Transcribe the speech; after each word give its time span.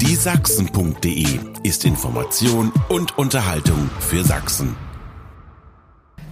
Die 0.00 0.14
Sachsen.de 0.14 1.26
ist 1.62 1.84
Information 1.84 2.72
und 2.88 3.18
Unterhaltung 3.18 3.90
für 4.00 4.24
Sachsen. 4.24 4.85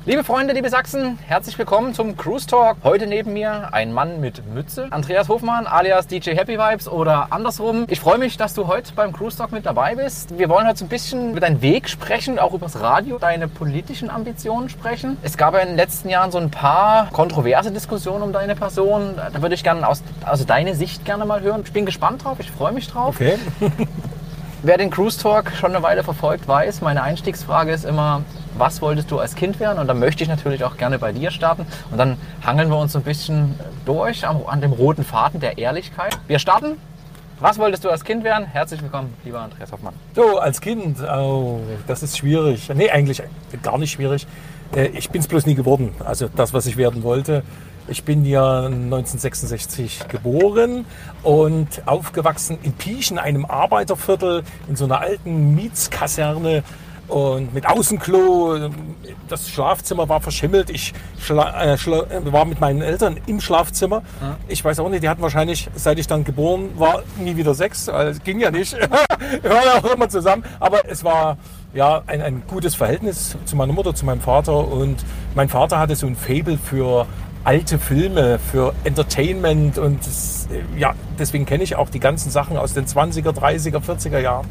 Liebe 0.06 0.22
Freunde, 0.22 0.52
liebe 0.52 0.68
Sachsen, 0.68 1.18
herzlich 1.26 1.56
willkommen 1.58 1.94
zum 1.94 2.14
Cruise 2.18 2.46
Talk. 2.46 2.76
Heute 2.84 3.06
neben 3.06 3.32
mir 3.32 3.72
ein 3.72 3.90
Mann 3.90 4.20
mit 4.20 4.44
Mütze, 4.52 4.88
Andreas 4.90 5.30
Hofmann 5.30 5.66
alias 5.66 6.06
DJ 6.06 6.32
Happy 6.32 6.58
Vibes 6.58 6.88
oder 6.88 7.28
andersrum. 7.30 7.86
Ich 7.88 8.00
freue 8.00 8.18
mich, 8.18 8.36
dass 8.36 8.52
du 8.52 8.66
heute 8.66 8.92
beim 8.92 9.14
Cruise 9.14 9.38
Talk 9.38 9.50
mit 9.50 9.64
dabei 9.64 9.94
bist. 9.94 10.38
Wir 10.38 10.50
wollen 10.50 10.66
heute 10.66 10.80
so 10.80 10.84
ein 10.84 10.90
bisschen 10.90 11.30
über 11.30 11.40
deinen 11.40 11.62
Weg 11.62 11.88
sprechen, 11.88 12.38
auch 12.38 12.52
über 12.52 12.66
das 12.66 12.78
Radio, 12.82 13.16
deine 13.18 13.48
politischen 13.48 14.10
Ambitionen 14.10 14.68
sprechen. 14.68 15.16
Es 15.22 15.38
gab 15.38 15.54
ja 15.54 15.60
in 15.60 15.68
den 15.68 15.76
letzten 15.76 16.10
Jahren 16.10 16.30
so 16.30 16.36
ein 16.36 16.50
paar 16.50 17.08
kontroverse 17.10 17.72
Diskussionen 17.72 18.22
um 18.22 18.32
deine 18.34 18.56
Person. 18.56 19.14
Da 19.16 19.40
würde 19.40 19.54
ich 19.54 19.64
gerne 19.64 19.88
aus 19.88 20.02
also 20.26 20.44
deine 20.44 20.74
Sicht 20.74 21.06
gerne 21.06 21.24
mal 21.24 21.40
hören. 21.40 21.62
Ich 21.64 21.72
bin 21.72 21.86
gespannt 21.86 22.24
drauf, 22.24 22.36
ich 22.40 22.50
freue 22.50 22.72
mich 22.72 22.88
drauf. 22.88 23.14
Okay. 23.14 23.38
Wer 24.62 24.76
den 24.76 24.90
Cruise 24.90 25.18
Talk 25.18 25.52
schon 25.52 25.74
eine 25.74 25.82
Weile 25.82 26.04
verfolgt, 26.04 26.46
weiß, 26.46 26.82
meine 26.82 27.02
Einstiegsfrage 27.02 27.72
ist 27.72 27.86
immer, 27.86 28.22
was 28.56 28.80
wolltest 28.80 29.10
du 29.10 29.18
als 29.18 29.34
Kind 29.34 29.60
werden? 29.60 29.78
Und 29.78 29.86
da 29.86 29.94
möchte 29.94 30.22
ich 30.22 30.28
natürlich 30.28 30.64
auch 30.64 30.76
gerne 30.76 30.98
bei 30.98 31.12
dir 31.12 31.30
starten. 31.30 31.66
Und 31.90 31.98
dann 31.98 32.16
hangeln 32.44 32.68
wir 32.68 32.78
uns 32.78 32.92
so 32.92 32.98
ein 32.98 33.04
bisschen 33.04 33.58
durch 33.84 34.26
an 34.26 34.60
dem 34.60 34.72
roten 34.72 35.04
Faden 35.04 35.40
der 35.40 35.58
Ehrlichkeit. 35.58 36.18
Wir 36.26 36.38
starten. 36.38 36.76
Was 37.40 37.58
wolltest 37.58 37.84
du 37.84 37.90
als 37.90 38.04
Kind 38.04 38.22
werden? 38.22 38.46
Herzlich 38.46 38.80
willkommen, 38.80 39.12
lieber 39.24 39.40
Andreas 39.40 39.72
Hoffmann. 39.72 39.94
So, 40.14 40.38
als 40.38 40.60
Kind, 40.60 40.98
oh, 41.02 41.60
das 41.86 42.04
ist 42.04 42.16
schwierig. 42.16 42.70
Nee, 42.72 42.90
eigentlich 42.90 43.22
gar 43.60 43.76
nicht 43.76 43.90
schwierig. 43.90 44.26
Äh, 44.74 44.86
ich 44.88 45.10
bin 45.10 45.20
es 45.20 45.26
bloß 45.26 45.44
nie 45.46 45.56
geworden. 45.56 45.92
Also 46.04 46.28
das, 46.34 46.54
was 46.54 46.66
ich 46.66 46.76
werden 46.76 47.02
wollte. 47.02 47.42
Ich 47.86 48.04
bin 48.04 48.24
ja 48.24 48.64
1966 48.64 50.08
geboren 50.08 50.86
und 51.22 51.82
aufgewachsen 51.86 52.56
in 52.62 52.72
Pieschen, 52.72 53.18
einem 53.18 53.44
Arbeiterviertel, 53.44 54.42
in 54.68 54.76
so 54.76 54.86
einer 54.86 55.00
alten 55.00 55.54
Mietskaserne 55.54 56.62
und 57.08 57.52
mit 57.54 57.66
Außenklo. 57.66 58.70
Das 59.28 59.48
Schlafzimmer 59.48 60.08
war 60.08 60.20
verschimmelt. 60.20 60.70
Ich 60.70 60.94
schla, 61.18 61.62
äh, 61.62 61.78
schla, 61.78 62.04
war 62.24 62.44
mit 62.44 62.60
meinen 62.60 62.82
Eltern 62.82 63.18
im 63.26 63.40
Schlafzimmer. 63.40 64.02
Ja. 64.20 64.36
Ich 64.48 64.64
weiß 64.64 64.78
auch 64.80 64.88
nicht, 64.88 65.02
die 65.02 65.08
hatten 65.08 65.22
wahrscheinlich, 65.22 65.68
seit 65.74 65.98
ich 65.98 66.06
dann 66.06 66.24
geboren 66.24 66.70
war, 66.76 67.02
nie 67.18 67.36
wieder 67.36 67.54
Sex. 67.54 67.88
Also, 67.88 68.20
ging 68.22 68.40
ja 68.40 68.50
nicht. 68.50 68.72
Wir 69.42 69.50
waren 69.50 69.84
auch 69.84 69.94
immer 69.94 70.08
zusammen. 70.08 70.44
Aber 70.60 70.88
es 70.88 71.04
war 71.04 71.38
ja 71.74 72.02
ein, 72.06 72.22
ein 72.22 72.42
gutes 72.46 72.74
Verhältnis 72.74 73.36
zu 73.44 73.56
meiner 73.56 73.72
Mutter, 73.72 73.94
zu 73.94 74.04
meinem 74.04 74.20
Vater. 74.20 74.56
Und 74.68 75.04
mein 75.34 75.48
Vater 75.48 75.78
hatte 75.78 75.96
so 75.96 76.06
ein 76.06 76.16
Fable 76.16 76.58
für 76.58 77.06
alte 77.44 77.78
Filme, 77.78 78.38
für 78.38 78.72
Entertainment 78.84 79.76
und 79.76 80.06
das, 80.06 80.48
ja, 80.78 80.94
deswegen 81.18 81.44
kenne 81.44 81.62
ich 81.62 81.76
auch 81.76 81.90
die 81.90 82.00
ganzen 82.00 82.30
Sachen 82.30 82.56
aus 82.56 82.72
den 82.72 82.86
20er, 82.86 83.32
30er, 83.32 83.80
40er 83.80 84.18
Jahren. 84.18 84.46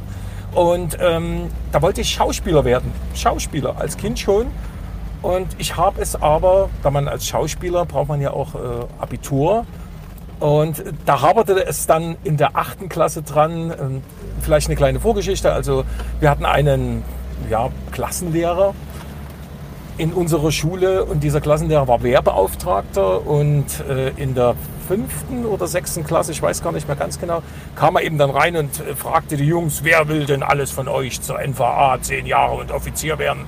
Und 0.54 0.98
ähm, 1.00 1.50
da 1.72 1.82
wollte 1.82 2.02
ich 2.02 2.10
Schauspieler 2.10 2.64
werden. 2.66 2.92
Schauspieler, 3.16 3.76
als 3.78 3.98
Kind 3.98 4.20
schon. 4.20 4.48
Und 5.22 5.48
ich 5.58 5.78
habe 5.78 6.02
es 6.02 6.22
aber, 6.22 6.70
da 6.84 6.92
man 6.92 7.08
als 7.08 7.26
Schauspieler 7.26 7.86
braucht 7.86 8.10
man 8.10 8.22
ja 8.22 8.32
auch 8.32 8.56
äh, 8.56 8.60
Abitur. 9.00 9.66
Und 10.40 10.84
da 11.06 11.22
haperte 11.22 11.66
es 11.66 11.88
dann 11.88 12.18
in 12.24 12.38
der 12.38 12.56
achten 12.56 12.90
Klasse 12.90 13.24
dran. 13.24 13.74
Ähm, 13.80 14.02
vielleicht 14.42 14.68
eine 14.68 14.76
kleine 14.76 15.00
Vorgeschichte. 15.00 15.52
Also 15.52 15.86
wir 16.20 16.30
hatten 16.30 16.46
einen 16.46 17.04
ja, 17.50 17.70
Klassenlehrer, 17.92 18.74
in 19.98 20.12
unserer 20.12 20.52
Schule 20.52 21.06
und 21.06 21.24
dieser 21.24 21.40
Klassenlehrer 21.40 21.88
war 21.88 22.04
Wehrbeauftragter 22.04 23.26
und 23.26 23.66
äh, 23.88 24.10
in 24.18 24.34
der 24.34 24.56
fünften 24.84 25.46
oder 25.46 25.68
sechsten 25.68 26.04
Klasse, 26.04 26.32
ich 26.32 26.42
weiß 26.42 26.62
gar 26.62 26.72
nicht 26.72 26.88
mehr 26.88 26.98
ganz 26.98 27.20
genau, 27.20 27.42
kam 27.76 27.96
er 27.96 28.04
eben 28.04 28.18
dann 28.18 28.30
rein 28.30 28.56
und 28.56 28.80
äh, 28.80 28.96
fragte 28.96 29.38
die 29.38 29.46
Jungs, 29.46 29.84
wer 29.84 30.08
will 30.08 30.26
denn 30.26 30.44
alles 30.44 30.72
von 30.72 30.88
euch 30.88 31.22
zur 31.22 31.40
NVA 31.40 31.98
zehn 32.02 32.26
Jahre 32.26 32.56
und 32.56 32.72
Offizier 32.72 33.18
werden? 33.18 33.46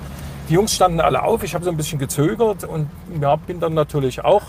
Die 0.50 0.54
Jungs 0.54 0.74
standen 0.74 1.00
alle 1.00 1.24
auf, 1.24 1.44
ich 1.44 1.56
habe 1.56 1.66
so 1.66 1.72
ein 1.72 1.78
bisschen 1.78 2.00
gezögert 2.00 2.64
und 2.64 2.90
ja, 3.20 3.36
bin 3.36 3.60
dann 3.60 3.74
natürlich 3.74 4.24
auch 4.24 4.44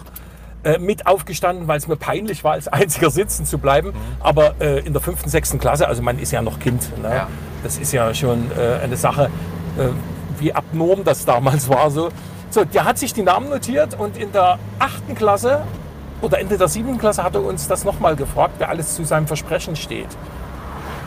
äh, 0.66 0.78
mit 0.78 1.06
aufgestanden, 1.06 1.68
weil 1.68 1.78
es 1.78 1.86
mir 1.86 1.96
peinlich 1.96 2.42
war, 2.42 2.52
als 2.52 2.68
einziger 2.72 3.10
sitzen 3.10 3.46
zu 3.46 3.58
bleiben. 3.58 3.88
Mhm. 3.88 3.94
Aber 4.20 4.54
äh, 4.60 4.80
in 4.80 4.92
der 4.92 5.00
fünften, 5.00 5.30
sechsten 5.30 5.58
Klasse, 5.58 5.86
also 5.86 6.02
man 6.02 6.18
ist 6.18 6.32
ja 6.32 6.42
noch 6.42 6.58
Kind, 6.58 6.98
ne? 7.00 7.08
ja. 7.14 7.28
das 7.62 7.78
ist 7.78 7.92
ja 7.92 8.12
schon 8.14 8.50
äh, 8.50 8.82
eine 8.82 8.96
Sache, 8.96 9.30
äh, 9.78 9.88
wie 10.40 10.52
abnorm 10.52 11.04
das 11.04 11.24
damals 11.24 11.68
war. 11.68 11.90
So. 11.90 12.10
so, 12.50 12.64
der 12.64 12.84
hat 12.84 12.98
sich 12.98 13.14
die 13.14 13.22
Namen 13.22 13.48
notiert 13.48 13.98
und 13.98 14.18
in 14.18 14.32
der 14.32 14.58
achten 14.78 15.14
Klasse 15.14 15.62
oder 16.22 16.38
Ende 16.38 16.58
der 16.58 16.68
siebten 16.68 16.98
Klasse 16.98 17.22
hat 17.22 17.34
er 17.34 17.44
uns 17.44 17.68
das 17.68 17.84
nochmal 17.84 18.16
gefragt, 18.16 18.54
wer 18.58 18.68
alles 18.68 18.94
zu 18.94 19.04
seinem 19.04 19.26
Versprechen 19.26 19.76
steht. 19.76 20.08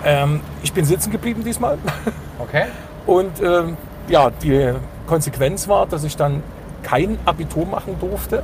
Ähm, 0.05 0.41
ich 0.63 0.73
bin 0.73 0.85
sitzen 0.85 1.11
geblieben 1.11 1.43
diesmal. 1.43 1.77
Okay. 2.41 2.67
Und 3.05 3.41
ähm, 3.41 3.75
ja, 4.07 4.29
die 4.29 4.73
Konsequenz 5.07 5.67
war, 5.67 5.85
dass 5.87 6.05
ich 6.05 6.15
dann 6.15 6.41
kein 6.83 7.19
Abitur 7.25 7.65
machen 7.65 7.97
durfte. 7.99 8.43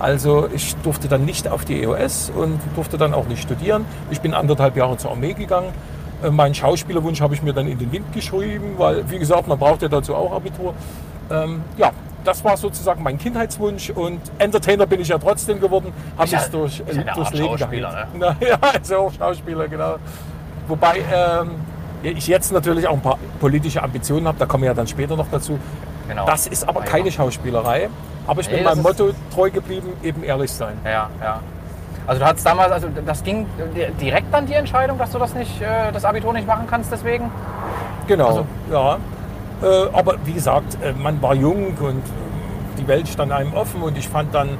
Also 0.00 0.48
ich 0.52 0.74
durfte 0.82 1.06
dann 1.06 1.24
nicht 1.24 1.46
auf 1.46 1.64
die 1.64 1.84
EOS 1.84 2.32
und 2.34 2.58
durfte 2.74 2.98
dann 2.98 3.14
auch 3.14 3.28
nicht 3.28 3.40
studieren. 3.40 3.84
Ich 4.10 4.20
bin 4.20 4.34
anderthalb 4.34 4.76
Jahre 4.76 4.96
zur 4.96 5.12
Armee 5.12 5.34
gegangen 5.34 5.72
äh, 6.22 6.30
meinen 6.30 6.54
Schauspielerwunsch 6.54 7.20
habe 7.20 7.34
ich 7.34 7.42
mir 7.42 7.52
dann 7.52 7.68
in 7.68 7.78
den 7.78 7.92
Wind 7.92 8.12
geschrieben, 8.12 8.74
weil, 8.76 9.08
wie 9.10 9.18
gesagt, 9.18 9.46
man 9.46 9.58
braucht 9.58 9.82
ja 9.82 9.88
dazu 9.88 10.14
auch 10.14 10.32
Abitur. 10.32 10.74
Ähm, 11.30 11.62
ja, 11.76 11.92
das 12.28 12.44
war 12.44 12.58
sozusagen 12.58 13.02
mein 13.02 13.18
Kindheitswunsch 13.18 13.88
und 13.88 14.20
Entertainer 14.38 14.86
bin 14.86 15.00
ich 15.00 15.08
ja 15.08 15.16
trotzdem 15.16 15.60
geworden, 15.60 15.94
habe 16.18 16.28
ich 16.28 16.38
durch, 16.50 16.80
äh, 16.80 17.04
durchs 17.14 17.32
Leben 17.32 17.56
Schauspieler, 17.56 18.06
ne? 18.14 18.36
ja, 18.40 18.58
ist 18.80 18.90
ja 18.90 18.98
auch 18.98 19.12
Schauspieler, 19.12 19.66
genau. 19.66 19.96
Wobei 20.66 21.02
ähm, 21.10 21.52
ich 22.02 22.26
jetzt 22.26 22.52
natürlich 22.52 22.86
auch 22.86 22.92
ein 22.92 23.00
paar 23.00 23.18
politische 23.40 23.82
Ambitionen 23.82 24.28
habe, 24.28 24.38
da 24.38 24.44
kommen 24.44 24.64
wir 24.64 24.68
ja 24.68 24.74
dann 24.74 24.86
später 24.86 25.16
noch 25.16 25.28
dazu. 25.30 25.58
Genau. 26.06 26.26
Das 26.26 26.46
ist 26.46 26.68
aber 26.68 26.82
keine 26.82 27.10
Schauspielerei. 27.10 27.88
Aber 28.26 28.42
ich 28.42 28.50
nee, 28.50 28.56
bin 28.56 28.64
meinem 28.64 28.82
Motto 28.82 29.12
treu 29.32 29.50
geblieben, 29.50 29.88
eben 30.02 30.22
ehrlich 30.22 30.52
sein. 30.52 30.76
Ja, 30.84 31.08
ja. 31.22 31.40
Also 32.06 32.20
du 32.20 32.26
hattest 32.26 32.44
damals, 32.44 32.72
also 32.72 32.88
das 33.06 33.24
ging 33.24 33.46
direkt 34.00 34.32
dann 34.32 34.44
die 34.44 34.54
Entscheidung, 34.54 34.98
dass 34.98 35.12
du 35.12 35.18
das 35.18 35.34
nicht, 35.34 35.62
äh, 35.62 35.92
das 35.92 36.04
Abitur 36.04 36.34
nicht 36.34 36.46
machen 36.46 36.66
kannst 36.68 36.92
deswegen? 36.92 37.30
Genau, 38.06 38.28
also. 38.28 38.46
ja. 38.70 38.98
Äh, 39.62 39.66
aber 39.92 40.16
wie 40.24 40.32
gesagt, 40.32 40.78
äh, 40.82 40.92
man 40.92 41.20
war 41.22 41.34
jung 41.34 41.76
und 41.80 42.02
die 42.78 42.86
Welt 42.86 43.08
stand 43.08 43.32
einem 43.32 43.54
offen 43.54 43.82
und 43.82 43.98
ich 43.98 44.08
fand 44.08 44.34
dann 44.34 44.50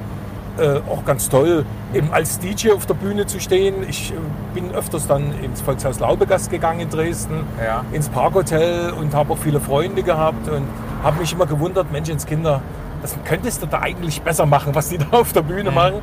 auch 0.91 1.05
ganz 1.05 1.29
toll, 1.29 1.65
eben 1.95 2.13
als 2.13 2.41
DJ 2.41 2.73
auf 2.73 2.85
der 2.85 2.95
Bühne 2.95 3.27
zu 3.27 3.39
stehen. 3.39 3.89
Ich 3.89 4.13
bin 4.55 4.73
öfters 4.73 5.07
dann 5.07 5.33
ins 5.41 5.61
Volkshaus 5.61 6.01
Laubegast 6.01 6.51
gegangen 6.51 6.81
in 6.81 6.91
Dresden, 6.91 7.45
ja. 7.65 7.85
ins 7.93 8.09
Parkhotel 8.09 8.91
und 8.91 9.15
habe 9.15 9.35
auch 9.35 9.39
viele 9.39 9.61
Freunde 9.61 10.03
gehabt 10.03 10.49
und 10.49 10.65
habe 11.05 11.21
mich 11.21 11.33
immer 11.33 11.47
gewundert, 11.47 11.93
Menschenskinder, 11.93 12.61
das 13.03 13.17
könntest 13.25 13.63
du 13.63 13.67
da 13.67 13.83
eigentlich 13.83 14.23
besser 14.23 14.47
machen, 14.47 14.75
was 14.75 14.89
die 14.89 14.99
da 15.11 15.11
auf 15.13 15.33
der 15.33 15.43
Bühne 15.43 15.71
mhm. 15.71 15.77
machen 15.77 16.03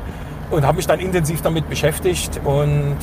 und 0.50 0.66
habe 0.66 0.76
mich 0.76 0.86
dann 0.86 1.00
intensiv 1.00 1.42
damit 1.42 1.68
beschäftigt 1.68 2.40
und 2.44 2.96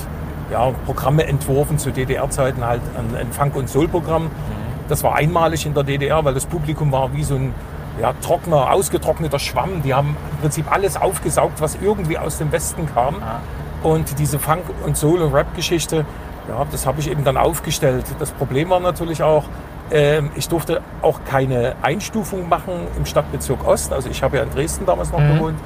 ja, 0.51 0.71
Programme 0.85 1.25
entworfen 1.25 1.77
zu 1.77 1.91
DDR-Zeiten, 1.91 2.65
halt 2.65 2.81
ein, 2.97 3.15
ein 3.15 3.31
Funk- 3.31 3.55
und 3.55 3.69
Soul-Programm. 3.69 4.23
Mhm. 4.23 4.62
Das 4.89 5.03
war 5.03 5.15
einmalig 5.15 5.65
in 5.65 5.73
der 5.73 5.83
DDR, 5.83 6.23
weil 6.25 6.33
das 6.33 6.45
Publikum 6.45 6.91
war 6.91 7.13
wie 7.13 7.23
so 7.23 7.35
ein 7.35 7.53
ja, 8.01 8.13
trockener, 8.21 8.71
ausgetrockneter 8.71 9.39
Schwamm. 9.39 9.81
Die 9.83 9.93
haben 9.93 10.17
im 10.31 10.37
Prinzip 10.39 10.71
alles 10.71 10.97
aufgesaugt, 10.97 11.61
was 11.61 11.77
irgendwie 11.81 12.17
aus 12.17 12.37
dem 12.37 12.51
Westen 12.51 12.87
kam. 12.93 13.15
Ah. 13.21 13.39
Und 13.87 14.17
diese 14.19 14.39
Funk- 14.39 14.63
und 14.85 14.97
Soul- 14.97 15.21
und 15.21 15.33
Rap-Geschichte, 15.33 16.05
ja, 16.47 16.65
das 16.71 16.85
habe 16.85 16.99
ich 16.99 17.09
eben 17.09 17.23
dann 17.23 17.37
aufgestellt. 17.37 18.05
Das 18.19 18.31
Problem 18.31 18.69
war 18.69 18.79
natürlich 18.79 19.23
auch, 19.23 19.45
äh, 19.91 20.21
ich 20.35 20.49
durfte 20.49 20.81
auch 21.01 21.19
keine 21.25 21.75
Einstufung 21.81 22.49
machen 22.49 22.73
im 22.97 23.05
Stadtbezirk 23.05 23.65
Ost. 23.67 23.93
Also 23.93 24.09
ich 24.09 24.23
habe 24.23 24.37
ja 24.37 24.43
in 24.43 24.49
Dresden 24.51 24.85
damals 24.85 25.11
noch 25.11 25.19
mhm. 25.19 25.33
gewohnt 25.33 25.59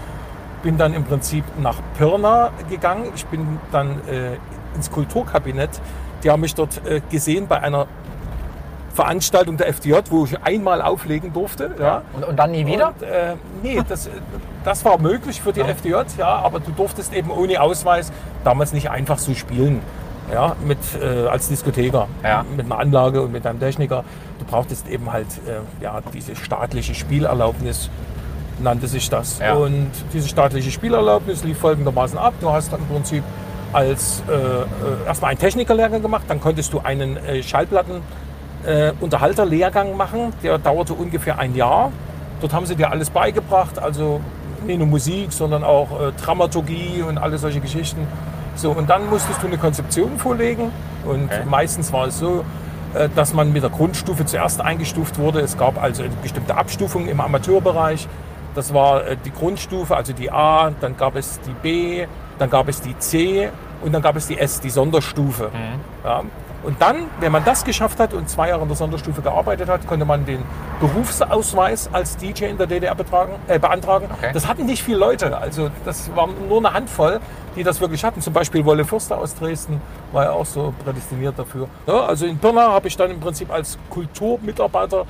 bin 0.67 0.77
dann 0.77 0.93
im 0.93 1.03
Prinzip 1.03 1.43
nach 1.61 1.77
Pirna 1.97 2.51
gegangen. 2.69 3.11
Ich 3.15 3.25
bin 3.27 3.59
dann 3.71 4.01
äh, 4.09 4.35
ins 4.75 4.91
Kulturkabinett. 4.91 5.69
Die 6.23 6.29
haben 6.29 6.41
mich 6.41 6.55
dort 6.55 6.85
äh, 6.85 7.01
gesehen 7.09 7.47
bei 7.47 7.61
einer 7.61 7.87
Veranstaltung 8.97 9.57
der 9.57 9.67
FDJ, 9.67 9.93
wo 10.09 10.25
ich 10.25 10.41
einmal 10.41 10.81
auflegen 10.81 11.31
durfte. 11.31 11.75
Ja. 11.79 12.01
Und, 12.13 12.25
und 12.25 12.35
dann 12.35 12.51
nie 12.51 12.65
wieder? 12.65 12.87
Und, 12.99 13.03
äh, 13.03 13.35
nee, 13.61 13.79
das, 13.87 14.09
das 14.65 14.83
war 14.83 14.97
möglich 14.97 15.39
für 15.39 15.53
die 15.53 15.59
ja. 15.59 15.67
FDJ, 15.67 16.17
ja, 16.17 16.27
aber 16.27 16.59
du 16.59 16.71
durftest 16.71 17.13
eben 17.13 17.29
ohne 17.29 17.61
Ausweis 17.61 18.11
damals 18.43 18.73
nicht 18.73 18.89
einfach 18.89 19.19
so 19.19 19.35
spielen. 19.35 19.81
Ja, 20.33 20.57
mit, 20.65 20.79
äh, 21.01 21.27
als 21.27 21.47
Diskotheker, 21.47 22.09
ja. 22.21 22.43
mit 22.57 22.65
einer 22.65 22.79
Anlage 22.79 23.21
und 23.21 23.31
mit 23.31 23.47
einem 23.47 23.61
Techniker. 23.61 24.03
Du 24.39 24.45
brauchtest 24.45 24.89
eben 24.89 25.13
halt 25.13 25.27
äh, 25.47 25.61
ja, 25.81 26.01
diese 26.13 26.35
staatliche 26.35 26.95
Spielerlaubnis 26.95 27.89
nannte 28.59 28.87
sich 28.87 29.09
das. 29.09 29.39
Ja. 29.39 29.53
Und 29.53 29.91
diese 30.11 30.27
staatliche 30.27 30.69
Spielerlaubnis 30.69 31.45
lief 31.45 31.59
folgendermaßen 31.59 32.17
ab. 32.17 32.33
Du 32.41 32.51
hast 32.51 32.73
dann 32.73 32.81
im 32.81 32.87
Prinzip 32.87 33.23
als 33.71 34.21
äh, 34.27 34.33
äh 34.33 34.65
erstmal 35.05 35.31
einen 35.31 35.39
Technikerlehrgang 35.39 36.01
gemacht, 36.01 36.23
dann 36.27 36.41
konntest 36.41 36.73
du 36.73 36.79
einen 36.79 37.15
äh, 37.17 37.41
Schallplatten-Unterhalterlehrgang 37.41 38.26
äh, 38.67 39.93
machen, 39.95 40.33
der 40.43 40.57
dauerte 40.57 40.93
ungefähr 40.93 41.39
ein 41.39 41.55
Jahr. 41.55 41.91
Dort 42.41 42.53
haben 42.53 42.65
sie 42.65 42.75
dir 42.75 42.91
alles 42.91 43.09
beigebracht, 43.09 43.79
also 43.79 44.21
nicht 44.65 44.77
nur 44.77 44.87
Musik, 44.87 45.31
sondern 45.31 45.63
auch 45.63 45.87
äh, 45.99 46.11
Dramaturgie 46.23 47.03
und 47.07 47.17
alle 47.17 47.37
solche 47.37 47.59
Geschichten. 47.59 48.07
So, 48.55 48.71
und 48.71 48.89
dann 48.89 49.09
musstest 49.09 49.41
du 49.41 49.47
eine 49.47 49.57
Konzeption 49.57 50.17
vorlegen 50.17 50.71
Und 51.05 51.25
Okay. 51.25 51.43
meistens 51.49 51.93
war 51.93 52.07
es 52.07 52.19
so, 52.19 52.43
äh, 52.93 53.07
dass 53.15 53.33
man 53.33 53.53
mit 53.53 53.63
der 53.63 53.69
Grundstufe 53.69 54.25
zuerst 54.25 54.61
eingestuft 54.61 55.17
wurde. 55.19 55.39
Es 55.39 55.57
gab 55.57 55.81
also 55.81 56.03
eine 56.03 56.13
bestimmte 56.21 56.55
Abstufung 56.55 57.07
im 57.07 57.21
Amateurbereich. 57.21 58.07
Das 58.55 58.73
war 58.73 59.05
äh, 59.05 59.17
die 59.23 59.31
Grundstufe, 59.31 59.95
also 59.95 60.13
die 60.13 60.31
A, 60.31 60.71
dann 60.81 60.97
gab 60.97 61.15
es 61.15 61.39
die 61.41 61.53
B, 61.61 62.07
dann 62.39 62.49
gab 62.49 62.67
es 62.67 62.81
die 62.81 62.97
C 62.97 63.49
und 63.83 63.93
dann 63.93 64.01
gab 64.01 64.15
es 64.15 64.27
die 64.27 64.37
S, 64.37 64.59
die 64.59 64.69
Sonderstufe. 64.71 65.51
Ja. 66.03 66.23
Und 66.67 66.81
dann, 66.81 67.05
wenn 67.21 67.31
man 67.31 67.45
das 67.45 67.63
geschafft 67.63 67.97
hat 67.97 68.13
und 68.13 68.29
zwei 68.29 68.49
Jahre 68.49 68.63
in 68.63 68.67
der 68.67 68.75
Sonderstufe 68.75 69.21
gearbeitet 69.21 69.69
hat, 69.69 69.87
konnte 69.87 70.03
man 70.03 70.25
den 70.25 70.43
Berufsausweis 70.81 71.89
als 71.93 72.17
DJ 72.17 72.43
in 72.43 72.57
der 72.57 72.67
DDR 72.67 72.93
betragen, 72.93 73.35
äh, 73.47 73.57
beantragen. 73.57 74.09
Okay. 74.11 74.31
Das 74.33 74.49
hatten 74.49 74.65
nicht 74.65 74.83
viele 74.83 74.97
Leute. 74.97 75.37
Also 75.37 75.69
das 75.85 76.13
waren 76.13 76.31
nur 76.49 76.57
eine 76.57 76.73
Handvoll, 76.73 77.21
die 77.55 77.63
das 77.63 77.79
wirklich 77.79 78.03
hatten. 78.03 78.19
Zum 78.19 78.33
Beispiel 78.33 78.65
Wolle 78.65 78.83
Fürster 78.83 79.17
aus 79.17 79.33
Dresden 79.33 79.81
war 80.11 80.25
ja 80.25 80.31
auch 80.31 80.45
so 80.45 80.73
prädestiniert 80.83 81.39
dafür. 81.39 81.69
Ja, 81.87 82.01
also 82.01 82.25
in 82.25 82.37
Pirna 82.37 82.69
habe 82.69 82.89
ich 82.89 82.97
dann 82.97 83.11
im 83.11 83.21
Prinzip 83.21 83.49
als 83.49 83.77
Kulturmitarbeiter 83.89 85.05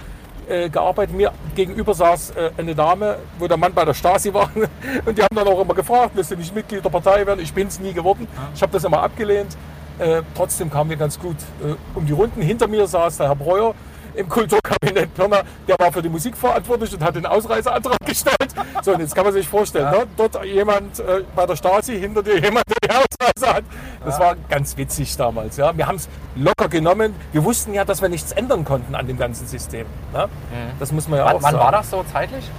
äh, 0.48 0.70
gearbeitet. 0.70 1.16
Mir 1.16 1.32
gegenüber 1.56 1.96
saß 1.96 2.36
äh, 2.36 2.52
eine 2.56 2.76
Dame, 2.76 3.18
wo 3.40 3.48
der 3.48 3.58
Mann 3.58 3.74
bei 3.74 3.84
der 3.84 3.96
Stasi 3.96 4.32
war. 4.32 4.52
Und 5.06 5.18
die 5.18 5.24
haben 5.24 5.36
dann 5.36 5.48
auch 5.48 5.60
immer 5.60 5.74
gefragt, 5.74 6.12
willst 6.14 6.30
du 6.30 6.36
nicht 6.36 6.54
Mitglied 6.54 6.86
der 6.86 6.92
Partei 6.92 7.26
werden? 7.26 7.40
Ich 7.40 7.52
bin 7.52 7.66
es 7.66 7.80
nie 7.80 7.94
geworden. 7.94 8.28
Ich 8.54 8.62
habe 8.62 8.72
das 8.72 8.84
immer 8.84 9.02
abgelehnt. 9.02 9.58
Äh, 10.00 10.22
trotzdem 10.36 10.70
kamen 10.70 10.90
wir 10.90 10.98
ganz 10.98 11.20
gut 11.20 11.38
äh, 11.64 11.76
um 11.96 12.06
die 12.06 12.14
Runden. 12.14 12.42
Hinter 12.42 12.68
mir 12.68 12.88
saß 12.88 13.18
der 13.18 13.28
Herr 13.28 13.36
Breuer 13.36 13.74
im 14.16 14.28
Kulturkabinett 14.28 15.14
Pirna. 15.14 15.42
Der 15.68 15.76
war 15.80 15.92
für 15.92 16.02
die 16.02 16.10
Musik 16.10 16.36
verantwortlich 16.36 16.94
und 16.94 17.04
hat 17.04 17.16
den 17.16 17.26
Ausreiseantrag 17.26 18.00
gestellt. 18.06 18.54
So, 18.82 18.94
und 18.94 19.00
jetzt 19.00 19.16
kann 19.16 19.26
man 19.26 19.34
sich 19.34 19.48
vorstellen, 19.48 19.90
ne? 19.92 20.08
dort 20.18 20.44
jemand 20.46 21.00
äh, 21.00 21.24
bei 21.36 21.46
der 21.46 21.56
Stasi, 21.56 22.00
hinter 22.00 22.24
dir 22.24 22.40
jemand, 22.40 22.66
der 22.68 22.90
die 22.90 22.90
Ausreise 22.90 23.56
hat. 23.56 23.64
Das 24.06 24.20
war 24.20 24.36
ganz 24.50 24.78
witzig 24.78 25.16
damals. 25.18 25.58
Ja. 25.58 25.76
Wir 25.76 25.88
haben 25.88 25.98
es 25.98 26.08
locker 26.36 26.70
genommen. 26.70 27.16
Wir 27.32 27.44
wussten 27.44 27.74
ja, 27.74 27.86
dass 27.86 28.02
wir 28.02 28.10
nichts 28.10 28.32
ändern 28.32 28.66
konnten 28.66 28.96
an 28.96 29.08
dem 29.08 29.18
ganzen 29.18 29.48
System. 29.48 29.86
Ne? 30.14 30.30
Das 30.80 30.92
muss 30.92 31.08
man 31.08 31.20
ja 31.20 31.26
Wann, 31.26 31.36
auch 31.36 31.44
wann 31.44 31.52
sagen. 31.52 31.64
war 31.64 31.72
das 31.72 31.90
so 31.90 32.04
zeitlich? 32.12 32.50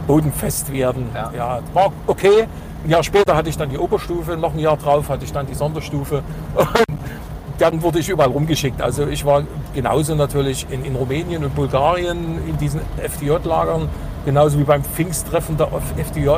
bodenfest 0.07 0.74
werden. 0.74 1.10
Ja. 1.13 1.60
war 1.74 1.92
okay. 2.07 2.48
Ein 2.83 2.89
Jahr 2.89 3.04
später 3.04 3.36
hatte 3.36 3.50
ich 3.50 3.57
dann 3.57 3.69
die 3.69 3.77
Oberstufe, 3.77 4.38
noch 4.38 4.54
ein 4.54 4.60
Jahr 4.60 4.77
drauf 4.77 5.10
hatte 5.10 5.25
ich 5.25 5.31
dann 5.31 5.45
die 5.45 5.54
Sonderstufe. 5.54 6.24
Und 6.56 7.62
dann 7.62 7.81
wurde 7.81 8.00
ich 8.00 8.07
überall 8.07 8.30
rumgeschickt. 8.30 8.81
Also 8.81 9.06
ich 9.06 9.25
war 9.25 9.44
genauso 9.75 10.16
natürlich 10.16 10.66
in, 10.71 10.86
in 10.86 10.95
Rumänien 10.95 11.44
und 11.44 11.54
Bulgarien 11.56 12.39
in 12.48 12.57
diesen 12.57 12.80
FDJ-Lagern, 12.98 13.89
genauso 14.25 14.60
wie 14.60 14.63
beim 14.63 14.83
Pfingsttreffen 14.83 15.57
der 15.57 15.69
FDJ. 15.98 16.30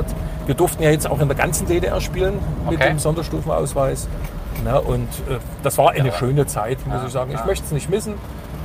Wir 0.46 0.56
durften 0.56 0.84
ja 0.84 0.90
jetzt 0.92 1.10
auch 1.10 1.20
in 1.20 1.28
der 1.28 1.38
ganzen 1.38 1.68
DDR 1.68 2.00
spielen 2.02 2.40
mit 2.70 2.80
Okay. 2.80 2.90
dem 2.90 3.00
Sonderstufenausweis. 3.00 4.08
Na, 4.64 4.78
und 4.78 5.08
äh, 5.30 5.38
das 5.64 5.78
war 5.78 5.92
eine 5.92 6.10
Ja. 6.10 6.14
schöne 6.14 6.46
Zeit, 6.46 6.86
muss 6.86 6.98
Ja, 7.02 7.06
ich 7.08 7.12
sagen. 7.14 7.32
Ich 7.32 7.40
ja. 7.40 7.46
möchte 7.46 7.66
es 7.66 7.72
nicht 7.72 7.90
missen. 7.90 8.14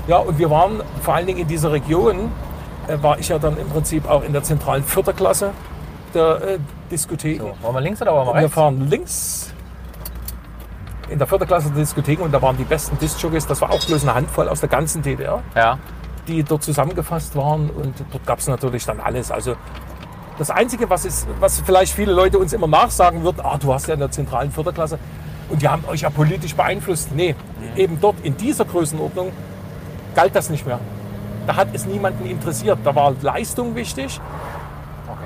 Ja, 0.09 0.19
und 0.19 0.39
wir 0.39 0.51
waren 0.51 0.83
vor 1.03 1.15
allen 1.15 1.27
Dingen 1.27 1.41
in 1.41 1.49
dieser 1.49 1.73
Region, 1.73 2.31
äh, 2.89 3.03
war 3.03 3.19
ich 3.19 3.29
ja 3.29 3.39
dann 3.39 3.57
im 3.59 3.69
Prinzip 3.69 4.09
auch 4.09 4.23
in 4.23 4.33
der 4.33 4.43
zentralen 4.43 4.85
Vierterklasse 4.85 5.51
der 6.15 6.43
äh, 6.43 6.59
Diskothek. 6.91 7.41
so, 7.41 7.53
wollen 7.63 7.75
wir 7.75 7.81
links 7.81 8.01
oder 8.03 8.13
wollen 8.13 8.27
wir 8.27 8.31
Und 8.31 8.37
wir 8.37 8.43
rechts? 8.45 8.55
fahren 8.55 8.89
links 8.89 9.53
in 11.09 11.19
der 11.19 11.27
Vierterklasse 11.27 11.69
der 11.71 11.79
Diskothek 11.79 12.21
und 12.21 12.33
da 12.33 12.43
waren 12.43 12.57
die 12.57 12.65
besten 12.65 12.99
Discjockeys. 12.99 13.47
Das 13.47 13.61
war 13.61 13.71
auch 13.71 13.85
bloß 13.87 14.03
eine 14.03 14.15
Handvoll 14.15 14.49
aus 14.49 14.61
der 14.61 14.69
ganzen 14.69 15.03
DDR, 15.03 15.41
Ja. 15.55 15.79
Die 16.29 16.43
dort 16.43 16.63
zusammengefasst 16.63 17.35
waren. 17.37 17.71
Und 17.71 17.95
dort 18.13 18.27
gab 18.27 18.39
es 18.39 18.49
natürlich 18.49 18.85
dann 18.85 19.01
alles. 19.01 19.31
Also 19.31 19.55
das 20.39 20.51
Einzige, 20.51 20.91
was, 20.91 21.05
ist, 21.05 21.27
was 21.41 21.61
vielleicht 21.61 21.93
viele 21.95 22.13
Leute 22.13 22.39
uns 22.39 22.53
immer 22.53 22.67
nachsagen 22.67 23.23
würden, 23.23 23.41
ah, 23.43 23.57
du 23.59 23.73
hast 23.73 23.87
ja 23.87 23.95
in 23.95 24.01
der 24.01 24.11
zentralen 24.11 24.51
Vierterklasse 24.51 24.99
und 25.49 25.63
die 25.63 25.69
haben 25.69 25.85
euch 25.87 26.03
ja 26.03 26.11
politisch 26.11 26.55
beeinflusst. 26.55 27.15
Nee, 27.15 27.35
Mhm. 27.59 27.77
eben 27.79 28.01
dort 28.01 28.17
in 28.23 28.37
dieser 28.37 28.65
Größenordnung 28.65 29.33
galt 30.15 30.35
das 30.37 30.51
nicht 30.51 30.67
mehr. 30.67 30.79
Da 31.47 31.57
hat 31.57 31.69
es 31.73 31.87
niemanden 31.87 32.27
interessiert. 32.27 32.79
Da 32.85 32.95
war 32.95 33.15
Leistung 33.23 33.75
wichtig. 33.77 34.21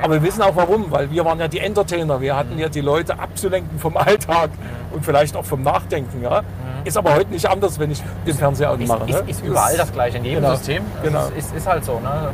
Aber 0.03 0.15
wir 0.15 0.23
wissen 0.23 0.43
auch 0.43 0.57
warum, 0.57 0.91
weil 0.91 1.11
wir 1.11 1.25
waren 1.25 1.39
ja 1.39 1.49
die 1.49 1.59
Entertainer. 1.61 2.21
Wir 2.21 2.37
hatten 2.37 2.59
ja 2.59 2.69
die 2.69 2.81
Leute 2.81 3.19
abzulenken 3.19 3.79
vom 3.79 3.97
Alltag 3.97 4.51
und 4.93 5.05
vielleicht 5.05 5.37
auch 5.37 5.45
vom 5.45 5.63
Nachdenken. 5.63 6.23
Ja? 6.23 6.43
Ist 6.85 6.97
aber 6.97 7.15
heute 7.15 7.31
nicht 7.31 7.49
anders, 7.49 7.79
wenn 7.79 7.91
ich 7.91 8.03
den 8.27 8.35
Fernseher 8.35 8.73
Ist, 8.79 8.91
anmache. 8.91 9.11
ist, 9.11 9.25
ne? 9.25 9.31
ist 9.31 9.45
überall 9.45 9.77
das 9.77 9.93
Gleiche, 9.93 10.19
in 10.19 10.25
jedem 10.25 10.43
Genau. 10.43 10.55
System. 10.55 10.83
Das 10.95 11.03
Genau. 11.03 11.27
Ist, 11.29 11.37
ist, 11.49 11.57
ist 11.57 11.67
halt 11.67 11.85
so. 11.85 12.01
Ne? 12.01 12.31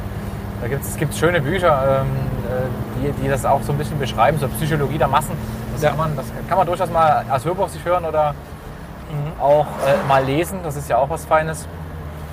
Da 0.63 0.69
gibt's, 0.69 0.89
es 0.91 0.97
gibt 0.97 1.15
schöne 1.15 1.41
Bücher, 1.41 2.03
ähm, 2.03 2.07
äh, 3.07 3.09
die, 3.13 3.23
die 3.23 3.29
das 3.29 3.45
auch 3.45 3.61
so 3.63 3.73
ein 3.73 3.79
bisschen 3.79 3.99
beschreiben, 3.99 4.39
so 4.39 4.49
Psychologie 4.49 4.99
der 4.99 5.09
Massen. 5.09 5.33
Das, 5.73 5.83
Ja. 5.83 5.91
kann, 5.91 5.99
man, 5.99 6.17
das 6.17 6.27
kann 6.49 6.57
man 6.59 6.67
durchaus 6.67 6.91
mal 6.91 7.25
als 7.29 7.45
Hörbuch 7.45 7.69
sich 7.69 7.85
hören 7.85 8.05
oder 8.05 8.35
Mhm. 9.09 9.41
auch 9.41 9.67
äh, 9.87 10.09
mal 10.09 10.25
lesen. 10.25 10.59
Das 10.65 10.75
ist 10.77 10.89
ja 10.89 10.97
auch 10.99 11.09
was 11.09 11.25
Feines. 11.25 11.69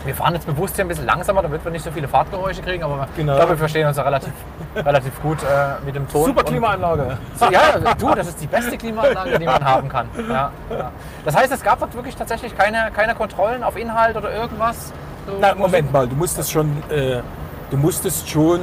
Wir 0.05 0.13
fahren 0.15 0.33
jetzt 0.33 0.45
bewusst 0.45 0.75
hier 0.75 0.83
ein 0.83 0.89
bisschen 0.89 1.05
langsamer, 1.05 1.41
damit 1.41 1.63
wir 1.63 1.71
nicht 1.71 1.83
so 1.85 1.91
viele 1.91 2.07
Fahrtgeräusche 2.09 2.61
kriegen, 2.61 2.83
aber 2.83 3.07
Genau. 3.15 3.31
ich 3.33 3.37
glaube, 3.37 3.51
wir 3.53 3.57
verstehen 3.57 3.87
uns 3.87 3.95
ja 3.97 4.03
relativ, 4.03 4.33
relativ 4.75 5.21
gut 5.21 5.37
äh, 5.43 5.85
mit 5.85 5.95
dem 5.95 6.07
Ton. 6.09 6.25
Super 6.25 6.39
Und- 6.41 6.47
Klimaanlage. 6.47 7.17
so, 7.37 7.45
ja, 7.49 7.61
du, 7.97 8.13
das 8.13 8.27
ist 8.27 8.41
die 8.41 8.47
beste 8.47 8.77
Klimaanlage, 8.77 9.39
die 9.39 9.45
man 9.45 9.63
haben 9.63 9.87
kann. 9.87 10.07
Ja, 10.29 10.51
ja. 10.69 10.91
Das 11.23 11.35
heißt, 11.35 11.53
es 11.53 11.63
gab 11.63 11.79
dort 11.79 11.93
wirklich 11.95 12.15
tatsächlich 12.15 12.57
keine, 12.57 12.91
keine 12.93 13.15
Kontrollen 13.15 13.63
auf 13.63 13.77
Inhalt 13.77 14.17
oder 14.17 14.33
irgendwas? 14.33 14.91
So 15.25 15.33
Na, 15.39 15.55
Moment 15.55 15.93
mal, 15.93 16.05
du 16.07 16.15
musstest 16.15 16.51
schon, 16.51 16.83
äh, 16.89 17.21
du 17.71 17.77
musstest 17.77 18.29
schon 18.29 18.59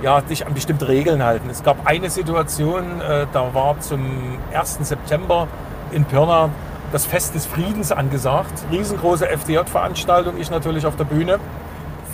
ja, 0.00 0.22
dich 0.22 0.46
an 0.46 0.54
bestimmte 0.54 0.88
Regeln 0.88 1.22
halten. 1.22 1.50
Es 1.50 1.62
gab 1.62 1.76
eine 1.84 2.08
Situation, 2.08 3.02
äh, 3.02 3.26
da 3.34 3.52
war 3.52 3.78
zum 3.80 4.38
1. 4.54 4.78
September 4.88 5.46
in 5.92 6.06
Pirna 6.06 6.48
das 6.92 7.06
Fest 7.06 7.34
des 7.34 7.46
Friedens 7.46 7.92
angesagt. 7.92 8.52
Riesengroße 8.70 9.28
FDJ-Veranstaltung, 9.28 10.38
ich 10.38 10.50
natürlich 10.50 10.86
auf 10.86 10.96
der 10.96 11.04
Bühne. 11.04 11.38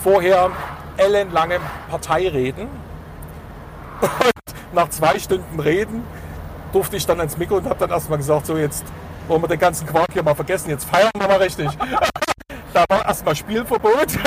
Vorher 0.02 0.50
ellenlange 0.96 1.58
Parteireden. 1.90 2.68
Und 4.00 4.74
nach 4.74 4.88
zwei 4.90 5.18
Stunden 5.18 5.58
Reden 5.58 6.02
durfte 6.72 6.96
ich 6.96 7.06
dann 7.06 7.18
ans 7.18 7.38
Mikro 7.38 7.56
und 7.56 7.64
habe 7.64 7.78
dann 7.78 7.90
erstmal 7.90 8.18
gesagt, 8.18 8.46
so 8.46 8.56
jetzt 8.56 8.84
wollen 9.28 9.42
wir 9.42 9.48
den 9.48 9.58
ganzen 9.58 9.86
Quark 9.86 10.12
hier 10.12 10.22
mal 10.22 10.34
vergessen, 10.34 10.70
jetzt 10.70 10.84
feiern 10.84 11.10
wir 11.18 11.28
mal 11.28 11.38
richtig. 11.38 11.68
Da 12.74 12.84
war 12.90 13.06
erstmal 13.06 13.34
Spielverbot. 13.34 14.18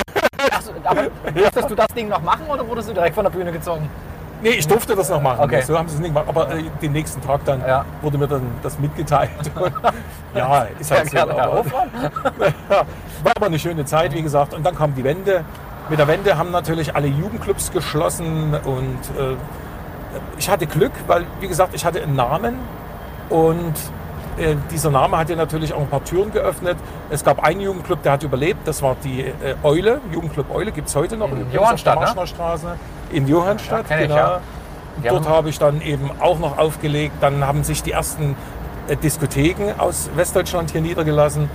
Ach 0.52 0.62
so, 0.62 0.72
aber 0.84 1.04
durftest 1.32 1.70
du 1.70 1.76
das 1.76 1.88
Ding 1.90 2.08
noch 2.10 2.24
machen 2.24 2.48
oder 2.50 2.68
wurdest 2.68 2.90
du 2.90 2.94
direkt 2.94 3.14
von 3.14 3.24
der 3.24 3.30
Bühne 3.30 3.52
gezogen? 3.52 3.88
Nee, 4.42 4.50
ich 4.50 4.68
durfte 4.68 4.96
das 4.96 5.10
noch 5.10 5.22
machen. 5.22 5.40
Okay. 5.42 5.62
So 5.62 5.78
haben 5.78 5.88
sie 5.90 5.96
es 5.96 6.00
nicht 6.02 6.10
gemacht. 6.14 6.26
Aber 6.28 6.50
äh, 6.54 6.64
den 6.82 6.92
nächsten 6.94 7.22
Tag 7.22 7.42
dann 7.46 7.62
Ja. 7.68 7.86
wurde 8.02 8.18
mir 8.18 8.28
dann 8.28 8.44
das 8.64 8.80
mitgeteilt. 8.80 9.30
Ja, 10.36 10.68
ist 10.80 10.92
halt 10.92 11.06
so. 11.10 11.16
gerne, 11.16 11.34
Herr 11.34 11.44
Aber, 11.52 11.64
ja, 12.70 12.78
war 13.24 13.32
aber 13.36 13.48
eine 13.48 13.58
schöne 13.58 13.84
Zeit, 13.86 14.14
wie 14.14 14.22
gesagt. 14.22 14.54
Und 14.54 14.64
dann 14.64 14.76
kam 14.76 14.94
die 14.94 15.04
Wende. 15.04 15.44
Mit 15.90 15.98
der 15.98 16.08
Wende 16.08 16.38
haben 16.38 16.52
natürlich 16.52 16.96
alle 16.96 17.08
Jugendclubs 17.08 17.72
geschlossen 17.72 18.54
und 18.64 19.00
äh, 19.18 19.36
ich 20.38 20.48
hatte 20.48 20.68
Glück, 20.68 20.92
weil, 21.08 21.26
wie 21.40 21.48
gesagt, 21.48 21.74
ich 21.74 21.84
hatte 21.84 22.04
einen 22.04 22.16
Namen 22.16 22.60
und 23.30 23.74
äh, 24.38 24.56
dieser 24.72 24.92
Name 24.92 25.18
hat 25.18 25.30
ja 25.32 25.36
natürlich 25.36 25.74
auch 25.74 25.80
ein 25.82 25.88
paar 25.90 26.04
Türen 26.04 26.32
geöffnet. 26.32 26.78
Es 27.10 27.24
gab 27.24 27.44
einen 27.44 27.62
Jugendclub, 27.62 28.04
der 28.04 28.12
hat 28.14 28.24
überlebt, 28.24 28.68
das 28.68 28.84
war 28.84 28.96
die 29.04 29.22
äh, 29.22 29.34
Eule, 29.64 30.00
Jugendclub 30.12 30.54
Eule, 30.54 30.72
gibt 30.72 30.90
es 30.90 30.96
heute 30.96 31.18
noch. 31.18 31.28
In 31.30 31.34
übrigens 31.38 31.54
Johannstadt, 31.56 32.16
ne? 32.16 32.28
Straße. 32.28 32.78
In 33.12 33.28
Johannstadt, 33.28 33.90
Ja, 33.90 33.96
kenn 33.96 34.00
ich, 34.04 34.08
genau. 34.10 34.18
ja. 34.18 34.42
Dort 35.04 35.26
haben- 35.26 35.34
habe 35.36 35.50
ich 35.50 35.60
dann 35.60 35.82
eben 35.82 36.12
auch 36.20 36.40
noch 36.40 36.58
aufgelegt. 36.58 37.16
Dann 37.22 37.46
haben 37.46 37.64
sich 37.64 37.84
die 37.84 37.92
ersten 37.92 38.36
äh, 38.88 38.96
Diskotheken 38.98 39.74
aus 39.78 40.10
Westdeutschland 40.16 40.72
hier 40.72 40.82
niedergelassen. 40.82 41.50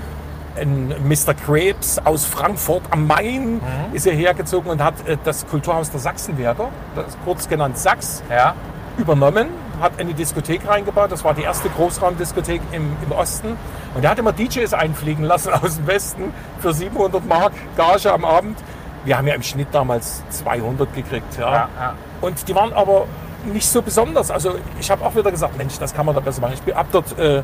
Ein 0.57 0.95
Mr. 1.09 1.35
Krebs 1.35 1.99
aus 2.05 2.25
Frankfurt 2.25 2.83
am 2.91 3.07
Main 3.09 3.55
Mhm. 3.57 3.61
ist 3.93 4.05
hierher 4.05 4.35
gezogen 4.35 4.71
und 4.71 4.83
hat 4.83 4.95
äh, 5.07 5.17
das 5.25 5.47
Kulturhaus 5.47 5.91
der 5.91 6.01
Sachsenwerker, 6.01 6.69
das 6.95 7.17
kurz 7.25 7.49
genannt 7.49 7.77
Sachs, 7.77 8.23
Ja. 8.31 8.55
übernommen, 8.97 9.49
hat 9.81 9.99
eine 9.99 10.15
Diskothek 10.15 10.67
reingebaut. 10.69 11.11
Das 11.11 11.25
war 11.25 11.35
die 11.35 11.43
erste 11.43 11.69
Großraumdiskothek 11.71 12.63
im, 12.73 12.97
im 13.05 13.13
Osten. 13.13 13.57
Und 13.95 14.05
er 14.05 14.11
hat 14.13 14.19
immer 14.21 14.33
DJs 14.33 14.73
einfliegen 14.75 15.25
lassen 15.25 15.53
aus 15.63 15.77
dem 15.77 15.87
Westen 15.89 16.33
für 16.61 16.73
700 16.73 17.27
Mark 17.27 17.53
Gage 17.77 18.13
am 18.13 18.25
Abend. 18.25 18.57
Wir 19.05 19.19
haben 19.19 19.27
ja 19.27 19.35
im 19.35 19.43
Schnitt 19.43 19.69
damals 19.73 20.23
200 20.31 20.95
gekriegt. 20.95 21.37
Ja. 21.39 21.53
Ja, 21.53 21.69
ja. 21.79 21.95
Und 22.21 22.49
die 22.49 22.55
waren 22.55 22.73
aber 22.73 23.07
nicht 23.53 23.69
so 23.69 23.83
besonders. 23.83 24.31
Also 24.31 24.55
ich 24.81 24.91
habe 24.91 25.05
auch 25.05 25.15
wieder 25.15 25.31
gesagt, 25.31 25.57
Mensch, 25.59 25.79
das 25.79 25.95
kann 25.95 26.07
man 26.07 26.15
da 26.15 26.21
besser 26.21 26.41
machen. 26.41 26.55
Ich 26.67 26.75
habe 26.75 26.89
dort 26.91 27.19
äh, 27.19 27.43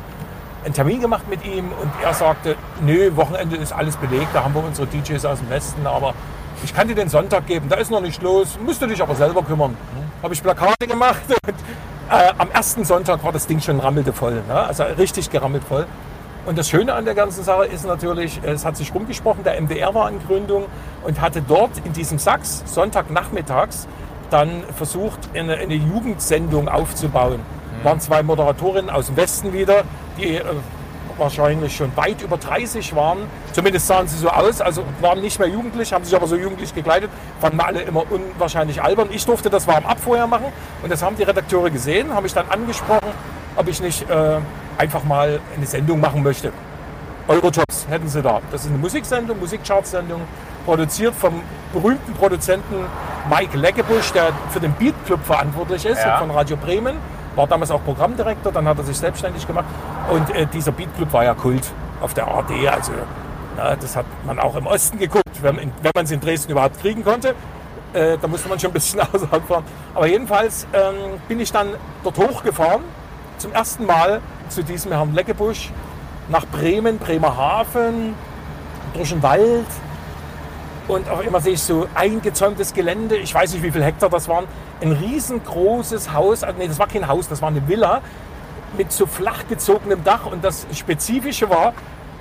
einen 0.65 0.73
Termin 0.73 1.01
gemacht 1.01 1.27
mit 1.29 1.45
ihm 1.45 1.65
und 1.65 1.91
er 2.03 2.13
sagte, 2.13 2.55
nö, 2.81 3.15
Wochenende 3.15 3.57
ist 3.57 3.73
alles 3.73 3.97
belegt, 3.97 4.29
da 4.33 4.43
haben 4.43 4.53
wir 4.53 4.63
unsere 4.63 4.87
DJs 4.87 5.25
aus 5.25 5.39
dem 5.39 5.49
Westen, 5.49 5.85
aber 5.87 6.13
ich 6.63 6.73
kann 6.73 6.87
dir 6.87 6.95
den 6.95 7.09
Sonntag 7.09 7.47
geben, 7.47 7.67
da 7.69 7.77
ist 7.77 7.89
noch 7.89 8.01
nicht 8.01 8.21
los, 8.21 8.59
musst 8.63 8.81
du 8.81 8.87
dich 8.87 9.01
aber 9.01 9.15
selber 9.15 9.41
kümmern. 9.41 9.75
Habe 10.21 10.33
ich 10.33 10.43
Plakate 10.43 10.87
gemacht 10.87 11.21
und 11.47 11.55
äh, 12.11 12.31
am 12.37 12.51
ersten 12.51 12.85
Sonntag 12.85 13.23
war 13.23 13.31
das 13.31 13.47
Ding 13.47 13.59
schon 13.59 13.79
rammelte 13.79 14.13
voll, 14.13 14.43
ne? 14.47 14.53
also 14.53 14.83
richtig 14.83 15.29
gerammelt 15.29 15.63
voll. 15.63 15.87
Und 16.45 16.57
das 16.57 16.69
Schöne 16.69 16.93
an 16.93 17.05
der 17.05 17.13
ganzen 17.13 17.43
Sache 17.43 17.65
ist 17.65 17.85
natürlich, 17.85 18.41
es 18.43 18.65
hat 18.65 18.75
sich 18.75 18.93
rumgesprochen, 18.95 19.43
der 19.43 19.61
MDR 19.61 19.93
war 19.93 20.09
in 20.09 20.19
Gründung 20.25 20.65
und 21.03 21.21
hatte 21.21 21.41
dort 21.41 21.71
in 21.85 21.93
diesem 21.93 22.17
Sachs 22.17 22.63
Sonntagnachmittags 22.65 23.87
dann 24.31 24.63
versucht, 24.75 25.19
eine, 25.35 25.55
eine 25.55 25.75
Jugendsendung 25.75 26.67
aufzubauen. 26.67 27.41
Waren 27.83 27.99
zwei 27.99 28.23
Moderatorinnen 28.23 28.89
aus 28.89 29.07
dem 29.07 29.17
Westen 29.17 29.53
wieder, 29.53 29.83
die 30.17 30.37
äh, 30.37 30.43
wahrscheinlich 31.17 31.75
schon 31.75 31.95
weit 31.95 32.23
über 32.23 32.37
30 32.37 32.95
waren. 32.95 33.19
Zumindest 33.51 33.85
sahen 33.85 34.07
sie 34.07 34.17
so 34.17 34.29
aus, 34.29 34.61
also 34.61 34.83
waren 34.99 35.21
nicht 35.21 35.37
mehr 35.37 35.47
jugendlich, 35.47 35.93
haben 35.93 36.05
sich 36.05 36.15
aber 36.15 36.27
so 36.27 36.35
jugendlich 36.35 36.73
gekleidet, 36.73 37.11
fanden 37.39 37.59
alle 37.59 37.81
immer 37.81 38.03
unwahrscheinlich 38.09 38.81
albern. 38.81 39.09
Ich 39.11 39.25
durfte 39.25 39.49
das 39.49 39.67
warm 39.67 39.85
ab 39.85 39.97
vorher 39.99 40.25
machen 40.25 40.47
und 40.81 40.91
das 40.91 41.03
haben 41.03 41.17
die 41.17 41.23
Redakteure 41.23 41.69
gesehen, 41.69 42.13
haben 42.13 42.23
mich 42.23 42.33
dann 42.33 42.49
angesprochen, 42.49 43.11
ob 43.55 43.67
ich 43.67 43.81
nicht 43.81 44.09
äh, 44.09 44.37
einfach 44.77 45.03
mal 45.03 45.39
eine 45.55 45.65
Sendung 45.65 45.99
machen 45.99 46.23
möchte. 46.23 46.51
Eurojobs 47.27 47.87
hätten 47.89 48.07
sie 48.07 48.21
da. 48.21 48.41
Das 48.51 48.61
ist 48.63 48.69
eine 48.69 48.77
Musiksendung, 48.79 49.39
Musikchartsendung, 49.39 50.21
produziert 50.65 51.13
vom 51.15 51.41
berühmten 51.73 52.13
Produzenten 52.13 52.75
Mike 53.29 53.57
Leckebusch, 53.57 54.11
der 54.11 54.31
für 54.49 54.59
den 54.59 54.73
Beat 54.73 54.95
Club 55.05 55.23
verantwortlich 55.23 55.85
ist, 55.85 56.03
Ja. 56.03 56.17
von 56.17 56.31
Radio 56.31 56.57
Bremen. 56.57 56.97
War 57.35 57.47
damals 57.47 57.71
auch 57.71 57.83
Programmdirektor, 57.85 58.51
dann 58.51 58.67
hat 58.67 58.77
er 58.77 58.83
sich 58.83 58.97
selbstständig 58.97 59.47
gemacht. 59.47 59.65
Und 60.09 60.29
äh, 60.35 60.45
dieser 60.47 60.71
Beat 60.71 60.93
Club 60.97 61.13
war 61.13 61.23
ja 61.23 61.33
Kult 61.33 61.63
auf 62.01 62.13
der 62.13 62.27
ARD. 62.27 62.51
Also, 62.69 62.91
ja, 63.57 63.75
das 63.75 63.95
hat 63.95 64.05
man 64.25 64.37
auch 64.39 64.55
im 64.55 64.65
Osten 64.67 64.97
geguckt, 64.99 65.41
wenn, 65.41 65.55
wenn 65.57 65.91
man 65.95 66.03
es 66.05 66.11
in 66.11 66.19
Dresden 66.19 66.51
überhaupt 66.51 66.81
kriegen 66.81 67.05
konnte. 67.05 67.35
Äh, 67.93 68.17
da 68.21 68.27
musste 68.27 68.49
man 68.49 68.59
schon 68.59 68.71
ein 68.71 68.73
bisschen 68.73 68.99
außerhalb 69.13 69.47
fahren. 69.47 69.63
Aber 69.93 70.07
jedenfalls 70.07 70.67
ähm, 70.73 71.19
bin 71.29 71.39
ich 71.39 71.51
dann 71.51 71.69
dort 72.03 72.17
hochgefahren, 72.17 72.81
zum 73.41 73.53
ersten 73.53 73.85
Mal 73.85 74.21
zu 74.49 74.63
diesem 74.63 74.91
Herrn 74.91 75.13
Leckebusch, 75.13 75.71
nach 76.29 76.45
Bremen, 76.45 76.99
Bremerhaven, 76.99 78.13
durch 78.93 79.09
den 79.09 79.23
Wald. 79.23 79.65
Und 80.87 81.09
auf 81.09 81.19
einmal 81.19 81.41
sehe 81.41 81.53
ich 81.53 81.63
so 81.63 81.87
eingezäumtes 81.95 82.73
Gelände, 82.73 83.17
ich 83.17 83.33
weiß 83.33 83.53
nicht, 83.53 83.63
wie 83.63 83.71
viele 83.71 83.85
Hektar 83.85 84.09
das 84.09 84.27
waren, 84.27 84.45
ein 84.81 84.91
riesengroßes 84.91 86.13
Haus, 86.13 86.43
also 86.43 86.57
nee, 86.59 86.67
das 86.67 86.79
war 86.79 86.87
kein 86.87 87.07
Haus, 87.07 87.27
das 87.27 87.41
war 87.41 87.49
eine 87.49 87.67
Villa 87.67 88.01
mit 88.77 88.91
so 88.91 89.05
flach 89.05 89.47
gezogenem 89.49 90.03
Dach. 90.03 90.25
Und 90.25 90.43
das 90.43 90.67
Spezifische 90.73 91.49
war, 91.49 91.73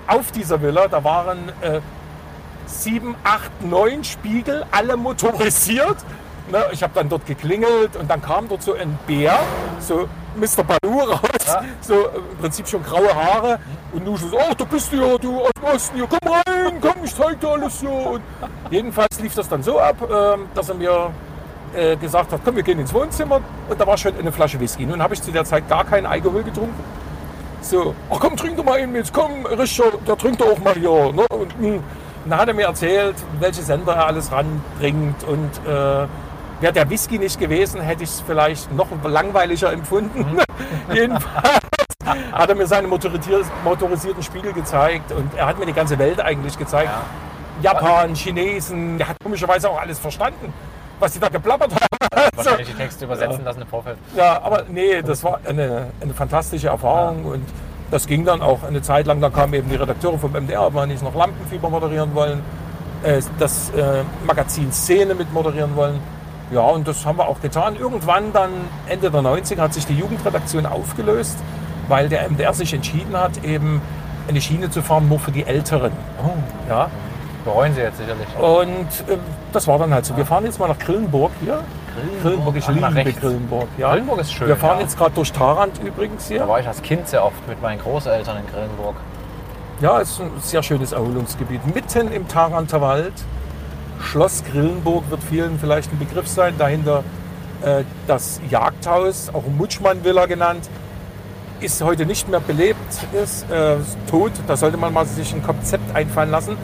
auf 0.07 0.33
dieser 0.33 0.61
Villa, 0.63 0.89
da 0.89 1.05
waren 1.05 1.51
äh, 1.61 1.81
sieben, 2.67 3.15
acht, 3.25 3.51
neun 3.63 4.05
Spiegel, 4.05 4.65
alle 4.71 4.97
motorisiert. 4.97 5.97
Ne, 6.51 6.65
ich 6.73 6.83
habe 6.83 6.93
dann 6.95 7.09
dort 7.09 7.27
geklingelt 7.27 7.97
und 7.97 8.11
dann 8.11 8.23
kam 8.23 8.49
dort 8.49 8.63
so 8.63 8.75
ein 8.75 8.99
Bär, 9.07 9.39
so 9.79 10.09
Mr. 10.37 10.65
Baloo 10.65 11.01
raus, 11.01 11.21
Ja. 11.47 11.63
so 11.81 11.95
äh, 11.95 12.17
im 12.31 12.39
Prinzip 12.41 12.69
schon 12.69 12.83
graue 12.83 13.15
Haare. 13.15 13.59
Und 13.93 14.05
du 14.07 14.17
so, 14.17 14.37
oh, 14.37 14.55
da 14.57 14.65
bist 14.65 14.93
du 14.93 14.97
ja, 14.97 15.19
du 15.19 15.41
aus 15.41 15.51
dem 15.57 15.65
Osten, 15.65 15.97
hier, 15.97 16.07
komm 16.09 16.33
rein, 16.33 16.81
komm, 16.81 17.05
ich 17.05 17.15
zeig 17.15 17.41
dir 17.41 17.49
alles 17.49 17.81
hier. 17.81 17.91
Und 17.91 18.23
jedenfalls 18.71 19.21
lief 19.21 19.35
das 19.35 19.49
dann 19.49 19.63
so 19.63 19.79
ab, 19.81 19.97
ähm, 20.03 20.47
dass 20.55 20.69
er 20.69 20.75
mir 20.77 21.11
äh, 21.75 21.97
gesagt 21.97 22.33
hat, 22.33 22.41
komm, 22.45 22.57
wir 22.57 22.63
gehen 22.63 22.79
ins 22.79 22.93
Wohnzimmer. 22.95 23.41
Und 23.69 23.81
da 23.81 23.87
war 23.87 23.97
schon 23.97 24.17
eine 24.19 24.33
Flasche 24.33 24.59
Whisky. 24.61 24.87
Nun 24.87 25.03
habe 25.03 25.15
ich 25.15 25.23
zu 25.23 25.31
der 25.33 25.45
Zeit 25.45 25.69
gar 25.69 25.85
keinen 25.85 26.07
Alkohol 26.07 26.43
getrunken. 26.43 26.83
So, 27.63 27.95
ach 28.11 28.19
komm, 28.21 28.37
trink 28.37 28.57
doch 28.57 28.65
mal 28.65 28.79
einen 28.79 28.93
mit, 28.93 29.13
komm, 29.13 29.45
Richard, 29.47 29.93
der 30.07 30.17
trinkt 30.17 30.41
doch 30.41 30.53
auch 30.53 30.59
mal 30.59 30.75
hier. 30.75 31.13
Ne? 31.13 31.27
Und, 31.31 31.61
mh. 31.61 31.69
und 31.77 31.83
dann 32.27 32.39
hat 32.41 32.49
er 32.49 32.55
mir 32.55 32.67
erzählt, 32.67 33.17
welche 33.39 33.63
Sender 33.63 33.93
er 33.95 34.07
alles 34.07 34.33
ranbringt. 34.33 35.23
Und 35.25 35.51
äh, 35.71 36.07
wäre 36.61 36.73
der 36.73 36.89
Whisky 36.91 37.19
nicht 37.19 37.39
gewesen, 37.39 37.81
hätte 37.81 38.05
ich 38.05 38.11
es 38.11 38.21
vielleicht 38.21 38.73
noch 38.73 38.89
langweiliger 39.05 39.73
empfunden. 39.73 40.39
Jedenfalls 40.93 41.61
hat 42.33 42.49
er 42.49 42.55
mir 42.55 42.67
seine 42.67 42.89
motorisier- 42.89 43.45
motorisierten 43.65 44.23
Spiegel 44.23 44.53
gezeigt 44.53 45.13
und 45.13 45.35
er 45.35 45.47
hat 45.47 45.59
mir 45.59 45.67
die 45.67 45.73
ganze 45.73 45.99
Welt 45.99 46.21
eigentlich 46.21 46.59
gezeigt. 46.59 46.91
Japan, 47.63 48.15
Chinesen, 48.15 48.99
der 48.99 49.09
hat 49.09 49.17
komischerweise 49.23 49.69
auch 49.69 49.81
alles 49.81 49.99
verstanden, 49.99 50.53
was 50.99 51.13
die 51.13 51.21
da 51.21 51.29
geplappert 51.29 51.73
haben. 51.73 52.31
Wahrscheinlich 52.35 52.69
die 52.69 52.75
Texte 52.75 53.05
übersetzen 53.05 53.45
lassen 53.45 53.63
im 53.63 53.69
Vorfeld. 53.69 53.99
Ja, 54.17 54.41
aber 54.43 54.65
nee, 54.69 55.03
das 55.03 55.23
war 55.25 55.41
eine, 55.47 55.89
eine 56.01 56.15
fantastische 56.15 56.69
Erfahrung 56.69 57.25
und 57.27 57.45
das 57.91 58.07
ging 58.07 58.25
dann 58.25 58.41
auch 58.41 58.63
eine 58.63 58.81
Zeit 58.83 59.07
lang. 59.07 59.21
Dann 59.21 59.33
kamen 59.33 59.53
eben 59.55 59.69
die 59.69 59.77
Redakteure 59.77 60.19
vom 60.19 60.33
MDR, 60.33 60.73
weil 60.73 60.87
nicht 60.87 61.03
noch 61.03 61.15
Lampenfieber 61.15 61.69
moderieren 61.69 62.15
wollen, 62.15 62.43
äh, 63.03 63.21
das 63.39 63.71
äh, 63.71 64.05
Magazin 64.27 64.73
Szene 64.73 65.15
mit 65.15 65.33
moderieren 65.33 65.75
wollen. 65.77 66.01
Ja, 66.51 66.63
und 66.63 66.87
das 66.89 67.07
haben 67.07 67.19
wir 67.19 67.29
auch 67.29 67.41
getan. 67.41 67.77
Irgendwann 67.77 68.33
dann 68.33 68.51
Ende 68.89 69.11
der 69.11 69.21
90er 69.21 69.59
hat 69.61 69.75
sich 69.75 69.87
die 69.87 69.95
Jugendredaktion 69.95 70.67
aufgelöst, 70.67 71.39
weil 71.89 72.09
der 72.09 72.29
MDR 72.29 72.53
sich 72.55 72.75
entschieden 72.75 73.17
hat, 73.17 73.45
eben 73.45 73.81
eine 74.29 74.41
Schiene 74.41 74.71
zu 74.71 74.83
fahren 74.83 75.09
nur 75.09 75.19
für 75.19 75.31
die 75.33 75.45
Älteren. 75.47 75.93
Ja, 76.69 76.89
Bereuen 77.45 77.75
sie 77.75 77.81
jetzt 77.81 77.99
sicherlich. 77.99 78.27
und 78.39 79.13
äh, 79.13 79.17
das 79.53 79.67
war 79.67 79.79
dann 79.79 79.95
halt 79.95 80.05
so. 80.05 80.17
Wir 80.17 80.27
fahren 80.27 80.45
jetzt 80.45 80.59
mal 80.59 80.69
nach 80.69 80.79
Grillenburg 80.79 81.33
hier. 81.41 81.61
Grillenburg, 82.23 82.57
ich 82.57 82.69
liebe. 82.69 83.13
Grillenburg. 83.13 83.69
Ja. 83.79 83.91
Grillenburg 83.91 84.21
ist 84.21 84.33
schön. 84.33 84.49
Wir 84.49 84.57
fahren 84.57 84.77
ja. 84.77 84.83
jetzt 84.83 84.99
gerade 84.99 85.13
durch 85.15 85.33
Tarant 85.33 85.81
übrigens 85.83 86.29
Da 86.29 86.35
hier. 86.35 86.49
war 86.49 86.61
ich 86.61 86.67
als 86.69 86.83
Kind 86.83 87.09
sehr 87.09 87.25
oft 87.25 87.49
mit 87.49 87.61
meinen 87.63 87.81
Großeltern 87.81 88.39
in 88.39 88.47
Grillenburg. 88.53 88.97
Ja, 89.81 90.01
es 90.01 90.11
ist 90.11 90.21
ein 90.21 90.31
sehr 90.41 90.63
schönes 90.63 90.93
Erholungsgebiet. 90.93 91.75
Mitten 91.75 92.13
im 92.13 92.29
Taranter 92.29 92.81
Wald. 92.81 93.15
Schloss 94.03 94.43
Grillenburg 94.51 95.09
wird 95.11 95.23
vielen 95.23 95.59
vielleicht 95.59 95.93
ein 95.93 95.99
Begriff 95.99 96.27
sein. 96.27 96.55
Dahinter 96.59 97.05
äh, 97.63 97.85
das 98.07 98.41
Jagdhaus, 98.51 99.29
auch 99.33 99.45
Mutschmann-Villa 99.47 100.27
genannt, 100.27 100.69
ist 101.61 101.83
heute 101.83 102.07
nicht 102.07 102.29
mehr 102.29 102.41
belebt, 102.41 102.79
ist 103.13 103.45
äh, 103.51 103.77
ist 103.79 103.97
tot. 104.09 104.33
Da 104.47 104.57
sollte 104.57 104.77
man 104.79 104.93
mal 104.93 105.05
sich 105.07 105.33
ein 105.35 105.43
Konzept 105.43 105.95
einfallen 105.95 106.31
lassen. 106.31 106.57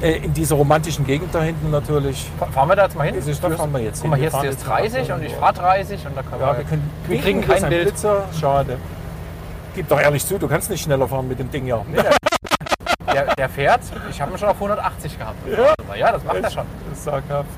Äh, 0.00 0.18
in 0.18 0.32
dieser 0.34 0.56
romantischen 0.56 1.06
Gegend 1.06 1.34
da 1.34 1.42
hinten 1.42 1.70
natürlich. 1.70 2.30
Fa- 2.38 2.46
Fahren 2.46 2.68
wir 2.68 2.76
da 2.76 2.84
jetzt 2.84 2.96
mal 2.96 3.04
hin? 3.06 3.14
Ist 3.16 3.26
es- 3.28 3.40
da 3.40 3.50
fahren 3.50 3.72
wir 3.72 3.80
jetzt 3.80 4.02
Guck 4.02 4.10
mal, 4.10 4.18
hier 4.18 4.28
ist 4.28 4.34
jetzt 4.34 4.44
jetzt 4.44 4.66
30 4.66 5.08
nach 5.08 5.16
und 5.16 5.22
ich 5.24 5.32
fahre 5.34 5.54
30 5.54 6.06
und 6.06 6.16
da 6.16 6.22
können 6.22 6.40
Ja, 6.40 6.52
wir, 6.52 6.58
wir, 6.58 6.64
können, 6.64 6.90
wir 7.08 7.20
kriegen 7.20 7.42
hier 7.42 7.48
ist 7.48 7.54
kein 7.62 7.64
ein 7.64 7.70
Bild. 7.70 7.84
Blitzer. 7.88 8.24
Schade. 8.38 8.76
Gib 9.74 9.88
doch 9.88 10.00
ehrlich 10.00 10.24
zu, 10.24 10.38
du 10.38 10.46
kannst 10.48 10.70
nicht 10.70 10.82
schneller 10.82 11.08
fahren 11.08 11.26
mit 11.28 11.38
dem 11.38 11.50
Ding 11.50 11.66
ja. 11.66 11.82
Der, 13.24 13.34
der 13.34 13.48
fährt, 13.48 13.80
ich 14.10 14.20
habe 14.20 14.32
ihn 14.32 14.38
schon 14.38 14.48
auf 14.48 14.56
180 14.56 15.18
gehabt. 15.18 15.36
Ja. 15.48 15.94
ja 15.94 16.12
das 16.12 16.24
macht 16.24 16.36
er 16.42 16.50
schon. 16.50 16.64
Das 16.88 16.98
ist 16.98 17.04
saghaft. 17.04 17.48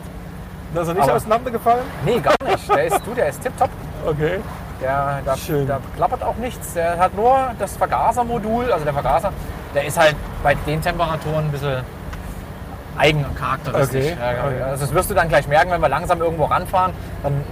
Da 0.75 0.83
ist 0.83 0.89
er 0.89 0.95
nicht 0.95 1.03
Aber- 1.03 1.15
auseinandergefallen? 1.15 1.85
Nee, 2.05 2.21
gar 2.21 2.35
nicht. 2.49 2.69
Der 2.69 2.85
ist, 2.85 3.01
du, 3.07 3.15
der 3.15 3.29
ist 3.29 3.43
tipptopp. 3.43 3.71
Okay. 4.07 4.41
Der, 4.81 5.21
da, 5.25 5.37
Schön. 5.37 5.67
da 5.67 5.81
klappert 5.97 6.23
auch 6.23 6.37
nichts. 6.37 6.75
Der 6.75 6.99
hat 6.99 7.15
nur 7.17 7.51
das 7.59 7.77
Vergasermodul, 7.77 8.71
also 8.73 8.85
der 8.85 8.93
Vergaser, 8.95 9.33
der 9.75 9.85
ist 9.87 9.99
halt 9.99 10.15
bei 10.43 10.55
den 10.55 10.81
Temperaturen 10.81 11.47
ein 11.47 11.51
bisschen 11.51 11.83
eigencharakteristisch. 12.97 14.13
Okay, 14.13 14.17
Ja, 14.21 14.45
okay. 14.47 14.63
Also 14.63 14.85
das 14.87 14.95
wirst 14.95 15.11
du 15.11 15.15
dann 15.15 15.29
gleich 15.29 15.49
merken, 15.49 15.71
wenn 15.71 15.81
wir 15.81 15.89
langsam 15.89 16.21
irgendwo 16.21 16.45
ranfahren, 16.45 16.93
dann 17.23 17.45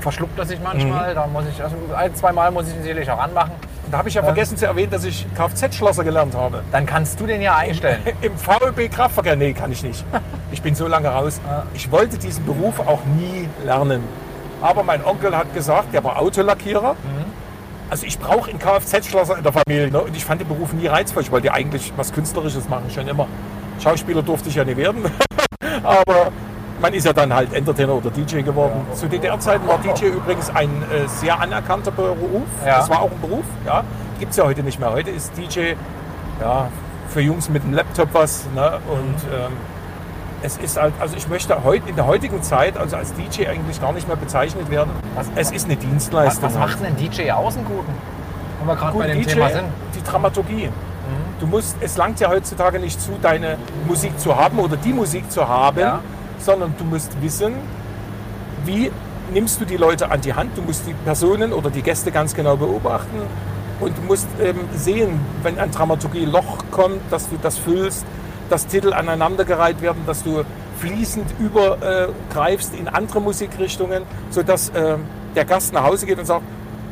verschluckt 0.00 0.38
er 0.38 0.44
sich 0.44 0.60
manchmal. 0.60 1.14
Da 1.14 1.26
muss 1.26 1.44
ich, 1.50 1.62
also 1.62 1.76
ein, 1.96 2.14
zwei 2.14 2.32
Mal 2.32 2.50
muss 2.50 2.68
ich 2.68 2.74
ihn 2.76 2.82
sicherlich 2.82 3.10
auch 3.10 3.18
anmachen. 3.20 3.52
Da 3.90 3.98
habe 3.98 4.08
ich 4.08 4.14
ja 4.14 4.22
vergessen 4.22 4.56
zu 4.56 4.66
erwähnen, 4.66 4.90
dass 4.90 5.04
ich 5.04 5.26
Kfz-Schlosser 5.36 6.04
gelernt 6.04 6.34
habe. 6.34 6.62
Dann 6.72 6.86
kannst 6.86 7.20
du 7.20 7.26
den 7.26 7.40
ja 7.40 7.56
einstellen. 7.56 8.00
Im 8.22 8.36
VLB 8.36 8.90
Kraftverkehr? 8.90 9.36
Nee, 9.36 9.52
kann 9.52 9.70
ich 9.70 9.82
nicht. 9.82 10.04
Ich 10.50 10.62
bin 10.62 10.74
so 10.74 10.86
lange 10.88 11.08
raus. 11.08 11.40
Ich 11.74 11.90
wollte 11.90 12.18
diesen 12.18 12.44
Beruf 12.44 12.80
auch 12.80 13.04
nie 13.04 13.48
lernen. 13.64 14.02
Aber 14.60 14.82
mein 14.82 15.04
Onkel 15.04 15.36
hat 15.36 15.52
gesagt, 15.54 15.92
der 15.92 16.02
war 16.02 16.18
Autolackierer. 16.18 16.96
Also 17.90 18.06
ich 18.06 18.18
brauche 18.18 18.50
einen 18.50 18.58
Kfz-Schlosser 18.58 19.36
in 19.36 19.42
der 19.42 19.52
Familie. 19.52 19.90
Ne? 19.90 20.00
Und 20.00 20.16
ich 20.16 20.24
fand 20.24 20.40
den 20.40 20.48
Beruf 20.48 20.72
nie 20.72 20.86
reizvoll. 20.86 21.22
Ich 21.22 21.30
wollte 21.30 21.52
eigentlich 21.52 21.92
was 21.96 22.12
Künstlerisches 22.12 22.68
machen, 22.68 22.90
schon 22.90 23.06
immer. 23.06 23.28
Schauspieler 23.82 24.22
durfte 24.22 24.48
ich 24.48 24.54
ja 24.54 24.64
nicht 24.64 24.76
werden. 24.76 25.04
Aber 25.82 26.32
man 26.84 26.92
ist 26.94 27.06
ja 27.06 27.14
dann 27.14 27.32
halt 27.32 27.54
Entertainer 27.54 27.94
oder 27.94 28.10
DJ 28.10 28.42
geworden. 28.42 28.86
Zu 28.94 29.08
DDR-Zeiten 29.08 29.66
war 29.66 29.78
DJ 29.78 30.06
übrigens 30.08 30.50
ein 30.54 30.68
äh, 30.82 31.08
sehr 31.08 31.40
anerkannter 31.40 31.90
Beruf. 31.90 32.42
Ja. 32.64 32.76
Das 32.78 32.90
war 32.90 33.00
auch 33.00 33.10
ein 33.10 33.20
Beruf. 33.22 33.44
Ja. 33.66 33.84
Gibt 34.20 34.32
es 34.32 34.36
ja 34.36 34.44
heute 34.44 34.62
nicht 34.62 34.78
mehr. 34.78 34.92
Heute 34.92 35.10
ist 35.10 35.32
DJ 35.36 35.72
ja, 36.42 36.68
für 37.08 37.22
Jungs 37.22 37.48
mit 37.48 37.62
einem 37.62 37.72
Laptop 37.72 38.10
was. 38.12 38.44
Ne? 38.54 38.78
Und 38.86 39.14
ähm, 39.32 39.52
es 40.42 40.58
ist 40.58 40.78
halt, 40.78 40.92
also 41.00 41.16
ich 41.16 41.26
möchte 41.28 41.64
heute 41.64 41.88
in 41.88 41.96
der 41.96 42.06
heutigen 42.06 42.42
Zeit 42.42 42.76
also 42.76 42.96
als 42.96 43.14
DJ 43.14 43.46
eigentlich 43.48 43.80
gar 43.80 43.92
nicht 43.94 44.06
mehr 44.06 44.16
bezeichnet 44.18 44.70
werden. 44.70 44.90
Was- 45.14 45.28
es 45.36 45.52
ist 45.52 45.64
eine 45.64 45.76
Was, 45.76 45.84
Dienstleistung. 45.84 46.44
was 46.44 46.58
macht 46.58 46.80
denn 46.80 46.88
ein 46.88 46.96
DJ 46.96 47.30
aus, 47.30 47.56
einen 47.56 47.64
guten? 47.64 47.94
Wenn 48.58 48.68
wir 48.68 48.76
gerade 48.76 48.98
bei 48.98 49.06
dem 49.06 49.22
DJ, 49.22 49.30
Thema 49.32 49.48
sind. 49.48 49.64
die 49.94 50.02
Dramaturgie. 50.02 50.68
Du 51.40 51.46
musst, 51.46 51.76
es 51.80 51.96
langt 51.96 52.20
ja 52.20 52.28
heutzutage 52.28 52.78
nicht 52.78 53.00
zu, 53.00 53.12
deine 53.20 53.56
Musik 53.86 54.18
zu 54.18 54.34
haben 54.36 54.58
oder 54.58 54.76
die 54.76 54.92
Musik 54.92 55.30
zu 55.30 55.46
haben, 55.46 55.78
Ja. 55.80 56.00
Sondern 56.44 56.74
du 56.78 56.84
musst 56.84 57.10
wissen, 57.22 57.54
wie 58.64 58.90
nimmst 59.32 59.60
du 59.60 59.64
die 59.64 59.76
Leute 59.76 60.10
an 60.10 60.20
die 60.20 60.34
Hand. 60.34 60.56
Du 60.56 60.62
musst 60.62 60.86
die 60.86 60.94
Personen 61.04 61.52
oder 61.52 61.70
die 61.70 61.82
Gäste 61.82 62.10
ganz 62.12 62.34
genau 62.34 62.56
beobachten 62.56 63.20
und 63.80 63.96
du 63.96 64.02
musst 64.02 64.28
ähm, 64.40 64.60
sehen, 64.74 65.20
wenn 65.42 65.58
ein 65.58 65.70
Dramaturgie-Loch 65.70 66.64
kommt, 66.70 67.00
dass 67.10 67.28
du 67.28 67.36
das 67.40 67.58
füllst, 67.58 68.04
dass 68.50 68.66
Titel 68.66 68.92
aneinandergereiht 68.92 69.80
werden, 69.80 70.02
dass 70.06 70.22
du 70.22 70.44
fließend 70.78 71.26
übergreifst 71.38 72.74
in 72.74 72.88
andere 72.88 73.20
Musikrichtungen, 73.20 74.02
sodass 74.30 74.68
äh, 74.70 74.96
der 75.34 75.44
Gast 75.44 75.72
nach 75.72 75.84
Hause 75.84 76.06
geht 76.06 76.18
und 76.18 76.26
sagt, 76.26 76.42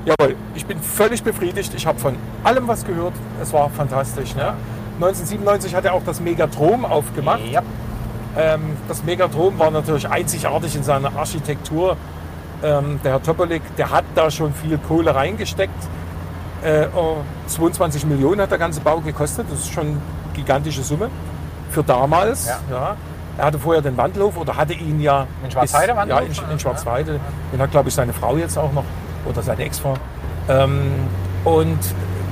Jawohl, 0.04 0.34
ich 0.56 0.66
bin 0.66 0.80
völlig 0.80 1.22
befriedigt. 1.22 1.72
Ich 1.76 1.86
habe 1.86 1.98
von 1.98 2.16
allem 2.42 2.66
was 2.66 2.84
gehört. 2.84 3.12
Es 3.40 3.52
war 3.52 3.70
fantastisch. 3.70 4.34
Ne? 4.34 4.54
1997 4.96 5.74
hat 5.76 5.84
er 5.84 5.94
auch 5.94 6.02
das 6.04 6.20
Megatrom 6.20 6.84
aufgemacht. 6.84 7.46
Ja. 7.50 7.62
Ähm, 8.36 8.76
das 8.88 9.04
Megatrom 9.04 9.58
war 9.58 9.70
natürlich 9.70 10.08
einzigartig 10.08 10.74
in 10.74 10.82
seiner 10.82 11.14
Architektur. 11.16 11.96
Ähm, 12.62 13.00
der 13.04 13.12
Herr 13.12 13.22
Topolik, 13.22 13.62
der 13.76 13.90
hat 13.90 14.04
da 14.14 14.30
schon 14.30 14.54
viel 14.54 14.78
Kohle 14.78 15.14
reingesteckt. 15.14 15.74
Äh, 16.62 16.86
oh, 16.94 17.16
22 17.48 18.06
Millionen 18.06 18.40
hat 18.40 18.50
der 18.50 18.58
ganze 18.58 18.80
Bau 18.80 19.00
gekostet. 19.00 19.46
Das 19.50 19.60
ist 19.60 19.72
schon 19.72 19.86
eine 19.86 19.96
gigantische 20.32 20.82
Summe 20.82 21.10
für 21.70 21.82
damals. 21.82 22.46
Ja. 22.46 22.58
Ja. 22.70 22.96
Er 23.38 23.46
hatte 23.46 23.58
vorher 23.58 23.82
den 23.82 23.96
Wandhof 23.96 24.36
oder 24.36 24.56
hatte 24.56 24.74
ihn 24.74 25.00
ja 25.00 25.26
In 25.42 25.50
Schwarzheide 25.50 25.94
bis-? 25.94 26.08
Ja, 26.08 26.18
in, 26.20 26.52
in 26.52 26.58
Schwarzheide. 26.58 27.20
Den 27.52 27.60
hat, 27.60 27.70
glaube 27.70 27.88
ich, 27.88 27.94
seine 27.94 28.12
Frau 28.12 28.36
jetzt 28.36 28.56
auch 28.58 28.72
noch 28.72 28.84
oder 29.24 29.42
seine 29.42 29.64
Ex-Frau. 29.64 29.94
Ähm, 30.48 30.92
und 31.44 31.78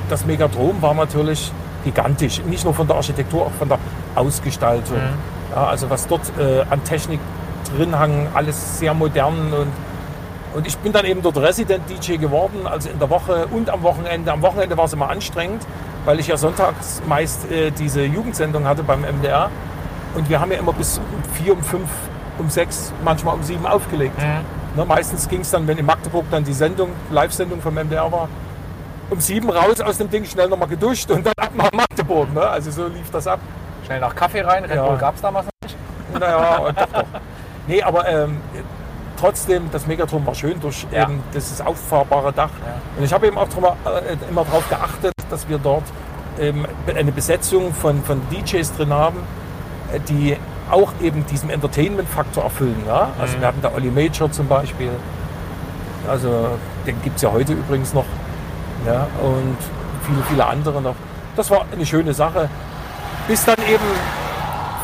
das 0.09 0.27
Megatrom 0.27 0.81
war 0.83 0.95
natürlich 0.95 1.51
gigantisch. 1.85 2.43
Nicht 2.45 2.65
nur 2.65 2.75
von 2.75 2.87
der 2.87 2.97
Architektur, 2.97 3.47
auch 3.47 3.53
von 3.59 3.69
der 3.69 3.79
Ausgestaltung. 4.15 4.99
Ja, 5.51 5.67
also 5.67 5.91
was 5.91 6.07
dort 6.07 6.23
äh, 6.39 6.63
an 6.71 6.83
Technik 6.85 7.21
drin 7.77 7.99
hang, 7.99 8.29
alles 8.35 8.79
sehr 8.79 8.95
modern 8.95 9.53
und 9.53 9.73
und 10.53 10.67
ich 10.67 10.77
bin 10.79 10.93
dann 10.93 11.05
eben 11.05 11.23
dort 11.23 11.37
Resident 11.37 11.85
DJ 11.89 12.17
geworden, 12.17 12.67
also 12.67 12.89
in 12.89 12.99
der 12.99 13.09
Woche 13.09 13.47
und 13.53 13.71
am 13.71 13.83
Wochenende. 13.83 14.33
Am 14.33 14.43
Wochenende 14.43 14.77
war 14.77 14.87
es 14.87 14.93
immer 14.93 15.09
anstrengend, 15.09 15.65
weil 16.05 16.19
ich 16.19 16.27
ja 16.27 16.37
sonntags 16.37 17.01
meist 17.07 17.51
äh, 17.53 17.71
diese 17.71 18.03
Jugendsendung 18.03 18.65
hatte 18.65 18.83
beim 18.83 19.03
MDR. 19.03 19.49
Und 20.17 20.29
wir 20.29 20.41
haben 20.41 20.51
ja 20.51 20.59
immer 20.59 20.73
bis 20.73 20.99
um 20.99 21.05
vier, 21.35 21.53
um 21.53 21.63
fünf, 21.63 21.89
um 22.39 22.51
sechs, 22.51 22.93
manchmal 23.05 23.37
um 23.37 23.45
sieben 23.45 23.65
aufgelegt. 23.65 24.19
Ne, 24.77 24.85
meistens 24.85 25.29
ging 25.29 25.43
es 25.43 25.51
dann, 25.51 25.69
wenn 25.69 25.79
in 25.79 25.87
Magdeburg 25.87 26.25
dann 26.33 26.43
die 26.43 26.53
Sendung, 26.53 26.91
Live-Sendung 27.13 27.61
vom 27.61 27.75
MDR 27.75 28.11
war, 28.11 28.29
um 29.09 29.21
sieben 29.21 29.51
raus 29.51 29.81
aus 29.81 29.99
dem 29.99 30.11
Ding, 30.11 30.25
schnell 30.25 30.49
nochmal 30.49 30.69
geduscht 30.69 31.11
und 31.13 31.27
dann 31.27 31.35
ab 31.37 31.51
nach 31.55 31.71
Magdeburg. 31.73 32.33
Ne? 32.35 32.41
Also 32.41 32.73
so 32.73 32.87
lief 32.87 33.09
das 33.13 33.27
ab. 33.29 33.39
Schnell 33.91 34.01
nach 34.03 34.15
Kaffee 34.15 34.43
rein. 34.43 34.65
Red 34.65 34.77
Ja. 34.77 34.87
Bull 34.87 34.99
gab 34.99 35.17
es 35.17 35.21
damals 35.21 35.47
noch 35.47 35.53
nicht. 35.69 35.77
Naja, 36.21 36.59
doch, 36.73 36.87
doch. 36.93 37.05
Nee, 37.67 37.83
aber 37.83 38.09
ähm, 38.09 38.37
trotzdem, 39.19 39.69
das 39.73 39.85
Megatron 39.89 40.25
war 40.25 40.35
schön 40.37 40.61
durch 40.61 40.87
Ja. 40.93 41.03
eben 41.05 41.21
dieses 41.35 41.61
auffahrbare 41.61 42.33
Dach. 42.33 42.51
Und 42.97 43.03
ich 43.05 43.13
habe 43.13 43.27
eben 43.27 43.37
auch 43.37 43.49
drüber, 43.49 43.77
äh, 43.85 44.17
immer 44.31 44.45
darauf 44.45 44.69
geachtet, 44.69 45.13
dass 45.29 45.49
wir 45.49 45.59
dort 45.59 45.83
ähm, 46.39 46.67
eine 46.87 47.11
Besetzung 47.11 47.75
von, 47.75 48.05
von 48.05 48.21
DJs 48.31 48.77
drin 48.77 48.93
haben, 48.93 49.19
äh, 49.93 49.99
die 49.99 50.37
auch 50.71 50.93
eben 51.03 51.27
diesen 51.27 51.51
Entertainment-Faktor 51.51 52.45
erfüllen. 52.45 52.85
Ja? 52.87 53.09
Also 53.21 53.41
wir 53.41 53.47
hatten 53.49 53.61
da 53.61 53.73
Olli 53.75 53.91
Major 53.91 54.31
zum 54.31 54.47
Beispiel. 54.47 54.91
Also 56.09 56.51
den 56.87 57.03
gibt 57.03 57.17
es 57.17 57.23
ja 57.23 57.33
heute 57.33 57.55
übrigens 57.55 57.93
noch. 57.93 58.05
Ja? 58.87 59.09
Und 59.21 59.57
viele, 60.07 60.23
viele 60.29 60.47
andere 60.47 60.81
noch. 60.81 60.95
Das 61.35 61.51
war 61.51 61.65
eine 61.73 61.85
schöne 61.85 62.15
Sache. 62.15 62.49
Bis 63.31 63.45
dann 63.45 63.55
eben 63.59 63.85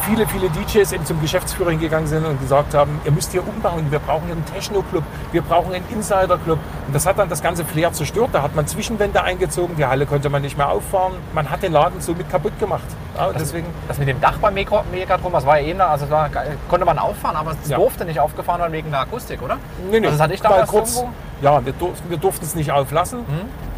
viele, 0.02 0.24
viele 0.28 0.48
DJs 0.50 0.92
eben 0.92 1.04
zum 1.04 1.20
Geschäftsführer 1.20 1.70
hingegangen 1.70 2.06
sind 2.06 2.24
und 2.24 2.40
gesagt 2.40 2.74
haben, 2.74 3.00
ihr 3.04 3.11
müsst 3.11 3.32
hier 3.32 3.42
umbauen, 3.46 3.90
wir 3.90 3.98
brauchen 3.98 4.30
einen 4.30 4.44
Techno-Club, 4.46 5.02
wir 5.32 5.42
brauchen 5.42 5.74
einen 5.74 5.85
Insider-Club. 5.90 6.61
Und 6.87 6.94
das 6.94 7.06
hat 7.06 7.18
dann 7.18 7.28
das 7.28 7.42
ganze 7.42 7.64
Flair 7.64 7.92
zerstört. 7.92 8.28
Da 8.32 8.42
hat 8.42 8.54
man 8.54 8.64
Zwischenwände 8.68 9.20
eingezogen, 9.20 9.74
die 9.76 9.85
Halle 9.85 10.06
konnte 10.06 10.28
man 10.30 10.42
nicht 10.42 10.56
mehr 10.56 10.68
auffahren. 10.68 11.14
Man 11.35 11.50
hat 11.50 11.64
den 11.64 11.72
Laden 11.72 12.00
somit 12.00 12.30
kaputt 12.30 12.56
gemacht. 12.61 12.85
Ja, 13.16 13.26
und 13.26 13.40
deswegen, 13.40 13.66
Das 13.88 13.98
mit 13.98 14.06
dem 14.06 14.20
Dach 14.20 14.38
beim 14.38 14.54
Megro- 14.54 14.85
Megatron, 14.92 15.32
das 15.32 15.44
war 15.44 15.59
ja 15.59 15.66
eben 15.66 15.80
da, 15.80 15.88
also 15.88 16.06
da 16.06 16.30
konnte 16.68 16.87
man 16.87 17.00
auffahren, 17.00 17.35
aber 17.35 17.56
es 17.61 17.68
Ja. 17.68 17.76
durfte 17.78 18.04
nicht 18.04 18.20
aufgefahren 18.20 18.61
werden 18.61 18.72
wegen 18.74 18.92
der 18.92 19.00
Akustik, 19.00 19.42
oder? 19.42 19.56
nee, 19.90 19.98
nee, 19.98 20.06
Also 20.06 20.18
das 20.18 20.22
hatte 20.22 20.35
ich 20.35 20.42
mal 20.44 20.50
damals 20.50 20.70
kurz, 20.70 20.94
irgendwo. 20.98 21.14
ja, 21.42 21.64
wir 21.66 21.72
durften, 21.72 22.11
wir 22.11 22.18
durften 22.18 22.44
es 22.44 22.54
nicht 22.54 22.70
auflassen. 22.70 23.24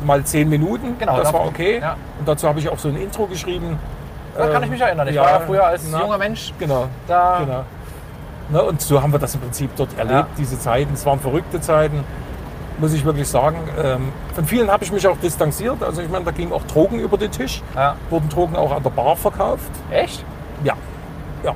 Mal 0.04 0.22
zehn 0.24 0.50
Minuten, 0.50 0.96
Genau, 0.98 1.16
das 1.16 1.28
da- 1.28 1.32
war 1.38 1.46
okay. 1.46 1.78
ja. 1.80 1.96
Und 2.18 2.28
dazu 2.28 2.46
habe 2.46 2.58
ich 2.60 2.68
auch 2.68 2.78
so 2.78 2.88
ein 2.88 2.96
Intro 2.98 3.24
geschrieben. 3.26 3.78
Da 4.38 4.48
kann 4.48 4.62
ich 4.62 4.70
mich 4.70 4.80
erinnern. 4.80 5.08
Ich 5.08 5.14
ja, 5.14 5.22
war 5.22 5.30
ja 5.30 5.40
früher 5.40 5.66
als 5.66 5.82
na, 5.90 6.00
junger 6.00 6.18
Mensch 6.18 6.52
Genau. 6.58 6.86
da. 7.06 7.38
Genau. 7.40 7.64
Ne, 8.50 8.62
und 8.62 8.80
so 8.80 9.02
haben 9.02 9.12
wir 9.12 9.18
das 9.18 9.34
im 9.34 9.40
Prinzip 9.42 9.70
dort 9.76 9.90
erlebt, 9.98 10.14
Ja. 10.14 10.26
diese 10.38 10.58
Zeiten. 10.58 10.94
Es 10.94 11.04
waren 11.04 11.20
verrückte 11.20 11.60
Zeiten, 11.60 12.02
muss 12.78 12.92
ich 12.94 13.04
wirklich 13.04 13.28
sagen. 13.28 13.58
Ähm, 13.82 14.12
von 14.34 14.44
vielen 14.46 14.70
habe 14.70 14.84
ich 14.84 14.92
mich 14.92 15.06
auch 15.06 15.18
distanziert. 15.18 15.82
Also 15.82 16.00
ich 16.00 16.08
meine, 16.08 16.24
da 16.24 16.30
gingen 16.30 16.52
auch 16.52 16.62
Drogen 16.64 16.98
über 16.98 17.18
den 17.18 17.30
Tisch. 17.30 17.62
Ja. 17.74 17.96
Wurden 18.08 18.28
Drogen 18.30 18.56
auch 18.56 18.72
an 18.74 18.82
der 18.82 18.90
Bar 18.90 19.16
verkauft. 19.16 19.70
Echt? 19.90 20.24
Ja. 20.64 20.74
Ja. 21.44 21.52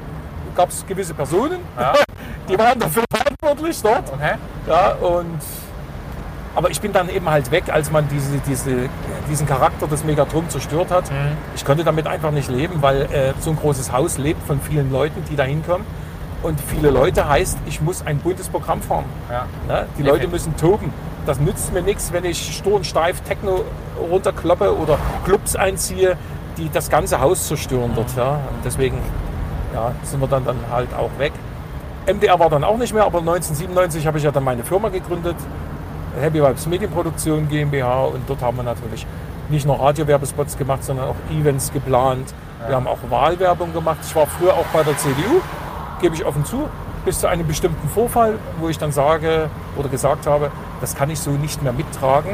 Gab 0.55 0.68
es 0.68 0.85
gewisse 0.87 1.14
Personen, 1.14 1.61
Ja. 1.79 1.95
die 2.49 2.59
waren 2.59 2.79
dafür 2.79 3.05
verantwortlich 3.11 3.81
dort. 3.81 4.12
Okay. 4.12 4.35
Ja, 4.66 4.92
und 4.97 5.40
aber 6.55 6.71
ich 6.71 6.81
bin 6.81 6.93
dann 6.93 7.09
eben 7.09 7.29
halt 7.29 7.51
weg, 7.51 7.65
als 7.73 7.91
man 7.91 8.09
diese, 8.09 8.38
diese, 8.47 8.88
diesen 9.31 9.47
Charakter 9.47 9.87
des 9.87 10.05
Megatron 10.05 10.49
zerstört 10.51 10.91
hat. 10.91 11.11
Mhm. 11.11 11.37
Ich 11.55 11.65
konnte 11.65 11.85
damit 11.85 12.07
einfach 12.07 12.31
nicht 12.31 12.51
leben, 12.51 12.83
weil 12.83 13.03
äh, 13.03 13.33
so 13.41 13.51
ein 13.51 13.57
großes 13.57 13.93
Haus 13.93 14.19
lebt 14.19 14.47
von 14.47 14.61
vielen 14.61 14.93
Leuten, 14.93 15.23
die 15.31 15.37
da 15.37 15.45
hinkommen. 15.45 15.87
Und 16.43 16.61
viele 16.61 16.91
Leute 16.91 17.29
heißt, 17.29 17.57
ich 17.67 17.81
muss 17.81 18.05
ein 18.05 18.19
buntes 18.19 18.49
Programm 18.49 18.83
fahren. 18.83 19.05
Ja. 19.31 19.47
Ne? 19.69 19.87
Die 19.97 20.03
Okay. 20.03 20.11
Leute 20.11 20.29
müssen 20.29 20.57
toben. 20.57 20.93
Das 21.25 21.38
nützt 21.38 21.73
mir 21.73 21.83
nichts, 21.83 22.12
wenn 22.12 22.25
ich 22.25 22.57
stur 22.57 22.75
und 22.75 22.85
steif 22.87 23.21
Techno 23.21 23.65
runterkloppe 24.11 24.77
oder 24.77 24.99
Clubs 25.25 25.55
einziehe, 25.55 26.17
die 26.59 26.69
das 26.71 26.91
ganze 26.91 27.21
Haus 27.21 27.47
zerstören 27.47 27.93
dort. 27.95 28.17
Ja? 28.17 28.33
Und 28.33 28.65
deswegen 28.65 28.99
ja, 29.73 29.93
sind 30.03 30.21
wir 30.21 30.27
dann, 30.27 30.45
dann 30.45 30.57
halt 30.71 30.88
auch 30.95 31.11
weg. 31.19 31.33
MDR 32.12 32.38
war 32.41 32.51
dann 32.51 32.65
auch 32.65 32.77
nicht 32.77 32.93
mehr, 32.93 33.05
aber 33.05 33.21
1997 33.21 34.07
habe 34.09 34.19
ich 34.19 34.25
ja 34.25 34.33
dann 34.33 34.43
meine 34.43 34.65
Firma 34.65 34.88
gegründet, 34.88 35.37
Happy 36.20 36.42
Vibes 36.42 36.66
Medienproduktion 36.66 37.48
GmbH 37.48 38.05
und 38.05 38.20
dort 38.29 38.42
haben 38.42 38.57
wir 38.59 38.62
natürlich 38.64 39.07
nicht 39.48 39.66
nur 39.66 39.81
Radiowerbespots 39.81 40.57
gemacht, 40.57 40.85
sondern 40.85 41.09
auch 41.09 41.16
Events 41.31 41.72
geplant. 41.72 42.33
Wir 42.66 42.77
haben 42.77 42.87
auch 42.87 42.98
Wahlwerbung 43.11 43.72
gemacht. 43.72 43.98
Ich 44.07 44.14
war 44.14 44.27
früher 44.27 44.55
auch 44.55 44.66
bei 44.72 44.83
der 44.83 44.96
CDU, 44.96 45.40
gebe 46.01 46.14
ich 46.14 46.25
offen 46.25 46.44
zu, 46.44 46.68
bis 47.05 47.18
zu 47.20 47.27
einem 47.27 47.46
bestimmten 47.46 47.88
Vorfall, 47.88 48.35
wo 48.61 48.68
ich 48.68 48.79
dann 48.79 48.92
sage 48.92 49.48
oder 49.77 49.88
gesagt 49.88 50.27
habe, 50.27 50.51
das 50.81 50.94
kann 50.94 51.11
ich 51.11 51.18
so 51.18 51.31
nicht 51.31 51.62
mehr 51.62 51.72
mittragen, 51.72 52.33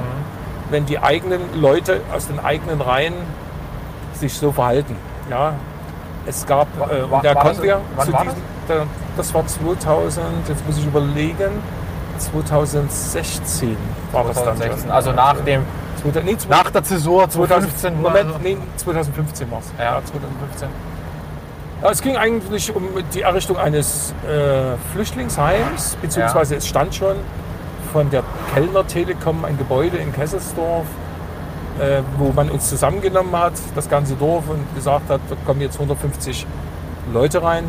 wenn 0.71 0.85
die 0.85 0.99
eigenen 0.99 1.41
Leute 1.61 2.03
aus 2.15 2.27
den 2.29 2.39
eigenen 2.41 2.81
Reihen 2.83 3.15
sich 4.13 4.35
so 4.35 4.53
verhalten. 4.53 4.97
Ja, 5.31 5.55
es 6.27 6.45
gab, 6.47 6.67
äh, 6.77 7.11
wa- 7.11 7.17
und 7.17 7.25
da 7.25 7.35
war 7.35 7.45
das- 7.45 7.57
zu 8.07 8.13
war 8.13 8.23
diesem, 8.25 8.39
da, 8.69 8.75
das 9.17 9.33
war 9.33 9.47
2000, 9.47 10.25
jetzt 10.49 10.67
muss 10.67 10.77
ich 10.79 10.87
überlegen, 10.87 11.51
2016 12.19 13.77
war 14.13 14.25
das 14.25 14.37
dann 14.37 14.57
2016. 14.57 14.91
Also 14.91 15.13
nach 15.13 15.37
dem, 15.45 15.63
2000, 16.03 16.25
nee, 16.25 16.37
nach 16.49 16.71
der 16.71 16.85
Zäsur 16.85 17.29
2015, 17.29 18.03
2015. 18.03 18.03
Moment, 18.03 18.43
nee, 18.43 18.57
2015 18.77 19.51
war 19.51 19.59
es. 19.61 19.67
Ja. 19.79 19.85
Ja. 19.85 20.05
2015. 20.05 20.69
Ja, 21.81 21.91
es 21.91 22.03
ging 22.03 22.17
eigentlich 22.17 22.75
um 22.75 22.89
die 23.15 23.23
Errichtung 23.23 23.57
eines 23.57 24.13
äh, 24.29 24.77
Flüchtlingsheims, 24.93 25.97
beziehungsweise 26.03 26.57
es 26.57 26.67
stand 26.67 26.95
schon 26.95 27.17
von 27.93 28.11
der 28.11 28.25
Kellner 28.53 28.87
Telekom 28.87 29.45
ein 29.45 29.57
Gebäude 29.57 29.97
in 29.97 30.13
Kesselsdorf, 30.13 30.87
äh, 31.79 32.03
wo 32.19 32.33
man 32.33 32.51
uns 32.51 32.69
zusammengenommen 32.69 33.35
hat, 33.37 33.53
das 33.77 33.89
ganze 33.89 34.15
Dorf, 34.15 34.49
und 34.49 34.75
gesagt 34.75 35.09
hat, 35.09 35.21
da 35.31 35.37
kommen 35.47 35.61
jetzt 35.61 35.75
150 35.75 36.47
Leute 37.13 37.43
rein. 37.43 37.65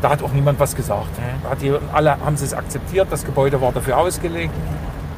Da 0.00 0.10
hat 0.10 0.22
auch 0.22 0.32
niemand 0.32 0.60
was 0.60 0.76
gesagt. 0.76 1.10
Da 1.42 1.50
hat 1.50 1.62
die, 1.62 1.72
alle 1.92 2.20
haben 2.20 2.36
sie 2.36 2.44
es 2.44 2.54
akzeptiert, 2.54 3.08
das 3.10 3.24
Gebäude 3.24 3.60
war 3.60 3.72
dafür 3.72 3.98
ausgelegt. 3.98 4.54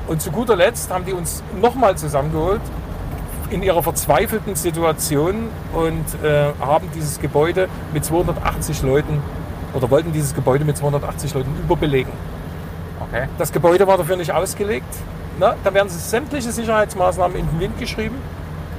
Und 0.06 0.22
zu 0.22 0.30
guter 0.30 0.56
Letzt 0.56 0.90
haben 0.90 1.04
die 1.04 1.12
uns 1.12 1.42
nochmal 1.60 1.96
zusammengeholt 1.96 2.62
in 3.50 3.62
ihrer 3.62 3.82
verzweifelten 3.82 4.54
Situation 4.54 5.48
und 5.72 6.24
äh, 6.24 6.52
haben 6.60 6.88
dieses 6.94 7.20
Gebäude 7.20 7.68
mit 7.92 8.04
280 8.04 8.82
Leuten 8.82 9.22
oder 9.74 9.90
wollten 9.90 10.12
dieses 10.12 10.34
Gebäude 10.34 10.64
mit 10.64 10.76
280 10.76 11.34
Leuten 11.34 11.54
überbelegen. 11.62 12.12
Okay. 13.00 13.26
Das 13.38 13.52
Gebäude 13.52 13.86
war 13.86 13.98
dafür 13.98 14.16
nicht 14.16 14.32
ausgelegt. 14.32 14.86
Na, 15.38 15.54
da 15.64 15.74
werden 15.74 15.88
sämtliche 15.88 16.52
Sicherheitsmaßnahmen 16.52 17.36
in 17.36 17.48
den 17.48 17.60
Wind 17.60 17.78
geschrieben. 17.78 18.16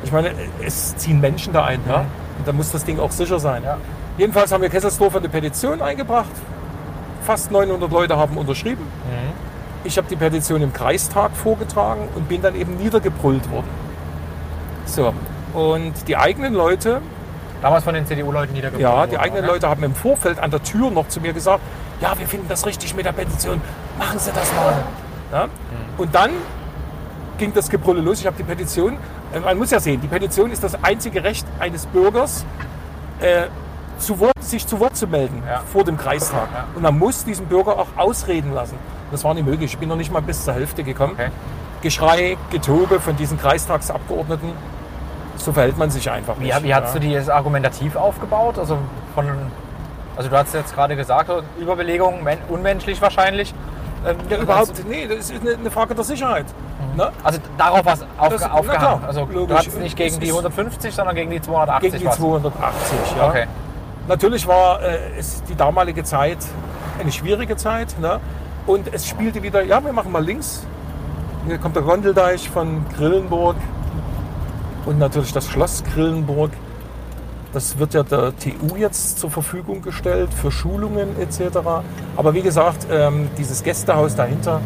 Ich 0.03 0.11
meine, 0.11 0.31
es 0.63 0.95
ziehen 0.97 1.19
Menschen 1.19 1.53
da 1.53 1.65
ein. 1.65 1.79
Ja? 1.87 2.05
Und 2.37 2.47
da 2.47 2.53
muss 2.53 2.71
das 2.71 2.85
Ding 2.85 2.99
auch 2.99 3.11
sicher 3.11 3.39
sein. 3.39 3.63
Ja. 3.63 3.77
Jedenfalls 4.17 4.51
haben 4.51 4.61
wir 4.61 4.69
Kesselsdorf 4.69 5.15
eine 5.15 5.29
Petition 5.29 5.81
eingebracht. 5.81 6.31
Fast 7.23 7.51
900 7.51 7.91
Leute 7.91 8.17
haben 8.17 8.37
unterschrieben. 8.37 8.85
Ich 9.83 9.97
habe 9.97 10.07
die 10.07 10.15
Petition 10.15 10.61
im 10.61 10.73
Kreistag 10.73 11.31
vorgetragen 11.35 12.07
und 12.15 12.27
bin 12.27 12.41
dann 12.41 12.55
eben 12.55 12.77
niedergebrüllt 12.77 13.49
worden. 13.49 13.67
So, 14.85 15.13
und 15.53 15.93
die 16.07 16.17
eigenen 16.17 16.53
Leute, 16.53 17.01
Damals 17.61 17.83
von 17.83 17.93
den 17.93 18.05
CDU-Leuten 18.05 18.53
niedergebracht. 18.53 18.81
ja, 18.81 19.05
die 19.05 19.11
worden, 19.11 19.21
eigenen 19.21 19.43
okay. 19.43 19.53
Leute 19.53 19.69
haben 19.69 19.83
im 19.83 19.95
Vorfeld 19.95 20.39
an 20.39 20.51
der 20.51 20.63
Tür 20.63 20.89
noch 20.89 21.07
zu 21.07 21.21
mir 21.21 21.33
gesagt, 21.33 21.61
ja, 21.99 22.17
wir 22.17 22.27
finden 22.27 22.47
das 22.47 22.65
richtig 22.65 22.95
mit 22.95 23.05
der 23.05 23.11
Petition, 23.11 23.61
machen 23.99 24.17
Sie 24.17 24.31
das 24.31 24.51
mal. 24.53 24.83
Ja? 25.31 25.47
Und 25.97 26.13
dann 26.15 26.31
ging 27.37 27.53
das 27.53 27.69
Gebrülle 27.69 28.01
los. 28.01 28.19
Ich 28.19 28.25
habe 28.25 28.35
die 28.37 28.43
Petition, 28.43 28.97
äh, 29.33 29.39
man 29.39 29.57
muss 29.57 29.71
ja 29.71 29.79
sehen, 29.79 30.01
die 30.01 30.07
Petition 30.07 30.51
ist 30.51 30.63
das 30.63 30.83
einzige 30.83 31.23
Recht 31.23 31.45
eines 31.59 31.85
Bürgers, 31.85 32.45
äh, 33.19 33.43
zu 34.01 34.19
Wort, 34.19 34.33
sich 34.41 34.65
zu 34.67 34.79
Wort 34.79 34.95
zu 34.97 35.07
melden 35.07 35.41
Ja. 35.47 35.61
vor 35.71 35.83
dem 35.83 35.97
Kreistag. 35.97 36.47
Ja. 36.53 36.65
Und 36.75 36.81
man 36.81 36.97
muss 36.97 37.23
diesen 37.23 37.45
Bürger 37.47 37.77
auch 37.79 37.87
ausreden 37.97 38.53
lassen. 38.53 38.77
Das 39.11 39.23
war 39.23 39.33
nicht 39.33 39.45
möglich. 39.45 39.71
Ich 39.73 39.77
bin 39.77 39.89
noch 39.89 39.95
nicht 39.95 40.11
mal 40.11 40.21
bis 40.21 40.43
zur 40.43 40.53
Hälfte 40.53 40.83
gekommen. 40.83 41.13
Okay. 41.13 41.29
Geschrei, 41.81 42.37
Getobe 42.51 42.99
von 42.99 43.15
diesen 43.15 43.39
Kreistagsabgeordneten. 43.39 44.49
So 45.37 45.51
verhält 45.53 45.77
man 45.77 45.89
sich 45.89 46.09
einfach 46.11 46.35
Wie, 46.39 46.43
nicht. 46.45 46.63
wie 46.63 46.73
hast 46.75 46.87
ja. 46.87 46.93
du 46.93 46.99
die 46.99 47.11
jetzt 47.11 47.29
argumentativ 47.29 47.95
aufgebaut? 47.95 48.59
Also, 48.59 48.77
von, 49.15 49.25
also 50.15 50.29
du 50.29 50.37
hast 50.37 50.53
jetzt 50.53 50.75
gerade 50.75 50.95
gesagt, 50.95 51.31
Überbelegung, 51.59 52.23
men- 52.23 52.37
unmenschlich 52.49 53.01
wahrscheinlich. 53.01 53.53
Ähm, 54.05 54.17
Ja, 54.29 54.37
überhaupt, 54.37 54.83
nee, 54.87 55.07
das 55.07 55.29
ist 55.31 55.41
eine, 55.47 55.71
Frage 55.71 55.95
der 55.95 56.03
Sicherheit. 56.03 56.45
Ne? 56.95 57.11
Also 57.23 57.39
darauf 57.57 57.85
was 57.85 58.01
auf, 58.17 58.29
Das- 58.29 58.43
aufgehangen. 58.43 58.79
klar, 58.79 58.99
Also 59.07 59.25
du 59.25 59.31
logisch. 59.39 59.57
hast 59.57 59.79
nicht 59.79 59.95
gegen 59.95 60.19
die 60.19 60.27
ist- 60.27 60.33
150, 60.33 60.93
sondern 60.93 61.15
gegen 61.15 61.31
die 61.31 61.41
280 61.41 61.91
Gegen 61.91 62.01
die 62.03 62.07
was. 62.07 62.17
280, 62.17 63.15
ja. 63.17 63.27
Okay. 63.27 63.45
Natürlich 64.07 64.47
war 64.47 64.81
äh, 64.81 64.97
es 65.17 65.43
die 65.43 65.55
damalige 65.55 66.03
Zeit 66.03 66.37
eine 66.99 67.11
schwierige 67.11 67.55
Zeit. 67.55 67.99
Ne? 67.99 68.19
Und 68.67 68.93
es 68.93 69.07
spielte 69.07 69.41
wieder, 69.43 69.63
ja, 69.63 69.83
wir 69.83 69.93
machen 69.93 70.11
mal 70.11 70.23
links. 70.23 70.63
Hier 71.47 71.57
kommt 71.57 71.75
der 71.75 71.83
Gondeldeich 71.83 72.49
von 72.49 72.85
Grillenburg 72.95 73.55
und 74.85 74.99
natürlich 74.99 75.33
das 75.33 75.47
Schloss 75.47 75.83
Grillenburg. 75.93 76.51
Das 77.53 77.77
wird 77.79 77.93
ja 77.93 78.03
der 78.03 78.31
TU 78.37 78.75
jetzt 78.77 79.19
zur 79.19 79.29
Verfügung 79.31 79.81
gestellt 79.81 80.29
für 80.33 80.51
Schulungen 80.51 81.19
etc. 81.19 81.57
Aber 82.15 82.33
wie 82.33 82.41
gesagt, 82.41 82.87
ähm, 82.91 83.29
dieses 83.37 83.63
Gästehaus 83.63 84.15
dahinter, 84.15 84.61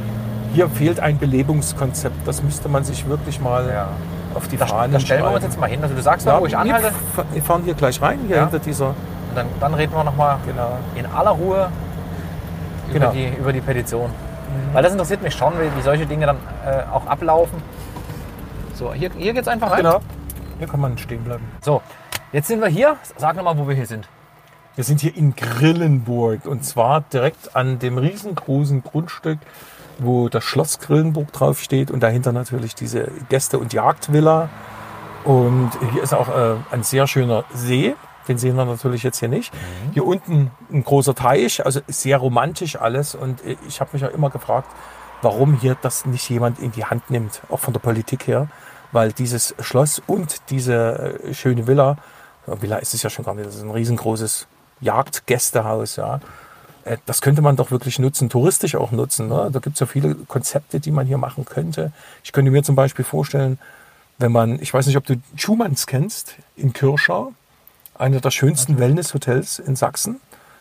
hier 0.54 0.69
fehlt 0.69 1.00
ein 1.00 1.17
Belebungskonzept. 1.17 2.28
Das 2.28 2.43
müsste 2.43 2.69
man 2.69 2.84
sich 2.84 3.08
wirklich 3.08 3.39
mal 3.39 3.67
Ja. 3.69 3.88
auf 4.36 4.48
die 4.50 4.58
Da, 4.58 4.67
Fahnen 4.67 4.91
da 4.93 5.00
stellen 5.00 5.24
wir 5.24 5.32
uns 5.32 5.43
jetzt 5.43 5.60
mal 5.60 5.69
hin. 5.69 5.82
Also 5.82 5.95
du 5.95 6.02
sagst 6.02 6.28
wo 6.28 6.45
ich 6.45 6.56
anhalte. 6.58 6.91
wir 7.15 7.26
wir 7.34 7.41
fahren 7.43 7.62
hier 7.65 7.74
gleich 7.74 8.02
rein, 8.02 8.19
hier 8.28 8.36
Ja. 8.36 8.41
hinter 8.43 8.60
dieser. 8.60 8.93
Dann, 9.36 9.48
dann 9.60 9.74
reden 9.74 9.93
wir 9.93 10.04
nochmal 10.04 10.38
Genau. 10.45 10.78
in 10.95 11.06
aller 11.06 11.32
Ruhe 11.32 11.69
Genau. 12.91 13.06
über, 13.08 13.13
die, 13.13 13.28
über 13.38 13.54
die 13.54 13.62
Petition. 13.62 14.10
Weil 14.74 14.84
das 14.84 14.91
interessiert 14.93 15.21
mich 15.21 15.34
schon, 15.34 15.54
wie, 15.60 15.76
wie 15.78 15.82
solche 15.82 16.06
Dinge 16.06 16.26
dann 16.28 16.38
äh, 16.65 16.84
auch 16.91 17.06
ablaufen. 17.08 17.62
So, 18.74 18.93
hier, 18.93 19.10
hier 19.17 19.34
geht 19.34 19.41
es 19.43 19.48
einfach 19.48 19.71
rein. 19.71 19.78
Genau. 19.84 20.00
Hier 20.60 20.67
kann 20.67 20.80
man 20.80 20.98
stehen 20.98 21.24
bleiben. 21.24 21.43
So, 21.62 21.82
jetzt 22.32 22.48
sind 22.48 22.62
wir 22.62 22.67
hier. 22.67 22.95
Sag 23.17 23.36
nochmal, 23.36 23.58
wo 23.58 23.67
wir 23.67 23.76
hier 23.76 23.86
sind. 23.86 24.08
Wir 24.76 24.84
sind 24.84 25.00
hier 25.02 25.15
in 25.15 25.36
Grillenburg 25.36 26.45
und 26.45 26.63
zwar 26.65 27.02
direkt 27.02 27.56
an 27.56 27.80
dem 27.80 27.98
riesengroßen 27.98 28.84
Grundstück, 28.84 29.39
wo 30.00 30.28
das 30.30 30.43
Schloss 30.43 30.80
Grillenburg 30.80 31.32
draufsteht 31.32 31.89
und 31.91 32.02
dahinter 32.04 32.34
natürlich 32.34 32.76
diese 32.76 33.10
Gäste- 33.30 33.58
und 33.58 33.71
Jagdvilla. 33.74 34.50
Und 35.24 35.71
hier 35.93 36.04
ist 36.04 36.13
auch 36.13 36.28
äh, 36.30 36.56
ein 36.71 36.84
sehr 36.84 37.08
schöner 37.08 37.45
See. 37.54 37.95
Den 38.28 38.38
sehen 38.38 38.56
wir 38.56 38.66
natürlich 38.66 39.04
jetzt 39.04 39.20
hier 39.20 39.30
nicht. 39.30 39.54
Hier 39.94 40.06
unten 40.06 40.52
ein 40.72 40.84
großer 40.84 41.16
Teich, 41.16 41.66
also 41.66 41.82
sehr 41.88 42.18
romantisch 42.18 42.76
alles. 42.76 43.16
Und 43.16 43.44
äh, 43.46 43.58
ich 43.68 43.80
habe 43.82 43.92
mich 43.94 44.02
ja 44.02 44.08
immer 44.10 44.30
gefragt, 44.30 44.70
warum 45.22 45.60
hier 45.60 45.78
das 45.82 46.06
nicht 46.06 46.30
jemand 46.30 46.60
in 46.60 46.72
die 46.72 46.86
Hand 46.86 47.10
nimmt, 47.10 47.42
auch 47.50 47.60
von 47.60 47.74
der 47.74 47.82
Politik 47.82 48.28
her. 48.28 48.48
Weil 48.92 49.12
dieses 49.12 49.56
Schloss 49.60 50.02
und 50.08 50.50
diese 50.50 51.20
äh, 51.24 51.34
schöne 51.34 51.68
Villa, 51.68 51.98
ja, 52.48 52.62
Villa 52.62 52.78
ist 52.78 52.94
es 52.94 53.04
ja 53.04 53.10
schon 53.10 53.26
gar 53.26 53.34
nicht, 53.36 53.48
das 53.48 53.56
ist 53.56 53.64
ein 53.64 53.72
riesengroßes 53.72 54.48
Jagdgästehaus, 54.82 55.96
ja. 55.98 56.20
Äh, 56.84 56.98
Das 57.06 57.22
könnte 57.22 57.42
man 57.42 57.56
doch 57.56 57.72
wirklich 57.72 58.00
nutzen, 58.00 58.30
touristisch 58.30 58.76
auch 58.76 58.92
nutzen. 58.92 59.28
Ne? 59.28 59.50
Da 59.52 59.60
gibt 59.60 59.76
es 59.76 59.80
ja 59.80 59.86
viele 59.86 60.16
Konzepte, 60.16 60.80
die 60.80 60.92
man 60.92 61.08
hier 61.08 61.18
machen 61.18 61.46
könnte. 61.46 61.92
Ich 62.24 62.32
könnte 62.32 62.52
mir 62.52 62.64
zum 62.64 62.76
Beispiel 62.76 63.06
vorstellen, 63.06 63.60
wenn 64.18 64.32
man, 64.32 64.62
ich 64.62 64.74
weiß 64.74 64.88
nicht, 64.88 64.98
ob 64.98 65.06
du 65.06 65.16
Schumanns 65.36 65.88
kennst, 65.88 66.36
in 66.56 66.72
Kirschau, 66.72 67.34
einer 67.98 68.20
der 68.20 68.32
schönsten 68.32 68.80
Wellnesshotels 68.80 69.60
in 69.60 69.76
Sachsen. 69.76 70.20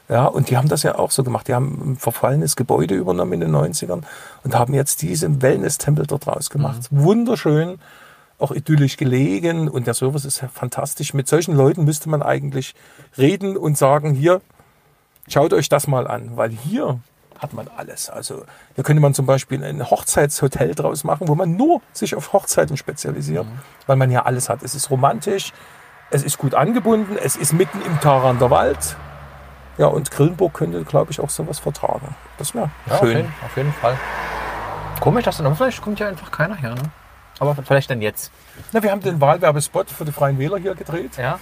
Ja, 0.08 0.26
und 0.26 0.50
die 0.50 0.56
haben 0.56 0.68
das 0.68 0.82
ja 0.82 0.98
auch 0.98 1.10
so 1.10 1.24
gemacht. 1.24 1.48
Die 1.48 1.54
haben 1.54 1.92
ein 1.92 1.96
verfallenes 1.96 2.56
Gebäude 2.56 2.94
übernommen 2.94 3.32
in 3.32 3.40
den 3.40 3.54
90ern 3.54 4.02
und 4.42 4.54
haben 4.54 4.74
jetzt 4.74 5.00
diesen 5.00 5.40
Wellness-Tempel 5.40 6.06
dort 6.06 6.26
draus 6.26 6.50
gemacht. 6.50 6.88
Wunderschön, 6.90 7.78
auch 8.38 8.52
idyllisch 8.52 8.98
gelegen 8.98 9.68
und 9.68 9.86
der 9.86 9.94
Service 9.94 10.26
ist 10.26 10.44
fantastisch. 10.52 11.14
Mit 11.14 11.26
solchen 11.26 11.56
Leuten 11.56 11.84
müsste 11.84 12.10
man 12.10 12.22
eigentlich 12.22 12.74
reden 13.16 13.56
und 13.56 13.78
sagen, 13.78 14.12
hier, 14.12 14.42
schaut 15.26 15.54
euch 15.54 15.70
das 15.70 15.86
mal 15.86 16.06
an, 16.06 16.36
weil 16.36 16.50
hier 16.50 17.00
hat 17.38 17.54
man 17.54 17.68
alles. 17.76 18.10
Also 18.10 18.44
hier 18.74 18.84
könnte 18.84 19.00
man 19.00 19.14
zum 19.14 19.24
Beispiel 19.24 19.64
ein 19.64 19.88
Hochzeitshotel 19.90 20.74
draus 20.74 21.04
machen, 21.04 21.28
wo 21.28 21.34
man 21.34 21.56
nur 21.56 21.80
sich 21.92 22.14
auf 22.14 22.32
Hochzeiten 22.32 22.76
spezialisiert, 22.76 23.46
weil 23.86 23.96
man 23.96 24.10
ja 24.10 24.24
alles 24.24 24.48
hat. 24.48 24.62
Es 24.62 24.74
ist 24.74 24.90
romantisch, 24.90 25.52
es 26.14 26.22
ist 26.22 26.38
gut 26.38 26.54
angebunden, 26.54 27.16
es 27.22 27.34
ist 27.36 27.52
mitten 27.52 27.82
im 27.82 28.00
Tarander 28.00 28.48
Wald. 28.50 28.96
Ja, 29.78 29.86
und 29.88 30.12
Grillenburg 30.12 30.54
könnte, 30.54 30.84
glaube 30.84 31.10
ich, 31.10 31.18
auch 31.18 31.28
sowas 31.30 31.58
vertragen. 31.58 32.14
Das 32.38 32.54
wäre 32.54 32.70
Ja, 32.86 32.92
Auf, 32.94 33.00
schön. 33.00 33.08
jeden, 33.16 33.34
auf 33.44 33.56
jeden 33.56 33.72
Fall. 33.72 33.96
Komisch, 35.00 35.24
dass 35.24 35.38
dann 35.38 35.56
vielleicht 35.56 35.82
kommt 35.82 35.98
ja 35.98 36.06
einfach 36.08 36.30
keiner 36.30 36.54
her. 36.54 36.70
Ne? 36.76 36.82
Aber 37.40 37.56
vielleicht 37.56 37.90
dann 37.90 38.00
jetzt. 38.00 38.30
Na, 38.72 38.80
wir 38.82 38.92
haben 38.92 39.00
den 39.00 39.20
Wahlwerbespot 39.20 39.90
für 39.90 40.04
die 40.04 40.12
Freien 40.12 40.38
Wähler 40.38 40.58
hier 40.58 40.76
gedreht, 40.76 41.16
Ja. 41.18 41.40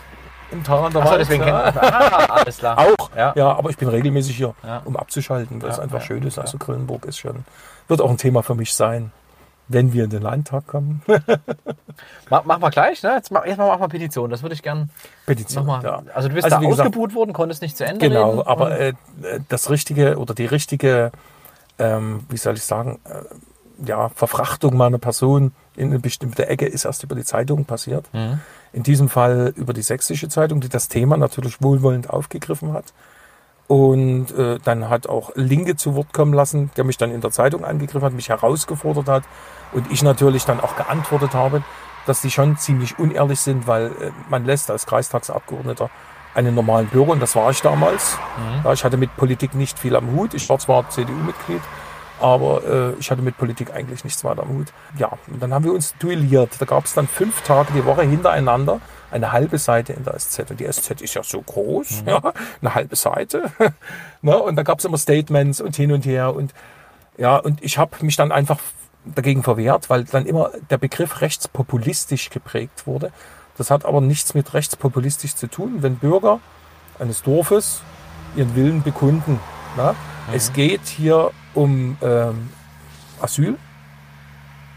im 0.50 0.64
Tarander 0.64 1.00
Achso, 1.00 1.10
Wald. 1.12 1.20
deswegen 1.20 1.46
ja. 1.46 1.70
kennt. 1.70 1.82
Ah, 1.82 2.26
alles 2.30 2.56
klar. 2.58 2.78
Auch, 2.98 3.10
Ja. 3.14 3.32
ja. 3.36 3.52
aber 3.54 3.68
ich 3.68 3.76
bin 3.76 3.88
regelmäßig 3.88 4.34
hier, 4.36 4.54
Ja. 4.62 4.80
um 4.86 4.96
abzuschalten, 4.96 5.62
weil 5.62 5.68
es 5.68 5.78
einfach 5.78 6.00
schön 6.00 6.22
ist. 6.22 6.38
Also 6.38 6.56
Grillenburg 6.56 7.04
ist 7.04 7.18
schon, 7.18 7.44
wird 7.88 8.00
auch 8.00 8.08
ein 8.10 8.16
Thema 8.16 8.42
für 8.42 8.54
mich 8.54 8.74
sein, 8.74 9.12
wenn 9.72 9.92
wir 9.92 10.04
in 10.04 10.10
den 10.10 10.22
Landtag 10.22 10.66
kommen. 10.66 11.02
Mach, 12.30 12.44
mach 12.44 12.58
mal 12.58 12.70
gleich, 12.70 13.02
ne? 13.02 13.14
Jetzt 13.16 13.30
mach, 13.30 13.44
erstmal 13.46 13.68
mach 13.68 13.78
mal 13.78 13.88
Petition. 13.88 14.30
Das 14.30 14.42
würde 14.42 14.54
ich 14.54 14.62
gern 14.62 14.88
Petition, 15.26 15.66
nochmal. 15.66 15.82
ja. 15.84 16.02
Also 16.14 16.28
du 16.28 16.34
bist 16.34 16.44
Also 16.44 16.56
da 16.56 16.62
wie 16.62 16.66
gesagt- 16.68 16.88
ausgebuht 16.88 17.14
worden, 17.14 17.32
konntest 17.32 17.60
nicht 17.62 17.76
zu 17.76 17.84
Ende 17.84 18.08
Genau, 18.08 18.30
reden. 18.30 18.46
aber 18.48 18.78
äh, 18.80 18.92
das 19.48 19.68
richtige 19.70 20.16
oder 20.18 20.34
die 20.34 20.46
richtige, 20.46 21.12
ähm, 21.78 22.24
wie 22.30 22.36
soll 22.38 22.54
ich 22.54 22.62
sagen, 22.64 22.98
äh, 23.04 23.86
ja, 23.86 24.08
Verfrachtung 24.10 24.76
meiner 24.76 24.98
Person 24.98 25.52
in 25.76 25.88
eine 25.90 25.98
bestimmte 25.98 26.46
Ecke 26.46 26.66
ist 26.66 26.84
erst 26.84 27.02
über 27.02 27.14
die 27.14 27.24
Zeitung 27.24 27.64
passiert. 27.64 28.06
Mhm. 28.14 28.40
In 28.72 28.82
diesem 28.82 29.08
Fall 29.08 29.52
über 29.56 29.72
die 29.72 29.82
Sächsische 29.82 30.28
Zeitung, 30.28 30.60
die 30.60 30.68
das 30.68 30.88
Thema 30.88 31.16
natürlich 31.16 31.60
wohlwollend 31.62 32.08
aufgegriffen 32.08 32.72
hat. 32.72 32.92
Und 33.72 34.36
äh, 34.36 34.58
dann 34.62 34.90
hat 34.90 35.06
auch 35.06 35.30
Linke 35.34 35.76
zu 35.76 35.94
Wort 35.94 36.12
kommen 36.12 36.34
lassen, 36.34 36.70
der 36.76 36.84
mich 36.84 36.98
dann 36.98 37.10
in 37.10 37.22
der 37.22 37.30
Zeitung 37.30 37.64
angegriffen 37.64 38.04
hat, 38.04 38.12
mich 38.12 38.28
herausgefordert 38.28 39.08
hat. 39.08 39.22
Und 39.72 39.90
ich 39.90 40.02
natürlich 40.02 40.44
dann 40.44 40.60
auch 40.60 40.76
geantwortet 40.76 41.32
habe, 41.32 41.64
dass 42.04 42.20
die 42.20 42.30
schon 42.30 42.58
ziemlich 42.58 42.98
unehrlich 42.98 43.40
sind, 43.40 43.66
weil 43.66 43.86
äh, 43.86 44.10
man 44.28 44.44
lässt 44.44 44.70
als 44.70 44.84
Kreistagsabgeordneter 44.84 45.88
einen 46.34 46.54
normalen 46.54 46.88
Bürger, 46.88 47.12
und 47.12 47.20
das 47.20 47.34
war 47.34 47.50
ich 47.50 47.62
damals. 47.62 48.18
Ja, 48.62 48.74
ich 48.74 48.84
hatte 48.84 48.98
mit 48.98 49.16
Politik 49.16 49.54
nicht 49.54 49.78
viel 49.78 49.96
am 49.96 50.12
Hut. 50.12 50.34
Ich 50.34 50.50
war 50.50 50.58
zwar 50.58 50.90
CDU-Mitglied, 50.90 51.62
aber 52.22 52.62
äh, 52.64 52.92
ich 53.00 53.10
hatte 53.10 53.20
mit 53.20 53.36
Politik 53.36 53.74
eigentlich 53.74 54.04
nichts 54.04 54.22
weiter 54.22 54.42
am 54.44 54.50
Hut. 54.50 54.68
Ja, 54.96 55.10
und 55.26 55.42
dann 55.42 55.52
haben 55.52 55.64
wir 55.64 55.72
uns 55.72 55.94
duelliert. 55.98 56.50
Da 56.60 56.64
gab 56.64 56.84
es 56.84 56.94
dann 56.94 57.08
fünf 57.08 57.42
Tage 57.42 57.72
die 57.74 57.84
Woche 57.84 58.02
hintereinander 58.02 58.80
eine 59.10 59.32
halbe 59.32 59.58
Seite 59.58 59.92
in 59.92 60.04
der 60.04 60.18
SZ. 60.18 60.50
Und 60.50 60.60
die 60.60 60.70
SZ 60.70 61.02
ist 61.02 61.14
ja 61.14 61.22
so 61.22 61.42
groß, 61.42 62.04
ja, 62.06 62.32
eine 62.60 62.74
halbe 62.74 62.96
Seite. 62.96 63.50
ne? 64.22 64.38
Und 64.38 64.56
da 64.56 64.62
gab 64.62 64.78
es 64.78 64.84
immer 64.84 64.98
Statements 64.98 65.60
und 65.60 65.74
hin 65.74 65.92
und 65.92 66.06
her. 66.06 66.34
Und 66.34 66.54
Ja, 67.18 67.36
und 67.36 67.62
ich 67.62 67.76
habe 67.76 67.96
mich 68.02 68.16
dann 68.16 68.30
einfach 68.30 68.58
dagegen 69.04 69.42
verwehrt, 69.42 69.90
weil 69.90 70.04
dann 70.04 70.24
immer 70.24 70.50
der 70.70 70.78
Begriff 70.78 71.20
rechtspopulistisch 71.20 72.30
geprägt 72.30 72.86
wurde. 72.86 73.10
Das 73.58 73.70
hat 73.70 73.84
aber 73.84 74.00
nichts 74.00 74.34
mit 74.34 74.54
rechtspopulistisch 74.54 75.34
zu 75.34 75.48
tun, 75.48 75.78
wenn 75.82 75.96
Bürger 75.96 76.38
eines 76.98 77.22
Dorfes 77.22 77.82
ihren 78.36 78.54
Willen 78.54 78.82
bekunden. 78.82 79.40
Na? 79.76 79.94
Es 80.32 80.52
geht 80.52 80.86
hier 80.86 81.32
um 81.54 81.96
ähm, 82.02 82.50
Asyl, 83.20 83.56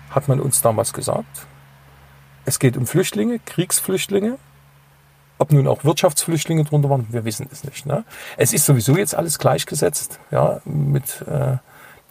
hat 0.10 0.28
man 0.28 0.40
uns 0.40 0.62
damals 0.62 0.94
gesagt. 0.94 1.48
Es 2.46 2.60
geht 2.60 2.78
um 2.78 2.86
Flüchtlinge, 2.88 3.40
Kriegsflüchtlinge. 3.40 4.38
Ob 5.38 5.52
nun 5.52 5.68
auch 5.68 5.84
Wirtschaftsflüchtlinge 5.84 6.64
drunter 6.64 6.90
waren, 6.90 7.08
wir 7.10 7.26
wissen 7.26 7.50
es 7.52 7.66
nicht. 7.66 7.86
Ne? 7.86 8.06
Es 8.38 8.54
ist 8.54 8.66
sowieso 8.66 8.96
jetzt 8.96 9.16
alles 9.16 9.38
gleichgesetzt 9.38 10.20
ja, 10.32 10.62
mit 10.64 11.22
äh, 11.28 11.58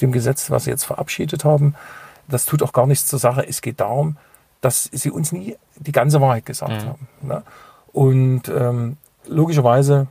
dem 0.02 0.12
Gesetz, 0.12 0.50
was 0.50 0.64
sie 0.64 0.70
jetzt 0.70 0.84
verabschiedet 0.84 1.44
haben. 1.44 1.74
Das 2.28 2.44
tut 2.44 2.62
auch 2.62 2.72
gar 2.72 2.86
nichts 2.86 3.06
zur 3.06 3.18
Sache. 3.18 3.46
Es 3.48 3.62
geht 3.62 3.80
darum, 3.80 4.18
dass 4.60 4.90
sie 4.92 5.10
uns 5.10 5.32
nie 5.32 5.56
die 5.76 5.92
ganze 5.92 6.20
Wahrheit 6.20 6.44
gesagt 6.44 6.84
haben. 6.84 7.08
Ne? 7.22 7.42
Und 7.92 8.48
ähm, 8.48 8.98
logischerweise 9.26 10.08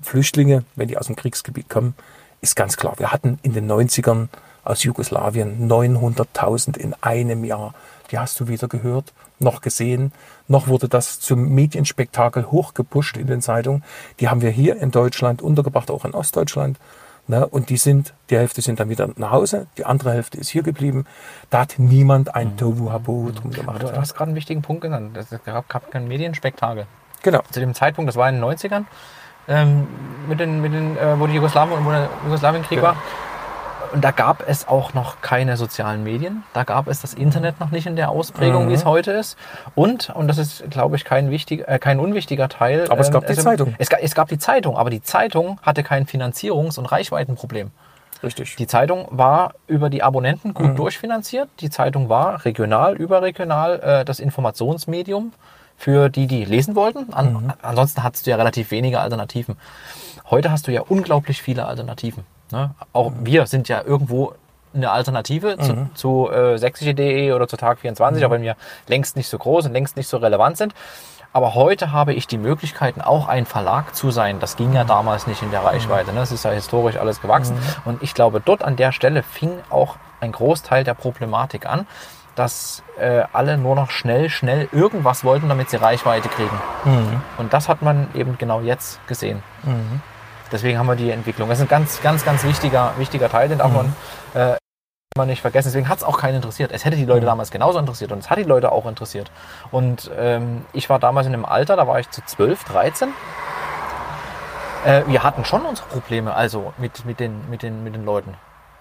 Flüchtlinge, 0.00 0.64
wenn 0.76 0.88
die 0.88 0.96
aus 0.96 1.06
dem 1.06 1.16
Kriegsgebiet 1.16 1.68
kommen, 1.68 1.94
ist 2.40 2.56
ganz 2.56 2.76
klar. 2.76 2.94
Wir 2.98 3.12
hatten 3.12 3.38
in 3.42 3.52
den 3.52 3.70
90ern 3.70 4.28
aus 4.64 4.82
Jugoslawien 4.82 5.68
900.000 5.68 6.76
in 6.76 6.94
einem 7.00 7.44
Jahr. 7.44 7.74
Die 8.10 8.18
hast 8.18 8.38
du 8.40 8.48
weder 8.48 8.68
gehört 8.68 9.12
noch 9.38 9.60
gesehen. 9.60 10.12
Noch 10.46 10.68
wurde 10.68 10.88
das 10.88 11.20
zum 11.20 11.48
Medienspektakel 11.54 12.50
hochgepusht 12.50 13.16
in 13.16 13.26
den 13.26 13.42
Zeitungen. 13.42 13.84
Die 14.20 14.28
haben 14.28 14.42
wir 14.42 14.50
hier 14.50 14.76
in 14.80 14.90
Deutschland 14.90 15.42
untergebracht, 15.42 15.90
auch 15.90 16.04
in 16.04 16.14
Ostdeutschland. 16.14 16.78
Ne? 17.26 17.46
Und 17.46 17.68
die 17.68 17.76
sind, 17.76 18.14
die 18.30 18.38
Hälfte 18.38 18.62
sind 18.62 18.80
dann 18.80 18.88
wieder 18.88 19.10
nach 19.16 19.30
Hause, 19.30 19.66
die 19.76 19.84
andere 19.84 20.12
Hälfte 20.12 20.38
ist 20.38 20.48
hier 20.48 20.62
geblieben. 20.62 21.04
Da 21.50 21.60
hat 21.60 21.74
niemand 21.78 22.34
ein 22.34 22.56
Tohu 22.56 22.90
Habo 22.90 23.30
drum 23.34 23.50
gemacht. 23.50 23.82
Du 23.82 23.92
hast 23.92 24.14
gerade 24.14 24.30
einen 24.30 24.36
wichtigen 24.36 24.62
Punkt 24.62 24.82
genannt. 24.82 25.16
Es 25.16 25.28
gab, 25.44 25.68
gab 25.68 25.90
kein 25.90 26.08
Medienspektakel. 26.08 26.86
Genau. 27.22 27.42
Zu 27.50 27.60
dem 27.60 27.74
Zeitpunkt, 27.74 28.08
das 28.08 28.16
war 28.16 28.28
in 28.28 28.36
den 28.36 28.44
90ern, 28.44 28.84
ähm, 29.48 29.86
mit 30.28 30.40
den, 30.40 30.60
mit 30.60 30.72
den, 30.72 30.96
äh, 30.96 31.18
wo 31.18 31.26
die 31.26 31.34
Jugoslawien, 31.34 31.84
wo 31.84 31.90
der 31.90 32.08
Jugoslawienkrieg 32.24 32.78
Genau. 32.78 32.90
war. 32.90 32.96
Und 33.94 34.04
da 34.04 34.10
gab 34.10 34.46
es 34.46 34.68
auch 34.68 34.92
noch 34.92 35.22
keine 35.22 35.56
sozialen 35.56 36.04
Medien. 36.04 36.44
Da 36.52 36.64
gab 36.64 36.88
es 36.88 37.00
das 37.00 37.14
Internet 37.14 37.58
noch 37.58 37.70
nicht 37.70 37.86
in 37.86 37.96
der 37.96 38.10
Ausprägung, 38.10 38.66
Mhm. 38.66 38.68
wie 38.68 38.74
es 38.74 38.84
heute 38.84 39.12
ist. 39.12 39.38
Und, 39.74 40.10
und 40.10 40.28
das 40.28 40.36
ist, 40.36 40.70
glaube 40.70 40.96
ich, 40.96 41.06
kein, 41.06 41.30
wichtig, 41.30 41.66
äh, 41.66 41.78
kein 41.78 41.98
unwichtiger 41.98 42.50
Teil. 42.50 42.84
Aber 42.90 43.00
es 43.00 43.06
ähm, 43.06 43.14
gab 43.14 43.26
die 43.26 43.34
Zeitung. 43.34 43.74
Es, 43.78 43.88
es 43.88 44.14
gab 44.14 44.28
die 44.28 44.38
Zeitung, 44.38 44.76
aber 44.76 44.90
die 44.90 45.00
Zeitung 45.02 45.58
hatte 45.62 45.82
kein 45.82 46.04
Finanzierungs- 46.04 46.78
und 46.78 46.84
Reichweitenproblem. 46.84 47.70
Richtig. 48.22 48.56
Die 48.56 48.66
Zeitung 48.66 49.06
war 49.10 49.54
über 49.68 49.88
die 49.88 50.02
Abonnenten 50.02 50.48
Mhm. 50.48 50.54
gut 50.54 50.78
durchfinanziert. 50.78 51.48
Die 51.60 51.70
Zeitung 51.70 52.10
war 52.10 52.44
regional, 52.44 52.94
überregional 52.94 53.80
äh, 53.80 54.04
das 54.04 54.20
Informationsmedium 54.20 55.32
für 55.78 56.10
die, 56.10 56.26
die 56.26 56.44
lesen 56.44 56.74
wollten. 56.74 57.12
An, 57.14 57.32
Mhm. 57.32 57.52
Ansonsten 57.62 58.02
hattest 58.02 58.26
du 58.26 58.30
ja 58.30 58.36
relativ 58.36 58.70
wenige 58.72 59.00
Alternativen. 59.00 59.56
Heute 60.28 60.50
hast 60.50 60.66
du 60.66 60.72
ja 60.72 60.82
unglaublich 60.82 61.40
viele 61.40 61.64
Alternativen. 61.66 62.26
Ne? 62.52 62.74
Auch 62.92 63.10
Mhm. 63.10 63.14
wir 63.26 63.46
sind 63.46 63.68
ja 63.68 63.82
irgendwo 63.82 64.34
eine 64.74 64.90
Alternative 64.90 65.56
zu, 65.58 65.88
zu 65.94 66.30
äh, 66.30 66.58
sächsische.de 66.58 67.32
oder 67.32 67.48
zu 67.48 67.56
Tag 67.56 67.78
24, 67.78 68.20
Mhm. 68.22 68.26
auch 68.26 68.30
wenn 68.32 68.42
wir 68.42 68.56
längst 68.86 69.16
nicht 69.16 69.28
so 69.28 69.38
groß 69.38 69.64
und 69.66 69.72
längst 69.72 69.96
nicht 69.96 70.08
so 70.08 70.18
relevant 70.18 70.56
sind. 70.58 70.74
Aber 71.32 71.54
heute 71.54 71.92
habe 71.92 72.12
ich 72.14 72.26
die 72.26 72.38
Möglichkeiten, 72.38 73.00
auch 73.00 73.28
ein 73.28 73.44
Verlag 73.46 73.94
zu 73.94 74.10
sein. 74.10 74.40
Das 74.40 74.56
ging 74.56 74.72
ja 74.72 74.84
Mhm. 74.84 74.88
damals 74.88 75.26
nicht 75.26 75.42
in 75.42 75.50
der 75.50 75.64
Reichweite. 75.64 76.12
Ne? 76.12 76.20
Das 76.20 76.32
ist 76.32 76.44
ja 76.44 76.50
historisch 76.50 76.96
alles 76.96 77.20
gewachsen. 77.22 77.56
Und 77.84 78.02
ich 78.02 78.14
glaube, 78.14 78.40
dort 78.44 78.62
an 78.62 78.76
der 78.76 78.92
Stelle 78.92 79.22
fing 79.22 79.52
auch 79.70 79.96
ein 80.20 80.32
Großteil 80.32 80.84
der 80.84 80.94
Problematik 80.94 81.66
an, 81.66 81.86
dass 82.38 82.82
äh, 82.98 83.24
alle 83.32 83.58
nur 83.58 83.74
noch 83.74 83.90
schnell, 83.90 84.30
schnell 84.30 84.68
irgendwas 84.72 85.24
wollten, 85.24 85.48
damit 85.48 85.70
sie 85.70 85.76
Reichweite 85.76 86.28
kriegen. 86.28 86.60
Mhm. 86.84 87.22
Und 87.38 87.52
das 87.52 87.68
hat 87.68 87.82
man 87.82 88.08
eben 88.14 88.38
genau 88.38 88.60
jetzt 88.60 89.04
gesehen. 89.08 89.42
Deswegen 90.52 90.78
haben 90.78 90.86
wir 90.86 90.96
die 90.96 91.10
Entwicklung. 91.10 91.48
Das 91.48 91.58
ist 91.58 91.64
ein 91.64 91.68
ganz, 91.68 92.00
ganz, 92.00 92.24
ganz 92.24 92.44
wichtiger, 92.44 92.92
wichtiger 92.96 93.28
Teil, 93.28 93.48
den 93.48 93.58
darf 93.58 93.72
man, 93.72 93.94
äh, 94.34 94.56
man 95.16 95.28
nicht 95.28 95.42
vergessen. 95.42 95.68
Deswegen 95.68 95.88
hat 95.88 95.98
es 95.98 96.04
auch 96.04 96.18
keinen 96.18 96.36
interessiert. 96.36 96.70
Es 96.72 96.84
hätte 96.84 96.96
die 96.96 97.04
Leute 97.04 97.26
damals 97.26 97.50
genauso 97.50 97.78
interessiert 97.78 98.12
und 98.12 98.20
es 98.20 98.30
hat 98.30 98.38
die 98.38 98.44
Leute 98.44 98.72
auch 98.72 98.86
interessiert. 98.86 99.30
Und 99.70 100.10
ähm, 100.16 100.64
ich 100.72 100.88
war 100.88 100.98
damals 100.98 101.26
in 101.26 101.34
einem 101.34 101.44
Alter, 101.44 101.76
da 101.76 101.86
war 101.86 101.98
ich 101.98 102.08
zu 102.10 102.22
12, 102.24 102.64
13. 102.64 103.08
Äh, 104.86 105.02
wir 105.06 105.22
hatten 105.22 105.44
schon 105.44 105.62
unsere 105.62 105.88
Probleme, 105.88 106.34
also 106.34 106.72
mit, 106.78 107.04
mit, 107.04 107.20
den, 107.20 107.50
mit, 107.50 107.62
den, 107.62 107.82
mit 107.82 107.94
den 107.94 108.04
Leuten. 108.04 108.34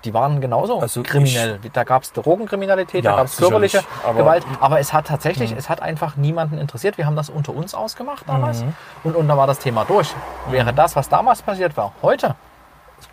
Die 0.04 0.14
waren 0.14 0.40
genauso 0.42 0.80
Also 0.80 1.02
kriminell. 1.04 1.60
Da 1.74 1.84
gab 1.84 2.04
es 2.04 2.14
Drogenkriminalität, 2.14 3.04
da 3.04 3.12
Ja, 3.12 3.16
gab 3.18 3.26
es 3.26 3.38
körperliche. 3.38 3.82
Aber- 4.06 4.20
Gewalt. 4.20 4.46
Aber 4.60 4.80
es 4.80 4.94
hat 4.94 5.08
tatsächlich, 5.08 5.52
es 5.58 5.70
hat 5.70 5.82
einfach 5.82 6.16
niemanden 6.18 6.58
interessiert. 6.60 6.98
Wir 6.98 7.06
haben 7.08 7.16
das 7.16 7.30
unter 7.30 7.54
uns 7.54 7.74
ausgemacht 7.74 8.24
damals. 8.28 8.64
Und, 9.04 9.16
und 9.16 9.28
da 9.28 9.36
war 9.38 9.48
das 9.48 9.60
Thema 9.60 9.86
durch. 9.86 10.14
Wäre 10.50 10.72
das, 10.74 10.96
was 10.96 11.10
damals 11.10 11.42
passiert 11.42 11.76
war, 11.78 11.94
heute, 12.02 12.36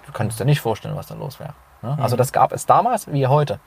du 0.07 0.13
könntest 0.13 0.39
dir 0.41 0.45
nicht 0.45 0.61
vorstellen, 0.61 0.95
was 0.97 1.07
da 1.07 1.15
los 1.15 1.41
wäre. 1.41 1.55
Ne? 1.83 1.97
Also 2.01 2.17
das 2.17 2.33
gab 2.33 2.53
es 2.53 2.67
damals 2.67 3.11
wie 3.13 3.27
heute. 3.27 3.61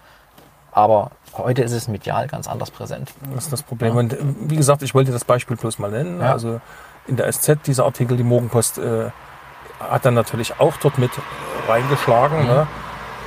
Aber 0.72 1.10
heute 1.36 1.64
ist 1.64 1.72
es 1.72 1.88
medial 1.88 2.28
ganz 2.28 2.48
anders 2.48 2.70
präsent. 2.70 3.12
Das 3.34 3.46
ist 3.46 3.54
das 3.54 3.64
Problem. 3.64 3.96
Und 3.98 4.14
äh, 4.14 4.18
wie 4.22 4.56
gesagt, 4.58 4.84
ich 4.84 4.94
wollte 4.94 5.12
das 5.12 5.26
Beispiel 5.26 5.58
bloß 5.58 5.80
mal 5.80 5.90
nennen. 5.90 6.22
Ja. 6.22 6.34
Also 6.34 6.62
in 7.08 7.16
der 7.16 7.32
SZ, 7.32 7.66
dieser 7.66 7.86
Artikel, 7.86 8.16
die 8.16 8.24
Morgenpost, 8.24 8.78
äh, 8.78 9.10
hat 9.80 10.06
dann 10.06 10.14
natürlich 10.14 10.60
auch 10.60 10.74
dort 10.78 11.00
mit 11.00 11.12
reingeschlagen. 11.68 12.42
Mhm. 12.42 12.48
Ne? 12.48 12.68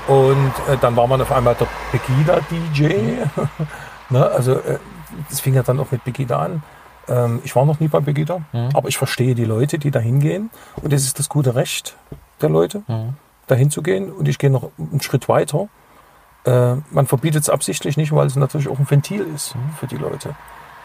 Und 0.09 0.53
äh, 0.69 0.77
dann 0.81 0.97
war 0.97 1.07
man 1.07 1.21
auf 1.21 1.31
einmal 1.33 1.55
der 1.55 1.67
Pegida-DJ. 1.93 2.89
ne? 4.11 4.27
Also 4.27 4.53
äh, 4.55 4.79
das 5.29 5.41
fing 5.41 5.55
ja 5.55 5.63
dann 5.63 5.79
auch 5.81 5.91
mit 5.91 6.03
Pegida 6.05 6.39
an. 6.39 6.63
Ähm, 7.09 7.41
ich 7.45 7.55
war 7.57 7.65
noch 7.65 7.81
nie 7.81 7.89
bei 7.89 8.01
Pegida, 8.01 8.41
Mhm. 8.53 8.71
aber 8.75 8.89
ich 8.89 8.99
verstehe 8.99 9.35
die 9.35 9.45
Leute, 9.45 9.79
die 9.79 9.91
da 9.91 10.01
hingehen. 10.01 10.51
Und 10.83 10.93
es 10.93 11.05
ist 11.05 11.19
das 11.19 11.29
gute 11.29 11.55
Recht 11.55 11.97
der 12.41 12.49
Leute, 12.49 12.83
Mhm. 12.89 13.15
da 13.47 13.55
hinzugehen. 13.55 14.11
Und 14.13 14.29
ich 14.29 14.39
gehe 14.39 14.51
noch 14.51 14.71
einen 14.79 15.01
Schritt 15.01 15.29
weiter. 15.29 15.69
Äh, 16.45 16.77
man 16.91 17.07
verbietet 17.07 17.43
es 17.43 17.51
absichtlich 17.51 17.97
nicht, 17.97 18.13
weil 18.13 18.27
es 18.27 18.37
natürlich 18.37 18.69
auch 18.69 18.79
ein 18.79 18.91
Ventil 18.91 19.27
ist 19.35 19.55
Mhm. 19.55 19.75
für 19.79 19.87
die 19.87 19.97
Leute. 19.97 20.35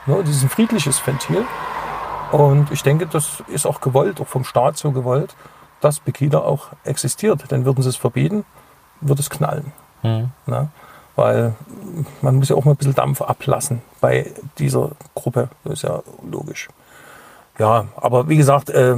Ne, 0.06 0.18
das 0.22 0.30
ist 0.36 0.44
ein 0.44 0.50
friedliches 0.50 1.06
Ventil. 1.06 1.44
Und 2.32 2.72
ich 2.72 2.84
denke, 2.84 3.08
das 3.08 3.44
ist 3.48 3.66
auch 3.66 3.82
gewollt, 3.82 4.20
auch 4.22 4.28
vom 4.28 4.44
Staat 4.44 4.78
so 4.78 4.92
gewollt, 4.92 5.36
dass 5.82 6.00
Pegida 6.00 6.40
auch 6.40 6.68
existiert. 6.84 7.50
Denn 7.52 7.66
würden 7.66 7.82
sie 7.82 7.90
es 7.90 7.96
verbieten, 7.96 8.46
würde 9.02 9.22
es 9.22 9.30
knallen. 9.30 9.72
Ne? 10.04 10.70
Weil 11.16 11.54
man 12.22 12.36
muss 12.36 12.50
ja 12.50 12.56
auch 12.56 12.66
mal 12.66 12.72
ein 12.72 12.78
bisschen 12.78 12.94
Dampf 12.96 13.22
ablassen 13.22 13.82
bei 14.02 14.32
dieser 14.60 14.92
Gruppe. 15.16 15.50
Das 15.64 15.74
ist 15.74 15.82
ja 15.84 16.02
logisch. 16.30 16.68
Ja, 17.58 17.86
aber 17.96 18.28
wie 18.30 18.36
gesagt, 18.38 18.70
äh, 18.70 18.98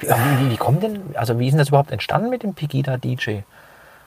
Wie, 0.00 0.06
wie, 0.08 0.50
wie 0.50 0.56
kommt 0.58 0.82
denn, 0.82 1.16
also 1.16 1.38
wie 1.38 1.46
ist 1.46 1.52
denn 1.52 1.58
das 1.58 1.68
überhaupt 1.68 1.90
entstanden 1.90 2.28
mit 2.28 2.42
dem 2.42 2.52
Pegida 2.54 2.98
DJ? 2.98 3.38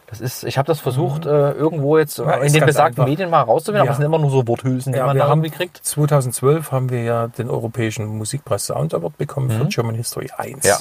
Das 0.07 0.19
ist, 0.21 0.43
ich 0.43 0.57
habe 0.57 0.67
das 0.67 0.79
versucht, 0.81 1.25
äh, 1.25 1.51
irgendwo 1.53 1.97
jetzt 1.97 2.17
Ja, 2.19 2.33
in 2.35 2.43
ist 2.43 2.53
den 2.55 2.65
besagten 2.65 2.99
einfach. 3.01 3.05
Medien 3.09 3.29
mal 3.29 3.41
rauszufinden, 3.41 3.79
aber 3.81 3.85
Ja. 3.87 3.91
es 3.93 3.97
sind 3.97 4.05
immer 4.05 4.19
nur 4.19 4.29
so 4.29 4.45
Worthülsen, 4.47 4.91
die 4.93 4.99
Ja, 4.99 5.05
man 5.07 5.17
da 5.17 5.23
haben 5.27 5.39
irgendwie 5.43 5.55
kriegt. 5.57 5.77
2012 5.83 6.71
haben 6.71 6.89
wir 6.89 7.01
ja 7.03 7.27
den 7.29 7.49
Europäischen 7.49 8.05
Musikpreis 8.17 8.65
Sound 8.67 8.93
Award 8.93 9.17
bekommen 9.17 9.49
für 9.49 9.65
German 9.67 9.95
History 9.95 10.29
1. 10.37 10.63
Mhm. 10.65 10.69
Ja. 10.69 10.77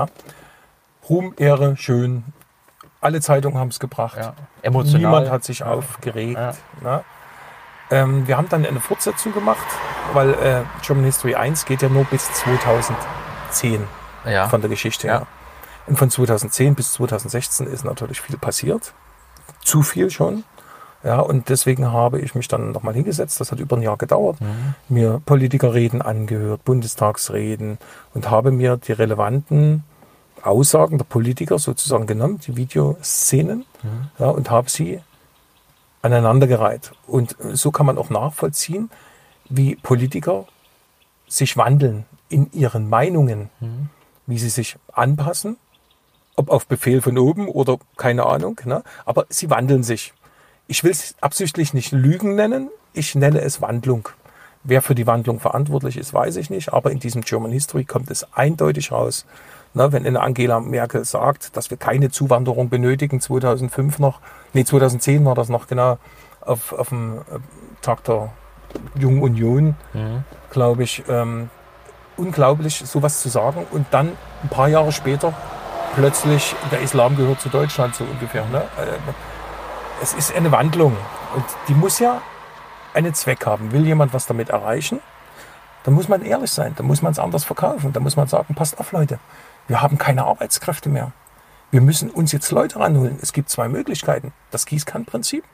Ja. 0.00 0.06
Ruhm, 1.08 1.32
Ehre, 1.38 1.76
schön. 1.76 2.24
Alle 3.06 3.20
Zeitungen 3.20 3.56
haben 3.56 3.68
es 3.68 3.78
gebracht. 3.78 4.16
Ja. 4.18 4.32
Emotional. 4.62 4.98
Niemand 5.00 5.30
hat 5.30 5.44
sich 5.44 5.62
aufgeregt. 5.62 6.36
Ja. 6.36 6.54
Ne? 6.82 7.04
Ähm, 7.92 8.26
wir 8.26 8.36
haben 8.36 8.48
dann 8.48 8.66
eine 8.66 8.80
Fortsetzung 8.80 9.32
gemacht, 9.32 9.64
weil 10.12 10.30
äh, 10.34 10.62
German 10.84 11.04
History 11.04 11.36
1 11.36 11.66
geht 11.66 11.82
ja 11.82 11.88
nur 11.88 12.02
bis 12.04 12.28
2010 12.32 13.84
Ja. 14.24 14.48
von 14.48 14.60
der 14.60 14.68
Geschichte 14.70 15.06
Ja. 15.06 15.12
her. 15.20 15.26
Und 15.86 15.96
von 15.96 16.10
2010 16.10 16.74
bis 16.74 16.94
2016 16.94 17.68
ist 17.68 17.84
natürlich 17.84 18.20
viel 18.20 18.36
passiert. 18.38 18.92
Zu 19.62 19.82
viel 19.82 20.10
schon. 20.10 20.42
Ja, 21.04 21.20
und 21.20 21.48
deswegen 21.48 21.92
habe 21.92 22.18
ich 22.18 22.34
mich 22.34 22.48
dann 22.48 22.72
nochmal 22.72 22.94
hingesetzt. 22.94 23.38
Das 23.38 23.52
hat 23.52 23.60
über 23.60 23.76
ein 23.76 23.82
Jahr 23.82 23.96
gedauert. 23.96 24.38
Mir 24.88 25.22
Politikerreden 25.24 26.02
angehört, 26.02 26.64
Bundestagsreden 26.64 27.78
und 28.14 28.30
habe 28.30 28.50
mir 28.50 28.76
die 28.78 28.90
relevanten 28.90 29.84
Aussagen 30.46 30.98
der 30.98 31.04
Politiker 31.04 31.58
sozusagen 31.58 32.06
genommen, 32.06 32.40
die 32.40 32.56
Videoszenen, 32.56 33.64
ja, 34.18 34.28
und 34.28 34.50
habe 34.50 34.70
sie 34.70 35.00
aneinandergereiht. 36.02 36.92
Und 37.06 37.36
so 37.52 37.70
kann 37.70 37.86
man 37.86 37.98
auch 37.98 38.10
nachvollziehen, 38.10 38.90
wie 39.48 39.76
Politiker 39.76 40.46
sich 41.28 41.56
wandeln 41.56 42.04
in 42.28 42.50
ihren 42.52 42.88
Meinungen, 42.88 43.50
wie 44.26 44.38
sie 44.38 44.48
sich 44.48 44.76
anpassen, 44.92 45.56
ob 46.36 46.50
auf 46.50 46.66
Befehl 46.66 47.00
von 47.02 47.18
oben 47.18 47.48
oder 47.48 47.78
keine 47.96 48.26
Ahnung, 48.26 48.60
ne? 48.64 48.82
aber 49.04 49.26
sie 49.28 49.50
wandeln 49.50 49.82
sich. 49.82 50.12
Ich 50.68 50.84
will 50.84 50.90
es 50.90 51.14
absichtlich 51.20 51.74
nicht 51.74 51.92
Lügen 51.92 52.34
nennen, 52.34 52.70
ich 52.92 53.14
nenne 53.14 53.40
es 53.40 53.60
Wandlung. 53.60 54.08
Wer 54.64 54.82
für 54.82 54.96
die 54.96 55.06
Wandlung 55.06 55.38
verantwortlich 55.38 55.96
ist, 55.96 56.12
weiß 56.12 56.36
ich 56.36 56.50
nicht. 56.50 56.72
Aber 56.72 56.90
in 56.90 56.98
diesem 56.98 57.22
German 57.22 57.52
History 57.52 57.84
kommt 57.84 58.10
es 58.10 58.32
eindeutig 58.32 58.90
raus. 58.90 59.24
Na, 59.76 59.92
wenn 59.92 60.06
eine 60.06 60.22
Angela 60.22 60.58
Merkel 60.58 61.04
sagt, 61.04 61.54
dass 61.54 61.68
wir 61.68 61.76
keine 61.76 62.10
Zuwanderung 62.10 62.70
benötigen, 62.70 63.20
2005 63.20 63.98
noch, 63.98 64.20
nee, 64.54 64.64
2010 64.64 65.22
war 65.26 65.34
das 65.34 65.50
noch 65.50 65.66
genau, 65.66 65.98
auf, 66.40 66.72
auf 66.72 66.88
dem 66.88 67.18
äh, 67.18 67.38
Tag 67.82 68.02
der 68.04 68.30
Jungen 68.98 69.20
Union, 69.20 69.76
Mhm. 69.92 70.24
glaube 70.50 70.82
ich, 70.82 71.04
ähm, 71.10 71.50
unglaublich, 72.16 72.82
sowas 72.86 73.20
zu 73.20 73.28
sagen. 73.28 73.66
Und 73.70 73.86
dann 73.90 74.12
ein 74.42 74.48
paar 74.48 74.68
Jahre 74.68 74.92
später 74.92 75.34
plötzlich, 75.94 76.54
der 76.70 76.80
Islam 76.80 77.14
gehört 77.14 77.42
zu 77.42 77.50
Deutschland, 77.50 77.94
so 77.94 78.04
ungefähr. 78.04 78.46
Ne? 78.46 78.62
Äh, 78.78 78.96
Es 80.02 80.14
ist 80.14 80.34
eine 80.34 80.52
Wandlung 80.52 80.96
und 81.34 81.44
die 81.68 81.74
muss 81.74 81.98
ja 81.98 82.22
einen 82.94 83.12
Zweck 83.12 83.44
haben. 83.44 83.72
Will 83.72 83.84
jemand 83.86 84.14
was 84.14 84.24
damit 84.26 84.48
erreichen? 84.48 85.00
Dann 85.84 85.92
muss 85.94 86.08
man 86.08 86.22
ehrlich 86.22 86.50
sein, 86.50 86.72
dann 86.76 86.86
muss 86.86 87.00
man 87.02 87.12
es 87.12 87.18
anders 87.18 87.44
verkaufen. 87.44 87.92
Dann 87.92 88.02
muss 88.02 88.16
man 88.16 88.26
sagen, 88.26 88.54
passt 88.54 88.78
auf 88.80 88.92
Leute, 88.92 89.18
wir 89.68 89.82
haben 89.82 89.98
keine 89.98 90.24
Arbeitskräfte 90.24 90.88
mehr. 90.88 91.12
Wir 91.70 91.80
müssen 91.80 92.10
uns 92.10 92.32
jetzt 92.32 92.50
Leute 92.50 92.78
ranholen. 92.78 93.18
Es 93.20 93.32
gibt 93.32 93.50
zwei 93.50 93.68
Möglichkeiten. 93.68 94.32
Das 94.50 94.66
Gießkannenprinzip 94.66 95.44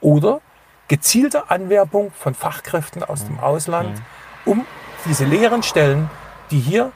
oder 0.00 0.40
gezielte 0.88 1.50
Anwerbung 1.50 2.10
von 2.12 2.34
Fachkräften 2.34 3.04
aus 3.04 3.24
dem 3.24 3.38
Ausland, 3.38 4.02
um 4.44 4.66
diese 5.06 5.24
leeren 5.24 5.62
Stellen, 5.62 6.10
die 6.50 6.60
hier 6.60 6.92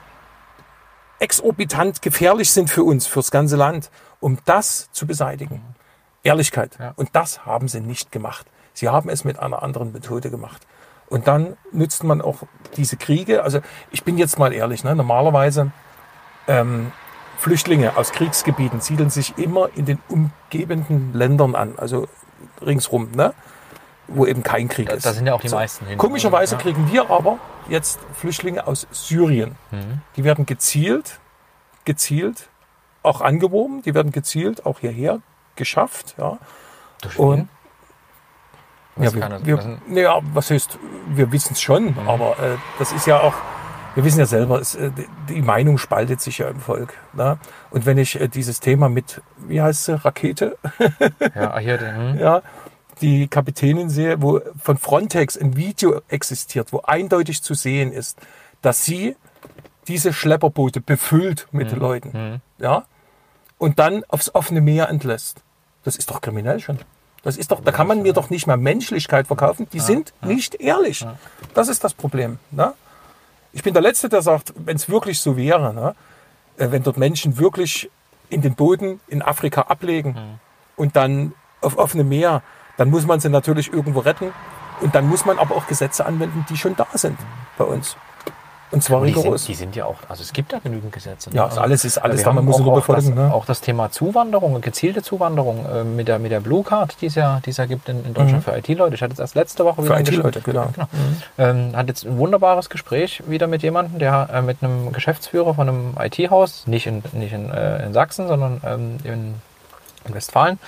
exorbitant 1.18 2.02
gefährlich 2.02 2.50
sind 2.50 2.68
für 2.68 2.84
uns, 2.84 3.06
fürs 3.06 3.30
ganze 3.30 3.56
Land, 3.56 3.90
um 4.20 4.38
das 4.44 4.90
zu 4.92 5.06
beseitigen. 5.06 5.62
Ehrlichkeit. 6.22 6.76
Ja. 6.78 6.92
Und 6.96 7.10
das 7.14 7.46
haben 7.46 7.68
sie 7.68 7.80
nicht 7.80 8.12
gemacht. 8.12 8.46
Sie 8.74 8.88
haben 8.88 9.08
es 9.08 9.24
mit 9.24 9.38
einer 9.38 9.62
anderen 9.62 9.92
Methode 9.92 10.30
gemacht. 10.30 10.66
Und 11.08 11.28
dann 11.28 11.56
nützt 11.72 12.04
man 12.04 12.20
auch 12.20 12.42
diese 12.76 12.96
Kriege. 12.96 13.44
Also 13.44 13.60
ich 13.92 14.02
bin 14.02 14.18
jetzt 14.18 14.38
mal 14.38 14.52
ehrlich, 14.52 14.82
ne? 14.84 14.94
normalerweise 14.94 15.70
ähm, 16.48 16.92
Flüchtlinge 17.38 17.96
aus 17.96 18.12
Kriegsgebieten 18.12 18.80
siedeln 18.80 19.10
sich 19.10 19.36
immer 19.38 19.68
in 19.74 19.84
den 19.84 19.98
umgebenden 20.08 21.12
Ländern 21.12 21.54
an, 21.54 21.74
also 21.78 22.08
ringsrum, 22.64 23.10
ne? 23.12 23.34
wo 24.08 24.24
eben 24.24 24.42
kein 24.42 24.68
Krieg 24.68 24.88
Da, 24.88 24.94
ist. 24.94 25.04
da 25.04 25.12
sind 25.12 25.26
ja 25.26 25.34
auch 25.34 25.40
die 25.40 25.48
So. 25.48 25.56
meisten 25.56 25.84
hin. 25.86 25.98
Komischerweise 25.98 26.54
Ja. 26.54 26.60
kriegen 26.60 26.90
wir 26.92 27.10
aber 27.10 27.38
jetzt 27.68 27.98
Flüchtlinge 28.14 28.66
aus 28.66 28.86
Syrien. 28.92 29.56
Mhm. 29.72 30.00
Die 30.16 30.22
werden 30.24 30.46
gezielt, 30.46 31.18
gezielt 31.84 32.48
auch 33.02 33.20
angeworben, 33.20 33.82
die 33.82 33.94
werden 33.94 34.12
gezielt 34.12 34.64
auch 34.64 34.78
hierher 34.80 35.20
geschafft. 35.56 36.14
Ja. 36.18 36.38
Durch 37.02 37.18
Und 37.18 37.48
ja, 38.98 39.12
wir, 39.12 39.44
wir, 39.44 39.78
naja, 39.88 40.20
was 40.32 40.50
heißt, 40.50 40.78
wir 41.08 41.30
wissen 41.32 41.52
es 41.52 41.60
schon, 41.60 41.86
Mhm. 41.94 42.08
aber 42.08 42.38
äh, 42.38 42.56
das 42.78 42.92
ist 42.92 43.06
ja 43.06 43.20
auch, 43.20 43.34
wir 43.96 44.04
wissen 44.04 44.20
ja 44.20 44.26
selber, 44.26 44.60
es, 44.60 44.76
äh, 44.76 44.90
die- 45.28 45.42
Meinung 45.42 45.78
spaltet 45.78 46.20
sich 46.20 46.38
ja 46.38 46.48
im 46.48 46.60
Volk. 46.60 46.94
Ne? 47.14 47.38
Und 47.70 47.86
wenn 47.86 47.98
ich 47.98 48.20
äh, 48.20 48.28
dieses 48.28 48.60
Thema 48.60 48.88
mit, 48.88 49.20
wie 49.48 49.60
heißt 49.60 49.86
sie, 49.86 49.94
Rakete, 50.04 50.56
Ja, 51.34 51.58
hier, 51.58 51.80
hm. 51.80 52.18
ja, 52.18 52.42
die 53.00 53.26
Kapitänin 53.28 53.90
sehe, 53.90 54.22
wo 54.22 54.40
von 54.62 54.78
Frontex 54.78 55.36
ein 55.36 55.56
Video 55.56 56.00
existiert, 56.08 56.72
wo 56.72 56.80
eindeutig 56.82 57.42
zu 57.42 57.54
sehen 57.54 57.92
ist, 57.92 58.18
dass 58.62 58.84
sie 58.84 59.16
diese 59.88 60.12
Schlepperboote 60.12 60.80
befüllt 60.80 61.46
mit 61.52 61.72
Mhm. 61.72 61.78
Leuten, 61.78 62.40
ja, 62.58 62.84
und 63.58 63.78
dann 63.78 64.02
aufs 64.08 64.34
offene 64.34 64.60
Meer 64.60 64.88
entlässt. 64.88 65.42
Das 65.84 65.96
ist 65.96 66.10
doch 66.10 66.20
kriminell 66.20 66.58
schon. 66.60 66.78
Das 67.22 67.36
ist 67.36 67.50
doch, 67.50 67.60
da 67.60 67.70
kann 67.72 67.86
man 67.86 68.02
mir 68.02 68.12
doch 68.12 68.30
nicht 68.30 68.46
mehr 68.46 68.56
Menschlichkeit 68.56 69.26
verkaufen. 69.26 69.66
Die 69.72 69.80
sind 69.80 70.12
nicht 70.22 70.54
ehrlich. 70.56 71.06
Das 71.54 71.68
ist 71.68 71.82
das 71.84 71.92
Problem. 71.94 72.38
Ne? 72.50 72.72
Ich 73.56 73.62
bin 73.62 73.72
der 73.72 73.82
Letzte, 73.82 74.10
der 74.10 74.20
sagt, 74.20 74.52
wenn 74.54 74.76
es 74.76 74.90
wirklich 74.90 75.18
so 75.18 75.38
wäre, 75.38 75.72
ne, 75.72 75.94
äh, 76.58 76.70
wenn 76.70 76.82
dort 76.82 76.98
Menschen 76.98 77.38
wirklich 77.38 77.90
in 78.28 78.42
den 78.42 78.54
Boden 78.54 79.00
in 79.08 79.22
Afrika 79.22 79.62
ablegen 79.62 80.38
und 80.76 80.94
dann 80.94 81.32
auf 81.62 81.78
offenem 81.78 82.10
Meer, 82.10 82.42
dann 82.76 82.90
muss 82.90 83.06
man 83.06 83.18
sie 83.18 83.30
natürlich 83.30 83.72
irgendwo 83.72 84.00
retten. 84.00 84.34
Und 84.82 84.94
dann 84.94 85.08
muss 85.08 85.24
man 85.24 85.38
aber 85.38 85.56
auch 85.56 85.66
Gesetze 85.68 86.04
anwenden, 86.04 86.44
die 86.50 86.56
schon 86.58 86.76
da 86.76 86.86
sind 86.92 87.18
bei 87.56 87.64
uns. 87.64 87.96
Und 88.72 88.82
zwar 88.82 89.00
Die 89.02 89.12
rigoros. 89.12 89.44
sind, 89.44 89.48
die 89.48 89.54
sind 89.54 89.76
ja 89.76 89.84
auch, 89.84 89.94
also 90.08 90.22
es 90.22 90.32
gibt 90.32 90.52
ja 90.52 90.58
genügend 90.58 90.92
Gesetze. 90.92 91.30
ne? 91.30 91.36
Ja, 91.36 91.44
also 91.46 91.60
alles 91.60 91.84
ist 91.84 91.98
alles 91.98 92.22
da, 92.24 92.32
man 92.32 92.44
muss 92.44 92.60
auch, 92.60 92.66
auch, 92.66 92.86
das. 92.94 93.04
Ne? 93.08 93.32
auch 93.32 93.44
das 93.44 93.60
Thema 93.60 93.90
Zuwanderung, 93.92 94.60
gezielte 94.60 95.02
Zuwanderung 95.02 95.64
äh, 95.66 95.84
mit, 95.84 96.08
der, 96.08 96.18
mit 96.18 96.32
der 96.32 96.40
Blue 96.40 96.64
Card, 96.64 97.00
die 97.00 97.06
es 97.06 97.14
ja, 97.14 97.40
die 97.44 97.50
es 97.50 97.58
ja 97.58 97.66
gibt 97.66 97.88
in, 97.88 98.04
in 98.04 98.12
Deutschland 98.14 98.42
für 98.42 98.56
IT-Leute. 98.56 98.96
Ich 98.96 99.02
hatte 99.02 99.12
jetzt 99.12 99.20
erst 99.20 99.34
letzte 99.36 99.64
Woche 99.64 99.84
wieder 99.84 99.94
Mhm. 100.00 100.04
Für 100.06 100.12
IT-Leute, 100.14 100.40
Gespräch- 100.40 100.72
genau. 100.74 100.88
Ähm, 101.38 101.76
hat 101.76 101.86
jetzt 101.88 102.04
ein 102.04 102.18
wunderbares 102.18 102.68
Gespräch 102.68 103.22
wieder 103.28 103.46
mit 103.46 103.62
jemandem, 103.62 103.98
der 104.00 104.28
äh, 104.32 104.42
mit 104.42 104.62
einem 104.62 104.92
Geschäftsführer 104.92 105.54
von 105.54 105.68
einem 105.68 105.94
IT-Haus, 106.00 106.66
nicht 106.66 106.86
in, 106.86 107.02
nicht 107.12 107.32
in, 107.32 107.50
äh, 107.50 107.84
in 107.86 107.92
Sachsen, 107.92 108.26
sondern 108.26 108.60
ähm, 108.66 108.98
in, 109.04 109.34
in 110.06 110.14
Westfalen, 110.14 110.58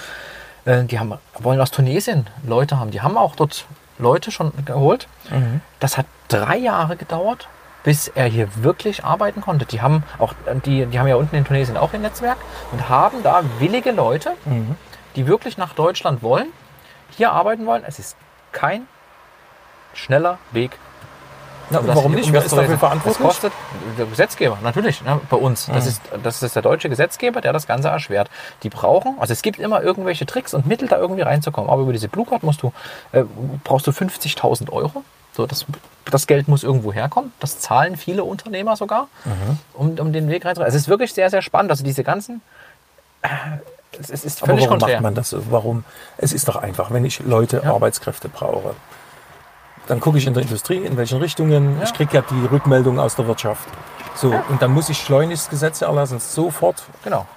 äh, 0.66 0.84
die 0.84 0.98
haben, 1.00 1.14
wollen 1.40 1.60
aus 1.60 1.70
Tunesien 1.72 2.26
Leute 2.46 2.78
haben. 2.78 2.90
Die 2.92 3.00
haben 3.00 3.16
auch 3.18 3.34
dort 3.34 3.64
Leute 3.98 4.30
schon 4.30 4.52
geholt. 4.64 5.08
Mhm. 5.30 5.60
Das 5.80 5.98
hat 5.98 6.06
drei 6.28 6.56
Jahre 6.56 6.96
gedauert, 6.96 7.48
bis 7.88 8.08
er 8.08 8.26
hier 8.26 8.48
wirklich 8.62 9.02
arbeiten 9.02 9.40
konnte. 9.40 9.64
Die 9.64 9.80
haben 9.80 10.02
auch, 10.18 10.34
die, 10.66 10.84
die 10.84 10.98
haben 10.98 11.06
ja 11.08 11.16
unten 11.16 11.34
in 11.34 11.46
Tunesien 11.46 11.78
auch 11.78 11.94
ein 11.94 12.02
Netzwerk 12.02 12.36
und 12.70 12.90
haben 12.90 13.22
da 13.22 13.40
willige 13.60 13.92
Leute, 13.92 14.32
Mhm. 14.44 14.76
die 15.16 15.26
wirklich 15.26 15.56
nach 15.56 15.72
Deutschland 15.72 16.22
wollen, 16.22 16.48
hier 17.16 17.32
arbeiten 17.32 17.64
wollen. 17.64 17.84
Es 17.86 17.98
ist 17.98 18.14
kein 18.52 18.86
schneller 19.94 20.36
Weg. 20.52 20.72
Ja, 21.70 21.80
das 21.80 21.96
warum 21.96 22.14
nicht? 22.14 22.30
Wer 22.30 22.42
das 22.42 22.52
ist 22.52 22.58
dafür 22.58 22.76
verantwortlich? 22.76 23.16
Das 23.16 23.26
kostet 23.26 23.52
der 23.96 24.04
Gesetzgeber, 24.04 24.58
natürlich, 24.62 25.02
ne, 25.02 25.18
bei 25.30 25.38
uns. 25.38 25.64
Das, 25.72 25.86
ist, 25.86 26.02
das 26.22 26.42
ist 26.42 26.56
der 26.56 26.62
deutsche 26.62 26.90
Gesetzgeber, 26.90 27.40
der 27.40 27.54
das 27.54 27.66
Ganze 27.66 27.88
erschwert. 27.88 28.28
Die 28.64 28.68
brauchen, 28.68 29.16
also 29.18 29.32
es 29.32 29.40
gibt 29.40 29.58
immer 29.58 29.82
irgendwelche 29.82 30.26
Tricks 30.26 30.52
und 30.52 30.66
Mittel, 30.66 30.88
da 30.88 30.98
irgendwie 30.98 31.22
reinzukommen. 31.22 31.70
Aber 31.70 31.80
über 31.80 31.94
diese 31.94 32.08
Blue 32.08 32.26
Card 32.26 32.42
musst 32.42 32.62
du, 32.62 32.70
äh, 33.12 33.24
brauchst 33.64 33.86
du 33.86 33.92
50.000 33.92 34.70
Euro. 34.70 35.04
So, 35.38 35.46
das, 35.46 35.64
das 36.10 36.26
Geld 36.26 36.48
muss 36.48 36.64
irgendwo 36.64 36.92
herkommen. 36.92 37.32
Das 37.38 37.60
zahlen 37.60 37.96
viele 37.96 38.24
Unternehmer 38.24 38.74
sogar, 38.74 39.06
um, 39.72 39.96
um 39.96 40.12
den 40.12 40.28
Weg 40.28 40.44
reinzukommen. 40.44 40.68
Es 40.68 40.74
ist 40.74 40.88
wirklich 40.88 41.12
sehr, 41.14 41.30
sehr 41.30 41.42
spannend. 41.42 41.70
Also 41.70 41.84
diese 41.84 42.02
ganzen, 42.02 42.42
äh, 43.22 43.28
es, 44.00 44.10
es 44.10 44.24
ist 44.24 44.42
Aber 44.42 44.46
völlig 44.50 44.64
warum 44.64 44.80
konträr. 44.80 44.96
macht 44.96 45.02
man 45.04 45.14
das 45.14 45.30
so? 45.30 45.40
Warum? 45.52 45.84
Es 46.16 46.32
ist 46.32 46.48
doch 46.48 46.56
einfach, 46.56 46.90
wenn 46.90 47.04
ich 47.04 47.20
Leute, 47.20 47.62
Ja. 47.64 47.72
Arbeitskräfte 47.72 48.28
brauche, 48.28 48.74
dann 49.86 50.00
gucke 50.00 50.18
ich 50.18 50.26
in 50.26 50.34
der 50.34 50.42
Industrie, 50.42 50.78
in 50.78 50.96
welchen 50.96 51.20
Richtungen. 51.20 51.76
Ja. 51.78 51.84
Ich 51.84 51.94
kriege 51.94 52.16
ja 52.16 52.24
die 52.28 52.46
Rückmeldung 52.46 52.98
aus 52.98 53.14
der 53.14 53.28
Wirtschaft. 53.28 53.68
So, 54.16 54.34
und 54.48 54.60
dann 54.60 54.72
muss 54.72 54.88
ich 54.88 54.98
schleunigst 54.98 55.50
Gesetze 55.50 55.84
erlassen, 55.84 56.18
sofort. 56.18 56.82
Genau. 57.04 57.28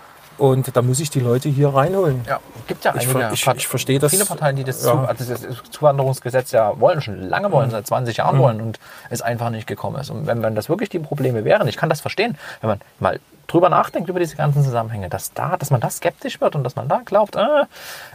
Und 0.42 0.76
dann 0.76 0.88
muss 0.88 1.00
ich 1.00 1.12
die 1.12 1.20
Leute 1.20 1.50
hier 1.50 1.70
reinholen. 1.70 2.22
Ja, 2.28 2.40
gibt 2.66 2.84
ja 2.84 2.96
Ich 2.96 3.08
einige 3.08 3.32
ich- 3.32 3.46
ich 3.48 3.68
verstehe 3.68 4.00
das. 4.00 4.10
Viele 4.10 4.26
Parteien, 4.26 4.56
die 4.56 4.64
das, 4.64 4.84
Ja. 4.84 4.94
zu, 4.94 4.98
also 4.98 5.24
das 5.32 5.42
Zuwanderungsgesetz 5.70 6.52
ja 6.52 6.80
wollen, 6.80 7.00
schon 7.00 7.22
lange 7.30 7.52
wollen, 7.52 7.68
Mhm. 7.68 7.72
seit 7.74 7.86
20 7.86 8.18
Jahren 8.18 8.40
wollen 8.40 8.60
und 8.60 8.80
es 9.12 9.22
einfach 9.22 9.52
nicht 9.52 9.68
gekommen 9.68 9.98
ist. 10.02 10.10
Und 10.10 10.26
wenn, 10.26 10.42
wenn 10.42 10.56
das 10.56 10.68
wirklich 10.68 10.90
die 10.90 10.98
Probleme 10.98 11.46
wären, 11.46 11.68
ich 11.68 11.78
kann 11.78 11.90
das 11.90 12.02
verstehen, 12.02 12.40
wenn 12.62 12.70
man 12.72 12.82
mal 13.00 13.20
drüber 13.46 13.70
nachdenkt 13.70 14.10
über 14.10 14.20
diese 14.20 14.36
ganzen 14.36 14.64
Zusammenhänge, 14.64 15.10
dass 15.10 15.32
da, 15.34 15.58
dass 15.58 15.70
man 15.70 15.80
da 15.80 15.92
skeptisch 15.92 16.42
wird 16.42 16.56
und 16.56 16.64
dass 16.64 16.76
man 16.76 16.88
da 16.88 17.02
glaubt, 17.06 17.36
äh, 17.36 17.66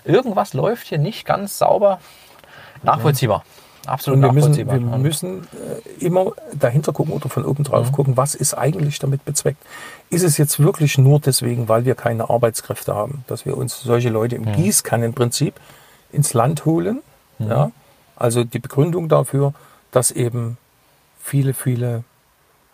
irgendwas 0.05 0.53
läuft 0.53 0.89
hier 0.89 0.99
nicht 0.99 1.27
ganz 1.27 1.59
sauber, 1.59 2.01
nachvollziehbar. 2.83 3.45
Absolut 3.87 4.19
Und 4.19 4.23
wir 4.25 4.33
müssen, 4.33 4.57
wir 4.57 4.99
müssen 4.99 5.43
äh, 5.43 6.05
immer 6.05 6.33
dahinter 6.53 6.93
gucken 6.93 7.15
oder 7.15 7.29
von 7.29 7.45
oben 7.45 7.65
drauf 7.65 7.93
gucken, 7.93 8.17
was 8.17 8.35
ist 8.35 8.55
eigentlich 8.55 8.99
damit 8.99 9.25
bezweckt. 9.25 9.63
Ist 10.11 10.23
es 10.23 10.39
jetzt 10.39 10.61
wirklich 10.61 10.99
nur 10.99 11.21
deswegen, 11.21 11.69
weil 11.69 11.85
wir 11.85 11.95
keine 11.95 12.31
Arbeitskräfte 12.31 12.95
haben, 12.95 13.25
dass 13.27 13.47
wir 13.47 13.57
uns 13.57 13.81
solche 13.81 14.09
Leute 14.09 14.37
im 14.37 14.53
Gießkannenprinzip 14.53 15.55
ins 16.13 16.35
Land 16.35 16.65
holen? 16.65 17.03
Ja? 17.39 17.71
Also 18.17 18.45
die 18.45 18.59
Begründung 18.59 19.09
dafür, 19.09 19.53
dass 19.91 20.11
eben 20.11 20.59
viele, 21.23 21.55
viele 21.55 22.05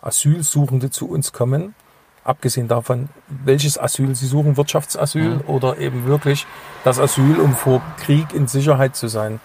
Asylsuchende 0.01 0.89
zu 0.89 1.09
uns 1.09 1.33
kommen, 1.33 1.75
abgesehen 2.23 2.67
davon, 2.67 3.09
welches 3.27 3.77
Asyl 3.77 4.15
sie 4.15 4.27
suchen, 4.27 4.57
Wirtschaftsasyl 4.57 5.41
oder 5.47 5.77
eben 5.77 6.05
wirklich 6.05 6.45
das 6.83 6.99
Asyl, 6.99 7.39
um 7.39 7.53
vor 7.53 7.81
Krieg 7.97 8.33
in 8.33 8.47
Sicherheit 8.47 8.95
zu 8.95 9.07
sein. 9.07 9.39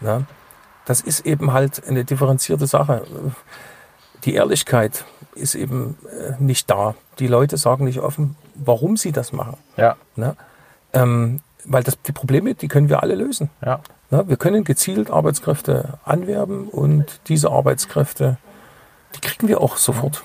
Ja? 0.00 0.22
Das 0.86 1.00
ist 1.00 1.26
eben 1.26 1.52
halt 1.52 1.86
eine 1.86 2.04
differenzierte 2.04 2.66
Sache. 2.66 3.04
Die 4.24 4.34
Ehrlichkeit 4.34 5.04
ist 5.34 5.54
eben 5.54 5.96
äh, 6.10 6.42
nicht 6.42 6.70
da. 6.70 6.94
Die 7.18 7.26
Leute 7.26 7.56
sagen 7.56 7.84
nicht 7.84 8.00
offen, 8.00 8.36
warum 8.54 8.96
sie 8.96 9.12
das 9.12 9.32
machen. 9.32 9.56
ja, 9.76 9.96
Ne? 10.16 10.36
Ähm, 10.92 11.40
weil 11.64 11.82
das, 11.82 12.00
die 12.02 12.12
Probleme, 12.12 12.54
die 12.54 12.68
können 12.68 12.88
wir 12.88 13.02
alle 13.02 13.14
lösen. 13.14 13.50
ja. 13.64 13.80
Ne? 14.10 14.28
Wir 14.28 14.36
können 14.36 14.64
gezielt 14.64 15.10
Arbeitskräfte 15.10 15.98
anwerben 16.04 16.68
und 16.68 17.20
diese 17.28 17.50
Arbeitskräfte, 17.50 18.36
die 19.16 19.20
kriegen 19.20 19.48
wir 19.48 19.60
auch 19.60 19.76
sofort. 19.76 20.22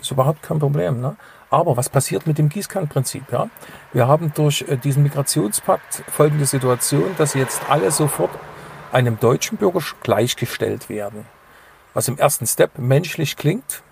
Ist 0.00 0.10
überhaupt 0.10 0.42
kein 0.42 0.58
Problem. 0.58 1.00
Ne? 1.00 1.16
Aber 1.50 1.76
was 1.76 1.88
passiert 1.88 2.26
mit 2.26 2.38
dem 2.38 2.48
Gießkannenprinzip? 2.48 3.30
Ja? 3.32 3.48
Wir 3.92 4.06
haben 4.08 4.32
durch 4.34 4.64
äh, 4.68 4.76
diesen 4.76 5.02
Migrationspakt 5.02 6.02
folgende 6.08 6.46
Situation, 6.46 7.14
dass 7.18 7.34
jetzt 7.34 7.68
alle 7.68 7.90
sofort 7.90 8.30
einem 8.92 9.18
deutschen 9.18 9.58
Bürger 9.58 9.80
gleichgestellt 10.02 10.88
werden. 10.88 11.26
was 11.94 12.08
im 12.08 12.18
ersten 12.18 12.46
Step 12.46 12.78
menschlich 12.78 13.38
klingt, 13.38 13.82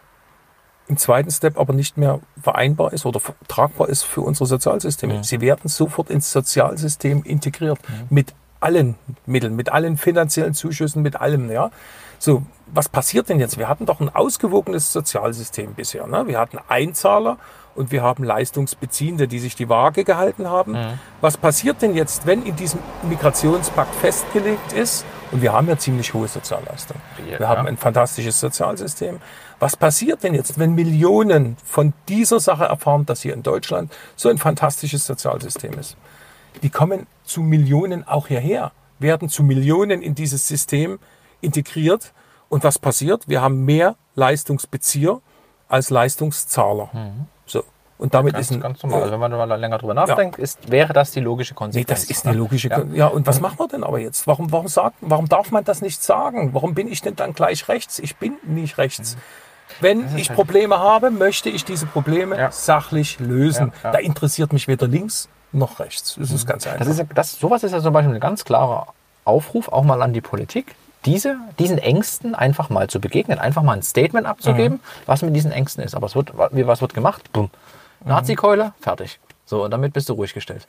im 0.89 0.99
zweiten 0.99 1.31
Step 1.31 1.59
aber 1.59 1.73
nicht 1.73 1.97
mehr 1.97 2.21
vereinbar 2.43 2.93
ist 2.93 3.07
oder 3.07 3.19
tragbar 3.49 3.89
ist 3.89 4.03
für 4.03 4.21
unsere 4.21 4.47
Sozialsysteme. 4.47 5.15
Mhm. 5.15 5.23
Sie 5.25 5.41
werden 5.41 5.69
sofort 5.69 6.11
ins 6.11 6.31
Sozialsystem 6.31 7.23
integriert 7.23 7.79
mit 8.11 8.35
allen 8.61 8.97
Mitteln, 9.25 9.57
mit 9.57 9.71
allen 9.71 9.97
finanziellen 9.97 10.53
Zuschüssen, 10.53 11.03
mit 11.03 11.21
allem. 11.21 11.51
Ja, 11.51 11.71
so 12.19 12.43
was 12.67 12.89
passiert 12.89 13.29
denn 13.29 13.41
jetzt? 13.41 13.59
Wir 13.59 13.69
hatten 13.69 13.87
doch 13.87 14.01
ein 14.01 14.15
ausgewogenes 14.15 14.93
Sozialsystem 14.93 15.75
bisher. 15.75 16.07
Ne? 16.07 16.27
Wir 16.27 16.39
hatten 16.39 16.59
Einzahler 16.69 17.39
und 17.75 17.93
wir 17.93 18.03
haben 18.03 18.25
Leistungsbeziehende, 18.25 19.29
die 19.29 19.39
sich 19.39 19.57
die 19.57 19.69
Waage 19.69 20.05
gehalten 20.05 20.49
haben. 20.49 20.77
Was 21.21 21.37
passiert 21.37 21.83
denn 21.83 21.95
jetzt, 21.95 22.27
wenn 22.27 22.45
in 22.45 22.57
diesem 22.57 22.81
Migrationspakt 23.03 23.95
festgelegt 23.95 24.73
ist, 24.73 25.05
und 25.33 25.43
wir 25.43 25.53
haben 25.53 25.67
ja 25.69 25.77
ziemlich 25.77 26.15
hohe 26.15 26.29
Sozialleistungen, 26.29 27.03
Ja, 27.33 27.39
wir 27.41 27.49
haben 27.49 27.67
ein 27.67 27.77
fantastisches 27.77 28.39
Sozialsystem. 28.39 29.19
Was 29.59 29.77
passiert 29.77 30.23
denn 30.23 30.35
jetzt, 30.35 30.59
wenn 30.59 30.75
Millionen 30.75 31.57
von 31.65 31.93
dieser 32.09 32.39
Sache 32.39 32.65
erfahren, 32.65 33.05
dass 33.07 33.23
hier 33.23 33.35
in 33.35 33.43
Deutschland 33.43 33.93
so 34.15 34.29
ein 34.29 34.39
fantastisches 34.39 35.07
Sozialsystem 35.07 35.73
ist? 35.73 35.97
Die 36.63 36.71
kommen 36.71 37.09
zu 37.25 37.41
Millionen 37.41 38.07
auch 38.07 38.29
hierher, 38.29 38.71
werden 39.01 39.29
zu 39.29 39.43
Millionen 39.43 40.03
in 40.03 40.15
dieses 40.15 40.47
System 40.47 41.01
integriert. 41.41 42.13
Und 42.49 42.63
was 42.63 42.79
passiert? 42.79 43.29
Wir 43.29 43.43
haben 43.43 43.65
mehr 43.65 43.97
Leistungsbezieher 44.15 45.21
als 45.69 45.91
Leistungszahler. 45.91 46.91
So. 47.47 47.65
Und 47.97 48.13
damit 48.13 48.33
Mhm. 48.33 48.37
Ganz, 48.37 48.51
ist 48.51 48.57
ein, 48.57 48.61
ganz 48.61 48.83
normal. 48.83 49.03
Also 49.03 49.13
wenn 49.13 49.21
man 49.21 49.31
mal 49.49 49.55
länger 49.61 49.79
drüber 49.79 49.95
nachdenkt, 49.95 50.39
ist, 50.39 50.71
wäre 50.71 50.93
das 50.93 51.13
die 51.13 51.21
logische 51.21 51.55
Nee, 51.55 51.59
Konsequenz. 51.59 52.01
das 52.01 52.11
ist 52.11 52.25
eine 52.27 52.35
ne? 52.35 52.39
logische. 52.41 52.69
Ja. 52.69 52.83
Ja. 52.93 53.07
und 53.07 53.27
was 53.27 53.41
machen 53.41 53.59
wir 53.59 53.69
denn 53.69 53.85
aber 53.85 54.01
jetzt? 54.01 54.27
Warum, 54.27 54.51
warum, 54.51 54.67
sagt, 54.69 54.97
warum 55.01 55.29
darf 55.29 55.53
man 55.53 55.63
das 55.65 55.81
nicht 55.81 56.03
sagen? 56.03 56.53
Warum 56.55 56.75
bin 56.75 56.89
ich 56.91 57.03
denn 57.03 57.15
dann 57.17 57.35
gleich 57.35 57.69
rechts? 57.69 57.99
Ich 58.01 58.17
bin 58.17 58.37
nicht 58.43 58.79
rechts. 58.79 59.17
Wenn 59.81 60.07
ist 60.07 60.17
ich 60.17 60.29
halt- 60.29 60.37
Probleme 60.37 60.79
habe, 60.79 61.11
möchte 61.11 61.49
ich 61.51 61.65
diese 61.65 61.87
Probleme 61.87 62.37
Ja. 62.37 62.51
sachlich 62.51 63.19
lösen. 63.21 63.73
Ja, 63.83 63.89
ja. 63.89 63.93
Da 63.93 63.99
interessiert 63.99 64.53
mich 64.53 64.67
weder 64.69 64.87
links 64.89 65.29
noch 65.53 65.79
rechts. 65.79 66.17
Das 66.19 66.33
ist 66.33 66.47
ganz 66.47 66.67
einfach. 66.67 66.81
Das 66.81 66.89
ist, 66.89 66.99
ja- 66.99 67.05
das, 67.15 67.39
sowas 67.39 67.63
ist 67.63 67.73
ja 67.73 67.81
zum 67.81 67.93
Beispiel 67.93 68.15
ein 68.15 68.21
ganz 68.21 68.45
klarer 68.45 68.89
Aufruf, 69.25 69.69
auch 69.69 69.85
mal 69.85 70.03
an 70.03 70.13
die 70.13 70.21
Politik, 70.21 70.75
diese, 71.05 71.37
diesen 71.59 71.79
Ängsten 71.79 72.35
einfach 72.35 72.71
mal 72.71 72.89
zu 72.89 73.01
begegnen, 73.01 73.39
einfach 73.39 73.63
mal 73.63 73.73
ein 73.73 73.83
Statement 73.83 74.27
abzugeben, 74.27 74.81
was 75.07 75.23
mit 75.23 75.35
diesen 75.37 75.53
Ängsten 75.53 75.85
ist. 75.85 75.95
Aber 75.95 76.07
es 76.07 76.15
wird, 76.15 76.33
was 76.35 76.81
wird 76.81 76.95
gemacht? 76.95 77.33
Bumm. 77.33 77.51
Nazi-Keule, 78.05 78.73
fertig. 78.81 79.19
So, 79.47 79.65
und 79.65 79.71
damit 79.71 79.93
bist 79.93 80.09
du 80.09 80.15
ruhig 80.15 80.33
gestellt. 80.33 80.67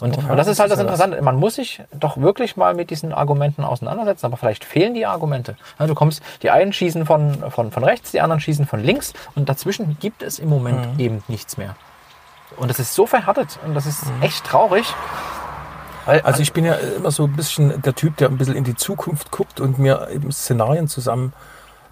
Und, 0.00 0.18
und 0.18 0.36
das 0.36 0.48
ist 0.48 0.60
halt 0.60 0.70
das. 0.70 0.78
Interessante. 0.78 1.20
Man 1.22 1.36
muss 1.36 1.54
sich 1.54 1.82
doch 1.92 2.18
wirklich 2.18 2.58
mal 2.58 2.74
mit 2.74 2.90
diesen 2.90 3.14
Argumenten 3.14 3.64
auseinandersetzen, 3.64 4.26
aber 4.26 4.36
vielleicht 4.36 4.64
fehlen 4.64 4.92
die 4.92 5.06
Argumente. 5.06 5.56
Du 5.78 5.94
kommst, 5.94 6.22
die 6.42 6.50
einen 6.50 6.74
schießen 6.74 7.06
von, 7.06 7.50
von, 7.50 7.72
von 7.72 7.84
rechts, 7.84 8.10
die 8.10 8.20
anderen 8.20 8.40
schießen 8.40 8.66
von 8.66 8.84
links 8.84 9.14
und 9.34 9.48
dazwischen 9.48 9.96
gibt 9.98 10.22
es 10.22 10.38
im 10.38 10.50
Moment 10.50 11.00
eben 11.00 11.22
nichts 11.28 11.56
mehr. 11.56 11.74
Und 12.56 12.68
das 12.68 12.78
ist 12.78 12.94
so 12.94 13.06
verhärtet 13.06 13.58
und 13.64 13.74
das 13.74 13.86
ist 13.86 14.04
echt 14.20 14.44
traurig. 14.44 14.86
Also 16.08 16.40
ich 16.42 16.52
bin 16.52 16.64
ja 16.64 16.74
immer 16.74 17.10
so 17.10 17.24
ein 17.24 17.36
bisschen 17.36 17.80
der 17.82 17.94
Typ, 17.94 18.16
der 18.16 18.28
ein 18.28 18.38
bisschen 18.38 18.56
in 18.56 18.64
die 18.64 18.74
Zukunft 18.74 19.30
guckt 19.30 19.60
und 19.60 19.78
mir 19.78 20.08
eben 20.12 20.32
Szenarien 20.32 20.88
zusammen 20.88 21.32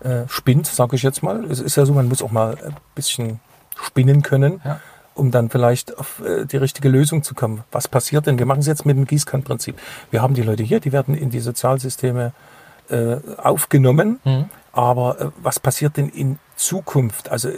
äh, 0.00 0.22
spinnt, 0.28 0.66
sage 0.66 0.96
ich 0.96 1.02
jetzt 1.02 1.22
mal. 1.22 1.44
Es 1.50 1.60
ist 1.60 1.76
ja 1.76 1.84
so, 1.86 1.92
man 1.92 2.08
muss 2.08 2.22
auch 2.22 2.30
mal 2.30 2.56
ein 2.64 2.76
bisschen 2.94 3.40
spinnen 3.82 4.22
können, 4.22 4.60
Ja. 4.64 4.80
um 5.14 5.30
dann 5.30 5.50
vielleicht 5.50 5.98
auf 5.98 6.20
äh, 6.24 6.46
die 6.46 6.56
richtige 6.56 6.88
Lösung 6.88 7.22
zu 7.22 7.34
kommen. 7.34 7.62
Was 7.72 7.88
passiert 7.88 8.26
denn? 8.26 8.38
Wir 8.38 8.46
machen 8.46 8.60
es 8.60 8.66
jetzt 8.66 8.86
mit 8.86 8.96
dem 8.96 9.06
Gießkannenprinzip. 9.06 9.78
Wir 10.10 10.22
haben 10.22 10.34
die 10.34 10.42
Leute 10.42 10.62
hier, 10.62 10.80
die 10.80 10.92
werden 10.92 11.14
in 11.14 11.30
die 11.30 11.40
Sozialsysteme 11.40 12.32
äh, 12.88 13.16
aufgenommen, 13.38 14.20
aber 14.72 15.20
äh, 15.20 15.26
was 15.42 15.58
passiert 15.60 15.96
denn 15.96 16.08
in 16.08 16.38
Zukunft? 16.56 17.30
Also 17.30 17.50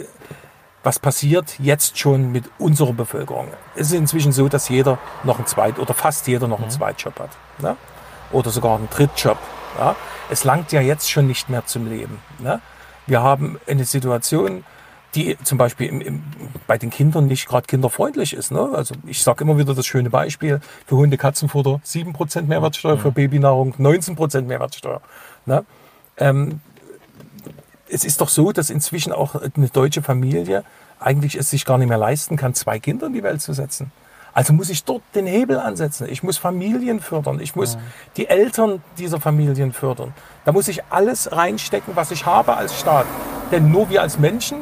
was 0.83 0.99
passiert 0.99 1.59
jetzt 1.59 1.97
schon 1.97 2.31
mit 2.31 2.45
unserer 2.57 2.93
Bevölkerung? 2.93 3.47
Es 3.75 3.87
ist 3.87 3.93
inzwischen 3.93 4.31
so, 4.31 4.47
dass 4.47 4.69
jeder 4.69 4.97
noch 5.23 5.37
einen 5.37 5.47
Zweit- 5.47 5.79
oder 5.79 5.93
fast 5.93 6.27
jeder 6.27 6.47
noch 6.47 6.61
einen 6.61 6.69
Zweitjob 6.69 7.19
hat. 7.19 7.31
Ne? 7.59 7.75
Oder 8.31 8.49
sogar 8.49 8.77
einen 8.77 8.89
Drittjob. 8.89 9.37
Ja? 9.77 9.95
Es 10.29 10.43
langt 10.43 10.71
ja 10.71 10.81
jetzt 10.81 11.09
schon 11.09 11.27
nicht 11.27 11.49
mehr 11.49 11.65
zum 11.65 11.87
Leben. 11.87 12.19
Ne? 12.39 12.61
Wir 13.07 13.21
haben 13.21 13.59
eine 13.67 13.85
Situation, 13.85 14.63
die 15.15 15.37
zum 15.43 15.57
Beispiel 15.57 15.87
im, 15.87 16.01
im, 16.01 16.23
bei 16.67 16.77
den 16.77 16.91
Kindern 16.91 17.27
nicht 17.27 17.47
gerade 17.47 17.65
kinderfreundlich 17.65 18.33
ist. 18.33 18.51
Ne? 18.51 18.69
Also 18.73 18.95
ich 19.05 19.21
sage 19.23 19.43
immer 19.43 19.57
wieder 19.57 19.73
das 19.73 19.85
schöne 19.85 20.09
Beispiel, 20.09 20.61
für 20.85 20.95
Hunde, 20.95 21.17
Katzenfutter 21.17 21.81
7% 21.85 22.43
Mehrwertsteuer, 22.43 22.97
für 22.97 23.11
Babynahrung 23.11 23.73
19% 23.73 24.43
Mehrwertsteuer. 24.43 25.01
Ne? 25.45 25.65
Ähm, 26.17 26.61
es 27.91 28.03
ist 28.05 28.21
doch 28.21 28.29
so, 28.29 28.51
dass 28.51 28.69
inzwischen 28.69 29.11
auch 29.11 29.35
eine 29.35 29.67
deutsche 29.67 30.01
Familie 30.01 30.63
eigentlich 30.99 31.35
es 31.35 31.49
sich 31.49 31.65
gar 31.65 31.77
nicht 31.77 31.89
mehr 31.89 31.97
leisten 31.97 32.35
kann, 32.37 32.53
zwei 32.53 32.79
Kinder 32.79 33.07
in 33.07 33.13
die 33.13 33.23
Welt 33.23 33.41
zu 33.41 33.53
setzen. 33.53 33.91
Also 34.33 34.53
muss 34.53 34.69
ich 34.69 34.83
dort 34.83 35.01
den 35.15 35.25
Hebel 35.25 35.57
ansetzen. 35.57 36.07
Ich 36.09 36.23
muss 36.23 36.37
Familien 36.37 36.99
fördern. 36.99 37.39
Ich 37.39 37.55
muss 37.55 37.77
die 38.15 38.27
Eltern 38.27 38.81
dieser 38.97 39.19
Familien 39.19 39.73
fördern. 39.73 40.13
Da 40.45 40.51
muss 40.51 40.67
ich 40.67 40.83
alles 40.89 41.31
reinstecken, 41.31 41.95
was 41.95 42.11
ich 42.11 42.25
habe 42.25 42.55
als 42.55 42.79
Staat. 42.79 43.07
Denn 43.51 43.71
nur 43.71 43.89
wir 43.89 44.01
als 44.01 44.19
Menschen, 44.19 44.59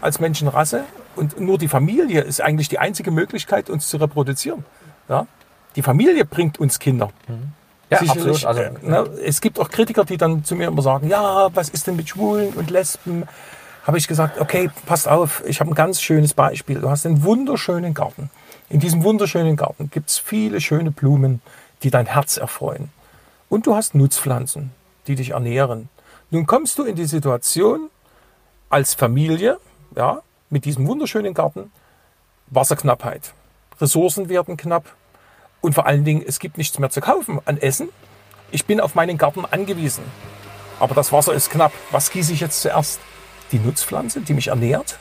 als 0.00 0.20
Menschenrasse 0.20 0.84
und 1.16 1.38
nur 1.38 1.58
die 1.58 1.68
Familie 1.68 2.22
ist 2.22 2.40
eigentlich 2.40 2.68
die 2.68 2.78
einzige 2.78 3.10
Möglichkeit, 3.10 3.68
uns 3.68 3.88
zu 3.88 3.98
reproduzieren. 3.98 4.64
Ja? 5.08 5.26
Die 5.76 5.82
Familie 5.82 6.24
bringt 6.24 6.58
uns 6.58 6.78
Kinder. 6.78 7.10
Ja, 7.90 7.98
Sicherlich, 7.98 8.44
absolut. 8.44 8.44
Also, 8.44 8.60
äh, 8.60 8.72
ne, 8.82 9.10
es 9.24 9.40
gibt 9.40 9.58
auch 9.58 9.70
Kritiker, 9.70 10.04
die 10.04 10.16
dann 10.16 10.44
zu 10.44 10.54
mir 10.54 10.68
immer 10.68 10.82
sagen, 10.82 11.08
ja, 11.08 11.48
was 11.54 11.70
ist 11.70 11.86
denn 11.86 11.96
mit 11.96 12.08
Schwulen 12.08 12.52
und 12.54 12.70
Lesben? 12.70 13.26
Habe 13.84 13.96
ich 13.96 14.06
gesagt, 14.06 14.38
okay, 14.38 14.70
passt 14.84 15.08
auf, 15.08 15.42
ich 15.46 15.60
habe 15.60 15.70
ein 15.70 15.74
ganz 15.74 16.02
schönes 16.02 16.34
Beispiel. 16.34 16.80
Du 16.80 16.90
hast 16.90 17.06
einen 17.06 17.22
wunderschönen 17.22 17.94
Garten. 17.94 18.30
In 18.68 18.80
diesem 18.80 19.02
wunderschönen 19.02 19.56
Garten 19.56 19.90
gibt 19.90 20.10
es 20.10 20.18
viele 20.18 20.60
schöne 20.60 20.90
Blumen, 20.90 21.40
die 21.82 21.90
dein 21.90 22.04
Herz 22.04 22.36
erfreuen. 22.36 22.90
Und 23.48 23.66
du 23.66 23.74
hast 23.74 23.94
Nutzpflanzen, 23.94 24.72
die 25.06 25.14
dich 25.14 25.30
ernähren. 25.30 25.88
Nun 26.30 26.44
kommst 26.44 26.78
du 26.78 26.84
in 26.84 26.96
die 26.96 27.06
Situation 27.06 27.88
als 28.68 28.92
Familie, 28.92 29.58
ja, 29.96 30.20
mit 30.50 30.66
diesem 30.66 30.86
wunderschönen 30.86 31.32
Garten, 31.32 31.72
Wasserknappheit. 32.48 33.32
Ressourcen 33.80 34.28
werden 34.28 34.58
knapp. 34.58 34.84
Und 35.60 35.74
vor 35.74 35.86
allen 35.86 36.04
Dingen, 36.04 36.22
es 36.26 36.38
gibt 36.38 36.58
nichts 36.58 36.78
mehr 36.78 36.90
zu 36.90 37.00
kaufen 37.00 37.40
an 37.44 37.58
Essen. 37.58 37.88
Ich 38.50 38.64
bin 38.64 38.80
auf 38.80 38.94
meinen 38.94 39.18
Garten 39.18 39.44
angewiesen. 39.44 40.04
Aber 40.80 40.94
das 40.94 41.12
Wasser 41.12 41.34
ist 41.34 41.50
knapp. 41.50 41.72
Was 41.90 42.10
gieße 42.10 42.32
ich 42.32 42.40
jetzt 42.40 42.62
zuerst? 42.62 43.00
Die 43.52 43.58
Nutzpflanze, 43.58 44.20
die 44.20 44.34
mich 44.34 44.48
ernährt? 44.48 44.98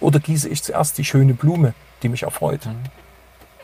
Oder 0.00 0.18
gieße 0.18 0.48
ich 0.48 0.62
zuerst 0.62 0.98
die 0.98 1.04
schöne 1.04 1.34
Blume, 1.34 1.74
die 2.02 2.08
mich 2.08 2.22
erfreut? 2.24 2.60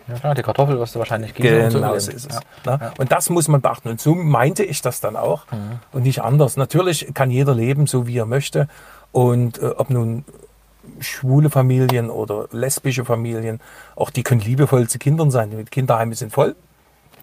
ja, 0.09 0.15
klar, 0.15 0.35
die 0.35 0.43
Kartoffel 0.43 0.79
wirst 0.79 0.95
du 0.95 0.99
wahrscheinlich 1.01 1.35
gießen. 1.35 1.51
um 1.53 1.59
Genau 1.59 1.71
so 1.71 1.79
überleben. 1.79 1.97
ist 2.17 2.27
es. 2.31 2.41
Ja. 2.65 2.77
Ne? 2.77 2.93
Und 2.99 3.11
das 3.11 3.29
muss 3.31 3.49
man 3.49 3.61
beachten. 3.61 3.89
Und 3.89 4.01
so 4.01 4.15
meinte 4.15 4.63
ich 4.63 4.83
das 4.83 5.01
dann 5.01 5.17
auch 5.17 5.47
und 5.93 6.03
nicht 6.03 6.23
anders. 6.23 6.57
Natürlich 6.57 7.13
kann 7.15 7.31
jeder 7.31 7.55
leben, 7.55 7.87
so 7.87 8.07
wie 8.07 8.19
er 8.19 8.27
möchte. 8.27 8.69
Und 9.11 9.59
äh, 9.61 9.67
ob 9.67 9.91
nun 9.91 10.25
schwule 11.01 11.51
Familien 11.51 12.11
oder 12.11 12.47
lesbische 12.53 13.05
Familien, 13.05 13.61
auch 13.97 14.11
die 14.11 14.23
können 14.23 14.41
liebevoll 14.41 14.89
zu 14.89 14.99
Kindern 14.99 15.31
sein. 15.31 15.51
Die 15.51 15.65
Kinderheime 15.65 16.15
sind 16.15 16.33
voll. 16.33 16.55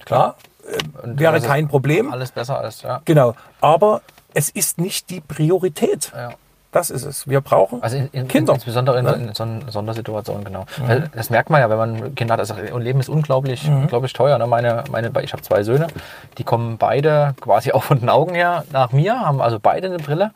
Klar, 0.05 0.35
äh, 0.67 0.77
wäre 1.19 1.39
kein 1.41 1.67
Problem. 1.67 2.11
Alles 2.11 2.31
besser 2.31 2.59
als, 2.59 2.81
ja. 2.81 3.01
Genau. 3.05 3.35
Aber 3.61 4.01
es 4.33 4.49
ist 4.49 4.79
nicht 4.79 5.09
die 5.09 5.21
Priorität. 5.21 6.11
ja. 6.15 6.31
Das 6.71 6.89
ist 6.89 7.03
es. 7.05 7.27
Wir 7.27 7.39
brauchen 7.39 7.83
Also 7.83 7.97
in, 7.97 8.07
in, 8.13 8.27
Kinder. 8.27 8.55
insbesondere 8.55 8.97
in, 8.97 9.05
Ne? 9.05 9.13
in 9.13 9.35
so 9.35 9.43
einer 9.43 9.71
Sondersituation, 9.71 10.43
genau. 10.43 10.65
Weil 10.83 11.07
Das 11.13 11.29
merkt 11.29 11.51
man 11.51 11.61
ja, 11.61 11.69
wenn 11.69 11.77
man 11.77 12.15
Kinder 12.15 12.33
hat. 12.33 12.39
Also, 12.39 12.55
Leben 12.79 12.99
ist 12.99 13.09
unglaublich, 13.09 13.67
Mhm. 13.69 13.81
unglaublich 13.83 14.11
teuer. 14.13 14.39
Ne? 14.39 14.47
Meine, 14.47 14.83
meine, 14.89 15.11
ich 15.21 15.33
habe 15.33 15.43
zwei 15.43 15.61
Söhne, 15.61 15.85
die 16.39 16.43
kommen 16.43 16.79
beide 16.79 17.35
quasi 17.39 17.71
auch 17.73 17.83
von 17.83 17.99
den 17.99 18.09
Augen 18.09 18.33
her 18.33 18.63
nach 18.71 18.91
mir, 18.91 19.19
haben 19.19 19.39
also 19.39 19.59
beide 19.61 19.85
eine 19.85 19.97
Brille. 19.99 20.31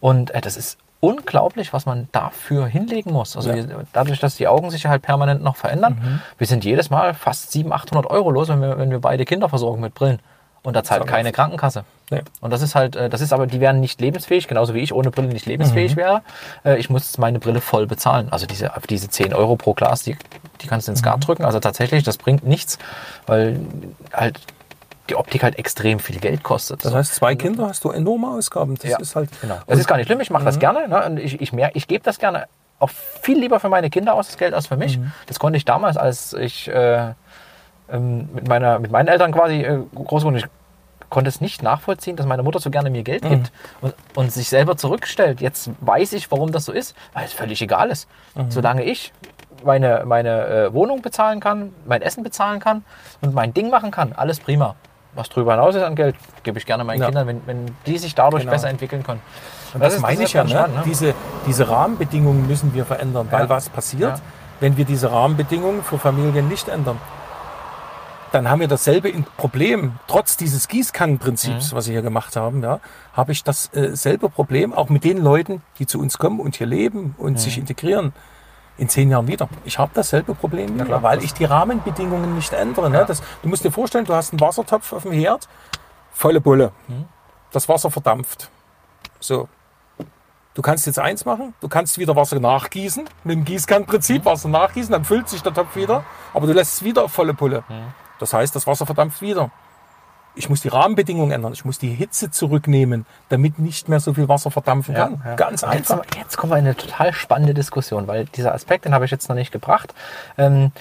Und 0.00 0.32
äh, 0.32 0.40
das 0.40 0.56
ist 0.56 0.76
unglaublich, 1.00 1.72
was 1.72 1.86
man 1.86 2.08
dafür 2.12 2.66
hinlegen 2.66 3.12
muss. 3.12 3.36
Also 3.36 3.50
Ja. 3.50 3.56
Mhm. 3.56 3.68
wir, 3.68 3.84
dadurch, 3.92 4.18
dass 4.20 4.36
die 4.36 4.48
Augen 4.48 4.70
sich 4.70 4.86
halt 4.86 5.02
permanent 5.02 5.42
noch 5.42 5.56
verändern, 5.56 6.22
wir 6.38 6.46
sind 6.46 6.64
jedes 6.64 6.90
Mal 6.90 7.14
fast 7.14 7.52
700, 7.52 7.82
800 7.92 8.10
Euro 8.10 8.30
los, 8.30 8.48
wenn 8.48 8.60
wir, 8.60 8.78
wenn 8.78 8.90
wir 8.90 9.00
beide 9.00 9.24
Kinder 9.24 9.48
versorgen 9.48 9.80
mit 9.80 9.94
Brillen. 9.94 10.18
Und 10.62 10.74
da 10.74 10.82
zahlt 10.82 11.06
keine 11.06 11.30
Krankenkasse. 11.30 11.84
Nee. 12.10 12.22
Und 12.40 12.50
das 12.52 12.60
ist 12.60 12.74
halt, 12.74 12.96
äh, 12.96 13.08
das 13.08 13.20
ist 13.20 13.32
aber, 13.32 13.46
die 13.46 13.60
wären 13.60 13.78
nicht 13.80 14.00
lebensfähig, 14.00 14.48
genauso 14.48 14.74
wie 14.74 14.80
ich 14.80 14.92
ohne 14.92 15.12
Brille 15.12 15.28
nicht 15.28 15.46
lebensfähig 15.46 15.92
Mhm. 15.92 15.96
wäre. 15.96 16.22
Äh, 16.64 16.78
Ich 16.78 16.90
muss 16.90 17.18
meine 17.18 17.38
Brille 17.38 17.60
voll 17.60 17.86
bezahlen. 17.86 18.28
Also 18.32 18.46
diese, 18.46 18.72
diese 18.90 19.08
10 19.08 19.32
Euro 19.32 19.54
pro 19.54 19.74
Glas, 19.74 20.02
die, 20.02 20.16
die 20.60 20.66
kannst 20.66 20.88
du 20.88 20.92
ins 20.92 21.02
Mhm. 21.02 21.04
Skat 21.04 21.26
drücken. 21.28 21.44
Also 21.44 21.60
tatsächlich, 21.60 22.02
das 22.02 22.16
bringt 22.16 22.44
nichts, 22.44 22.78
weil 23.28 23.60
halt 24.12 24.40
die 25.08 25.16
Optik 25.16 25.42
halt 25.42 25.58
extrem 25.58 25.98
viel 25.98 26.18
Geld 26.18 26.42
kostet. 26.42 26.84
Das 26.84 26.94
heißt, 26.94 27.14
zwei 27.14 27.34
Kinder 27.36 27.68
hast 27.68 27.84
du 27.84 27.90
enorme 27.90 28.28
Ausgaben. 28.28 28.74
Das 28.76 28.90
Ja, 28.90 28.98
ist 28.98 29.16
halt. 29.16 29.30
genau. 29.40 29.58
Das 29.66 29.78
ist 29.78 29.86
gar 29.86 29.96
nicht 29.96 30.06
schlimm, 30.06 30.20
ich 30.20 30.30
mache 30.30 30.42
Mhm. 30.42 30.46
das 30.46 30.58
gerne. 30.58 30.88
Ne? 30.88 31.04
Und 31.04 31.18
ich, 31.18 31.40
ich, 31.40 31.52
merk, 31.52 31.72
ich 31.74 31.86
gebe 31.88 32.02
das 32.04 32.18
gerne 32.18 32.46
auch 32.78 32.90
viel 33.22 33.38
lieber 33.38 33.58
für 33.60 33.68
meine 33.70 33.88
Kinder 33.88 34.14
aus, 34.14 34.26
das 34.26 34.36
Geld, 34.36 34.52
als 34.52 34.66
für 34.66 34.76
mich. 34.76 34.98
Mhm. 34.98 35.12
Das 35.26 35.38
konnte 35.38 35.56
ich 35.56 35.64
damals, 35.64 35.96
als 35.96 36.32
ich 36.34 36.68
äh, 36.68 37.12
ähm, 37.90 38.28
mit, 38.34 38.48
meiner, 38.48 38.78
mit 38.78 38.90
meinen 38.90 39.08
Eltern 39.08 39.32
quasi 39.32 39.62
äh, 39.62 39.78
groß 39.94 40.24
wurde. 40.24 40.38
Ich 40.38 40.46
konnte 41.08 41.28
es 41.28 41.40
nicht 41.40 41.62
nachvollziehen, 41.62 42.16
dass 42.16 42.26
meine 42.26 42.42
Mutter 42.42 42.58
so 42.58 42.68
gerne 42.70 42.90
mir 42.90 43.02
Geld 43.02 43.24
Mhm. 43.24 43.28
gibt 43.30 43.52
und, 43.80 43.94
und 44.14 44.32
sich 44.32 44.48
selber 44.48 44.76
zurückstellt. 44.76 45.40
Jetzt 45.40 45.70
weiß 45.80 46.12
ich, 46.14 46.30
warum 46.30 46.52
das 46.52 46.64
so 46.64 46.72
ist, 46.72 46.94
weil 47.14 47.24
es 47.24 47.32
völlig 47.32 47.62
egal 47.62 47.90
ist. 47.90 48.08
Mhm. 48.34 48.50
Solange 48.50 48.82
ich 48.82 49.12
meine, 49.64 50.02
meine 50.04 50.46
äh, 50.46 50.72
Wohnung 50.74 51.00
bezahlen 51.00 51.40
kann, 51.40 51.72
mein 51.86 52.02
Essen 52.02 52.22
bezahlen 52.22 52.60
kann 52.60 52.84
und 53.22 53.32
mein 53.34 53.54
Ding 53.54 53.70
machen 53.70 53.90
kann, 53.90 54.12
alles 54.12 54.38
prima. 54.40 54.74
Was 55.16 55.28
drüber 55.30 55.52
hinaus 55.52 55.74
ist 55.74 55.82
an 55.82 55.96
Geld, 55.96 56.14
gebe 56.44 56.58
ich 56.58 56.66
gerne 56.66 56.84
meinen 56.84 57.00
Ja. 57.00 57.06
Kindern, 57.06 57.26
wenn, 57.26 57.40
wenn 57.46 57.66
die 57.86 57.98
sich 57.98 58.14
dadurch 58.14 58.42
Genau. 58.42 58.52
besser 58.52 58.68
entwickeln 58.68 59.02
können. 59.02 59.20
Und 59.74 59.82
das, 59.82 59.94
ist- 59.94 60.00
meine 60.02 60.22
ist 60.22 60.28
ich 60.28 60.32
ja, 60.34 60.44
ne? 60.44 60.52
ne? 60.52 60.82
Diese, 60.84 61.14
diese 61.46 61.68
Rahmenbedingungen 61.68 62.46
müssen 62.46 62.72
wir 62.74 62.84
verändern, 62.84 63.26
weil 63.30 63.44
Ja. 63.44 63.48
was 63.48 63.68
passiert, 63.68 64.18
Ja. 64.18 64.24
wenn 64.60 64.76
wir 64.76 64.84
diese 64.84 65.10
Rahmenbedingungen 65.10 65.82
für 65.82 65.98
Familien 65.98 66.48
nicht 66.48 66.68
ändern? 66.68 66.98
Dann 68.32 68.50
haben 68.50 68.60
wir 68.60 68.68
dasselbe 68.68 69.12
Problem. 69.36 69.94
Trotz 70.08 70.36
dieses 70.36 70.68
Gießkannenprinzips, 70.68 71.72
Mhm. 71.72 71.76
was 71.76 71.86
wir 71.86 71.92
hier 71.92 72.02
gemacht 72.02 72.36
haben, 72.36 72.62
ja, 72.62 72.80
habe 73.14 73.32
ich 73.32 73.42
dasselbe 73.44 74.28
Problem 74.28 74.74
auch 74.74 74.88
mit 74.90 75.04
den 75.04 75.18
Leuten, 75.18 75.62
die 75.78 75.86
zu 75.86 75.98
uns 75.98 76.18
kommen 76.18 76.40
und 76.40 76.56
hier 76.56 76.66
leben 76.66 77.14
und 77.18 77.34
Mhm. 77.34 77.36
sich 77.38 77.56
integrieren. 77.56 78.12
In 78.78 78.88
zehn 78.88 79.10
Jahren 79.10 79.26
wieder. 79.26 79.48
Ich 79.64 79.78
habe 79.78 79.90
dasselbe 79.94 80.34
Problem 80.34 80.74
wieder, 80.74 80.84
klar. 80.84 81.02
weil 81.02 81.22
ich 81.24 81.32
die 81.32 81.44
Rahmenbedingungen 81.44 82.34
nicht 82.34 82.52
ändere. 82.52 82.90
Ne? 82.90 83.04
Das, 83.06 83.22
du 83.42 83.48
musst 83.48 83.64
dir 83.64 83.70
vorstellen, 83.70 84.04
du 84.04 84.14
hast 84.14 84.32
einen 84.32 84.40
Wassertopf 84.40 84.92
auf 84.92 85.02
dem 85.04 85.12
Herd, 85.12 85.48
volle 86.12 86.40
Bulle. 86.40 86.72
Mhm. 86.88 87.06
Das 87.52 87.68
Wasser 87.68 87.90
verdampft. 87.90 88.50
So, 89.18 89.48
Du 90.56 90.62
kannst 90.62 90.86
jetzt 90.86 90.98
eins 90.98 91.26
machen, 91.26 91.52
du 91.60 91.68
kannst 91.68 91.98
wieder 91.98 92.16
Wasser 92.16 92.40
nachgießen, 92.40 93.04
mit 93.24 93.36
dem 93.36 93.44
Gießkannenprinzip 93.44 94.24
Wasser 94.24 94.48
nachgießen, 94.48 94.90
dann 94.90 95.04
füllt 95.04 95.28
sich 95.28 95.42
der 95.42 95.52
Topf 95.52 95.76
wieder, 95.76 96.02
aber 96.32 96.46
du 96.46 96.54
lässt 96.54 96.76
es 96.76 96.82
wieder 96.82 97.04
auf 97.04 97.12
volle 97.12 97.34
Pulle. 97.34 97.62
Das 98.18 98.32
heißt, 98.32 98.56
das 98.56 98.66
Wasser 98.66 98.86
verdampft 98.86 99.20
wieder. 99.20 99.50
Ich 100.38 100.48
muss 100.50 100.60
die 100.60 100.68
Rahmenbedingungen 100.68 101.32
ändern, 101.32 101.52
ich 101.54 101.64
muss 101.64 101.78
die 101.78 101.88
Hitze 101.88 102.30
zurücknehmen, 102.30 103.06
damit 103.30 103.58
nicht 103.58 103.88
mehr 103.88 104.00
so 104.00 104.12
viel 104.14 104.28
Wasser 104.28 104.50
verdampfen 104.50 104.94
kann. 104.94 105.20
Ganz 105.36 105.62
Und 105.62 105.72
jetzt, 105.74 105.90
einfach. 105.90 106.04
Jetzt 106.16 106.36
kommen 106.36 106.52
wir 106.52 106.58
in 106.58 106.66
eine 106.66 106.76
total 106.76 107.12
spannende 107.14 107.54
Diskussion, 107.54 108.06
weil 108.06 108.26
dieser 108.26 108.54
Aspekt, 108.54 108.84
den 108.84 108.92
habe 108.94 109.06
ich 109.06 109.10
jetzt 109.10 109.28
noch 109.28 109.36
nicht 109.36 109.50
gebracht. 109.50 109.94
Ähm, 110.36 110.72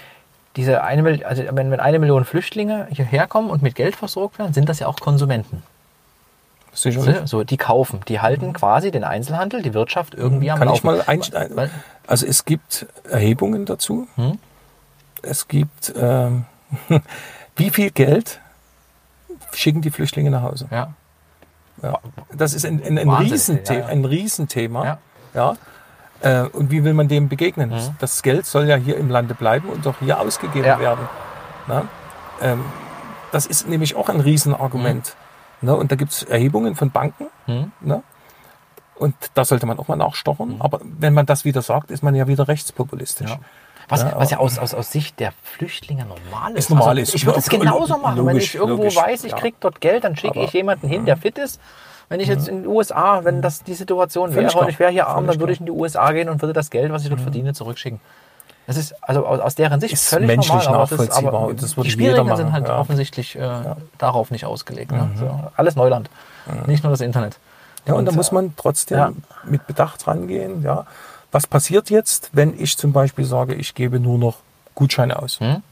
diese 0.58 0.84
eine, 0.84 1.26
also 1.26 1.44
wenn, 1.52 1.72
wenn 1.72 1.80
eine 1.80 2.00
Million 2.00 2.26
Flüchtlinge 2.26 2.88
hierher 2.92 3.28
kommen 3.28 3.50
und 3.50 3.62
mit 3.62 3.76
Geld 3.76 3.96
versorgt 3.96 4.40
werden, 4.40 4.54
sind 4.54 4.68
das 4.70 4.80
ja 4.80 4.88
auch 4.88 4.98
Konsumenten. 5.00 5.64
Sicherlich. 6.74 7.18
So, 7.26 7.46
die 7.46 7.56
kaufen, 7.58 8.02
die 8.10 8.20
halten 8.20 8.52
quasi 8.52 8.92
den 8.92 9.06
Einzelhandel, 9.06 9.62
die 9.62 9.74
Wirtschaft 9.74 10.14
irgendwie 10.14 10.52
am 10.52 10.60
Kann 10.60 10.68
ich 10.68 10.84
Laufen. 10.84 10.88
mal 10.98 11.02
einsteigen? 11.08 11.56
Weil- 11.56 11.72
Also 12.08 12.26
es 12.26 12.44
gibt 12.44 12.86
Erhebungen 13.10 13.66
dazu. 13.66 14.08
Hm? 14.16 14.38
Es 15.22 15.48
gibt, 15.48 15.94
ähm, 15.98 16.44
wie 17.56 17.70
viel 17.70 17.92
Geld 17.92 18.42
schicken 19.56 19.82
die 19.82 19.92
Flüchtlinge 19.92 20.30
nach 20.32 20.44
Hause? 20.44 20.68
Ja. 20.72 20.94
Ja. 21.82 22.00
Das 22.34 22.54
ist 22.54 22.66
ein, 22.66 22.82
ein, 22.84 22.98
ein, 22.98 23.08
Wahnsinn, 23.08 23.32
Riesenthema, 23.32 23.80
ja, 23.80 23.86
ja. 23.86 23.92
ein 23.92 24.06
Riesenthema. 24.06 24.98
Ja. 25.34 25.56
Äh, 26.22 26.48
und 26.48 26.72
wie 26.72 26.84
will 26.84 26.94
man 26.94 27.08
dem 27.08 27.28
begegnen? 27.28 27.74
Das 28.00 28.24
Geld 28.24 28.46
soll 28.46 28.68
ja 28.68 28.76
hier 28.78 28.98
im 28.98 29.10
Lande 29.10 29.34
bleiben 29.34 29.70
und 29.70 29.86
auch 29.86 29.96
hier 30.00 30.20
ausgegeben 30.20 30.80
werden. 30.80 31.10
Ähm, 32.42 32.64
das 33.32 33.46
ist 33.46 33.68
nämlich 33.68 33.96
auch 33.96 34.10
ein 34.10 34.22
Riesenargument. 34.22 35.16
Ne? 35.62 35.76
Und 35.76 35.92
da 35.92 35.96
gibt 35.96 36.12
es 36.12 36.24
Erhebungen 36.24 36.76
von 36.76 36.92
Banken. 36.92 37.28
Hm? 37.46 37.72
Ne? 37.82 38.04
Und 38.96 39.16
da 39.34 39.44
sollte 39.44 39.66
man 39.66 39.78
auch 39.78 39.88
mal 39.88 39.98
nachstochern. 39.98 40.56
Aber 40.60 40.80
wenn 40.84 41.14
man 41.14 41.26
das 41.26 41.44
wieder 41.44 41.62
sagt, 41.62 41.92
ist 41.92 42.02
man 42.02 42.16
ja 42.16 42.28
wieder 42.28 42.48
rechtspopulistisch. 42.48 43.38
Ja. 43.86 43.92
Was 43.92 44.02
Ja, 44.02 44.10
ja, 44.10 44.20
was 44.20 44.32
ja 44.32 44.38
aus, 44.40 44.58
aus, 44.58 44.74
aus 44.74 44.92
Sicht 44.92 45.20
der 45.20 45.34
Flüchtlinge 45.44 46.06
normal 46.06 46.54
ist. 46.54 46.60
Ist 46.60 46.70
normal, 46.70 46.90
also, 46.90 47.02
ist 47.02 47.16
ich 47.16 47.26
würde 47.26 47.40
es 47.40 47.50
genauso 47.50 47.98
machen. 47.98 48.18
wenn 48.18 48.26
logisch, 48.34 48.44
ich 48.46 48.56
irgendwo 48.56 48.84
logisch, 48.84 48.96
weiß, 48.96 49.24
ich 49.24 49.32
ja. 49.32 49.38
kriege 49.38 49.58
dort 49.60 49.82
Geld, 49.82 50.04
dann 50.04 50.16
schicke 50.16 50.40
Mhm. 50.40 50.46
ich 50.46 50.54
jemanden 50.54 50.88
hin, 50.88 51.06
der 51.06 51.18
fit 51.18 51.38
ist. 51.38 51.60
Wenn 52.10 52.20
ich 52.20 52.28
jetzt 52.28 52.48
in 52.48 52.64
den 52.64 52.68
USA, 52.68 53.24
wenn 53.24 53.42
das 53.42 53.64
die 53.64 53.74
Situation 53.74 54.32
Völlig 54.32 54.54
wäre 54.54 54.54
und 54.54 54.60
klar, 54.60 54.70
ich 54.70 54.80
wäre 54.80 54.92
hier 54.92 55.08
arm, 55.08 55.26
dann 55.26 55.40
würde 55.40 55.54
ich 55.54 55.60
in 55.60 55.66
die 55.66 55.72
USA 55.72 56.12
gehen 56.12 56.30
und 56.30 56.42
würde 56.42 56.54
das 56.54 56.70
Geld, 56.70 56.92
was 56.92 57.04
ich 57.04 57.10
dort 57.10 57.22
verdiene, 57.22 57.54
zurückschicken. 57.54 58.00
Das 58.68 58.78
ist 58.78 58.96
also 59.04 59.26
aus, 59.26 59.40
aus 59.40 59.56
deren 59.56 59.80
Sicht 59.80 59.94
Ist 59.94 60.10
völlig 60.10 60.28
menschlich 60.28 60.54
normal. 60.66 60.74
Aber, 60.74 60.82
das 60.82 60.92
nachvollziehbar 60.92 61.34
aber 61.34 61.48
und 61.48 61.62
das 61.62 61.76
die 61.76 61.92
Spielregeln 61.92 62.36
sind 62.36 62.52
halt 62.52 62.68
ja. 62.68 62.74
Mhm. 62.76 62.80
offensichtlich 62.80 63.36
äh, 63.36 63.76
darauf 63.98 64.32
nicht 64.32 64.46
ausgelegt. 64.46 64.92
Ne? 64.92 65.10
So, 65.20 65.40
alles 65.56 65.76
Neuland, 65.76 66.10
nicht 66.66 66.84
nur 66.84 66.92
das 66.92 67.02
Internet. 67.02 67.38
Ja, 67.88 67.94
und, 67.94 68.06
da 68.06 68.10
Und, 68.12 68.16
muss 68.18 68.32
man 68.32 68.54
trotzdem 68.56 68.98
ja. 68.98 69.12
mit 69.44 69.68
Bedacht 69.68 70.08
rangehen. 70.08 70.64
Ja. 70.64 70.86
Was 71.36 71.48
passiert 71.48 71.90
jetzt, 71.90 72.30
wenn 72.32 72.58
ich 72.58 72.78
zum 72.78 72.94
Beispiel 72.94 73.26
sage, 73.26 73.56
ich 73.56 73.76
gebe 73.76 74.00
nur 74.00 74.18
noch 74.18 74.38
Gutscheine 74.74 75.22
aus? 75.22 75.42
Hm? 75.42 75.64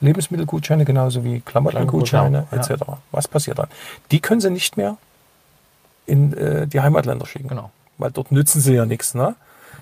Lebensmittelgutscheine 0.00 0.84
genauso 0.84 1.24
wie 1.24 1.40
Klamottengutscheine 1.40 2.46
Klamotten, 2.48 2.72
etc. 2.74 2.84
Was 3.10 3.26
passiert 3.26 3.58
dann? 3.58 3.66
Die 4.12 4.20
können 4.20 4.40
sie 4.40 4.48
nicht 4.48 4.76
mehr 4.76 4.96
in 6.06 6.32
äh, 6.34 6.68
die 6.68 6.80
Heimatländer 6.80 7.26
schicken. 7.26 7.48
Genau. 7.48 7.72
Weil 7.98 8.12
dort 8.12 8.30
nützen 8.30 8.60
sie 8.60 8.74
ja 8.74 8.86
nichts. 8.86 9.12
Ne? 9.14 9.34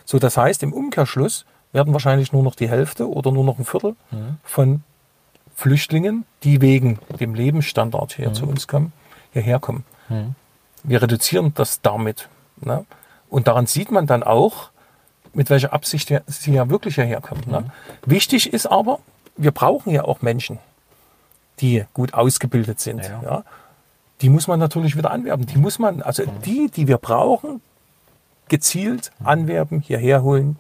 So, 0.07 0.19
das 0.19 0.39
heißt, 0.39 0.63
im 0.63 0.73
Umkehrschluss 0.73 1.45
werden 1.75 1.93
wahrscheinlich 1.93 2.33
nur 2.33 2.43
noch 2.43 2.55
die 2.55 2.71
Hälfte 2.71 3.11
oder 3.11 3.31
nur 3.31 3.45
noch 3.45 3.59
ein 3.59 3.67
Viertel 3.67 3.95
Mhm. 4.11 4.39
von 4.43 4.83
Flüchtlingen, 5.55 6.25
die 6.45 6.63
wegen 6.63 6.99
dem 7.21 7.35
Lebensstandard 7.35 8.15
hier 8.15 8.31
Mhm. 8.31 8.35
zu 8.35 8.47
uns 8.47 8.67
kommen, 8.67 8.95
hierher 9.35 9.59
kommen. 9.59 9.85
Wir 10.83 11.03
reduzieren 11.03 11.53
das 11.55 11.83
damit. 11.83 12.31
Ne? 12.63 12.87
Und 13.29 13.49
daran 13.49 13.67
sieht 13.67 13.91
man 13.91 14.07
dann 14.07 14.23
auch, 14.23 14.71
mit 15.39 15.51
welcher 15.51 15.73
Absicht 15.73 16.13
sie 16.27 16.53
ja 16.53 16.69
wirklich 16.69 16.97
hierher 16.97 17.21
kommen. 17.21 17.43
Ne? 17.47 17.61
Mhm. 17.61 17.71
Wichtig 18.11 18.53
ist 18.53 18.67
aber, 18.67 18.99
wir 19.37 19.53
brauchen 19.53 19.93
ja 19.93 20.03
auch 20.05 20.21
Menschen, 20.21 20.59
die 21.61 21.85
gut 21.95 22.13
ausgebildet 22.13 22.81
sind. 22.81 23.05
Ja. 23.05 23.21
Ja. 23.23 23.45
Die 24.21 24.31
muss 24.31 24.49
man 24.49 24.59
natürlich 24.59 24.97
wieder 24.97 25.13
anwerben. 25.13 25.47
Die 25.47 25.57
muss 25.59 25.79
man, 25.79 26.03
also 26.03 26.25
Mhm. 26.25 26.43
die, 26.45 26.71
die 26.75 26.89
wir 26.89 26.99
brauchen, 26.99 27.61
gezielt 28.49 29.13
anwerben, 29.23 29.81
hierher 29.81 30.23
holen, 30.25 30.57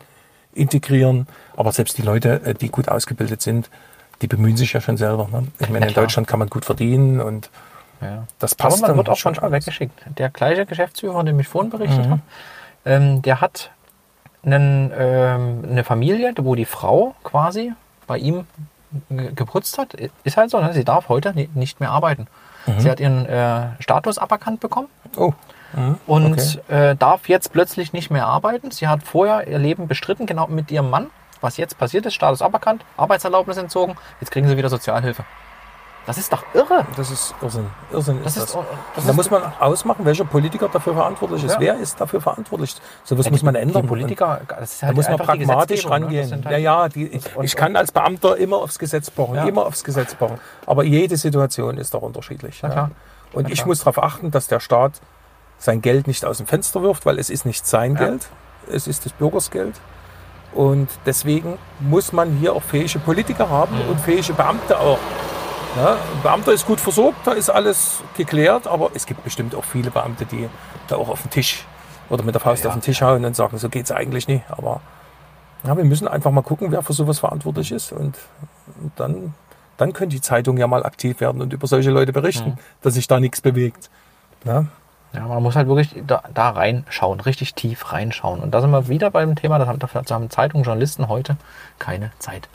integrieren. 0.54 1.26
Aber 1.56 1.72
selbst 1.72 1.98
die 1.98 2.02
Leute, 2.02 2.40
äh, 2.44 2.54
die 2.54 2.68
gut 2.68 2.88
ausgebildet 2.88 3.42
sind, 3.42 3.68
die 4.22 4.28
bemühen 4.28 4.56
sich 4.56 4.72
ja 4.72 4.80
schon 4.80 4.96
selber. 4.96 5.28
Ne? 5.32 5.48
Ich 5.58 5.70
meine, 5.70 5.88
in. 5.88 5.94
Deutschland 5.94 6.28
kann 6.28 6.38
man 6.38 6.48
gut 6.48 6.64
verdienen 6.64 7.20
und 7.20 7.50
Ja. 8.00 8.28
das 8.38 8.52
Aber 8.52 8.68
passt 8.68 8.80
man 8.80 8.88
dann 8.90 8.96
wird 8.98 9.08
auch 9.08 9.16
schon 9.16 9.32
manchmal 9.32 9.50
weggeschickt. 9.52 9.98
Der 10.18 10.30
gleiche 10.30 10.66
Geschäftsführer, 10.66 11.14
von 11.14 11.26
dem 11.26 11.40
ich 11.40 11.48
vorhin 11.48 11.70
berichtet 11.70 12.06
Mhm. 12.06 12.10
habe, 12.10 12.20
ähm, 12.84 13.22
der 13.22 13.40
hat 13.40 13.72
einen, 14.52 14.92
ähm, 14.98 15.64
eine 15.70 15.84
Familie, 15.84 16.32
wo 16.38 16.54
die 16.54 16.64
Frau 16.64 17.14
quasi 17.24 17.72
bei 18.06 18.18
ihm 18.18 18.46
ge- 19.10 19.32
geputzt 19.34 19.78
hat. 19.78 19.94
Ist 20.24 20.36
halt 20.36 20.50
so, 20.50 20.60
ne? 20.60 20.72
sie 20.72 20.84
darf 20.84 21.08
heute 21.08 21.32
ni- 21.34 21.48
nicht 21.54 21.80
mehr 21.80 21.90
arbeiten. 21.90 22.26
Mhm. 22.66 22.80
Sie 22.80 22.90
hat 22.90 23.00
ihren 23.00 23.26
äh, 23.26 23.66
Status 23.80 24.18
aberkannt 24.18 24.60
bekommen 24.60 24.88
Oh, 25.16 25.32
mhm. 25.74 25.98
und 26.06 26.60
äh, 26.68 26.94
darf 26.96 27.28
jetzt 27.28 27.52
plötzlich 27.52 27.92
nicht 27.92 28.10
mehr 28.10 28.26
arbeiten. 28.26 28.70
Sie 28.70 28.88
hat 28.88 29.02
vorher 29.02 29.46
ihr 29.48 29.58
Leben 29.58 29.88
bestritten, 29.88 30.26
genau 30.26 30.46
mit 30.48 30.70
ihrem 30.70 30.90
Mann. 30.90 31.06
Was 31.40 31.56
jetzt 31.56 31.78
passiert 31.78 32.04
ist, 32.04 32.14
Status 32.14 32.42
aberkannt, 32.42 32.84
Arbeitserlaubnis 32.96 33.56
entzogen, 33.58 33.96
jetzt 34.20 34.30
kriegen 34.32 34.48
sie 34.48 34.56
wieder 34.56 34.68
Sozialhilfe. 34.68 35.24
Das 36.08 36.18
ist 36.18 36.32
doch 36.32 36.42
irre. 36.54 36.84
das 36.96 37.10
ist 37.10 37.34
Irrsinn. 37.40 37.66
Irrsinn 37.92 38.18
Das 38.24 38.36
ist 38.36 38.42
das. 38.44 38.52
das 38.96 39.04
da 39.04 39.10
ist 39.10 39.16
muss 39.16 39.30
man 39.30 39.42
ausmachen, 39.60 40.04
welcher 40.04 40.24
Politiker 40.24 40.68
dafür 40.68 40.94
verantwortlich 40.94 41.44
ist. 41.44 41.52
Ja. 41.52 41.60
Wer 41.60 41.76
ist 41.78 42.00
dafür 42.00 42.20
verantwortlich? 42.20 42.74
So 43.04 43.16
was 43.16 43.26
Ja, 43.26 43.30
muss 43.30 43.40
die- 43.40 43.44
man 43.46 43.54
ändern. 43.54 43.82
Die 43.82 43.88
Politiker, 43.88 44.40
das 44.48 44.72
ist 44.72 44.82
Da 44.82 44.86
halt 44.88 44.96
muss 44.96 45.08
man 45.08 45.18
pragmatisch 45.18 45.84
ne? 45.84 45.90
Rangehen. 45.90 46.26
sind 46.28 46.44
Ja, 46.46 46.50
halt- 46.50 46.62
ja, 46.62 46.88
die, 46.88 47.20
und- 47.36 47.44
ich 47.44 47.54
kann 47.54 47.76
als 47.76 47.92
Beamter 47.92 48.36
immer 48.38 48.56
aufs 48.56 48.78
Gesetz 48.78 49.10
pochen, 49.10 49.36
Ja. 49.36 49.44
immer 49.46 49.66
aufs 49.66 49.84
Gesetz 49.84 50.14
pochen. 50.14 50.40
Aber 50.66 50.82
jede 50.82 51.16
Situation 51.16 51.76
ist 51.78 51.94
doch 51.94 52.02
unterschiedlich. 52.02 52.62
Und 53.34 53.50
ich 53.50 53.64
muss 53.66 53.80
darauf 53.80 54.02
achten, 54.02 54.30
dass 54.30 54.48
der 54.48 54.60
Staat 54.60 55.00
sein 55.58 55.82
Geld 55.82 56.06
nicht 56.06 56.24
aus 56.24 56.38
dem 56.38 56.46
Fenster 56.46 56.82
wirft, 56.82 57.04
weil 57.04 57.18
es 57.18 57.28
ist 57.30 57.44
nicht 57.44 57.66
sein. 57.66 57.94
Geld, 57.94 58.26
es 58.72 58.86
ist 58.86 59.04
des 59.04 59.12
Bürgers 59.12 59.50
Geld. 59.50 59.74
Und 60.54 60.88
deswegen 61.04 61.58
muss 61.80 62.12
man 62.14 62.30
hier 62.38 62.54
auch 62.54 62.62
fähige 62.62 62.98
Politiker 62.98 63.50
haben 63.50 63.76
und 63.90 64.00
fähige 64.00 64.32
Beamte 64.32 64.78
auch. 64.80 64.98
Ja, 65.76 65.92
ein 65.94 66.22
Beamter 66.22 66.52
ist 66.52 66.66
gut 66.66 66.80
versorgt, 66.80 67.26
da 67.26 67.32
ist 67.32 67.50
alles 67.50 68.02
geklärt, 68.16 68.66
aber 68.66 68.90
es 68.94 69.06
gibt 69.06 69.22
bestimmt 69.22 69.54
auch 69.54 69.64
viele 69.64 69.90
Beamte, 69.90 70.24
die 70.24 70.48
da 70.88 70.96
auch 70.96 71.08
auf 71.08 71.22
den 71.22 71.30
Tisch 71.30 71.64
oder 72.10 72.24
mit 72.24 72.34
der 72.34 72.40
Faust 72.40 72.64
Ja, 72.64 72.70
auf 72.70 72.76
den 72.76 72.82
Tisch 72.82 73.02
hauen 73.02 73.24
und 73.24 73.36
sagen, 73.36 73.58
so 73.58 73.68
geht 73.68 73.84
es 73.84 73.92
eigentlich 73.92 74.26
nicht. 74.28 74.44
Aber 74.48 74.80
ja, 75.64 75.76
wir 75.76 75.84
müssen 75.84 76.08
einfach 76.08 76.30
mal 76.30 76.42
gucken, 76.42 76.72
wer 76.72 76.82
für 76.82 76.94
sowas 76.94 77.18
verantwortlich 77.18 77.70
ist. 77.70 77.92
Und, 77.92 78.16
und 78.80 78.92
dann, 78.96 79.34
dann 79.76 79.92
können 79.92 80.10
die 80.10 80.20
Zeitungen 80.20 80.58
ja 80.58 80.66
mal 80.66 80.84
aktiv 80.84 81.20
werden 81.20 81.42
und 81.42 81.52
über 81.52 81.66
solche 81.66 81.90
Leute 81.90 82.12
berichten, 82.12 82.58
dass 82.80 82.94
sich 82.94 83.06
da 83.06 83.20
nichts 83.20 83.40
bewegt. 83.40 83.90
Ja, 84.44 84.66
Ja, 85.12 85.26
man 85.26 85.42
muss 85.42 85.54
halt 85.54 85.68
wirklich 85.68 85.94
da, 86.06 86.22
da 86.32 86.50
reinschauen, 86.50 87.20
richtig 87.20 87.54
tief 87.54 87.92
reinschauen. 87.92 88.40
Und 88.40 88.52
da 88.52 88.60
sind 88.60 88.70
wir 88.70 88.88
wieder 88.88 89.10
beim 89.10 89.36
Thema, 89.36 89.58
das 89.58 89.68
haben, 89.68 89.78
dafür 89.78 90.02
haben 90.08 90.30
Zeitungen, 90.30 90.64
Journalisten 90.64 91.08
heute 91.08 91.36
keine 91.78 92.10
Zeit. 92.18 92.48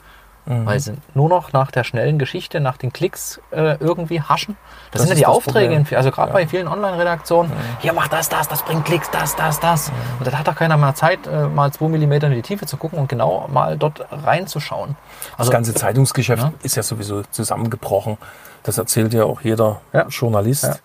Mhm. 0.45 0.65
Weil 0.65 0.79
sie 0.81 0.93
nur 1.13 1.29
noch 1.29 1.53
nach 1.53 1.71
der 1.71 1.85
schnellen 1.85 2.19
Geschichte, 2.19 2.59
nach 2.59 2.75
den 2.75 2.91
Klicks 2.91 3.39
äh, 3.51 3.77
irgendwie 3.79 4.21
haschen. 4.21 4.57
Das, 4.91 4.99
Das 4.99 5.01
sind 5.03 5.09
ja 5.11 5.15
die 5.15 5.21
das 5.21 5.29
Aufträge, 5.29 5.73
in, 5.73 5.87
also 5.95 6.11
gerade 6.11 6.29
Ja. 6.29 6.33
bei 6.33 6.47
vielen 6.47 6.67
Online-Redaktionen. 6.67 7.51
Hier, 7.79 7.93
mach 7.93 8.09
das, 8.09 8.27
das, 8.27 8.49
das 8.49 8.61
bringt 8.63 8.83
Klicks, 8.83 9.09
das, 9.09 9.35
das, 9.37 9.59
das. 9.61 9.91
Und 10.19 10.27
da 10.27 10.37
hat 10.37 10.47
doch 10.47 10.55
keiner 10.55 10.75
mal 10.75 10.95
Zeit, 10.95 11.27
äh, 11.27 11.47
mal 11.47 11.71
zwei 11.71 11.87
Millimeter 11.87 12.27
in 12.27 12.33
die 12.33 12.41
Tiefe 12.41 12.65
zu 12.65 12.75
gucken 12.75 12.99
und 12.99 13.07
genau 13.07 13.47
mal 13.51 13.77
dort 13.77 14.05
reinzuschauen. 14.11 14.97
Das 15.31 15.39
Also, 15.39 15.51
ganze 15.53 15.73
Zeitungsgeschäft 15.73 16.43
Ja. 16.43 16.53
ist 16.61 16.75
ja 16.75 16.83
sowieso 16.83 17.23
zusammengebrochen. 17.31 18.17
Das 18.63 18.77
erzählt 18.77 19.13
ja 19.13 19.23
auch 19.23 19.41
jeder 19.41 19.79
Ja. 19.93 20.07
Journalist. 20.07 20.63
Ja. 20.65 20.75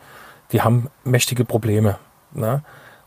Die 0.52 0.62
haben 0.62 0.88
mächtige 1.04 1.44
Probleme. 1.44 1.96
Ne? 2.32 2.62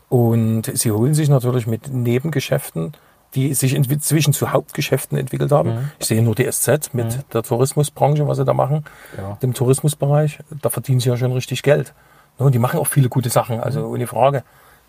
Und 0.08 0.64
sie 0.74 0.92
holen 0.92 1.14
sich 1.14 1.28
natürlich 1.30 1.66
mit 1.66 1.88
Nebengeschäften, 1.88 2.92
die 3.34 3.54
sich 3.54 3.74
inzwischen 3.74 4.32
zu 4.32 4.52
Hauptgeschäften 4.52 5.16
entwickelt 5.18 5.52
haben. 5.52 5.70
Mhm. 5.74 5.90
Ich 5.98 6.06
sehe 6.06 6.22
nur 6.22 6.34
die 6.34 6.44
SZ 6.50 6.92
mit 6.94 7.24
der 7.32 7.42
Tourismusbranche, 7.42 8.26
was 8.28 8.36
sie 8.38 8.44
da 8.44 8.52
machen, 8.52 8.84
Ja. 9.16 9.38
dem 9.42 9.54
Tourismusbereich. 9.54 10.38
Da 10.60 10.68
verdienen 10.70 11.00
sie 11.00 11.08
ja 11.08 11.16
schon 11.16 11.32
richtig 11.32 11.62
Geld. 11.62 11.94
Ne? 12.38 12.46
Und 12.46 12.52
die 12.54 12.58
machen 12.58 12.78
auch 12.78 12.86
viele 12.86 13.08
gute 13.08 13.30
Sachen, 13.30 13.60
also 13.60 13.80
Mhm. 13.80 13.86
ohne 13.92 14.06
Frage. 14.06 14.42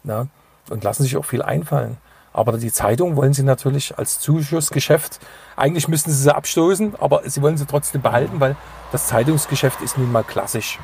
Ne? 0.03 0.27
Und 0.69 0.83
lassen 0.83 1.03
sich 1.03 1.15
auch 1.17 1.25
viel 1.25 1.41
einfallen. 1.41 1.97
Aber 2.35 2.53
die 2.57 2.71
Zeitung 2.71 3.15
wollen 3.15 3.33
sie 3.33 3.43
natürlich 3.43 3.97
als 3.97 4.19
Zuschussgeschäft, 4.19 5.19
eigentlich 5.55 5.87
müssten 5.87 6.09
sie 6.11 6.17
sie 6.23 6.35
abstoßen, 6.35 6.95
aber 6.99 7.21
sie 7.29 7.41
wollen 7.43 7.57
sie 7.57 7.65
trotzdem 7.67 8.01
behalten, 8.01 8.39
weil 8.39 8.55
das 8.91 9.07
Zeitungsgeschäft 9.07 9.81
ist 9.81 9.97
nun 9.99 10.11
mal 10.11 10.23
klassisch. 10.23 10.79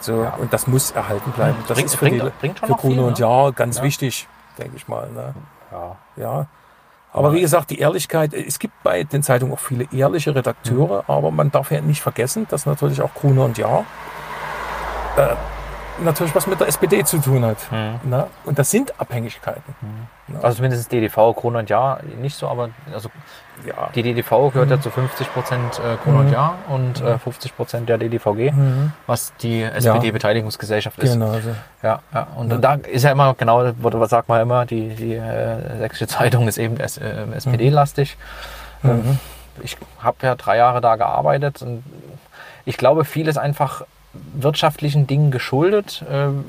So, 0.00 0.24
Ja. 0.24 0.34
und 0.40 0.52
das 0.52 0.66
muss 0.66 0.90
erhalten 0.90 1.30
bleiben. 1.30 1.56
Das 1.68 1.76
Bringt- 1.76 1.86
ist 1.86 1.94
für, 1.94 2.04
bringt- 2.06 2.22
die, 2.24 2.30
bringt 2.40 2.58
schon 2.58 2.66
für 2.66 2.72
noch 2.72 2.80
viel, 2.80 2.90
Krone 2.96 3.06
und 3.06 3.12
ne? 3.14 3.20
Jahr 3.20 3.52
ganz 3.52 3.78
Ja. 3.78 3.84
wichtig, 3.84 4.26
denke 4.58 4.76
ich 4.76 4.88
mal. 4.88 5.08
Ne? 5.10 5.34
ja. 5.70 5.96
Ja. 6.16 6.46
Aber 7.12 7.32
wie 7.34 7.40
gesagt, 7.40 7.70
die 7.70 7.78
Ehrlichkeit, 7.78 8.32
es 8.32 8.58
gibt 8.58 8.82
bei 8.82 9.04
den 9.04 9.22
Zeitungen 9.22 9.52
auch 9.52 9.58
viele 9.60 9.86
ehrliche 9.92 10.34
Redakteure, 10.34 11.04
aber 11.08 11.30
man 11.30 11.50
darf 11.50 11.70
ja 11.70 11.80
nicht 11.80 12.00
vergessen, 12.00 12.46
dass 12.48 12.64
natürlich 12.64 13.02
auch 13.02 13.12
Krone 13.14 13.42
und 13.42 13.58
Jahr 13.58 13.84
äh, 15.18 15.34
natürlich 16.02 16.34
was 16.34 16.46
mit 16.46 16.58
der 16.58 16.68
SPD 16.68 17.04
zu 17.04 17.18
tun 17.18 17.44
hat. 17.44 17.58
Ne? 18.04 18.26
Und 18.44 18.58
das 18.58 18.70
sind 18.70 18.98
Abhängigkeiten. 18.98 19.74
Also 20.40 20.56
zumindest 20.56 20.90
DDV, 20.90 21.34
Krone 21.36 21.58
und 21.58 21.68
Jahr 21.68 22.00
nicht 22.18 22.36
so, 22.36 22.48
aber 22.48 22.70
also 22.92 23.10
Ja. 23.66 23.90
die 23.94 24.02
DDV 24.02 24.50
gehört 24.52 24.70
ja 24.70 24.80
zu 24.80 24.90
50 24.90 25.32
Prozent 25.32 25.78
äh, 25.78 25.96
Krone 26.02 26.20
und 26.20 26.32
Jahr 26.32 26.54
und 26.68 27.00
äh, 27.00 27.18
50 27.18 27.56
Prozent 27.56 27.88
der 27.88 27.98
DDVG, 27.98 28.52
was 29.06 29.32
die 29.40 29.62
SPD-Beteiligungsgesellschaft 29.62 30.98
ist. 30.98 31.12
Genau. 31.12 31.32
So. 31.34 31.50
Ja, 31.82 32.00
ja. 32.12 32.26
Und 32.36 32.50
da 32.62 32.74
ist 32.74 33.02
ja 33.04 33.12
immer, 33.12 33.34
genau, 33.34 33.72
was 33.78 34.10
sagt 34.10 34.28
man 34.28 34.40
immer, 34.40 34.66
die, 34.66 34.88
die 34.94 35.14
äh, 35.14 35.78
Sächsische 35.78 36.06
Zeitung 36.08 36.48
ist 36.48 36.58
eben 36.58 36.78
S- 36.78 36.98
äh, 36.98 37.24
SPD-lastig. 37.34 38.16
Ähm, 38.84 39.18
Ich 39.62 39.76
habe 40.00 40.16
ja 40.22 40.34
drei 40.34 40.56
Jahre 40.56 40.80
da 40.80 40.96
gearbeitet 40.96 41.62
und 41.62 41.84
ich 42.64 42.76
glaube, 42.76 43.04
vieles 43.04 43.36
einfach 43.36 43.82
wirtschaftlichen 44.34 45.06
Dingen 45.06 45.30
geschuldet. 45.30 46.04
Ähm, 46.10 46.44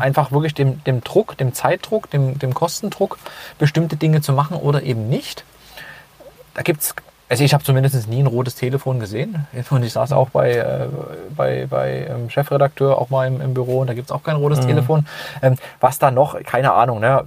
Einfach 0.00 0.32
wirklich 0.32 0.54
dem, 0.54 0.82
dem 0.84 1.02
Druck, 1.02 1.36
dem 1.38 1.54
Zeitdruck, 1.54 2.10
dem, 2.10 2.38
dem 2.38 2.54
Kostendruck, 2.54 3.18
bestimmte 3.58 3.96
Dinge 3.96 4.20
zu 4.20 4.32
machen 4.32 4.56
oder 4.56 4.82
eben 4.82 5.08
nicht. 5.08 5.44
Da 6.54 6.62
gibt's 6.62 6.94
also 7.28 7.44
ich 7.44 7.54
habe 7.54 7.64
zumindest 7.64 8.08
nie 8.08 8.22
ein 8.22 8.26
rotes 8.26 8.56
Telefon 8.56 9.00
gesehen. 9.00 9.46
Und 9.70 9.82
ich 9.84 9.94
saß 9.94 10.12
auch 10.12 10.28
bei, 10.28 10.50
äh, 10.52 10.86
bei, 11.34 11.66
bei 11.66 12.06
ähm, 12.10 12.28
Chefredakteur 12.28 12.98
auch 12.98 13.08
mal 13.08 13.26
im, 13.26 13.40
im 13.40 13.54
Büro 13.54 13.78
und 13.80 13.86
da 13.86 13.94
gibt's 13.94 14.12
auch 14.12 14.22
kein 14.22 14.36
rotes 14.36 14.60
Telefon. 14.60 15.06
Ähm, 15.40 15.56
was 15.80 15.98
da 15.98 16.10
noch, 16.10 16.38
keine 16.42 16.74
Ahnung, 16.74 17.00
ne? 17.00 17.24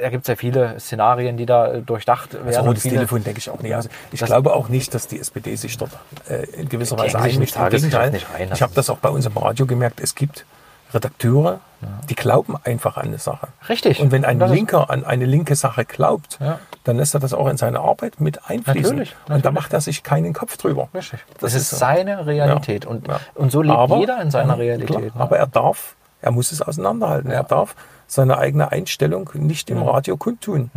Da 0.00 0.10
gibt's 0.10 0.28
ja 0.28 0.36
viele 0.36 0.78
Szenarien, 0.78 1.36
die 1.36 1.44
da 1.44 1.72
äh, 1.72 1.82
durchdacht 1.82 2.34
werden. 2.34 2.46
Also 2.46 2.60
rotes 2.60 2.84
viele- 2.84 2.94
Telefon 2.94 3.24
denke 3.24 3.40
ich 3.40 3.50
auch 3.50 3.60
nicht. 3.60 3.74
Also 3.74 3.88
ich 4.12 4.20
glaube 4.24 4.54
auch 4.54 4.68
nicht, 4.68 4.94
dass 4.94 5.08
die 5.08 5.18
SPD 5.18 5.56
sich 5.56 5.76
dort 5.76 5.90
äh, 6.28 6.44
in 6.50 6.68
gewisser 6.68 6.96
Weise 6.96 7.18
einmischt. 7.18 7.56
im 7.56 7.68
Gegenteil, 7.68 8.12
ich 8.54 8.62
habe 8.62 8.74
das 8.76 8.88
auch 8.90 8.98
bei 8.98 9.08
uns 9.08 9.26
im 9.26 9.36
Radio 9.36 9.66
gemerkt. 9.66 9.98
Es 9.98 10.14
gibt 10.14 10.44
Redakteure, 10.92 11.60
die 12.08 12.14
glauben 12.14 12.56
einfach 12.64 12.96
an 12.96 13.06
eine 13.06 13.18
Sache. 13.18 13.48
Richtig. 13.68 14.00
Und 14.00 14.10
wenn 14.10 14.24
ein 14.24 14.40
Linker 14.40 14.90
an 14.90 15.04
eine 15.04 15.26
linke 15.26 15.54
Sache 15.54 15.84
glaubt, 15.84 16.38
Ja. 16.40 16.58
dann 16.84 16.96
lässt 16.96 17.14
er 17.14 17.20
das 17.20 17.32
auch 17.34 17.46
in 17.48 17.56
seine 17.56 17.80
Arbeit 17.80 18.20
mit 18.20 18.48
einfließen. 18.50 18.82
Natürlich, 18.96 19.10
Und 19.12 19.28
da 19.28 19.34
natürlich. 19.34 19.54
macht 19.54 19.72
er 19.74 19.80
sich 19.80 20.02
keinen 20.02 20.32
Kopf 20.32 20.56
drüber. 20.56 20.88
Richtig. 20.94 21.20
Das, 21.34 21.40
Das 21.52 21.54
ist, 21.54 21.72
ist 21.72 21.78
seine 21.78 22.26
Realität. 22.26 22.84
Ja. 22.84 22.90
Und, 22.90 23.06
Ja. 23.06 23.20
und 23.34 23.52
so 23.52 23.62
lebt 23.62 23.76
Aber- 23.76 23.98
jeder 23.98 24.20
in 24.20 24.30
seiner 24.30 24.54
Ja, 24.54 24.58
Realität. 24.58 24.88
Klar, 24.88 25.00
ne? 25.02 25.12
aber 25.16 25.38
er 25.38 25.46
darf, 25.46 25.94
er 26.20 26.32
muss 26.32 26.50
es 26.50 26.62
auseinanderhalten. 26.62 27.30
Ja. 27.30 27.36
Er 27.38 27.44
darf 27.44 27.76
seine 28.08 28.38
eigene 28.38 28.72
Einstellung 28.72 29.30
nicht 29.34 29.70
im 29.70 29.82
Radio 29.82 30.16
kundtun. 30.16 30.70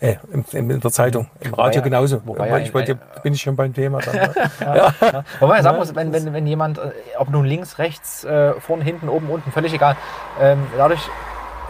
Äh, 0.00 0.16
im, 0.32 0.44
im, 0.52 0.70
in 0.70 0.80
der 0.80 0.90
Zeitung. 0.90 1.28
Im 1.40 1.52
Radio 1.54 1.80
ja- 1.80 1.84
genauso. 1.84 2.22
wobei 2.24 2.48
ja 2.48 2.58
ich 2.58 2.72
wollte, 2.72 2.98
bin 3.22 3.34
ich 3.34 3.42
schon 3.42 3.54
beim 3.54 3.74
Thema. 3.74 4.00
Dann, 4.00 4.14
ne? 4.16 4.32
Wobei 5.40 5.54
man 5.56 5.62
sagen 5.62 5.76
muss, 5.78 5.94
wenn, 5.94 6.12
wenn, 6.12 6.32
wenn 6.32 6.46
jemand, 6.46 6.78
äh, 6.78 6.90
ob 7.18 7.28
nun 7.28 7.44
links, 7.44 7.78
rechts, 7.78 8.24
äh, 8.24 8.54
vorne, 8.60 8.82
hinten, 8.82 9.08
oben, 9.10 9.28
unten, 9.28 9.52
völlig 9.52 9.74
egal, 9.74 9.96
ähm, 10.40 10.66
dadurch, 10.78 11.00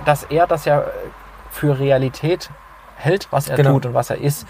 dass 0.05 0.23
er 0.25 0.47
das 0.47 0.65
ja 0.65 0.85
für 1.51 1.79
Realität 1.81 2.51
hält, 2.97 3.27
was 3.33 3.49
er 3.49 3.57
Genau. 3.57 3.73
tut 3.73 3.87
und 3.87 3.95
was 3.95 4.11
er 4.11 4.19
ist, 4.19 4.47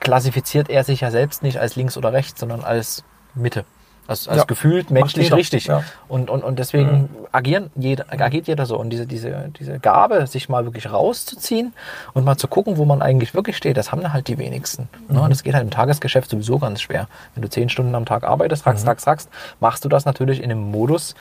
klassifiziert 0.00 0.68
er 0.68 0.82
sich 0.82 1.02
ja 1.02 1.10
selbst 1.10 1.42
nicht 1.42 1.58
als 1.60 1.76
links 1.76 1.96
oder 1.96 2.12
rechts, 2.12 2.40
sondern 2.40 2.64
als 2.64 3.04
Mitte. 3.34 3.64
Als, 4.08 4.26
als 4.26 4.38
Ja. 4.38 4.44
gefühlt 4.44 4.90
menschlich 4.90 5.26
jeder. 5.26 5.36
richtig. 5.36 5.66
Ja. 5.66 5.84
Und, 6.08 6.28
und, 6.28 6.42
und 6.42 6.58
deswegen 6.58 7.08
agieren 7.30 7.70
jeder, 7.76 8.06
agiert 8.08 8.48
jeder 8.48 8.66
so. 8.66 8.76
Und 8.78 8.90
diese, 8.90 9.06
diese, 9.06 9.50
diese 9.58 9.78
Gabe, 9.78 10.26
sich 10.26 10.48
mal 10.48 10.64
wirklich 10.64 10.90
rauszuziehen 10.92 11.72
und 12.12 12.24
mal 12.24 12.36
zu 12.36 12.48
gucken, 12.48 12.76
wo 12.78 12.84
man 12.84 13.00
eigentlich 13.00 13.32
wirklich 13.34 13.56
steht, 13.56 13.76
das 13.76 13.92
haben 13.92 14.12
halt 14.12 14.26
die 14.28 14.38
wenigsten. 14.38 14.88
Ne? 15.08 15.20
Und 15.22 15.30
das 15.30 15.42
geht 15.44 15.54
halt 15.54 15.62
im 15.64 15.70
Tagesgeschäft 15.70 16.28
sowieso 16.30 16.58
ganz 16.58 16.80
schwer. 16.82 17.06
Wenn 17.34 17.42
du 17.42 17.48
zehn 17.48 17.68
Stunden 17.68 17.94
am 17.94 18.04
Tag 18.04 18.24
arbeitest, 18.24 18.66
rax, 18.66 18.84
rax, 18.86 19.06
rax, 19.06 19.28
machst 19.60 19.84
du 19.84 19.88
das 19.88 20.04
natürlich 20.04 20.42
in 20.42 20.50
einem 20.50 20.70
Modus, 20.70 21.14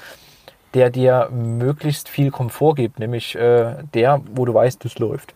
der 0.73 0.89
dir 0.89 1.29
möglichst 1.31 2.09
viel 2.09 2.31
Komfort 2.31 2.75
gibt, 2.75 2.97
nämlich 2.99 3.35
äh, 3.35 3.75
der, 3.93 4.21
wo 4.33 4.45
du 4.45 4.53
weißt, 4.53 4.83
das 4.83 4.97
läuft. 4.99 5.33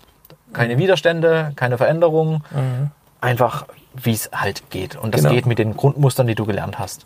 Keine 0.54 0.78
Widerstände, 0.78 1.52
keine 1.58 1.78
Veränderungen, 1.78 2.42
einfach 3.26 3.66
wie 3.98 4.12
es 4.12 4.30
halt 4.34 4.70
geht. 4.70 4.96
Und 4.96 5.14
das 5.14 5.22
Genau. 5.22 5.34
geht 5.34 5.46
mit 5.46 5.58
den 5.58 5.76
Grundmustern, 5.76 6.28
die 6.28 6.36
du 6.36 6.46
gelernt 6.46 6.80
hast. 6.80 7.06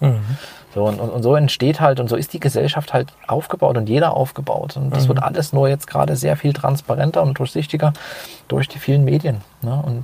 So, 0.73 0.85
und, 0.85 0.99
und, 0.99 1.21
so 1.23 1.35
entsteht 1.35 1.79
halt, 1.79 1.99
und 1.99 2.07
so 2.09 2.15
ist 2.15 2.33
die 2.33 2.39
Gesellschaft 2.39 2.93
halt 2.93 3.13
aufgebaut 3.27 3.77
und 3.77 3.87
jeder 3.89 4.15
aufgebaut. 4.15 4.75
Und 4.75 4.95
das 4.95 5.07
wird 5.07 5.21
alles 5.21 5.53
nur 5.53 5.69
jetzt 5.69 5.87
gerade 5.87 6.15
sehr 6.15 6.35
viel 6.35 6.53
transparenter 6.53 7.21
und 7.21 7.37
durchsichtiger 7.37 7.93
durch 8.47 8.67
die 8.67 8.79
vielen 8.79 9.03
Medien. 9.03 9.41
Ne? 9.61 9.81
Und 9.85 10.03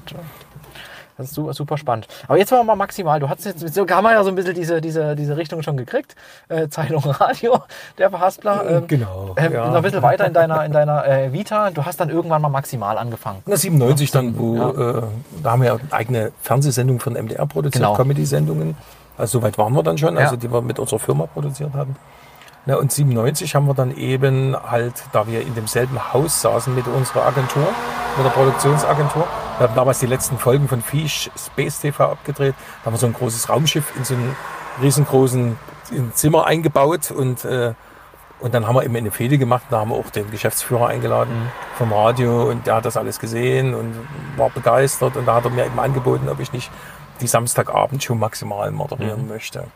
das 1.17 1.27
ist 1.27 1.35
super, 1.35 1.77
spannend. 1.77 2.07
Aber 2.27 2.37
jetzt 2.37 2.51
wollen 2.51 2.61
wir 2.61 2.65
mal 2.65 2.75
maximal. 2.75 3.19
Du 3.19 3.29
hast 3.29 3.45
jetzt, 3.45 3.73
so 3.73 3.87
haben 3.87 4.03
wir 4.03 4.11
ja 4.13 4.23
so 4.23 4.29
ein 4.29 4.35
bisschen 4.35 4.53
diese, 4.53 4.81
diese, 4.81 5.15
diese 5.15 5.37
Richtung 5.37 5.61
schon 5.63 5.77
gekriegt. 5.77 6.15
Äh, 6.49 6.67
Zeitung, 6.69 7.03
Radio, 7.05 7.59
der 7.97 8.09
Verhaspler. 8.09 8.63
Ähm, 8.69 8.87
Genau, 8.87 9.33
Ähm, 9.37 9.53
ja. 9.53 9.67
Noch 9.67 9.75
ein 9.75 9.81
bisschen 9.83 10.01
weiter 10.01 10.25
in 10.27 10.33
deiner, 10.33 10.65
in 10.65 10.71
deiner 10.71 11.07
äh, 11.07 11.31
Vita. 11.33 11.71
Du 11.71 11.85
hast 11.85 11.99
dann 11.99 12.09
irgendwann 12.09 12.41
mal 12.41 12.49
maximal 12.49 12.97
angefangen. 12.97 13.41
Na, 13.45 13.55
97 13.55 14.11
dann, 14.11 14.37
wo, 14.37 14.57
äh, 14.57 15.01
da 15.41 15.51
haben 15.51 15.61
wir 15.61 15.69
ja 15.73 15.77
eigene 15.91 16.31
Fernsehsendungen 16.41 16.99
von 16.99 17.13
MDR 17.13 17.45
produziert, 17.45 17.83
Genau. 17.83 17.95
Comedy-Sendungen. 17.95 18.75
Also 19.17 19.39
soweit 19.39 19.57
waren 19.57 19.73
wir 19.73 19.83
dann 19.83 19.97
schon, 19.97 20.17
also 20.17 20.35
Ja. 20.35 20.39
die 20.39 20.51
wir 20.51 20.61
mit 20.61 20.77
unserer 20.79 20.99
Firma 20.99 21.25
produziert 21.27 21.73
hatten. 21.73 21.95
Na, 22.65 22.75
und 22.77 22.91
97 22.91 23.53
haben 23.55 23.67
wir 23.67 23.75
dann 23.75 23.95
eben 23.95 24.55
halt, 24.69 24.93
da 25.13 25.27
wir 25.27 25.41
in 25.41 25.53
demselben 25.55 26.13
Haus 26.13 26.41
saßen 26.41 26.73
mit 26.73 26.87
unserer 26.87 27.25
Agentur, 27.27 27.63
mit 28.17 28.25
der 28.25 28.31
Produktionsagentur. 28.31 29.25
Wir 29.57 29.67
haben 29.69 29.75
damals 29.75 29.99
die 29.99 30.05
letzten 30.05 30.37
Folgen 30.37 30.67
von 30.67 30.81
Fisch 30.81 31.29
Space 31.37 31.79
TV 31.79 32.11
abgedreht. 32.11 32.55
Da 32.81 32.87
haben 32.87 32.93
wir 32.93 32.97
so 32.97 33.05
ein 33.05 33.13
großes 33.13 33.47
Raumschiff 33.47 33.95
in 33.95 34.03
so 34.03 34.13
einem 34.13 34.35
riesengroßen 34.81 35.57
Zimmer 36.13 36.45
eingebaut 36.45 37.11
und 37.11 37.45
äh, 37.45 37.73
und 38.41 38.53
dann 38.53 38.67
haben 38.67 38.75
wir 38.75 38.83
eben 38.83 38.95
eine 38.95 39.11
Fehde 39.11 39.37
gemacht, 39.37 39.63
da 39.69 39.79
haben 39.79 39.91
wir 39.91 39.95
auch 39.95 40.09
den 40.09 40.29
Geschäftsführer 40.29 40.87
eingeladen 40.89 41.49
vom 41.77 41.93
Radio 41.93 42.49
und 42.49 42.67
der 42.67 42.75
hat 42.75 42.85
das 42.85 42.97
alles 42.97 43.19
gesehen 43.19 43.73
und 43.73 43.95
war 44.35 44.49
begeistert 44.49 45.15
und 45.15 45.25
da 45.25 45.35
hat 45.35 45.45
er 45.45 45.51
mir 45.51 45.65
eben 45.65 45.79
angeboten, 45.79 46.27
ob 46.27 46.41
ich 46.41 46.51
nicht 46.51 46.69
die 47.21 47.27
Samstagabendshow 47.27 48.13
maximal 48.13 48.71
moderieren 48.71 49.29
möchte. 49.29 49.67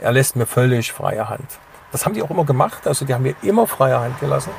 Er 0.00 0.10
lässt 0.10 0.34
mir 0.34 0.46
völlig 0.46 0.92
freie 0.92 1.28
Hand. 1.28 1.46
Das 1.92 2.04
haben 2.04 2.14
die 2.14 2.22
auch 2.22 2.30
immer 2.30 2.44
gemacht, 2.44 2.88
also 2.88 3.04
die 3.04 3.14
haben 3.14 3.22
mir 3.22 3.36
immer 3.42 3.68
freie 3.68 4.00
Hand 4.00 4.18
gelassen. 4.18 4.50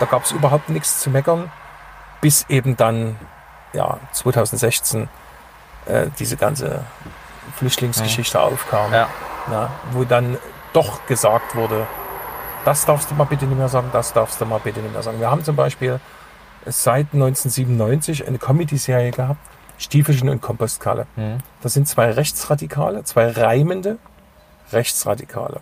Da 0.00 0.06
gab 0.06 0.24
es 0.24 0.32
überhaupt 0.32 0.70
nichts 0.70 1.00
zu 1.00 1.10
meckern, 1.10 1.52
bis 2.22 2.46
eben 2.48 2.78
dann 2.78 3.16
ja, 3.72 3.98
2016 4.12 5.08
äh, 5.86 6.06
diese 6.18 6.36
ganze 6.36 6.84
Flüchtlingsgeschichte 7.56 8.40
aufkam 8.40 8.92
Ja. 8.92 9.08
na, 9.50 9.70
wo 9.92 10.04
dann 10.04 10.38
doch 10.72 11.06
gesagt 11.06 11.54
wurde, 11.54 11.86
das 12.64 12.84
darfst 12.86 13.10
du 13.10 13.14
mal 13.14 13.24
bitte 13.24 13.44
nicht 13.46 13.58
mehr 13.58 13.68
sagen, 13.68 13.88
das 13.92 14.12
darfst 14.12 14.40
du 14.40 14.46
mal 14.46 14.60
bitte 14.62 14.80
nicht 14.80 14.92
mehr 14.92 15.02
sagen. 15.02 15.18
Wir 15.20 15.30
haben 15.30 15.44
zum 15.44 15.56
Beispiel 15.56 16.00
seit 16.64 17.08
1997 17.12 18.26
eine 18.26 18.38
Comedy-Serie 18.38 19.10
gehabt, 19.10 19.40
Stiefelchen 19.78 20.28
und 20.28 20.40
Kompostkalle. 20.40 21.06
Das 21.60 21.72
sind 21.72 21.88
zwei 21.88 22.10
Rechtsradikale, 22.12 23.02
zwei 23.04 23.28
reimende 23.30 23.98
Rechtsradikale. 24.72 25.60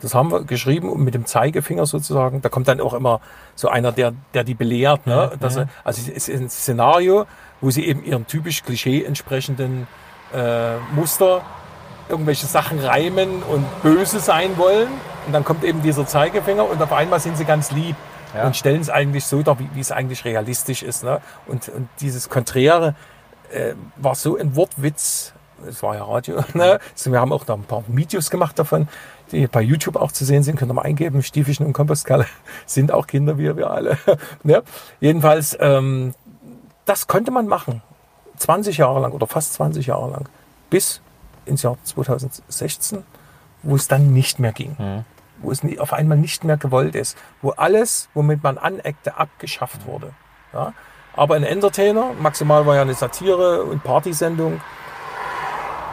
Das 0.00 0.14
haben 0.14 0.30
wir 0.30 0.44
geschrieben 0.44 0.90
und 0.90 1.02
mit 1.02 1.14
dem 1.14 1.26
Zeigefinger 1.26 1.84
sozusagen. 1.84 2.40
Da 2.40 2.48
kommt 2.48 2.68
dann 2.68 2.80
auch 2.80 2.94
immer 2.94 3.20
so 3.56 3.68
einer, 3.68 3.90
der, 3.92 4.12
der 4.32 4.44
die 4.44 4.54
belehrt. 4.54 5.06
Ne? 5.06 5.32
Das, 5.40 5.56
Also 5.84 6.00
es 6.14 6.28
ist 6.28 6.40
ein 6.40 6.48
Szenario, 6.48 7.26
wo 7.60 7.70
sie 7.70 7.86
eben 7.86 8.04
ihrem 8.04 8.26
typisch 8.26 8.62
Klischee 8.62 9.04
entsprechenden 9.04 9.86
äh, 10.34 10.76
Muster 10.94 11.42
irgendwelche 12.08 12.46
Sachen 12.46 12.78
reimen 12.78 13.42
und 13.42 13.64
böse 13.82 14.20
sein 14.20 14.56
wollen. 14.56 14.88
Und 15.26 15.32
dann 15.32 15.44
kommt 15.44 15.62
eben 15.64 15.82
dieser 15.82 16.06
Zeigefinger 16.06 16.68
und 16.68 16.80
auf 16.80 16.92
einmal 16.92 17.20
sind 17.20 17.36
sie 17.36 17.44
ganz 17.44 17.70
lieb 17.70 17.96
Ja. 18.34 18.46
und 18.46 18.56
stellen 18.56 18.80
es 18.80 18.88
eigentlich 18.88 19.24
so 19.26 19.42
dar, 19.42 19.58
wie, 19.58 19.68
wie 19.74 19.80
es 19.80 19.92
eigentlich 19.92 20.24
realistisch 20.24 20.82
ist. 20.82 21.04
Ne? 21.04 21.20
Und, 21.46 21.68
und 21.68 21.88
dieses 22.00 22.28
Konträre 22.30 22.94
äh, 23.52 23.74
war 23.96 24.14
so 24.14 24.36
ein 24.38 24.56
Wortwitz. 24.56 25.34
Es 25.68 25.82
war 25.82 25.96
ja 25.96 26.04
Radio. 26.04 26.42
Ne? 26.54 26.78
Also 26.94 27.12
wir 27.12 27.20
haben 27.20 27.32
auch 27.32 27.46
noch 27.46 27.56
ein 27.56 27.64
paar 27.64 27.82
Videos 27.88 28.30
gemacht 28.30 28.58
davon, 28.58 28.88
die 29.32 29.46
bei 29.46 29.60
YouTube 29.60 29.96
auch 29.96 30.12
zu 30.12 30.24
sehen 30.24 30.42
sind. 30.42 30.56
Könnt 30.56 30.70
ihr 30.70 30.74
mal 30.74 30.82
eingeben. 30.82 31.22
Stiefischen 31.22 31.66
und 31.66 31.72
Kompostkalle 31.74 32.26
sind 32.66 32.90
auch 32.92 33.06
Kinder, 33.06 33.36
wie 33.36 33.54
wir 33.54 33.70
alle. 33.70 33.98
ne? 34.44 34.62
Jedenfalls, 35.00 35.56
ähm, 35.60 36.14
das 36.88 37.06
konnte 37.06 37.30
man 37.30 37.46
machen. 37.46 37.82
20 38.38 38.78
Jahre 38.78 39.00
lang 39.00 39.12
oder 39.12 39.26
fast 39.26 39.54
20 39.54 39.86
Jahre 39.86 40.10
lang. 40.10 40.28
Bis 40.70 41.00
ins 41.44 41.62
Jahr 41.62 41.76
2016, 41.82 43.04
wo 43.62 43.76
es 43.76 43.88
dann 43.88 44.12
nicht 44.12 44.38
mehr 44.38 44.52
ging. 44.52 44.76
Wo 45.40 45.50
es 45.50 45.60
auf 45.78 45.92
einmal 45.92 46.18
nicht 46.18 46.44
mehr 46.44 46.56
gewollt 46.56 46.94
ist. 46.94 47.16
Wo 47.42 47.50
alles, 47.50 48.08
womit 48.14 48.42
man 48.42 48.58
aneckte, 48.58 49.16
abgeschafft 49.16 49.86
wurde. 49.86 50.12
Ja? 50.52 50.72
Aber 51.14 51.34
ein 51.34 51.42
Entertainer, 51.42 52.12
maximal 52.20 52.64
war 52.66 52.76
ja 52.76 52.82
eine 52.82 52.94
Satire 52.94 53.64
und 53.64 53.82
Partysendung, 53.82 54.60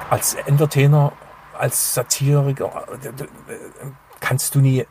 als 0.10 0.36
Entertainer, 0.36 1.14
als 1.58 1.96
Satiriker 1.96 2.86
äh, 3.04 3.26
kannst 4.20 4.54
du 4.56 4.60
nie 4.60 4.86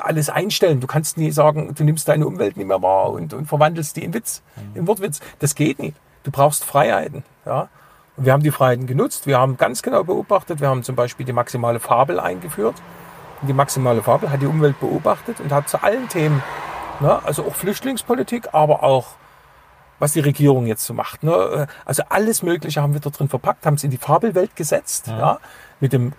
alles 0.00 0.30
einstellen. 0.30 0.80
Du 0.80 0.86
kannst 0.86 1.16
nie 1.16 1.30
sagen, 1.30 1.74
du 1.74 1.84
nimmst 1.84 2.08
deine 2.08 2.26
Umwelt 2.26 2.56
nicht 2.56 2.66
mehr 2.66 2.82
wahr 2.82 3.10
und, 3.10 3.34
und 3.34 3.46
verwandelst 3.46 3.96
die 3.96 4.04
in 4.04 4.14
Witz, 4.14 4.42
in 4.74 4.86
Wortwitz. 4.86 5.20
Das 5.38 5.54
geht 5.54 5.78
nicht. 5.78 5.96
Du 6.24 6.30
brauchst 6.30 6.64
Freiheiten. 6.64 7.24
Ja? 7.46 7.68
Und 8.16 8.24
wir 8.26 8.32
haben 8.32 8.42
die 8.42 8.50
Freiheiten 8.50 8.86
genutzt. 8.86 9.26
Wir 9.26 9.38
haben 9.38 9.56
ganz 9.56 9.82
genau 9.82 10.04
beobachtet. 10.04 10.60
Wir 10.60 10.68
haben 10.68 10.82
zum 10.82 10.96
Beispiel 10.96 11.24
die 11.24 11.32
maximale 11.32 11.80
Fabel 11.80 12.18
eingeführt. 12.18 12.74
Und 13.40 13.48
die 13.48 13.52
maximale 13.52 14.02
Fabel 14.02 14.30
hat 14.30 14.42
die 14.42 14.46
Umwelt 14.46 14.80
beobachtet 14.80 15.40
und 15.40 15.52
hat 15.52 15.68
zu 15.68 15.82
allen 15.82 16.08
Themen, 16.08 16.42
ne, 17.00 17.24
also 17.24 17.44
auch 17.44 17.54
Flüchtlingspolitik, 17.54 18.48
aber 18.52 18.82
auch 18.82 19.06
was 20.00 20.12
die 20.12 20.20
Regierung 20.20 20.66
jetzt 20.66 20.84
so 20.84 20.94
macht. 20.94 21.22
Ne? 21.22 21.66
Also 21.84 22.02
alles 22.08 22.42
Mögliche 22.42 22.82
haben 22.82 22.94
wir 22.94 23.00
da 23.00 23.10
drin 23.10 23.28
verpackt, 23.28 23.66
haben 23.66 23.74
es 23.74 23.84
in 23.84 23.90
die 23.90 23.98
Fabelwelt 23.98 24.54
gesetzt, 24.56 25.08
ja. 25.08 25.38
mit 25.80 25.92
dem 25.92 26.12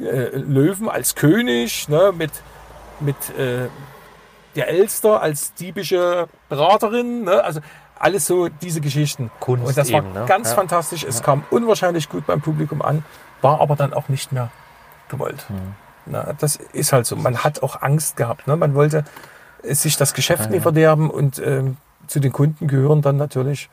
äh, 0.00 0.36
Löwen 0.36 0.88
als 0.88 1.14
König, 1.14 1.88
ne? 1.88 2.12
mit, 2.16 2.30
mit 3.00 3.16
äh, 3.38 3.68
der 4.56 4.68
Elster 4.68 5.20
als 5.22 5.54
diebische 5.54 6.28
Beraterin, 6.48 7.24
ne? 7.24 7.42
also 7.44 7.60
alles 7.98 8.26
so 8.26 8.48
diese 8.48 8.80
Geschichten. 8.80 9.30
Kunst 9.40 9.66
Und 9.66 9.76
das 9.76 9.92
war 9.92 10.00
eben, 10.00 10.12
ne? 10.12 10.24
ganz 10.26 10.50
Ja. 10.50 10.54
fantastisch. 10.56 11.04
Es 11.04 11.22
kam 11.22 11.44
unwahrscheinlich 11.50 12.08
gut 12.08 12.26
beim 12.26 12.40
Publikum 12.40 12.82
an, 12.82 13.04
war 13.42 13.60
aber 13.60 13.76
dann 13.76 13.92
auch 13.92 14.08
nicht 14.08 14.32
mehr 14.32 14.50
gewollt. 15.08 15.44
Hm. 15.48 15.74
Na, 16.06 16.32
das 16.38 16.56
ist 16.56 16.92
halt 16.92 17.06
so. 17.06 17.14
Man 17.14 17.44
hat 17.44 17.62
auch 17.62 17.82
Angst 17.82 18.16
gehabt. 18.16 18.46
Ne? 18.46 18.56
Man 18.56 18.74
wollte 18.74 19.04
äh, 19.62 19.74
sich 19.74 19.96
das 19.96 20.14
Geschäft 20.14 20.50
nicht 20.50 20.62
verderben 20.62 21.10
und 21.10 21.38
ähm, 21.38 21.76
zu 22.06 22.20
den 22.20 22.32
Kunden 22.32 22.66
gehören 22.66 23.02
dann 23.02 23.16
natürlich 23.16 23.68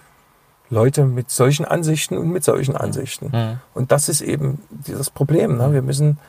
Leute 0.69 1.05
mit 1.05 1.31
solchen 1.31 1.65
Ansichten 1.65 2.17
und 2.17 2.29
mit 2.29 2.43
solchen 2.43 2.75
Ansichten. 2.75 3.29
Mhm. 3.31 3.59
Und 3.73 3.91
das 3.93 4.09
ist 4.09 4.21
eben 4.21 4.61
dieses 4.69 5.09
Problem. 5.09 5.57
Ne? 5.57 5.71
Wir 5.71 5.81
müssen, 5.81 6.19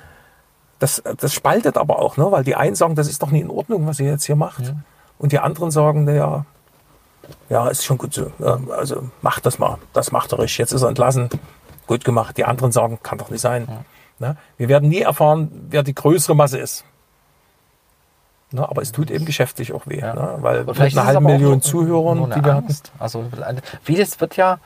das, 0.78 1.02
das 1.16 1.34
spaltet 1.34 1.76
aber 1.76 1.98
auch, 1.98 2.16
ne? 2.16 2.30
weil 2.30 2.44
die 2.44 2.54
einen 2.54 2.74
sagen, 2.76 2.94
das 2.94 3.08
ist 3.08 3.22
doch 3.22 3.30
nicht 3.30 3.42
in 3.42 3.50
Ordnung, 3.50 3.86
was 3.86 3.98
ihr 4.00 4.10
jetzt 4.10 4.24
hier 4.24 4.36
macht. 4.36 4.74
Und 5.18 5.32
die 5.32 5.38
anderen 5.40 5.70
sagen, 5.70 6.04
naja, 6.04 6.44
ja, 7.48 7.68
ist 7.68 7.84
schon 7.84 7.98
gut 7.98 8.14
so. 8.14 8.30
Ja, 8.38 8.58
also 8.76 9.08
macht 9.22 9.44
das 9.44 9.58
mal, 9.58 9.78
das 9.92 10.12
macht 10.12 10.32
er 10.32 10.38
richtig. 10.38 10.58
Jetzt 10.58 10.72
ist 10.72 10.82
er 10.82 10.88
entlassen, 10.88 11.28
gut 11.86 12.04
gemacht. 12.04 12.36
Die 12.36 12.44
anderen 12.44 12.70
sagen, 12.72 12.98
kann 13.02 13.18
doch 13.18 13.30
nicht 13.30 13.40
sein. 13.40 13.66
Ne? 14.20 14.36
Wir 14.56 14.68
werden 14.68 14.88
nie 14.88 15.00
erfahren, 15.00 15.50
wer 15.70 15.82
die 15.82 15.94
größere 15.94 16.34
Masse 16.36 16.58
ist. 16.58 16.84
Ne? 18.50 18.66
Aber 18.68 18.80
es 18.82 18.92
tut 18.92 19.10
eben 19.10 19.24
geschäftlich 19.26 19.72
auch 19.72 19.86
weh, 19.86 19.98
Ja. 20.00 20.14
ne? 20.14 20.34
weil 20.40 20.64
mit 20.64 20.76
vielleicht 20.76 20.96
einer 20.96 21.06
halben 21.06 21.24
Million 21.26 21.60
Zuhörern, 21.60 22.30
die 22.30 22.44
wir 22.44 22.54
hatten, 22.54 22.66
Angst. 22.66 22.92
Also 22.98 23.24
vieles 23.82 24.20
wird 24.20 24.36
ja, 24.36 24.58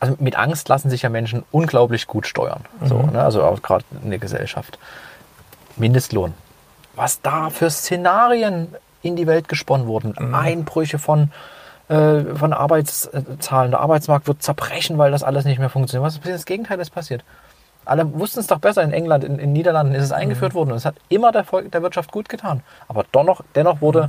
also 0.00 0.16
mit 0.20 0.36
Angst 0.36 0.68
lassen 0.68 0.90
sich 0.90 1.02
ja 1.02 1.08
Menschen 1.08 1.44
unglaublich 1.50 2.06
gut 2.06 2.26
steuern. 2.26 2.60
So, 2.84 2.98
Mhm. 2.98 3.12
ne? 3.12 3.22
Also 3.22 3.42
auch 3.42 3.60
gerade 3.62 3.84
in 4.02 4.10
der 4.10 4.18
Gesellschaft. 4.18 4.78
Mindestlohn. 5.76 6.34
Was 6.94 7.20
da 7.20 7.50
für 7.50 7.70
Szenarien 7.70 8.68
in 9.02 9.16
die 9.16 9.26
Welt 9.26 9.48
gesponnen 9.48 9.86
wurden. 9.86 10.14
Mhm. 10.18 10.34
Einbrüche 10.34 10.98
von, 10.98 11.30
äh, 11.88 12.22
von 12.34 12.52
Arbeitszahlen. 12.52 13.70
Der 13.70 13.80
Arbeitsmarkt 13.80 14.26
wird 14.26 14.42
zerbrechen, 14.42 14.98
weil 14.98 15.10
das 15.10 15.22
alles 15.22 15.44
nicht 15.44 15.58
mehr 15.58 15.68
funktioniert. 15.70 16.06
Was 16.06 16.16
ist 16.16 16.26
das 16.26 16.46
Gegenteil 16.46 16.80
ist 16.80 16.90
passiert? 16.90 17.24
Alle 17.84 18.18
wussten 18.18 18.40
es 18.40 18.46
doch 18.46 18.58
besser. 18.58 18.82
In 18.82 18.92
England, 18.92 19.24
in 19.24 19.36
den 19.36 19.52
Niederlanden 19.52 19.94
ist 19.94 20.04
es 20.04 20.12
eingeführt 20.12 20.54
worden. 20.54 20.70
Und 20.70 20.78
es 20.78 20.86
hat 20.86 20.94
immer 21.10 21.32
der, 21.32 21.44
Volk, 21.44 21.70
der 21.70 21.82
Wirtschaft 21.82 22.10
gut 22.12 22.30
getan. 22.30 22.62
Aber 22.88 23.04
dennoch, 23.14 23.42
dennoch 23.54 23.82
wurde 23.82 24.08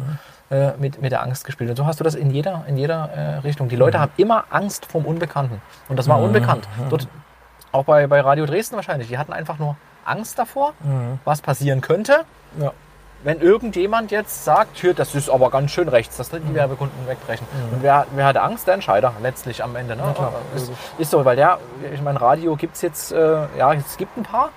äh, 0.49 0.71
mit, 0.77 1.01
mit 1.01 1.11
der 1.11 1.21
Angst 1.21 1.43
gespielt. 1.43 1.69
Und 1.71 1.75
so 1.75 1.85
hast 1.85 1.99
du 1.99 2.05
das 2.05 2.15
in 2.15 2.31
jeder, 2.31 2.63
in 2.67 2.77
jeder 2.77 3.09
äh, 3.09 3.35
Richtung. 3.39 3.67
Die 3.67 3.75
Leute 3.75 3.99
haben 3.99 4.13
immer 4.15 4.45
Angst 4.49 4.85
vom 4.85 5.05
Unbekannten. 5.05 5.61
Und 5.89 5.99
das 5.99 6.07
war 6.07 6.21
unbekannt. 6.21 6.69
Dort, 6.89 7.07
auch 7.73 7.83
bei, 7.83 8.07
bei 8.07 8.21
Radio 8.21 8.45
Dresden 8.45 8.77
wahrscheinlich. 8.77 9.09
Die 9.09 9.17
hatten 9.17 9.33
einfach 9.33 9.59
nur 9.59 9.75
Angst 10.05 10.39
davor, 10.39 10.73
was 11.25 11.41
passieren 11.41 11.81
könnte, 11.81 12.25
ja. 12.59 12.71
wenn 13.23 13.41
irgendjemand 13.41 14.11
jetzt 14.11 14.45
sagt, 14.45 14.77
hier, 14.77 14.93
das 14.93 15.15
ist 15.15 15.29
aber 15.29 15.49
ganz 15.49 15.71
schön 15.71 15.89
rechts, 15.89 16.17
dass 16.17 16.29
die 16.29 16.53
Werbekunden 16.53 17.07
wegbrechen. 17.07 17.45
Und 17.71 17.83
wer, 17.83 18.05
wer 18.15 18.25
hatte 18.25 18.41
Angst? 18.41 18.67
Der 18.67 18.75
Entscheider 18.75 19.13
letztlich 19.21 19.63
am 19.63 19.75
Ende. 19.75 19.95
Ne? 19.95 20.03
klar, 20.15 20.33
ist, 20.55 20.71
ist 20.97 21.11
so, 21.11 21.25
weil 21.25 21.35
der, 21.35 21.59
ich 21.93 22.01
meine, 22.01 22.21
Radio 22.21 22.55
gibt 22.55 22.75
es 22.75 22.81
jetzt, 22.81 23.11
äh, 23.11 23.47
ja, 23.57 23.73
es 23.73 23.97
gibt 23.97 24.15
ein 24.17 24.23
paar. 24.23 24.51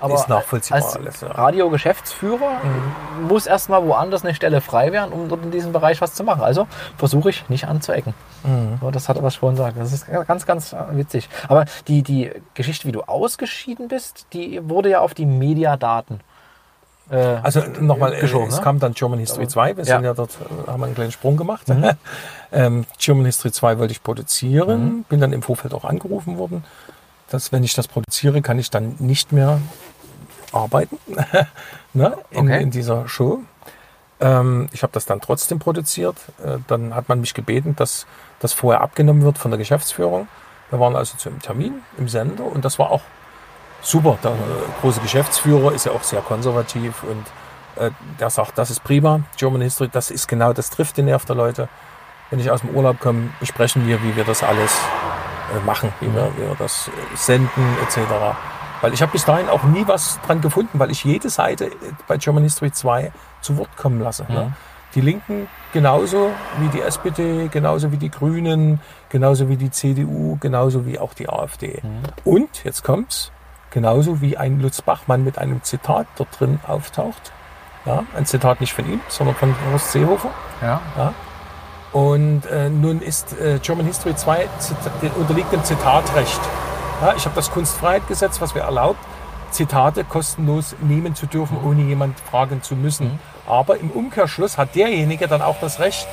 Aber 0.00 0.14
Ist 0.14 0.28
nachvollziehbar 0.28 0.82
als 0.82 0.96
alles, 0.96 1.20
ja. 1.20 1.28
Radio-Geschäftsführer 1.28 2.60
muss 3.28 3.46
erstmal 3.46 3.86
woanders 3.86 4.24
eine 4.24 4.34
Stelle 4.34 4.60
frei 4.60 4.92
werden, 4.92 5.12
um 5.12 5.28
dort 5.28 5.44
in 5.44 5.50
diesem 5.50 5.72
Bereich 5.72 6.00
was 6.00 6.14
zu 6.14 6.24
machen. 6.24 6.42
Also 6.42 6.66
versuche 6.96 7.30
ich 7.30 7.48
nicht 7.48 7.68
anzuecken. 7.68 8.14
So, 8.80 8.90
das 8.90 9.08
hat 9.08 9.16
er 9.16 9.22
was 9.22 9.36
vorhin 9.36 9.56
gesagt. 9.56 9.76
Das 9.78 9.92
ist 9.92 10.06
ganz, 10.26 10.46
ganz 10.46 10.72
äh, 10.72 10.76
witzig. 10.92 11.28
Aber 11.48 11.66
die, 11.86 12.02
die 12.02 12.30
Geschichte, 12.54 12.88
wie 12.88 12.92
du 12.92 13.02
ausgeschieden 13.02 13.88
bist, 13.88 14.26
die 14.32 14.60
wurde 14.68 14.88
ja 14.88 15.00
auf 15.00 15.12
die 15.12 15.26
Mediadaten 15.26 16.20
äh, 17.10 17.16
Also 17.42 17.60
nochmal, 17.80 18.14
äh, 18.14 18.24
es 18.24 18.32
ne? 18.32 18.60
kam 18.62 18.78
dann 18.78 18.94
German 18.94 19.18
History 19.18 19.48
2. 19.48 19.76
Wir 19.76 19.84
Ja. 19.84 19.96
sind 19.96 20.04
ja 20.04 20.14
dort, 20.14 20.30
äh, 20.66 20.70
haben 20.70 20.82
einen 20.84 20.94
kleinen 20.94 21.12
Sprung 21.12 21.36
gemacht. 21.36 21.66
ähm, 22.52 22.86
German 22.98 23.26
History 23.26 23.52
2 23.52 23.78
wollte 23.78 23.92
ich 23.92 24.02
produzieren, 24.02 25.04
bin 25.08 25.20
dann 25.20 25.32
im 25.32 25.42
Vorfeld 25.42 25.74
auch 25.74 25.84
angerufen 25.84 26.38
worden, 26.38 26.64
dass 27.30 27.52
wenn 27.52 27.64
ich 27.64 27.74
das 27.74 27.88
produziere, 27.88 28.42
kann 28.42 28.58
ich 28.58 28.70
dann 28.70 28.96
nicht 28.98 29.32
mehr 29.32 29.60
arbeiten 30.52 30.98
ne, 31.94 32.16
in, 32.30 32.46
Okay. 32.46 32.62
in 32.62 32.70
dieser 32.70 33.08
Show. 33.08 33.40
Ähm, 34.20 34.68
ich 34.72 34.82
habe 34.82 34.92
das 34.92 35.06
dann 35.06 35.20
trotzdem 35.20 35.58
produziert. 35.58 36.16
Äh, 36.44 36.58
dann 36.68 36.94
hat 36.94 37.08
man 37.08 37.20
mich 37.20 37.34
gebeten, 37.34 37.74
dass 37.76 38.06
das 38.40 38.52
vorher 38.52 38.80
abgenommen 38.80 39.22
wird 39.22 39.38
von 39.38 39.50
der 39.50 39.58
Geschäftsführung. 39.58 40.28
Wir 40.70 40.78
waren 40.78 40.94
also 40.94 41.16
zum 41.16 41.40
Termin 41.40 41.82
im 41.98 42.08
Sender 42.08 42.44
und 42.44 42.64
das 42.64 42.78
war 42.78 42.90
auch 42.90 43.02
super. 43.82 44.18
Der 44.22 44.32
äh, 44.32 44.34
große 44.80 45.00
Geschäftsführer 45.00 45.72
ist 45.72 45.86
ja 45.86 45.92
auch 45.92 46.02
sehr 46.02 46.20
konservativ 46.20 47.02
und 47.02 47.26
äh, 47.82 47.90
der 48.18 48.30
sagt, 48.30 48.58
das 48.58 48.70
ist 48.70 48.84
prima, 48.84 49.20
German 49.36 49.62
History, 49.62 49.88
das 49.90 50.10
ist 50.10 50.28
genau, 50.28 50.52
das 50.52 50.70
trifft 50.70 50.96
den 50.96 51.06
Nerv 51.06 51.24
der 51.24 51.36
Leute. 51.36 51.68
Wenn 52.30 52.38
ich 52.38 52.50
aus 52.50 52.60
dem 52.60 52.70
Urlaub 52.70 53.00
komme, 53.00 53.30
besprechen 53.40 53.86
wir, 53.88 54.02
wie 54.02 54.14
wir 54.14 54.24
das 54.24 54.42
alles 54.42 54.78
äh, 55.54 55.64
machen, 55.64 55.92
wie 56.00 56.14
wir, 56.14 56.30
wie 56.36 56.42
wir 56.42 56.56
das 56.58 56.88
äh, 56.88 57.16
senden 57.16 57.76
etc. 57.82 57.98
Weil 58.80 58.92
ich 58.94 59.02
habe 59.02 59.12
bis 59.12 59.24
dahin 59.24 59.48
auch 59.48 59.62
nie 59.64 59.86
was 59.86 60.18
dran 60.26 60.40
gefunden, 60.40 60.78
weil 60.78 60.90
ich 60.90 61.04
jede 61.04 61.28
Seite 61.30 61.66
äh, 61.66 61.70
bei 62.08 62.16
German 62.16 62.42
History 62.44 62.72
2 62.72 63.12
zu 63.40 63.56
Wort 63.58 63.76
kommen 63.76 64.00
lasse. 64.00 64.24
Ne? 64.28 64.52
Die 64.94 65.00
Linken 65.00 65.46
genauso 65.72 66.30
wie 66.58 66.68
die 66.68 66.80
SPD, 66.80 67.48
genauso 67.48 67.92
wie 67.92 67.96
die 67.96 68.10
Grünen, 68.10 68.80
genauso 69.08 69.48
wie 69.48 69.56
die 69.56 69.70
CDU, 69.70 70.36
genauso 70.40 70.84
wie 70.86 70.98
auch 70.98 71.14
die 71.14 71.28
AfD. 71.28 71.80
Und, 72.24 72.64
jetzt 72.64 72.82
kommt's, 72.82 73.30
genauso 73.70 74.20
wie 74.20 74.36
ein 74.36 74.60
Lutz 74.60 74.82
Bachmann 74.82 75.22
mit 75.22 75.38
einem 75.38 75.62
Zitat 75.62 76.06
dort 76.16 76.40
drin 76.40 76.58
auftaucht. 76.66 77.30
Ja, 77.86 78.02
ein 78.16 78.26
Zitat 78.26 78.60
nicht 78.60 78.72
von 78.74 78.84
ihm, 78.90 79.00
sondern 79.08 79.36
von 79.36 79.54
Horst 79.72 79.92
Seehofer. 79.92 80.30
ja. 80.60 80.80
Ja. 80.96 81.14
Und 81.92 82.46
äh, 82.46 82.68
nun 82.68 83.00
ist 83.00 83.32
äh, 83.40 83.58
German 83.60 83.84
History 83.86 84.14
2 84.14 84.48
Zita- 84.58 84.90
den- 85.02 85.10
unterliegt 85.12 85.52
dem 85.52 85.64
Zitatrecht. 85.64 86.40
Ja, 87.00 87.14
ich 87.16 87.24
habe 87.24 87.34
das 87.34 87.50
Kunstfreiheitgesetz, 87.50 88.42
was 88.42 88.54
wir 88.54 88.62
erlaubt, 88.62 88.98
Zitate 89.50 90.04
kostenlos 90.04 90.76
nehmen 90.80 91.14
zu 91.14 91.26
dürfen, 91.26 91.56
ohne 91.64 91.82
jemand 91.82 92.20
fragen 92.20 92.62
zu 92.62 92.76
müssen. 92.76 93.18
Aber 93.46 93.78
im 93.78 93.90
Umkehrschluss 93.90 94.58
hat 94.58 94.74
derjenige 94.74 95.26
dann 95.26 95.40
auch 95.40 95.56
das 95.60 95.80
Recht, 95.80 96.06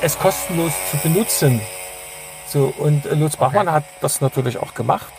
es 0.00 0.18
kostenlos 0.18 0.72
zu 0.90 0.96
benutzen. 0.96 1.60
So, 2.48 2.72
und 2.78 3.04
äh, 3.04 3.14
Lutz 3.14 3.36
Bachmann 3.36 3.70
hat 3.70 3.84
das 4.00 4.22
natürlich 4.22 4.56
auch 4.58 4.72
gemacht, 4.72 5.12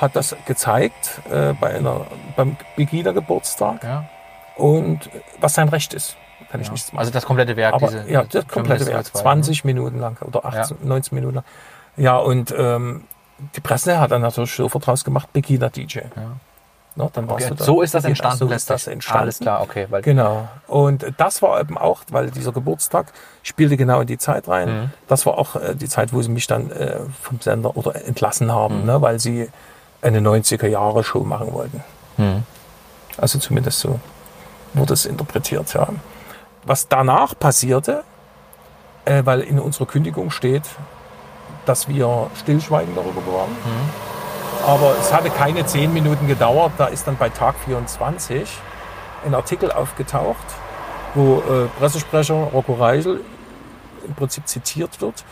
hat 0.00 0.14
das 0.14 0.36
gezeigt 0.46 1.20
äh, 1.28 1.54
bei 1.54 1.74
einer, 1.74 2.06
beim 2.36 2.56
Begida-Geburtstag 2.76 3.82
ja. 3.82 4.04
und 4.56 5.08
äh, 5.08 5.20
was 5.40 5.54
sein 5.54 5.68
Recht 5.68 5.92
ist. 5.92 6.16
Kann 6.50 6.60
ich 6.60 6.70
nichts 6.70 6.92
machen. 6.92 7.00
Also 7.00 7.10
das 7.10 7.24
komplette 7.24 7.56
Werk. 7.56 7.74
Aber 7.74 7.88
diese, 7.88 8.10
ja, 8.10 8.24
das 8.24 8.46
komplette 8.46 8.86
Werk. 8.86 9.06
zwei, 9.06 9.22
20 9.22 9.64
Minuten 9.64 9.98
lang 9.98 10.20
oder 10.22 10.44
18, 10.44 10.78
19 10.82 11.14
Minuten 11.14 11.36
lang. 11.36 11.44
Ja, 11.96 12.16
und 12.16 12.54
ähm, 12.56 13.04
die 13.56 13.60
Presse 13.60 13.98
hat 14.00 14.10
dann 14.10 14.22
natürlich 14.22 14.54
sofort 14.54 14.86
draus 14.86 15.04
gemacht, 15.04 15.32
Bikina 15.32 15.68
DJ. 15.68 15.98
Ja. 15.98 16.06
Na, 16.94 17.08
dann 17.10 17.26
warst 17.28 17.46
Okay, 17.46 17.54
du 17.54 17.54
da. 17.56 17.64
so 17.64 17.80
ist 17.80 17.94
das 17.94 18.04
entstanden. 18.04 18.36
So 18.36 18.48
ist 18.48 18.68
das 18.68 18.86
entstanden. 18.86 19.22
Alles 19.22 19.38
klar, 19.38 19.62
okay. 19.62 19.86
Genau. 20.02 20.46
Und 20.66 21.06
das 21.16 21.40
war 21.40 21.58
eben 21.58 21.78
auch, 21.78 22.02
weil 22.10 22.30
dieser 22.30 22.52
Geburtstag 22.52 23.12
spielte 23.42 23.78
genau 23.78 24.02
in 24.02 24.06
die 24.06 24.18
Zeit 24.18 24.46
rein. 24.46 24.68
Mhm. 24.68 24.90
Das 25.08 25.24
war 25.24 25.38
auch 25.38 25.56
äh, 25.56 25.74
die 25.74 25.88
Zeit, 25.88 26.12
wo 26.12 26.20
sie 26.20 26.28
mich 26.28 26.46
dann 26.46 26.70
äh, 26.70 26.98
vom 27.22 27.40
Sender 27.40 27.76
oder 27.78 27.94
entlassen 28.06 28.52
haben, 28.52 28.80
Mhm. 28.80 28.86
ne, 28.86 29.00
weil 29.00 29.18
sie 29.20 29.48
eine 30.02 30.20
90er 30.20 30.66
Jahre 30.66 31.02
Show 31.02 31.20
machen 31.20 31.52
wollten. 31.54 31.82
Mhm. 32.18 32.42
Also 33.16 33.38
zumindest 33.38 33.80
so 33.80 33.98
wurde 34.74 34.92
es 34.92 35.06
interpretiert, 35.06 35.72
ja. 35.72 35.88
Was 36.64 36.88
danach 36.88 37.38
passierte, 37.38 38.04
äh, 39.06 39.22
weil 39.24 39.40
in 39.40 39.58
unserer 39.58 39.86
Kündigung 39.86 40.30
steht, 40.30 40.64
dass 41.64 41.88
wir 41.88 42.30
stillschweigen 42.36 42.94
darüber 42.94 43.20
waren. 43.26 43.56
Aber 44.66 44.94
es 45.00 45.12
hatte 45.12 45.30
keine 45.30 45.66
zehn 45.66 45.92
Minuten 45.92 46.26
gedauert. 46.26 46.72
Da 46.78 46.86
ist 46.86 47.06
dann 47.06 47.16
bei 47.16 47.28
Tag 47.28 47.56
24 47.64 48.48
ein 49.26 49.34
Artikel 49.34 49.72
aufgetaucht, 49.72 50.36
wo 51.14 51.38
äh, 51.38 51.66
Pressesprecher 51.78 52.34
Rocco 52.52 52.74
Reichel 52.74 53.20
im 54.06 54.14
Prinzip 54.14 54.46
zitiert 54.48 55.00
wird, 55.00 55.24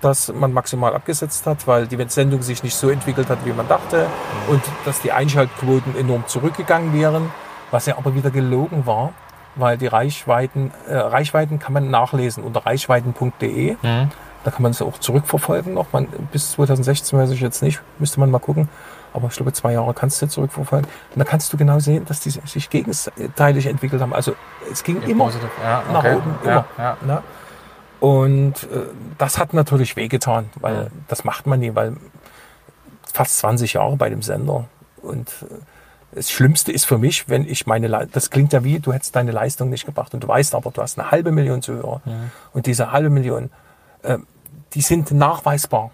dass 0.00 0.32
man 0.32 0.52
maximal 0.52 0.94
abgesetzt 0.94 1.46
hat, 1.46 1.66
weil 1.66 1.86
die 1.86 2.02
Sendung 2.08 2.42
sich 2.42 2.62
nicht 2.62 2.74
so 2.74 2.90
entwickelt 2.90 3.28
hat, 3.30 3.44
wie 3.44 3.52
man 3.52 3.68
dachte 3.68 4.06
und 4.48 4.62
dass 4.84 5.00
die 5.00 5.12
Einschaltquoten 5.12 5.96
enorm 5.96 6.26
zurückgegangen 6.26 6.92
wären, 6.92 7.30
was 7.70 7.86
ja 7.86 7.96
aber 7.96 8.14
wieder 8.14 8.30
gelogen 8.30 8.86
war, 8.86 9.12
weil 9.56 9.76
die 9.76 9.86
Reichweiten, 9.86 10.72
äh, 10.86 10.96
Reichweiten 10.96 11.58
kann 11.58 11.72
man 11.72 11.90
nachlesen 11.90 12.44
unter 12.44 12.64
reichweiten.de. 12.64 13.76
Mhm. 13.82 14.10
Da 14.48 14.52
kann 14.54 14.62
man 14.62 14.70
es 14.72 14.80
auch 14.80 14.96
zurückverfolgen 14.96 15.74
noch. 15.74 15.92
Man, 15.92 16.06
bis 16.32 16.52
2016 16.52 17.18
weiß 17.18 17.30
ich 17.32 17.40
jetzt 17.42 17.62
nicht, 17.62 17.82
müsste 17.98 18.18
man 18.18 18.30
mal 18.30 18.38
gucken. 18.38 18.70
Aber 19.12 19.28
ich 19.28 19.34
glaube, 19.34 19.52
zwei 19.52 19.74
Jahre 19.74 19.92
kannst 19.92 20.22
du 20.22 20.26
zurückverfolgen. 20.26 20.86
Und 21.14 21.18
da 21.18 21.24
kannst 21.24 21.52
du 21.52 21.58
genau 21.58 21.80
sehen, 21.80 22.06
dass 22.06 22.20
die 22.20 22.30
sich 22.30 22.70
gegenteilig 22.70 23.66
entwickelt 23.66 24.00
haben. 24.00 24.14
Also 24.14 24.34
es 24.72 24.82
ging 24.82 25.02
immer 25.02 25.26
Positiv. 25.26 25.50
Ja, 25.62 25.82
nach 25.92 25.98
okay. 25.98 26.14
oben, 26.16 26.34
Ja, 26.46 26.50
immer. 26.50 26.64
ja. 26.78 26.96
Ne? 27.06 27.22
Und 28.00 28.54
äh, 28.72 28.86
das 29.18 29.36
hat 29.36 29.52
natürlich 29.52 29.96
wehgetan, 29.96 30.48
weil 30.60 30.74
Ja. 30.74 30.86
das 31.08 31.24
macht 31.24 31.46
man 31.46 31.60
nie, 31.60 31.74
weil 31.74 31.96
fast 33.12 33.36
20 33.40 33.74
Jahre 33.74 33.96
bei 33.96 34.08
dem 34.08 34.22
Sender. 34.22 34.64
Und 35.02 35.28
äh, 35.42 35.54
das 36.12 36.30
Schlimmste 36.30 36.72
ist 36.72 36.86
für 36.86 36.96
mich, 36.96 37.28
wenn 37.28 37.46
ich 37.46 37.66
meine, 37.66 37.86
Le 37.86 38.08
das 38.10 38.30
klingt 38.30 38.54
ja 38.54 38.64
wie, 38.64 38.78
du 38.78 38.94
hättest 38.94 39.14
deine 39.14 39.30
Leistung 39.32 39.68
nicht 39.68 39.84
gebracht 39.84 40.14
und 40.14 40.24
du 40.24 40.28
weißt 40.28 40.54
aber, 40.54 40.70
du 40.70 40.80
hast 40.80 40.98
eine 40.98 41.10
halbe 41.10 41.32
Million 41.32 41.60
Zuhörer. 41.60 42.00
Und 42.54 42.64
diese 42.64 42.92
halbe 42.92 43.10
Million, 43.10 43.50
äh, 44.02 44.16
die 44.74 44.80
sind 44.80 45.10
nachweisbar. 45.10 45.90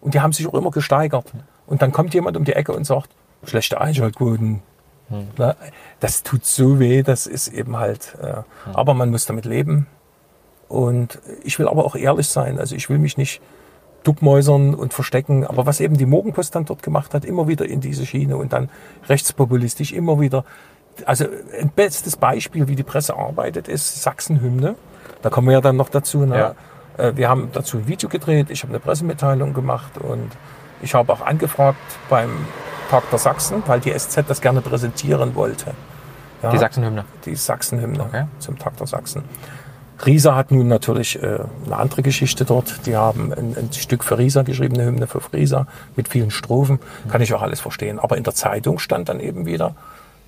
Und 0.00 0.14
die 0.14 0.20
haben 0.20 0.32
sich 0.32 0.46
auch 0.46 0.54
immer 0.54 0.70
gesteigert. 0.70 1.32
Und 1.66 1.82
dann 1.82 1.92
kommt 1.92 2.14
jemand 2.14 2.36
um 2.36 2.44
die 2.44 2.52
Ecke 2.52 2.72
und 2.72 2.84
sagt, 2.84 3.10
schlechte 3.44 3.80
Einschaltquoten. 3.80 4.62
Ne? 5.38 5.56
Das 6.00 6.22
tut 6.22 6.44
so 6.44 6.78
weh, 6.78 7.02
das 7.02 7.26
ist 7.26 7.48
eben 7.48 7.76
halt, 7.76 8.16
äh, 8.22 8.42
aber 8.72 8.94
man 8.94 9.10
muss 9.10 9.26
damit 9.26 9.44
leben. 9.44 9.86
Und 10.68 11.20
ich 11.42 11.58
will 11.58 11.68
aber 11.68 11.84
auch 11.84 11.94
ehrlich 11.94 12.28
sein. 12.28 12.58
Also 12.58 12.74
ich 12.74 12.88
will 12.88 12.98
mich 12.98 13.16
nicht 13.16 13.40
duckmäusern 14.02 14.74
und 14.74 14.92
verstecken. 14.92 15.46
Aber 15.46 15.66
was 15.66 15.80
eben 15.80 15.96
die 15.96 16.06
Morgenpost 16.06 16.54
dann 16.54 16.64
dort 16.64 16.82
gemacht 16.82 17.14
hat, 17.14 17.24
immer 17.24 17.48
wieder 17.48 17.66
in 17.66 17.80
diese 17.80 18.06
Schiene 18.06 18.36
und 18.36 18.52
dann 18.52 18.70
rechtspopulistisch 19.08 19.92
immer 19.92 20.20
wieder. 20.20 20.44
Also 21.06 21.26
ein 21.58 21.70
bestes 21.70 22.16
Beispiel, 22.16 22.68
wie 22.68 22.76
die 22.76 22.82
Presse 22.82 23.16
arbeitet, 23.16 23.68
ist 23.68 24.02
Sachsenhymne. 24.02 24.76
Da 25.22 25.30
kommen 25.30 25.48
wir 25.48 25.54
ja 25.54 25.60
dann 25.60 25.76
noch 25.76 25.88
dazu. 25.88 26.24
Ne? 26.24 26.36
Äh, 26.36 26.54
Wir 26.96 27.28
haben 27.28 27.48
dazu 27.52 27.78
ein 27.78 27.88
Video 27.88 28.08
gedreht, 28.08 28.50
ich 28.50 28.62
habe 28.62 28.70
eine 28.72 28.80
Pressemitteilung 28.80 29.52
gemacht 29.52 29.98
und 29.98 30.30
ich 30.80 30.94
habe 30.94 31.12
auch 31.12 31.20
angefragt 31.22 31.78
beim 32.08 32.30
Tag 32.90 33.08
der 33.10 33.18
Sachsen, 33.18 33.62
weil 33.66 33.80
die 33.80 33.90
SZ 33.98 34.24
das 34.28 34.40
gerne 34.40 34.60
präsentieren 34.60 35.34
wollte. 35.34 35.72
Ja, 36.42 36.50
Die 36.50 36.58
Sachsenhymne. 36.58 37.04
die 37.24 37.34
Sachsenhymne 37.34 38.00
Okay. 38.04 38.24
zum 38.38 38.58
Tag 38.58 38.76
der 38.76 38.86
Sachsen. 38.86 39.24
Riesa 40.04 40.34
hat 40.34 40.50
nun 40.50 40.68
natürlich 40.68 41.20
äh, 41.22 41.38
eine 41.66 41.76
andere 41.76 42.02
Geschichte 42.02 42.44
dort. 42.44 42.86
Die 42.86 42.96
haben 42.96 43.32
ein, 43.32 43.56
ein 43.56 43.72
Stück 43.72 44.04
für 44.04 44.18
Riesa 44.18 44.42
geschrieben, 44.42 44.74
eine 44.74 44.84
Hymne 44.84 45.06
für 45.06 45.20
Riesa 45.32 45.66
mit 45.96 46.08
vielen 46.08 46.30
Strophen. 46.30 46.78
Kann 47.08 47.22
ich 47.22 47.32
auch 47.32 47.42
alles 47.42 47.60
verstehen. 47.60 47.98
Aber 47.98 48.16
in 48.16 48.24
der 48.24 48.34
Zeitung 48.34 48.78
stand 48.78 49.08
dann 49.08 49.20
eben 49.20 49.46
wieder, 49.46 49.74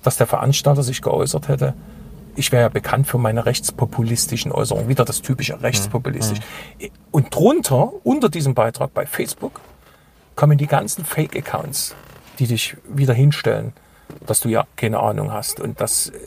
dass 0.03 0.17
der 0.17 0.25
Veranstalter 0.25 0.83
sich 0.83 1.01
geäußert 1.01 1.47
hätte. 1.49 1.73
Ich 2.37 2.51
wäre 2.51 2.63
ja 2.63 2.69
bekannt 2.69 3.07
für 3.07 3.17
meine 3.17 3.45
rechtspopulistischen 3.45 4.51
Äußerungen. 4.51 4.87
Wieder 4.87 5.05
das 5.05 5.21
typische 5.21 5.61
rechtspopulistisch. 5.61 6.39
Und 7.11 7.33
drunter, 7.33 7.91
unter 8.03 8.29
diesem 8.29 8.53
Beitrag 8.53 8.93
bei 8.93 9.07
Facebook, 9.07 9.59
kommen 10.35 10.57
die 10.59 10.67
ganzen 10.67 11.03
Fake-Accounts, 11.03 11.95
die 12.37 12.45
dich 12.45 12.77
wieder 12.87 13.15
hinstellen, 13.15 13.73
dass 14.25 14.39
du 14.41 14.49
ja 14.49 14.65
keine 14.75 14.99
Ahnung 14.99 15.33
hast 15.33 15.59
und 15.59 15.81
dass, 15.81 16.09
äh, 16.09 16.19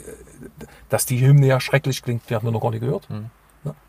dass 0.89 1.05
die 1.05 1.25
Hymne 1.25 1.47
ja 1.47 1.59
schrecklich 1.59 2.03
klingt. 2.03 2.29
Die 2.29 2.35
haben 2.35 2.45
wir 2.45 2.51
noch 2.51 2.61
gar 2.61 2.71
nicht 2.71 2.81
gehört. 2.81 3.09
Ne? 3.09 3.31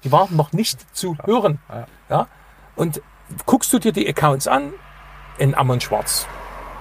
Die 0.04 0.12
waren 0.12 0.34
noch 0.36 0.52
nicht 0.52 0.96
zu 0.96 1.16
hören. 1.24 1.58
Ja. 1.68 1.86
Ja? 2.08 2.28
Und 2.76 3.02
guckst 3.46 3.72
du 3.72 3.80
dir 3.80 3.92
die 3.92 4.08
Accounts 4.08 4.46
an, 4.46 4.72
in 5.38 5.54
Ammon 5.54 5.80
Schwarz, 5.80 6.26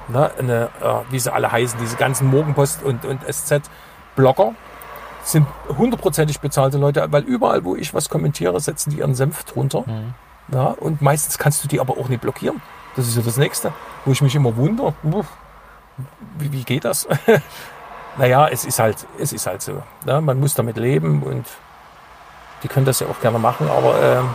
ne? 0.08 0.32
eine, 0.38 0.70
äh, 0.82 1.12
wie 1.12 1.20
sie 1.20 1.34
alle 1.34 1.52
heißen, 1.52 1.80
diese 1.80 1.96
ganzen 1.96 2.28
Morgenpost 2.28 2.84
und, 2.84 3.06
und 3.06 3.22
SZ-Blogger, 3.24 4.54
sind 5.24 5.48
hundertprozentig 5.78 6.40
bezahlte 6.40 6.78
Leute, 6.78 7.06
weil 7.12 7.24
überall, 7.24 7.64
wo 7.64 7.76
ich 7.76 7.94
was 7.94 8.10
kommentiere, 8.10 8.60
setzen 8.60 8.92
die 8.92 9.00
ihren 9.00 9.16
Senf 9.16 9.44
drunter. 9.44 9.86
Ja, 10.52 10.66
und 10.66 11.02
meistens 11.02 11.38
kannst 11.38 11.64
du 11.64 11.68
die 11.68 11.80
aber 11.80 11.98
auch 11.98 12.10
nicht 12.10 12.22
blockieren. 12.22 12.62
Das 12.96 13.08
ist 13.08 13.16
ja 13.16 13.22
das 13.22 13.38
Nächste, 13.38 13.72
wo 14.06 14.12
ich 14.12 14.22
mich 14.22 14.36
immer 14.36 14.56
wundere. 14.58 14.94
Wie, 16.38 16.52
wie 16.52 16.64
geht 16.64 16.86
das? 16.86 17.08
naja, 18.18 18.48
es 18.48 18.66
ist 18.66 18.80
halt, 18.80 19.08
es 19.20 19.32
ist 19.32 19.48
halt 19.48 19.62
so. 19.62 19.82
Ja, 20.06 20.20
man 20.22 20.40
muss 20.40 20.56
damit 20.56 20.78
leben 20.78 21.24
und 21.24 21.46
die 22.64 22.68
können 22.68 22.86
das 22.86 23.00
ja 23.00 23.08
auch 23.08 23.20
gerne 23.22 23.40
machen, 23.40 23.70
aber 23.70 24.02
ähm, 24.02 24.30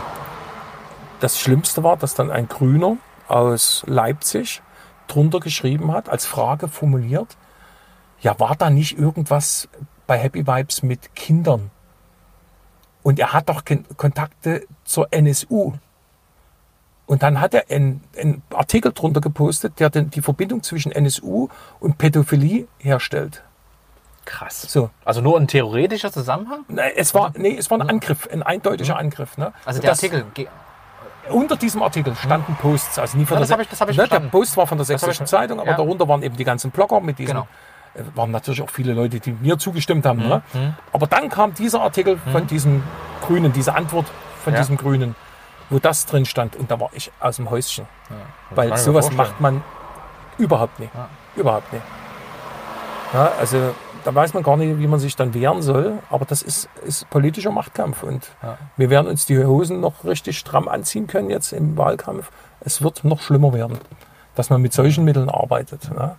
das 1.19 1.39
Schlimmste 1.39 1.83
war, 1.83 1.97
dass 1.97 2.13
dann 2.13 2.31
ein 2.31 2.47
Grüner 2.47 2.97
aus 3.27 3.83
Leipzig 3.87 4.61
drunter 5.07 5.39
geschrieben 5.39 5.91
hat, 5.91 6.09
als 6.09 6.25
Frage 6.25 6.67
formuliert, 6.67 7.37
ja, 8.19 8.37
war 8.39 8.55
da 8.55 8.69
nicht 8.69 8.97
irgendwas 8.97 9.69
bei 10.07 10.17
Happy 10.17 10.47
Vibes 10.47 10.81
mit 10.83 11.13
Kindern? 11.15 11.69
Und 13.03 13.19
er 13.19 13.33
hat 13.33 13.47
doch 13.49 13.63
Kontakte 13.97 14.65
zur 14.83 15.07
NSU. 15.11 15.73
Und 17.05 17.23
dann 17.23 17.39
hat 17.39 17.53
er 17.53 17.63
einen, 17.73 18.03
einen 18.19 18.41
Artikel 18.53 18.91
drunter 18.91 19.21
gepostet, 19.21 19.79
der 19.79 19.89
die 19.89 20.21
Verbindung 20.21 20.61
zwischen 20.63 20.91
NSU 20.91 21.47
und 21.79 21.97
Pädophilie 21.97 22.67
herstellt. 22.79 23.43
Krass. 24.25 24.63
So. 24.63 24.89
Also 25.05 25.21
nur 25.21 25.37
ein 25.39 25.47
theoretischer 25.47 26.11
Zusammenhang? 26.11 26.65
Nee, 26.67 26.81
es 26.97 27.13
war, 27.13 27.31
nee, 27.37 27.55
es 27.55 27.71
war 27.71 27.79
ein 27.79 27.89
Angriff, 27.89 28.27
ein 28.29 28.43
eindeutiger 28.43 28.97
Angriff. 28.97 29.37
Ne? 29.37 29.53
Also 29.63 29.79
der 29.79 29.91
Das- 29.91 29.99
Artikel. 30.03 30.25
Unter 31.29 31.55
diesem 31.57 31.81
Artikel 31.81 32.15
standen 32.15 32.55
Posts, 32.55 32.99
also 32.99 33.17
nie 33.17 33.25
von 33.25 33.35
Ja, 33.35 33.39
der 33.39 33.47
das 33.47 33.51
hab 33.51 33.59
ich- 33.61 33.67
das 33.69 33.81
hab 33.81 33.89
ich 33.89 33.97
ne, 33.97 34.07
Der. 34.07 34.19
Post 34.21 34.55
war 34.57 34.65
von 34.67 34.77
der 34.77 34.85
Sächsischen. 34.85 35.27
Zeitung, 35.27 35.59
aber 35.59 35.71
Ja. 35.71 35.77
darunter 35.77 36.07
waren 36.07 36.23
eben 36.23 36.35
die 36.37 36.45
ganzen 36.45 36.71
Blogger 36.71 36.99
mit 37.01 37.19
diesen. 37.19 37.33
Genau. 37.35 37.47
Äh, 37.97 38.03
Waren 38.15 38.31
natürlich 38.31 38.61
auch 38.61 38.69
viele 38.69 38.93
Leute, 38.93 39.19
die 39.19 39.31
mir 39.33 39.57
zugestimmt 39.57 40.05
haben. 40.05 40.19
Ne? 40.19 40.41
Mhm. 40.53 40.73
Aber 40.93 41.07
dann 41.07 41.29
kam 41.29 41.53
dieser 41.53 41.81
Artikel 41.81 42.17
von 42.31 42.47
diesem 42.47 42.83
Grünen, 43.21 43.51
diese 43.53 43.75
Antwort 43.75 44.05
von 44.43 44.53
Ja. 44.53 44.59
diesem 44.59 44.77
Grünen, 44.77 45.15
wo 45.69 45.79
das 45.79 46.05
drin 46.05 46.25
stand. 46.25 46.55
Und 46.55 46.71
da 46.71 46.79
war 46.79 46.89
ich 46.93 47.11
aus 47.19 47.35
dem 47.37 47.49
Häuschen. 47.49 47.85
Weil 48.51 48.67
ich 48.67 48.73
mir 48.73 48.77
sowas 48.79 49.05
vorstellen. 49.07 49.17
macht 49.29 49.41
man 49.41 49.63
überhaupt 50.37 50.79
nicht. 50.79 50.93
Ja. 50.95 51.09
Überhaupt 51.35 51.71
nicht. 51.73 51.83
Ja, 53.13 53.31
also 53.39 53.73
da 54.03 54.13
weiß 54.15 54.33
man 54.33 54.43
gar 54.43 54.55
nicht, 54.57 54.79
wie 54.79 54.87
man 54.87 54.99
sich 54.99 55.15
dann 55.15 55.33
wehren 55.33 55.61
soll. 55.61 55.99
Aber 56.09 56.25
das 56.25 56.41
ist, 56.41 56.69
ist 56.85 57.09
politischer 57.09 57.51
Machtkampf. 57.51 58.03
Und 58.03 58.29
Ja. 58.41 58.57
wir 58.77 58.89
werden 58.89 59.07
uns 59.07 59.25
die 59.25 59.43
Hosen 59.43 59.79
noch 59.81 60.03
richtig 60.05 60.37
stramm 60.37 60.67
anziehen 60.67 61.07
können 61.07 61.29
jetzt 61.29 61.51
im 61.53 61.77
Wahlkampf. 61.77 62.31
Es 62.61 62.81
wird 62.81 63.03
noch 63.03 63.21
schlimmer 63.21 63.53
werden, 63.53 63.77
dass 64.35 64.49
man 64.49 64.61
mit 64.61 64.73
solchen 64.73 65.03
Mitteln 65.03 65.29
arbeitet. 65.29 65.89
Ne? 65.93 66.15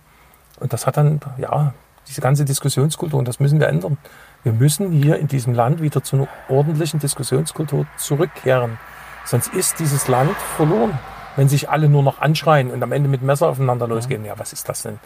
Und 0.59 0.73
das 0.73 0.85
hat 0.87 0.97
dann, 0.97 1.19
ja, 1.37 1.73
diese 2.07 2.21
ganze 2.21 2.45
Diskussionskultur, 2.45 3.19
und 3.19 3.27
das 3.27 3.39
müssen 3.39 3.59
wir 3.59 3.67
ändern. 3.67 3.97
Wir 4.43 4.53
müssen 4.53 4.91
hier 4.91 5.17
in 5.17 5.27
diesem 5.27 5.53
Land 5.53 5.81
wieder 5.81 6.03
zu 6.03 6.15
einer 6.15 6.27
ordentlichen 6.47 6.99
Diskussionskultur 6.99 7.85
zurückkehren. 7.97 8.77
Sonst 9.25 9.53
ist 9.53 9.79
dieses 9.79 10.07
Land 10.07 10.35
verloren, 10.55 10.97
wenn 11.35 11.49
sich 11.49 11.69
alle 11.69 11.87
nur 11.89 12.01
noch 12.03 12.19
anschreien 12.21 12.71
und 12.71 12.81
am 12.81 12.91
Ende 12.91 13.09
mit 13.09 13.21
Messer 13.21 13.49
aufeinander 13.49 13.87
losgehen. 13.87 14.25
Ja, 14.25 14.33
was 14.37 14.53
ist 14.53 14.67
das 14.67 14.81
denn? 14.81 14.99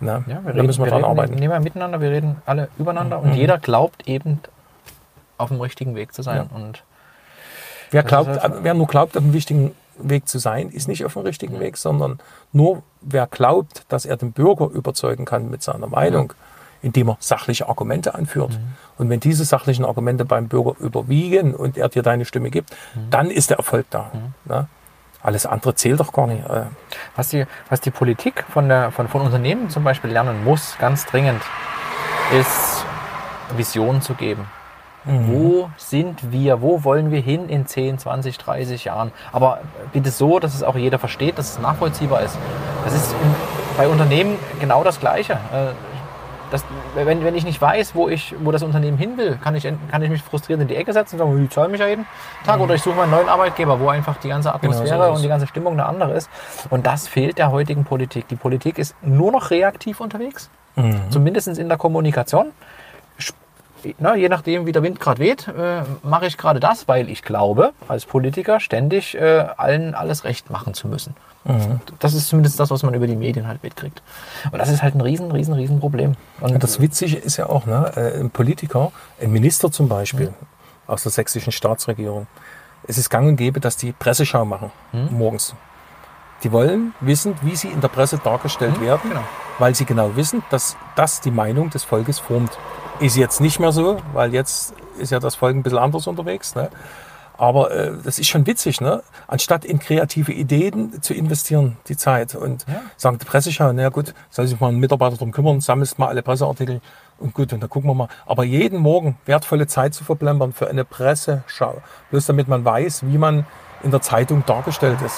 Ne? 0.00 0.22
Ja, 0.26 0.36
wir 0.36 0.42
da 0.42 0.50
reden, 0.50 0.66
müssen 0.66 0.80
wir 0.80 0.86
wir 0.86 0.90
dran 0.90 1.02
reden 1.02 1.10
arbeiten. 1.10 1.34
nicht 1.34 1.48
mehr 1.48 1.60
miteinander, 1.60 2.00
wir 2.00 2.10
reden 2.10 2.36
alle 2.46 2.68
übereinander 2.78 3.20
und 3.20 3.34
jeder 3.34 3.58
glaubt 3.58 4.06
eben 4.06 4.40
auf 5.38 5.48
dem 5.48 5.60
richtigen 5.60 5.94
Weg 5.94 6.12
zu 6.14 6.22
sein. 6.22 6.48
Und 6.54 6.84
Wer, 7.90 8.02
glaubt, 8.02 8.28
halt- 8.40 8.54
wer 8.62 8.74
nur 8.74 8.86
glaubt, 8.86 9.16
auf 9.16 9.22
dem 9.22 9.32
richtigen 9.32 9.72
Weg 9.98 10.28
zu 10.28 10.38
sein, 10.38 10.68
ist 10.70 10.88
nicht 10.88 11.04
auf 11.04 11.12
dem 11.14 11.22
richtigen 11.22 11.60
Weg, 11.60 11.76
sondern 11.76 12.18
nur 12.52 12.82
wer 13.00 13.26
glaubt, 13.26 13.84
dass 13.88 14.04
er 14.06 14.16
den 14.16 14.32
Bürger 14.32 14.68
überzeugen 14.68 15.24
kann 15.24 15.50
mit 15.50 15.62
seiner 15.62 15.86
Meinung, 15.86 16.32
indem 16.82 17.08
er 17.10 17.16
sachliche 17.20 17.68
Argumente 17.68 18.14
anführt. 18.14 18.50
Mhm. 18.52 18.74
Und 18.98 19.08
wenn 19.10 19.20
diese 19.20 19.44
sachlichen 19.44 19.84
Argumente 19.84 20.24
beim 20.24 20.48
Bürger 20.48 20.74
überwiegen 20.80 21.54
und 21.54 21.76
er 21.78 21.88
dir 21.88 22.02
deine 22.02 22.24
Stimme 22.24 22.50
gibt, 22.50 22.70
Mhm. 22.94 23.10
dann 23.10 23.30
ist 23.30 23.50
der 23.50 23.56
Erfolg 23.58 23.86
da. 23.90 24.10
Ne? 24.44 24.68
Alles 25.22 25.46
andere 25.46 25.74
zählt 25.74 26.00
doch 26.00 26.12
gar 26.12 26.26
nicht. 26.26 26.44
Äh, 26.46 26.64
Was 27.16 27.30
die, 27.30 27.46
was 27.70 27.80
die 27.80 27.90
Politik 27.90 28.44
von, 28.52 28.68
der, 28.68 28.90
von, 28.90 29.08
von 29.08 29.22
Unternehmen 29.22 29.70
zum 29.70 29.82
Beispiel 29.82 30.10
lernen 30.10 30.44
muss, 30.44 30.76
ganz 30.78 31.06
dringend, 31.06 31.40
ist 32.38 32.84
Visionen 33.56 34.02
zu 34.02 34.14
geben. 34.14 34.46
Wo 35.04 35.70
sind 35.76 36.32
wir? 36.32 36.62
Wo 36.62 36.82
wollen 36.84 37.10
wir 37.10 37.20
hin 37.20 37.48
in 37.48 37.66
10, 37.66 37.98
20, 37.98 38.38
30 38.38 38.84
Jahren? 38.84 39.12
Aber 39.32 39.58
bitte 39.92 40.10
so, 40.10 40.38
dass 40.38 40.54
es 40.54 40.62
auch 40.62 40.76
jeder 40.76 40.98
versteht, 40.98 41.36
dass 41.38 41.50
es 41.52 41.58
nachvollziehbar 41.58 42.22
ist. 42.22 42.38
Das 42.84 42.94
ist 42.94 43.14
bei 43.76 43.86
Unternehmen 43.88 44.38
genau 44.60 44.82
das 44.82 45.00
Gleiche. 45.00 45.34
Äh, 45.34 45.72
Das, 46.50 46.62
wenn, 46.94 47.24
wenn 47.24 47.34
ich 47.34 47.44
nicht 47.44 47.60
weiß, 47.60 47.94
wo, 47.96 48.08
ich, 48.08 48.32
wo 48.44 48.52
das 48.52 48.62
Unternehmen 48.62 48.96
hin 48.96 49.16
will, 49.16 49.38
kann 49.42 49.56
ich, 49.56 49.66
kann 49.90 50.02
ich 50.02 50.10
mich 50.10 50.22
frustriert 50.22 50.60
in 50.60 50.68
die 50.68 50.76
Ecke 50.76 50.92
setzen 50.92 51.16
und 51.16 51.26
sagen, 51.26 51.42
die 51.42 51.48
zahlen 51.48 51.70
mich 51.72 51.80
ja 51.80 51.88
jeden 51.88 52.06
Tag. 52.46 52.60
Oder 52.60 52.74
ich 52.74 52.82
suche 52.82 52.94
mir 52.94 53.02
einen 53.02 53.10
neuen 53.10 53.28
Arbeitgeber, 53.28 53.80
wo 53.80 53.88
einfach 53.88 54.16
die 54.18 54.28
ganze 54.28 54.54
Atmosphäre 54.54 54.90
Genau 54.90 55.08
so 55.08 55.14
und 55.14 55.22
die 55.22 55.28
ganze 55.28 55.46
Stimmung 55.48 55.72
eine 55.72 55.86
andere 55.86 56.12
ist. 56.12 56.30
Und 56.70 56.86
das 56.86 57.08
fehlt 57.08 57.38
der 57.38 57.50
heutigen 57.50 57.84
Politik. 57.84 58.28
Die 58.28 58.36
Politik 58.36 58.78
ist 58.78 58.94
nur 59.02 59.32
noch 59.32 59.50
reaktiv 59.50 60.00
unterwegs, 60.00 60.48
zumindest 61.10 61.48
in 61.58 61.68
der 61.68 61.78
Kommunikation. 61.78 62.52
Na, 63.98 64.14
je 64.16 64.28
nachdem, 64.28 64.66
wie 64.66 64.72
der 64.72 64.82
Wind 64.82 65.00
gerade 65.00 65.20
weht, 65.20 65.48
äh, 65.48 65.82
mache 66.02 66.26
ich 66.26 66.36
gerade 66.38 66.60
das, 66.60 66.88
weil 66.88 67.08
ich 67.10 67.22
glaube, 67.22 67.72
als 67.88 68.06
Politiker 68.06 68.60
ständig 68.60 69.14
äh, 69.14 69.46
allen 69.56 69.94
alles 69.94 70.24
recht 70.24 70.50
machen 70.50 70.74
zu 70.74 70.88
müssen. 70.88 71.14
Das 71.98 72.14
ist 72.14 72.28
zumindest 72.28 72.58
das, 72.58 72.70
was 72.70 72.82
man 72.82 72.94
über 72.94 73.06
die 73.06 73.16
Medien 73.16 73.46
halt 73.46 73.62
mitkriegt. 73.62 74.02
Und 74.50 74.58
das 74.58 74.70
ist 74.70 74.82
halt 74.82 74.94
ein 74.94 75.02
riesen, 75.02 75.30
riesen, 75.30 75.52
riesen 75.52 75.78
Problem. 75.78 76.14
Und 76.40 76.62
Das 76.62 76.80
Witzige 76.80 77.16
ist 77.16 77.36
ja 77.36 77.50
auch, 77.50 77.66
ne, 77.66 77.92
äh, 77.96 78.18
ein 78.18 78.30
Politiker, 78.30 78.92
ein 79.20 79.30
Minister 79.30 79.70
zum 79.70 79.88
Beispiel 79.88 80.32
aus 80.86 81.02
der 81.02 81.12
sächsischen 81.12 81.52
Staatsregierung, 81.52 82.26
es 82.86 82.98
ist 82.98 83.10
gang 83.10 83.28
und 83.28 83.36
gäbe, 83.36 83.60
dass 83.60 83.76
die 83.76 83.92
Presseschau 83.92 84.44
machen 84.44 84.70
morgens. 85.10 85.54
Die 86.42 86.52
wollen 86.52 86.92
wissen, 87.00 87.34
wie 87.42 87.56
sie 87.56 87.68
in 87.68 87.80
der 87.80 87.88
Presse 87.88 88.18
dargestellt 88.22 88.78
werden, 88.80 89.08
genau. 89.08 89.24
weil 89.58 89.74
sie 89.74 89.86
genau 89.86 90.14
wissen, 90.16 90.42
dass 90.50 90.76
das 90.94 91.22
die 91.22 91.30
Meinung 91.30 91.70
des 91.70 91.84
Volkes 91.84 92.18
formt. 92.18 92.58
Ist 93.00 93.16
jetzt 93.16 93.40
nicht 93.40 93.58
mehr 93.58 93.72
so, 93.72 93.98
weil 94.12 94.32
jetzt 94.32 94.72
ist 94.98 95.10
ja 95.10 95.18
das 95.18 95.34
Volk 95.34 95.56
ein 95.56 95.62
bisschen 95.62 95.78
anders 95.78 96.06
unterwegs. 96.06 96.54
Ne? 96.54 96.70
Aber 97.36 97.72
äh, 97.72 97.90
das 98.04 98.20
ist 98.20 98.28
schon 98.28 98.46
witzig, 98.46 98.80
ne? 98.80 99.02
Anstatt 99.26 99.64
in 99.64 99.80
kreative 99.80 100.32
Ideen 100.32 101.02
zu 101.02 101.12
investieren, 101.14 101.76
die 101.88 101.96
Zeit. 101.96 102.36
Und 102.36 102.64
Ja. 102.68 102.80
sagen 102.96 103.18
die 103.18 103.24
Presseschau, 103.24 103.72
na 103.72 103.82
ja, 103.82 103.88
gut, 103.88 104.14
soll 104.30 104.46
sich 104.46 104.60
mal 104.60 104.68
ein 104.68 104.76
Mitarbeiter 104.78 105.16
drum 105.16 105.32
kümmern, 105.32 105.60
sammelst 105.60 105.98
mal 105.98 106.06
alle 106.06 106.22
Presseartikel 106.22 106.80
und 107.18 107.34
gut, 107.34 107.52
und 107.52 107.60
dann 107.60 107.68
gucken 107.68 107.90
wir 107.90 107.94
mal. 107.94 108.08
Aber 108.26 108.44
jeden 108.44 108.78
Morgen 108.78 109.18
wertvolle 109.26 109.66
Zeit 109.66 109.94
zu 109.94 110.04
verplempern 110.04 110.52
für 110.52 110.68
eine 110.68 110.84
Presseschau, 110.84 111.82
bloß 112.10 112.26
damit 112.26 112.46
man 112.46 112.64
weiß, 112.64 113.04
wie 113.06 113.18
man 113.18 113.44
in 113.82 113.90
der 113.90 114.00
Zeitung 114.00 114.44
dargestellt 114.46 115.02
ist. 115.04 115.16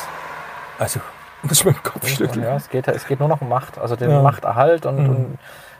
Also, 0.78 1.00
muss 1.42 1.52
ich 1.58 1.64
mit 1.66 1.76
dem 1.76 1.82
Kopf 1.82 2.08
schütteln. 2.08 2.42
Ja, 2.42 2.56
es 2.56 2.70
geht, 2.70 2.88
es 2.88 3.06
geht 3.06 3.20
nur 3.20 3.28
noch 3.28 3.42
um 3.42 3.50
Macht, 3.50 3.76
also 3.78 3.94
den 3.94 4.10
Ja. 4.10 4.22
Machterhalt 4.22 4.86
und, 4.86 5.02
Mhm. 5.02 5.08
und 5.10 5.38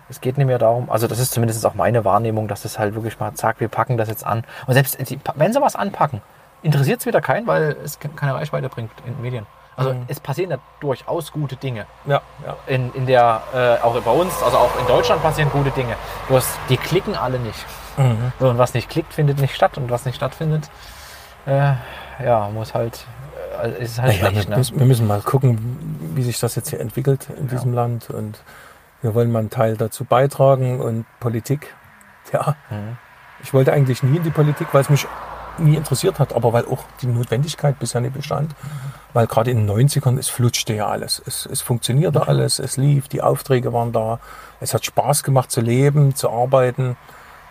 es 0.08 0.20
geht 0.20 0.38
nicht 0.38 0.46
mehr 0.46 0.58
darum, 0.58 0.90
also 0.90 1.06
das 1.08 1.18
ist 1.18 1.32
zumindest 1.32 1.64
auch 1.66 1.74
meine 1.74 2.04
Wahrnehmung, 2.04 2.48
dass 2.48 2.64
es 2.64 2.78
halt 2.78 2.94
wirklich 2.94 3.18
mal, 3.18 3.32
zack, 3.34 3.60
wir 3.60 3.68
packen 3.68 3.96
das 3.96 4.08
jetzt 4.08 4.24
an. 4.24 4.44
Und 4.66 4.74
selbst 4.74 4.98
wenn 5.34 5.52
sie 5.52 5.60
was 5.60 5.76
anpacken, 5.76 6.22
interessiert 6.62 7.00
es 7.00 7.06
wieder 7.06 7.20
keinen, 7.20 7.46
weil 7.46 7.76
es 7.84 7.98
ke- 7.98 8.08
keine 8.08 8.34
Reichweite 8.34 8.68
bringt 8.68 8.90
in 9.06 9.14
den 9.14 9.22
Medien. 9.22 9.46
Also 9.76 9.92
Mhm. 9.92 10.04
es 10.08 10.20
passieren 10.20 10.50
ja 10.52 10.56
durchaus 10.80 11.32
gute 11.32 11.56
Dinge. 11.56 11.84
Ja, 12.06 12.22
ja. 12.46 12.56
In, 12.66 12.92
in 12.94 13.06
der, 13.06 13.42
äh, 13.54 13.84
auch 13.84 14.00
bei 14.00 14.10
uns, 14.10 14.42
also 14.42 14.56
auch 14.56 14.70
in 14.80 14.86
Deutschland 14.86 15.22
passieren 15.22 15.50
gute 15.50 15.70
Dinge. 15.70 15.96
Bloß 16.28 16.46
die 16.70 16.78
klicken 16.78 17.14
alle 17.14 17.38
nicht. 17.38 17.62
Mhm. 17.98 18.32
Und 18.38 18.56
was 18.58 18.72
nicht 18.72 18.88
klickt, 18.88 19.12
findet 19.12 19.38
nicht 19.38 19.54
statt. 19.54 19.76
Und 19.76 19.90
was 19.90 20.06
nicht 20.06 20.16
stattfindet, 20.16 20.70
äh, 21.46 21.72
ja, 22.24 22.48
muss 22.54 22.72
halt, 22.72 23.04
äh, 23.62 23.82
ist 23.82 24.00
halt 24.00 24.12
Ja, 24.14 24.30
schlecht. 24.30 24.36
wir, 24.46 24.50
Ne? 24.50 24.56
müssen, 24.56 24.78
wir 24.78 24.86
müssen 24.86 25.06
mal 25.06 25.20
gucken, 25.20 25.58
wie 26.14 26.22
sich 26.22 26.40
das 26.40 26.54
jetzt 26.54 26.70
hier 26.70 26.80
entwickelt 26.80 27.28
in 27.38 27.48
diesem 27.48 27.74
Land. 27.74 28.08
Und 28.08 28.38
wir 29.02 29.14
wollen 29.14 29.30
mal 29.32 29.40
einen 29.40 29.50
Teil 29.50 29.76
dazu 29.76 30.04
beitragen. 30.04 30.80
Und 30.80 31.06
Politik, 31.20 31.74
ja, 32.32 32.56
Mhm. 32.70 32.96
ich 33.42 33.52
wollte 33.54 33.72
eigentlich 33.72 34.02
nie 34.02 34.16
in 34.16 34.22
die 34.22 34.30
Politik, 34.30 34.68
weil 34.72 34.80
es 34.82 34.90
mich 34.90 35.06
nie 35.58 35.76
interessiert 35.76 36.18
hat, 36.18 36.34
aber 36.34 36.52
weil 36.52 36.66
auch 36.66 36.84
die 37.00 37.06
Notwendigkeit 37.06 37.78
bisher 37.78 38.00
nicht 38.00 38.14
bestand. 38.14 38.54
Weil 39.14 39.26
gerade 39.26 39.50
in 39.50 39.58
den 39.58 39.66
90ern, 39.66 40.18
es 40.18 40.28
flutschte 40.28 40.74
ja 40.74 40.86
alles. 40.88 41.22
Es, 41.26 41.46
es 41.46 41.62
funktionierte 41.62 42.28
alles, 42.28 42.58
es 42.58 42.76
lief, 42.76 43.08
die 43.08 43.22
Aufträge 43.22 43.72
waren 43.72 43.92
da. 43.92 44.18
Es 44.60 44.74
hat 44.74 44.84
Spaß 44.84 45.22
gemacht 45.22 45.50
zu 45.50 45.60
leben, 45.62 46.14
zu 46.14 46.30
arbeiten, 46.30 46.96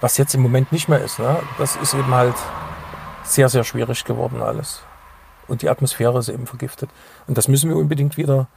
was 0.01 0.17
jetzt 0.17 0.35
im 0.35 0.41
Moment 0.41 0.71
nicht 0.71 0.87
mehr 0.87 1.03
ist. 1.03 1.17
Ne? 1.17 1.37
Das 1.57 1.75
ist 1.77 1.93
eben 1.95 2.13
halt 2.13 2.35
sehr, 3.23 3.49
sehr 3.49 3.63
schwierig 3.63 4.03
geworden 4.05 4.41
alles. 4.43 4.81
Und 5.47 5.61
die 5.63 5.69
Atmosphäre 5.69 6.19
ist 6.19 6.29
eben 6.29 6.45
vergiftet. 6.45 6.89
Und 7.27 7.37
das 7.37 7.47
müssen 7.47 7.69
wir 7.69 7.77
unbedingt 7.77 8.17
wieder, 8.17 8.47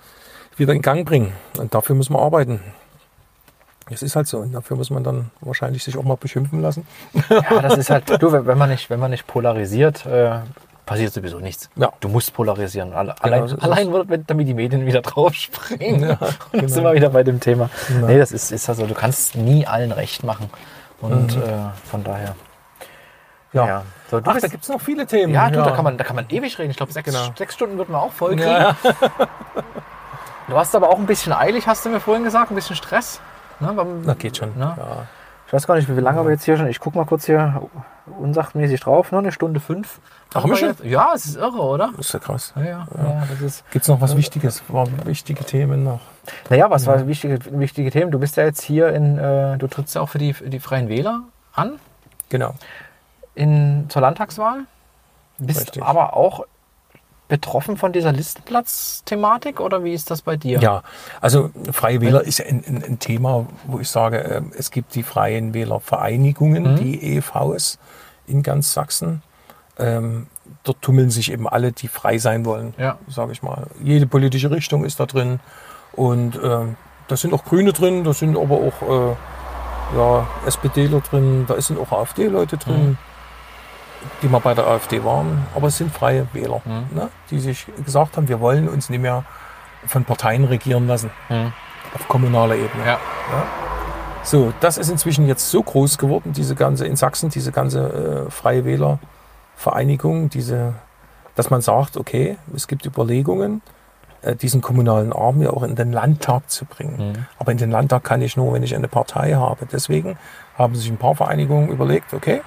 wieder 0.58 0.72
in 0.72 0.82
Gang 0.82 1.06
bringen. 1.06 1.32
Und 1.58 1.74
dafür 1.74 1.94
müssen 1.96 2.12
wir 2.14 2.20
arbeiten. 2.20 2.60
Das 3.90 4.02
ist 4.02 4.16
halt 4.16 4.26
so. 4.26 4.38
Und 4.38 4.52
dafür 4.52 4.76
muss 4.76 4.90
man 4.90 5.02
dann 5.02 5.30
wahrscheinlich 5.40 5.82
sich 5.82 5.96
auch 5.96 6.02
mal 6.02 6.16
beschimpfen 6.16 6.60
lassen. 6.60 6.86
Ja, 7.30 7.60
das 7.62 7.78
ist 7.78 7.90
halt, 7.90 8.10
du, 8.22 8.32
wenn 8.32 8.58
man 8.58 8.68
nicht, 8.68 8.90
wenn 8.90 9.00
man 9.00 9.10
nicht 9.10 9.26
polarisiert, 9.26 10.04
äh, 10.04 10.40
passiert 10.84 11.12
sowieso 11.12 11.38
nichts. 11.38 11.70
Ja. 11.76 11.90
Du 12.00 12.08
musst 12.08 12.34
polarisieren. 12.34 12.92
Alle, 12.92 13.14
allein, 13.22 13.48
so 13.48 13.56
ist 13.56 13.62
allein 13.62 13.90
damit 14.26 14.46
die 14.48 14.54
Medien 14.54 14.84
wieder 14.86 15.00
draufspringen. 15.02 16.02
Ja, 16.02 16.10
und 16.12 16.20
dann 16.20 16.60
genau. 16.60 16.68
sind 16.68 16.84
wir 16.84 16.92
wieder 16.94 17.10
bei 17.10 17.22
dem 17.22 17.40
Thema. 17.40 17.70
Genau. 17.88 18.06
Nee, 18.08 18.18
das 18.18 18.32
ist, 18.32 18.52
ist 18.52 18.68
also, 18.68 18.86
du 18.86 18.94
kannst 18.94 19.36
nie 19.36 19.66
allen 19.66 19.92
recht 19.92 20.22
machen. 20.24 20.50
Und 21.00 21.36
Mhm. 21.36 21.42
äh, 21.42 21.86
von 21.90 22.04
daher. 22.04 22.34
Ja. 23.54 23.66
Ja. 23.66 23.82
So, 24.10 24.20
Ach, 24.24 24.32
bist, 24.34 24.44
da 24.44 24.48
gibt 24.48 24.64
es 24.64 24.68
noch 24.68 24.80
viele 24.80 25.06
Themen. 25.06 25.32
ja, 25.32 25.48
du, 25.48 25.60
Da, 25.60 25.70
kann 25.70 25.84
man, 25.84 25.96
da 25.96 26.04
kann 26.04 26.16
man 26.16 26.26
ewig 26.28 26.58
reden. 26.58 26.70
Ich 26.70 26.76
glaube, 26.76 26.92
sechs, 26.92 27.10
Genau. 27.10 27.32
sechs 27.36 27.54
Stunden 27.54 27.78
würden 27.78 27.92
wir 27.92 28.02
auch 28.02 28.12
voll 28.12 28.36
kriegen. 28.36 28.42
ja, 28.50 28.76
Du 30.48 30.56
hast 30.56 30.74
aber 30.74 30.88
auch 30.88 30.98
ein 30.98 31.06
bisschen 31.06 31.32
eilig, 31.32 31.66
hast 31.66 31.84
du 31.84 31.90
mir 31.90 32.00
vorhin 32.00 32.24
gesagt, 32.24 32.50
ein 32.50 32.54
bisschen 32.54 32.76
Stress. 32.76 33.20
Ne, 33.60 33.72
beim, 33.72 34.04
das 34.06 34.18
geht 34.18 34.36
schon. 34.36 34.52
Na? 34.56 34.76
Ja. 34.78 34.86
Ich 35.46 35.52
weiß 35.52 35.66
gar 35.66 35.76
nicht, 35.76 35.88
wie 35.94 36.00
lange 36.00 36.22
wir 36.24 36.30
jetzt 36.30 36.44
hier 36.44 36.56
schon. 36.56 36.66
Ich 36.68 36.78
gucke 36.78 36.96
mal 36.98 37.06
kurz 37.06 37.24
hier 37.26 37.62
unsachmäßig 38.18 38.80
drauf. 38.80 39.12
Noch 39.12 39.20
eine 39.20 39.32
Stunde 39.32 39.60
fünf. 39.60 39.98
Ach, 40.34 40.44
wir 40.44 40.56
schon? 40.56 40.74
Ja, 40.82 41.12
es 41.14 41.24
ist 41.24 41.36
irre, 41.36 41.58
oder? 41.60 41.90
Das 41.96 42.06
ist 42.06 42.12
ja 42.12 42.18
krass. 42.18 42.52
Ja, 42.56 42.62
ja, 42.62 42.86
ja. 42.96 43.22
Gibt 43.70 43.82
es 43.82 43.88
noch 43.88 44.00
was 44.00 44.16
Wichtiges? 44.16 44.62
Waren 44.68 45.06
wichtige 45.06 45.44
Themen 45.44 45.84
noch? 45.84 46.00
Naja, 46.50 46.70
was 46.70 46.86
war 46.86 47.06
wichtige, 47.06 47.38
wichtige 47.58 47.90
Themen? 47.90 48.10
Du 48.10 48.18
bist 48.18 48.36
ja 48.36 48.44
jetzt 48.44 48.60
hier 48.62 48.90
in, 48.92 49.18
äh, 49.18 49.56
du 49.56 49.66
trittst 49.68 49.94
ja 49.94 50.02
auch 50.02 50.08
für 50.10 50.18
die, 50.18 50.32
die 50.34 50.60
Freien 50.60 50.88
Wähler 50.88 51.22
an 51.54 51.78
Genau. 52.28 52.52
in, 53.34 53.86
zur 53.88 54.02
Landtagswahl. 54.02 54.64
Bist 55.38 55.60
Richtig. 55.62 55.82
aber 55.82 56.14
auch 56.14 56.44
betroffen 57.28 57.76
von 57.76 57.92
dieser 57.92 58.12
Listenplatz-Thematik 58.12 59.60
oder 59.60 59.84
wie 59.84 59.92
ist 59.92 60.10
das 60.10 60.22
bei 60.22 60.36
dir? 60.36 60.60
Ja, 60.60 60.82
also 61.20 61.50
Freie 61.72 62.00
Wähler 62.00 62.22
ist 62.24 62.40
ein, 62.40 62.64
ein, 62.66 62.82
ein 62.84 62.98
Thema, 62.98 63.46
wo 63.66 63.78
ich 63.78 63.88
sage, 63.88 64.18
äh, 64.24 64.42
es 64.56 64.70
gibt 64.70 64.94
die 64.94 65.02
Freien 65.02 65.52
Wählervereinigungen, 65.54 66.72
Mhm. 66.72 66.76
die 66.76 67.16
EVs 67.16 67.78
in 68.26 68.42
ganz 68.42 68.72
Sachsen. 68.72 69.22
Ähm, 69.78 70.26
dort 70.64 70.80
tummeln 70.82 71.10
sich 71.10 71.30
eben 71.30 71.46
alle, 71.48 71.72
die 71.72 71.88
frei 71.88 72.18
sein 72.18 72.44
wollen, 72.44 72.74
Ja. 72.78 72.98
sage 73.08 73.32
ich 73.32 73.42
mal. 73.42 73.66
Jede 73.82 74.06
politische 74.06 74.50
Richtung 74.50 74.84
ist 74.84 74.98
da 74.98 75.06
drin. 75.06 75.40
Und 75.92 76.38
ähm, 76.42 76.76
da 77.08 77.16
sind 77.16 77.32
auch 77.34 77.44
Grüne 77.44 77.72
drin, 77.72 78.04
da 78.04 78.12
sind 78.12 78.36
aber 78.36 78.56
auch 78.56 78.82
äh, 78.82 79.96
ja, 79.96 80.26
SPDler 80.46 81.00
drin, 81.00 81.44
da 81.46 81.60
sind 81.60 81.78
auch 81.78 81.92
AfD-Leute 81.92 82.56
drin, 82.58 82.98
die 84.22 84.28
mal 84.28 84.40
bei 84.40 84.54
der 84.54 84.66
AfD 84.66 85.04
waren. 85.04 85.46
Aber 85.54 85.68
es 85.68 85.78
sind 85.78 85.92
freie 85.92 86.26
Wähler, 86.32 86.60
ne, 86.64 87.08
die 87.30 87.40
sich 87.40 87.66
gesagt 87.84 88.16
haben, 88.16 88.28
wir 88.28 88.40
wollen 88.40 88.68
uns 88.68 88.90
nicht 88.90 89.00
mehr 89.00 89.24
von 89.86 90.04
Parteien 90.04 90.44
regieren 90.44 90.86
lassen 90.86 91.10
Hm. 91.28 91.52
auf 91.94 92.08
kommunaler 92.08 92.54
Ebene. 92.54 92.84
Ja. 92.86 92.98
So, 94.24 94.52
das 94.60 94.76
ist 94.76 94.90
inzwischen 94.90 95.26
jetzt 95.26 95.50
so 95.50 95.62
groß 95.62 95.96
geworden, 95.96 96.32
diese 96.32 96.54
ganze 96.54 96.86
in 96.86 96.96
Sachsen, 96.96 97.30
diese 97.30 97.52
ganze 97.52 98.26
äh, 98.26 98.30
Freie 98.30 98.64
Wählervereinigung, 98.64 100.28
diese, 100.28 100.74
dass 101.34 101.50
man 101.50 101.62
sagt, 101.62 101.96
okay, 101.96 102.36
es 102.54 102.66
gibt 102.66 102.84
Überlegungen, 102.84 103.62
äh, 104.22 104.34
diesen 104.34 104.60
kommunalen 104.60 105.12
Arm 105.12 105.40
ja 105.40 105.50
auch 105.50 105.62
in 105.62 105.76
den 105.76 105.92
Landtag 105.92 106.50
zu 106.50 106.64
bringen. 106.64 107.12
Mhm. 107.12 107.26
Aber 107.38 107.52
in 107.52 107.58
den 107.58 107.70
Landtag 107.70 108.04
kann 108.04 108.20
ich 108.20 108.36
nur, 108.36 108.52
wenn 108.52 108.62
ich 108.62 108.74
eine 108.74 108.88
Partei 108.88 109.34
habe. 109.34 109.66
Deswegen 109.70 110.18
haben 110.58 110.74
sich 110.74 110.90
ein 110.90 110.98
paar 110.98 111.14
Vereinigungen 111.14 111.70
überlegt, 111.70 112.12
okay, 112.12 112.42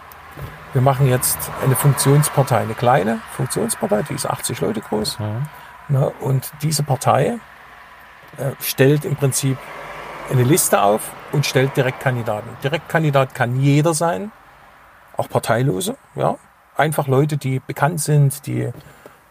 wir 0.73 0.81
machen 0.81 1.07
jetzt 1.07 1.37
eine 1.63 1.75
Funktionspartei, 1.75 2.59
eine 2.59 2.73
kleine 2.73 3.19
Funktionspartei, 3.35 4.03
die 4.03 4.13
ist 4.13 4.25
80 4.25 4.61
Leute 4.61 4.81
groß. 4.81 5.19
Mhm. 5.19 5.47
Ne? 5.89 6.11
Und 6.21 6.51
diese 6.61 6.83
Partei 6.83 7.39
äh, 8.37 8.51
stellt 8.61 9.03
im 9.03 9.15
Prinzip 9.15 9.57
eine 10.31 10.43
Liste 10.43 10.81
auf 10.81 11.11
und 11.33 11.45
stellt 11.45 11.75
Direktkandidaten. 11.75 12.49
Direktkandidat 12.63 13.35
kann 13.35 13.59
jeder 13.59 13.93
sein, 13.93 14.31
auch 15.17 15.27
Parteilose, 15.27 15.97
ja. 16.15 16.37
Einfach 16.77 17.07
Leute, 17.07 17.35
die 17.35 17.59
bekannt 17.59 17.99
sind, 17.99 18.47
die, 18.47 18.71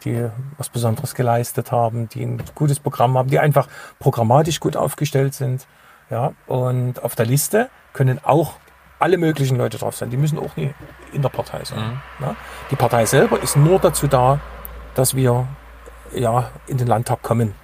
die 0.05 0.28
was 0.59 0.68
Besonderes 0.68 1.14
geleistet 1.14 1.72
haben, 1.72 2.09
die 2.11 2.22
ein 2.22 2.42
gutes 2.55 2.78
Programm 2.78 3.16
haben, 3.16 3.30
die 3.30 3.38
einfach 3.38 3.66
programmatisch 3.98 4.61
gut 4.61 4.76
aufgestellt 4.76 5.32
sind, 5.32 5.66
ja. 6.11 6.32
Und 6.46 7.03
auf 7.03 7.14
der 7.14 7.24
Liste 7.26 7.70
können 7.94 8.20
auch 8.22 8.55
alle 9.01 9.18
möglichen 9.18 9.57
Leute 9.57 9.78
drauf 9.78 9.96
sein. 9.96 10.11
Die 10.11 10.16
müssen 10.16 10.38
auch 10.38 10.55
nie 10.57 10.72
in 11.12 11.22
der 11.22 11.28
Partei 11.30 11.64
sein. 11.64 11.78
Mhm. 12.18 12.26
Ne? 12.26 12.36
Die 12.70 12.76
Partei 12.76 13.07
selber 13.07 13.42
ist 13.42 13.57
nur 13.57 13.78
dazu 13.78 14.07
da, 14.07 14.38
dass 14.94 15.14
wir 15.16 15.46
ja, 16.12 16.51
in 16.66 16.76
den 16.76 16.86
Landtag 16.88 17.22
kommen. 17.22 17.55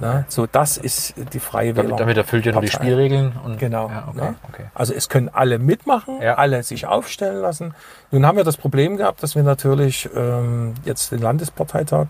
Ne? 0.00 0.24
So, 0.28 0.46
das 0.46 0.76
ist 0.76 1.14
die 1.32 1.38
Freie 1.38 1.72
Damit, 1.72 1.90
Wähler. 1.90 1.98
damit 1.98 2.16
erfüllt 2.16 2.44
ihr 2.46 2.52
nur 2.52 2.62
die. 2.62 2.68
Spielregeln. 2.68 3.32
Und, 3.44 3.58
Genau. 3.58 3.88
Ja, 3.88 4.08
okay, 4.08 4.20
ne? 4.20 4.34
okay. 4.48 4.64
Also 4.74 4.92
es 4.92 5.08
können 5.08 5.28
alle 5.28 5.58
mitmachen, 5.60 6.20
Ja. 6.20 6.34
alle 6.34 6.62
sich 6.64 6.86
aufstellen 6.86 7.40
lassen. 7.40 7.74
Nun 8.10 8.26
haben 8.26 8.36
wir 8.36 8.44
das 8.44 8.56
Problem 8.56 8.96
gehabt, 8.96 9.22
dass 9.22 9.36
wir 9.36 9.44
natürlich 9.44 10.10
ähm, 10.16 10.74
jetzt 10.84 11.12
den 11.12 11.20
Landesparteitag 11.20 12.08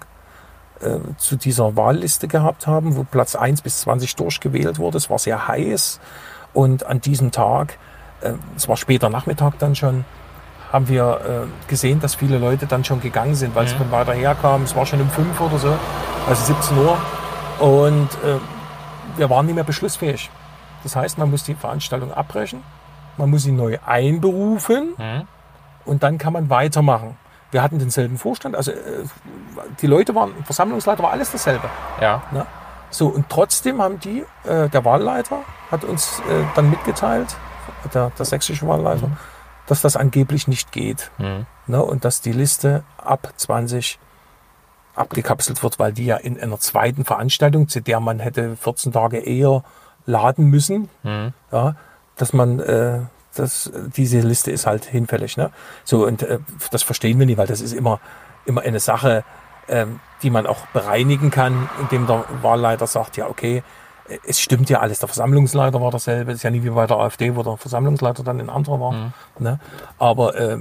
äh, 0.81 0.97
zu 1.19 1.37
dieser 1.37 1.77
Wahlliste 1.77 2.27
gehabt 2.27 2.67
haben, 2.67 2.97
wo 2.97 3.05
Platz 3.05 3.37
1 3.37 3.61
bis 3.61 3.83
20 3.83 4.17
durchgewählt 4.17 4.79
wurde. 4.79 4.97
Es 4.97 5.11
war 5.11 5.19
sehr 5.19 5.47
heiß 5.47 6.01
und 6.55 6.87
an 6.87 7.01
diesem 7.03 7.31
Tag, 7.33 7.79
es 8.57 8.69
war 8.69 8.77
später 8.77 9.09
Nachmittag 9.09 9.59
dann 9.59 9.75
schon, 9.75 10.05
haben 10.73 10.89
wir 10.89 11.21
äh, 11.47 11.69
gesehen, 11.69 12.01
dass 12.01 12.15
viele 12.15 12.39
Leute 12.39 12.67
dann 12.67 12.85
schon 12.85 13.01
gegangen 13.01 13.35
sind, 13.35 13.55
weil 13.55 13.69
sie 13.69 13.75
von 13.75 13.91
weiter 13.91 14.15
her 14.15 14.35
kamen. 14.41 14.65
Es 14.65 14.75
war 14.75 14.87
schon 14.87 15.01
um 15.01 15.11
5 15.11 15.41
oder 15.41 15.59
so, 15.59 15.75
also 16.29 16.45
17 16.55 16.79
Uhr. 16.79 16.97
Und 17.59 18.09
äh, 18.25 18.39
wir 19.17 19.29
waren 19.29 19.47
nicht 19.47 19.55
mehr 19.55 19.65
beschlussfähig. 19.65 20.31
Das 20.83 20.97
heißt, 20.97 21.19
man 21.19 21.31
muss 21.31 21.45
die 21.45 21.55
Veranstaltung 21.55 22.13
abbrechen, 22.13 22.63
man 23.19 23.31
muss 23.31 23.43
sie 23.43 23.53
neu 23.53 23.79
einberufen 23.87 24.95
Mhm. 24.99 25.29
und 25.85 26.03
dann 26.03 26.19
kann 26.19 26.33
man 26.33 26.49
weitermachen. 26.51 27.17
Wir 27.51 27.63
hatten 27.63 27.79
denselben 27.79 28.17
Vorstand, 28.17 28.57
also 28.57 28.71
äh, 28.73 28.77
die 29.83 29.87
Leute 29.87 30.15
waren, 30.15 30.33
Versammlungsleiter 30.45 31.03
war 31.03 31.11
alles 31.13 31.31
dasselbe. 31.33 31.69
Ja. 32.01 32.23
Ne? 32.31 32.47
So, 32.91 33.09
und 33.09 33.27
trotzdem 33.29 33.81
haben 33.83 34.01
die, 34.01 34.25
äh, 34.45 34.69
der 34.71 34.85
Wahlleiter 34.85 35.41
hat 35.71 35.85
uns 35.85 36.21
äh, 36.21 36.45
dann 36.55 36.71
mitgeteilt, 36.71 37.37
der, 37.95 38.11
der 38.11 38.25
sächsische 38.25 38.67
Wahlleiter, 38.67 39.11
dass 39.67 39.81
das 39.81 39.97
angeblich 39.97 40.49
nicht 40.49 40.73
geht. 40.73 41.11
Mhm. 41.19 41.47
Ne? 41.67 41.83
Und 41.83 42.05
dass 42.05 42.21
die 42.21 42.33
Liste 42.33 42.85
ab 42.99 43.33
20 43.37 43.99
abgekapselt 44.95 45.63
wird, 45.63 45.79
weil 45.79 45.93
die 45.93 46.07
ja 46.07 46.17
in 46.17 46.39
einer 46.39 46.59
zweiten 46.59 47.05
Veranstaltung, 47.05 47.69
zu 47.69 47.81
der 47.81 48.01
man 48.01 48.19
hätte 48.19 48.57
14 48.57 48.93
Tage 48.93 49.19
eher 49.19 49.63
laden 50.05 50.47
müssen, 50.47 50.89
Mhm. 51.03 51.33
ja, 51.51 51.77
dass 52.17 52.33
man 52.33 52.61
äh, 52.61 53.01
das, 53.35 53.73
diese 53.97 54.21
Liste 54.21 54.51
ist 54.51 54.67
halt 54.67 54.85
hinfällig. 54.85 55.37
Ne? 55.37 55.51
So, 55.85 56.07
und 56.07 56.23
äh, 56.23 56.39
das 56.71 56.83
verstehen 56.83 57.19
wir 57.19 57.27
nicht, 57.27 57.39
weil 57.39 57.47
das 57.47 57.61
ist 57.61 57.73
immer, 57.73 58.01
immer 58.45 58.61
eine 58.63 58.81
Sache, 58.81 59.25
ähm, 59.69 60.01
die 60.23 60.31
man 60.31 60.47
auch 60.47 60.67
bereinigen 60.75 61.31
kann, 61.31 61.71
indem 61.81 62.07
der 62.07 62.25
Wahlleiter 62.43 62.87
sagt, 62.87 63.17
ja, 63.17 63.29
okay, 63.29 63.63
es 64.27 64.41
stimmt 64.41 64.71
ja 64.71 64.81
alles. 64.81 64.99
Der 65.01 65.09
Versammlungsleiter 65.09 65.81
war 65.81 65.91
dasselbe. 65.91 66.33
Das 66.33 66.37
ist 66.37 66.43
ja 66.43 66.51
nie 66.51 66.63
wie 66.63 66.71
bei 66.71 66.87
der 66.87 66.99
AfD, 66.99 67.35
wo 67.37 67.43
der 67.43 67.57
Versammlungsleiter 67.57 68.23
dann 68.23 68.41
ein 68.41 68.51
anderer 68.51 68.81
war. 68.81 69.13
Ne? 69.39 69.59
Aber 69.99 70.35
äh, 70.35 70.59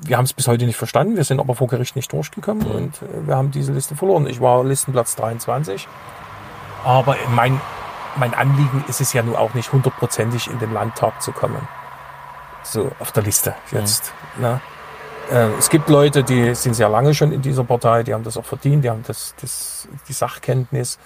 wir 0.00 0.16
haben 0.16 0.24
es 0.24 0.32
bis 0.32 0.48
heute 0.48 0.66
nicht 0.66 0.76
verstanden. 0.76 1.16
Wir 1.16 1.24
sind 1.24 1.40
aber 1.40 1.54
vor 1.54 1.68
Gericht 1.68 1.96
nicht 1.96 2.12
durchgekommen 2.12 2.66
und 2.66 3.02
äh, 3.02 3.26
wir 3.26 3.36
haben 3.36 3.50
diese 3.50 3.72
Liste 3.72 3.96
verloren. 3.96 4.26
Ich 4.26 4.40
war 4.40 4.64
Listenplatz 4.64 5.16
23. 5.16 5.88
Aber 6.84 7.16
mein, 7.30 7.60
mein 8.16 8.34
Anliegen 8.34 8.84
ist 8.88 9.00
es 9.00 9.12
ja 9.12 9.22
nun 9.22 9.36
auch 9.36 9.54
nicht 9.54 9.72
hundertprozentig 9.72 10.50
in 10.50 10.58
den 10.58 10.72
Landtag 10.72 11.22
zu 11.22 11.32
kommen. 11.32 11.68
So 12.62 12.92
auf 12.98 13.12
der 13.12 13.22
Liste 13.22 13.54
jetzt. 13.72 14.12
Ne? 14.38 14.60
Äh, 15.30 15.48
es 15.58 15.70
gibt 15.70 15.88
Leute, 15.88 16.22
die 16.22 16.54
sind 16.54 16.74
sehr 16.74 16.88
lange 16.88 17.14
schon 17.14 17.32
in 17.32 17.42
dieser 17.42 17.64
Partei, 17.64 18.02
die 18.02 18.14
haben 18.14 18.24
das 18.24 18.36
auch 18.36 18.44
verdient, 18.44 18.84
die 18.84 18.90
haben 18.90 19.04
das, 19.06 19.34
das, 19.40 19.88
die 20.08 20.12
Sachkenntnis. 20.12 20.98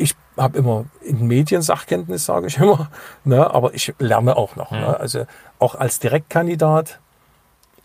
Ich 0.00 0.16
habe 0.36 0.58
immer 0.58 0.86
in 1.02 1.26
Medien 1.26 1.62
Sachkenntnis, 1.62 2.24
sage 2.24 2.46
ich 2.46 2.58
immer, 2.58 2.90
ne? 3.24 3.52
aber 3.52 3.74
ich 3.74 3.94
lerne 3.98 4.36
auch 4.36 4.56
noch. 4.56 4.70
Ne? 4.70 4.98
Also 4.98 5.26
auch 5.58 5.74
als 5.74 5.98
Direktkandidat 5.98 6.98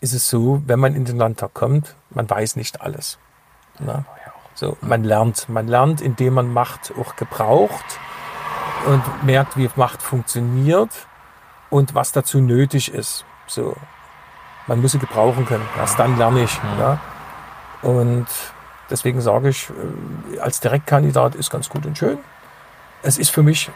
ist 0.00 0.12
es 0.12 0.28
so, 0.28 0.62
wenn 0.66 0.78
man 0.78 0.94
in 0.94 1.04
den 1.04 1.18
Landtag 1.18 1.54
kommt, 1.54 1.94
man 2.10 2.28
weiß 2.28 2.56
nicht 2.56 2.80
alles. 2.80 3.18
Ne? 3.78 4.04
So, 4.54 4.78
man 4.80 5.04
lernt, 5.04 5.50
man 5.50 5.68
lernt, 5.68 6.00
indem 6.00 6.34
man 6.34 6.50
Macht 6.50 6.90
auch 6.98 7.16
gebraucht 7.16 8.00
und 8.86 9.02
merkt, 9.22 9.58
wie 9.58 9.68
Macht 9.76 10.00
funktioniert 10.00 10.90
und 11.68 11.94
was 11.94 12.12
dazu 12.12 12.40
nötig 12.40 12.92
ist. 12.92 13.26
So, 13.46 13.76
man 14.66 14.80
muss 14.80 14.92
sie 14.92 14.98
gebrauchen 14.98 15.44
können. 15.44 15.68
Erst 15.76 15.98
dann 15.98 16.16
lerne 16.16 16.44
ich. 16.44 16.60
Ja. 16.78 17.00
Und 17.82 18.26
deswegen 18.90 19.20
sage 19.20 19.48
ich, 19.48 19.70
äh, 20.34 20.38
als 20.40 20.60
Direktkandidat 20.60 21.34
ist 21.34 21.50
ganz 21.50 21.68
gut 21.68 21.86
und 21.86 21.96
schön. 21.96 22.18
Es 23.02 23.18
ist 23.18 23.30
für 23.30 23.42
mich 23.42 23.70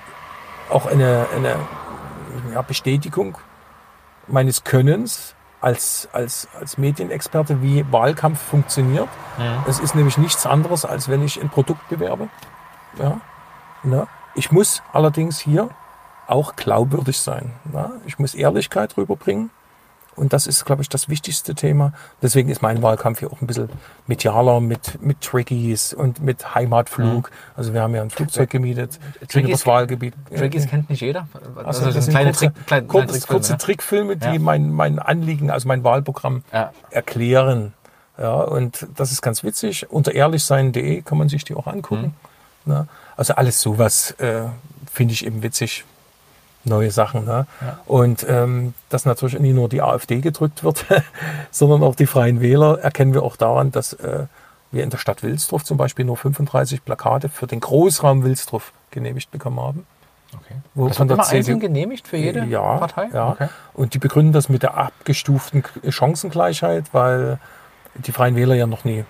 auch 0.71 0.87
eine, 0.87 1.27
eine 1.35 1.57
ja, 2.53 2.63
Bestätigung 2.63 3.37
meines 4.27 4.65
Könnens 4.65 5.35
als, 5.61 6.09
als, 6.13 6.49
als 6.59 6.79
Medienexperte, 6.79 7.63
wie 7.63 7.85
Wahlkampf 7.93 8.41
funktioniert. 8.41 9.09
Es 9.67 9.79
ist 9.79 9.95
nämlich 9.95 10.17
nichts 10.17 10.47
anderes, 10.47 10.85
als 10.85 11.09
wenn 11.09 11.23
ich 11.23 11.41
ein 11.41 11.51
Produkt 11.51 11.89
bewerbe. 11.89 12.29
Ja. 12.99 13.21
Ne? 13.83 14.07
Ich 14.35 14.51
muss 14.51 14.83
allerdings 14.93 15.39
hier 15.39 15.71
auch 16.27 16.57
glaubwürdig 16.57 17.19
sein. 17.19 17.53
Ne? 17.71 17.91
Ich 18.07 18.19
muss 18.19 18.35
Ehrlichkeit 18.35 18.97
rüberbringen. 18.97 19.51
Und 20.17 20.33
das 20.33 20.47
ist, 20.47 20.65
glaube 20.67 20.83
ich, 20.83 20.89
das 20.89 21.09
wichtigste 21.09 21.55
Thema. 21.55 21.93
Deswegen 22.21 22.49
ist 22.51 22.63
mein 22.63 22.83
Wahlkampf 22.83 23.21
hier 23.21 23.33
auch 23.33 23.41
ein 23.41 23.47
bisschen 23.47 23.71
medialer 24.07 24.61
mit, 24.61 25.01
mit 25.03 25.21
Trickies 25.21 25.95
und 25.95 26.21
mit 26.21 26.55
Heimatflug. 26.55 27.31
Also 27.57 27.73
wir 27.73 27.81
haben 27.83 27.95
ja 27.95 28.03
ein 28.03 28.11
Flugzeug 28.11 28.51
gemietet, 28.51 28.99
das 29.33 29.67
Wahlgebiet. 29.67 30.15
Trickies 30.35 30.67
kennt 30.67 30.91
nicht 30.91 31.01
jeder. 31.01 31.29
Also 31.65 31.91
das, 31.91 32.05
sind 32.05 32.11
kleine, 32.13 32.31
kurze, 32.31 32.47
Trick, 32.53 32.67
kleine, 32.67 32.87
kurz, 32.87 33.07
kleine 33.07 33.25
kurze 33.27 33.57
Trickfilme, 33.57 34.13
Trickfilme, 34.15 34.17
die 34.17 34.39
Ja. 34.39 34.43
mein, 34.45 34.71
mein 34.73 34.99
Anliegen, 34.99 35.51
also 35.51 35.69
mein 35.69 35.85
Wahlprogramm 35.85 36.43
Ja. 36.53 36.73
erklären. 36.91 37.73
Ja, 38.19 38.35
und 38.35 38.87
das 38.97 39.13
ist 39.13 39.23
ganz 39.23 39.43
witzig. 39.45 39.91
Unter 39.91 40.13
ehrlichsein.de 40.13 41.03
kann 41.03 41.17
man 41.17 41.29
sich 41.29 41.45
die 41.45 41.55
auch 41.55 41.67
angucken. 41.67 42.15
Mhm. 42.67 42.73
Ne? 42.73 42.89
Also 43.17 43.35
alles 43.35 43.61
sowas 43.61 44.11
äh, 44.19 44.43
finde 44.93 45.15
ich 45.15 45.25
eben 45.25 45.43
witzig. 45.43 45.85
Neue 46.65 46.91
Sachen. 46.91 47.25
Ne? 47.25 47.47
Und 47.87 48.27
ähm, 48.29 48.75
dass 48.91 49.07
natürlich 49.07 49.39
nicht 49.39 49.55
nur 49.55 49.69
die 49.69 49.81
AfD 49.81 50.21
gedrückt 50.21 50.63
wird, 50.63 50.85
sondern 51.51 51.83
auch 51.83 51.95
die 51.95 52.07
Freien 52.07 52.41
Wähler, 52.41 52.79
erkennen 52.81 53.15
wir 53.15 53.23
auch 53.23 53.37
daran, 53.37 53.73
dass 53.73 53.95
äh, 53.95 54.27
wir 54.71 54.85
in 54.85 54.91
der 54.91 54.99
Stadt 54.99 55.23
Wilsdruff 55.23 55.65
zum 55.65 55.77
Beispiel 55.77 56.05
nur 56.05 56.17
35 56.17 56.85
Plakate 56.85 57.29
für 57.29 57.47
den 57.47 57.61
Großraum 57.61 58.25
Wilsdruff 58.25 58.73
genehmigt 58.91 59.31
bekommen 59.31 59.59
haben. 59.61 59.87
Okay. 60.35 60.55
Wo 60.75 60.89
Das 60.89 60.97
von 60.97 61.09
der 61.09 61.17
immer 61.17 61.25
CDU 61.25 61.59
genehmigt 61.59 62.07
für 62.07 62.17
jede 62.17 62.45
ja, 62.45 62.77
Partei? 62.77 63.09
Ja. 63.13 63.31
Okay. 63.31 63.49
Und 63.75 63.95
die 63.95 63.99
begründen 63.99 64.33
das 64.33 64.49
mit 64.49 64.63
der 64.63 64.77
abgestuften 64.77 65.65
Chancengleichheit, 65.89 66.85
weil 66.93 67.39
die 67.95 68.13
Freien 68.13 68.37
Wähler 68.37 68.55
ja 68.55 68.67
noch 68.67 68.85
nie 68.85 69.05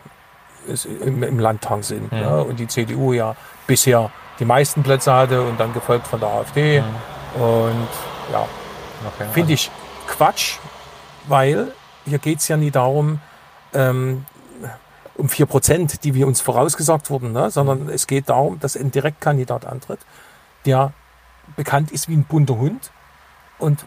im, 1.05 1.23
im 1.23 1.39
Landtag 1.39 1.85
sind. 1.85 2.13
Ja. 2.13 2.39
Und 2.39 2.59
die 2.59 2.69
CDU 2.69 3.13
ja 3.13 3.37
bisher 3.67 4.11
die 4.39 4.45
meisten 4.45 4.83
Plätze 4.83 5.13
hatte 5.13 5.43
und 5.43 5.61
dann 5.61 5.75
gefolgt 5.75 6.07
von 6.07 6.21
der 6.21 6.31
AfD. 6.31 6.83
Und 7.35 7.89
ja, 8.33 8.47
Okay. 9.07 9.29
finde 9.33 9.55
ich 9.55 9.71
Quatsch, 10.09 10.59
weil 11.27 11.73
hier 12.05 12.19
geht 12.19 12.41
es 12.41 12.49
ja 12.49 12.57
nie 12.57 12.71
darum, 12.71 13.21
ähm, 13.73 14.27
um 15.17 15.27
4%, 15.29 16.01
die 16.01 16.15
wir 16.15 16.27
uns 16.27 16.41
vorausgesagt 16.41 17.11
wurden, 17.11 17.33
ne? 17.33 17.51
sondern 17.51 17.89
es 17.89 18.07
geht 18.07 18.29
darum, 18.29 18.59
dass 18.61 18.77
ein 18.77 18.91
Direktkandidat 18.91 19.67
antritt, 19.67 20.01
der 20.67 20.93
bekannt 21.57 21.93
ist 21.93 22.09
wie 22.09 22.15
ein 22.15 22.25
bunter 22.25 22.57
Hund. 22.57 22.91
Und 23.59 23.85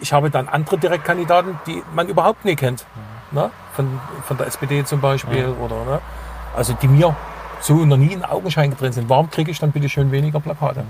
ich 0.00 0.12
habe 0.12 0.30
dann 0.30 0.48
andere 0.48 0.78
Direktkandidaten, 0.78 1.58
die 1.66 1.82
man 1.94 2.08
überhaupt 2.08 2.44
nicht 2.44 2.58
kennt. 2.58 2.86
Ne? 3.32 3.50
Von, 3.74 4.00
von 4.24 4.36
der 4.36 4.46
SPD 4.46 4.84
zum 4.84 5.00
Beispiel. 5.00 5.48
Oder, 5.48 5.84
ne? 5.84 6.00
Also 6.54 6.74
die 6.74 6.88
mir 6.88 7.14
so 7.60 7.74
noch 7.84 7.96
nie 7.96 8.12
in 8.12 8.24
Augenschein 8.24 8.70
getrennt 8.70 8.94
sind. 8.94 9.08
Warum 9.08 9.30
kriege 9.30 9.50
ich 9.50 9.58
dann 9.58 9.72
bitte 9.72 9.88
schön 9.88 10.12
weniger 10.12 10.40
Plakate? 10.40 10.80
Ne? 10.80 10.86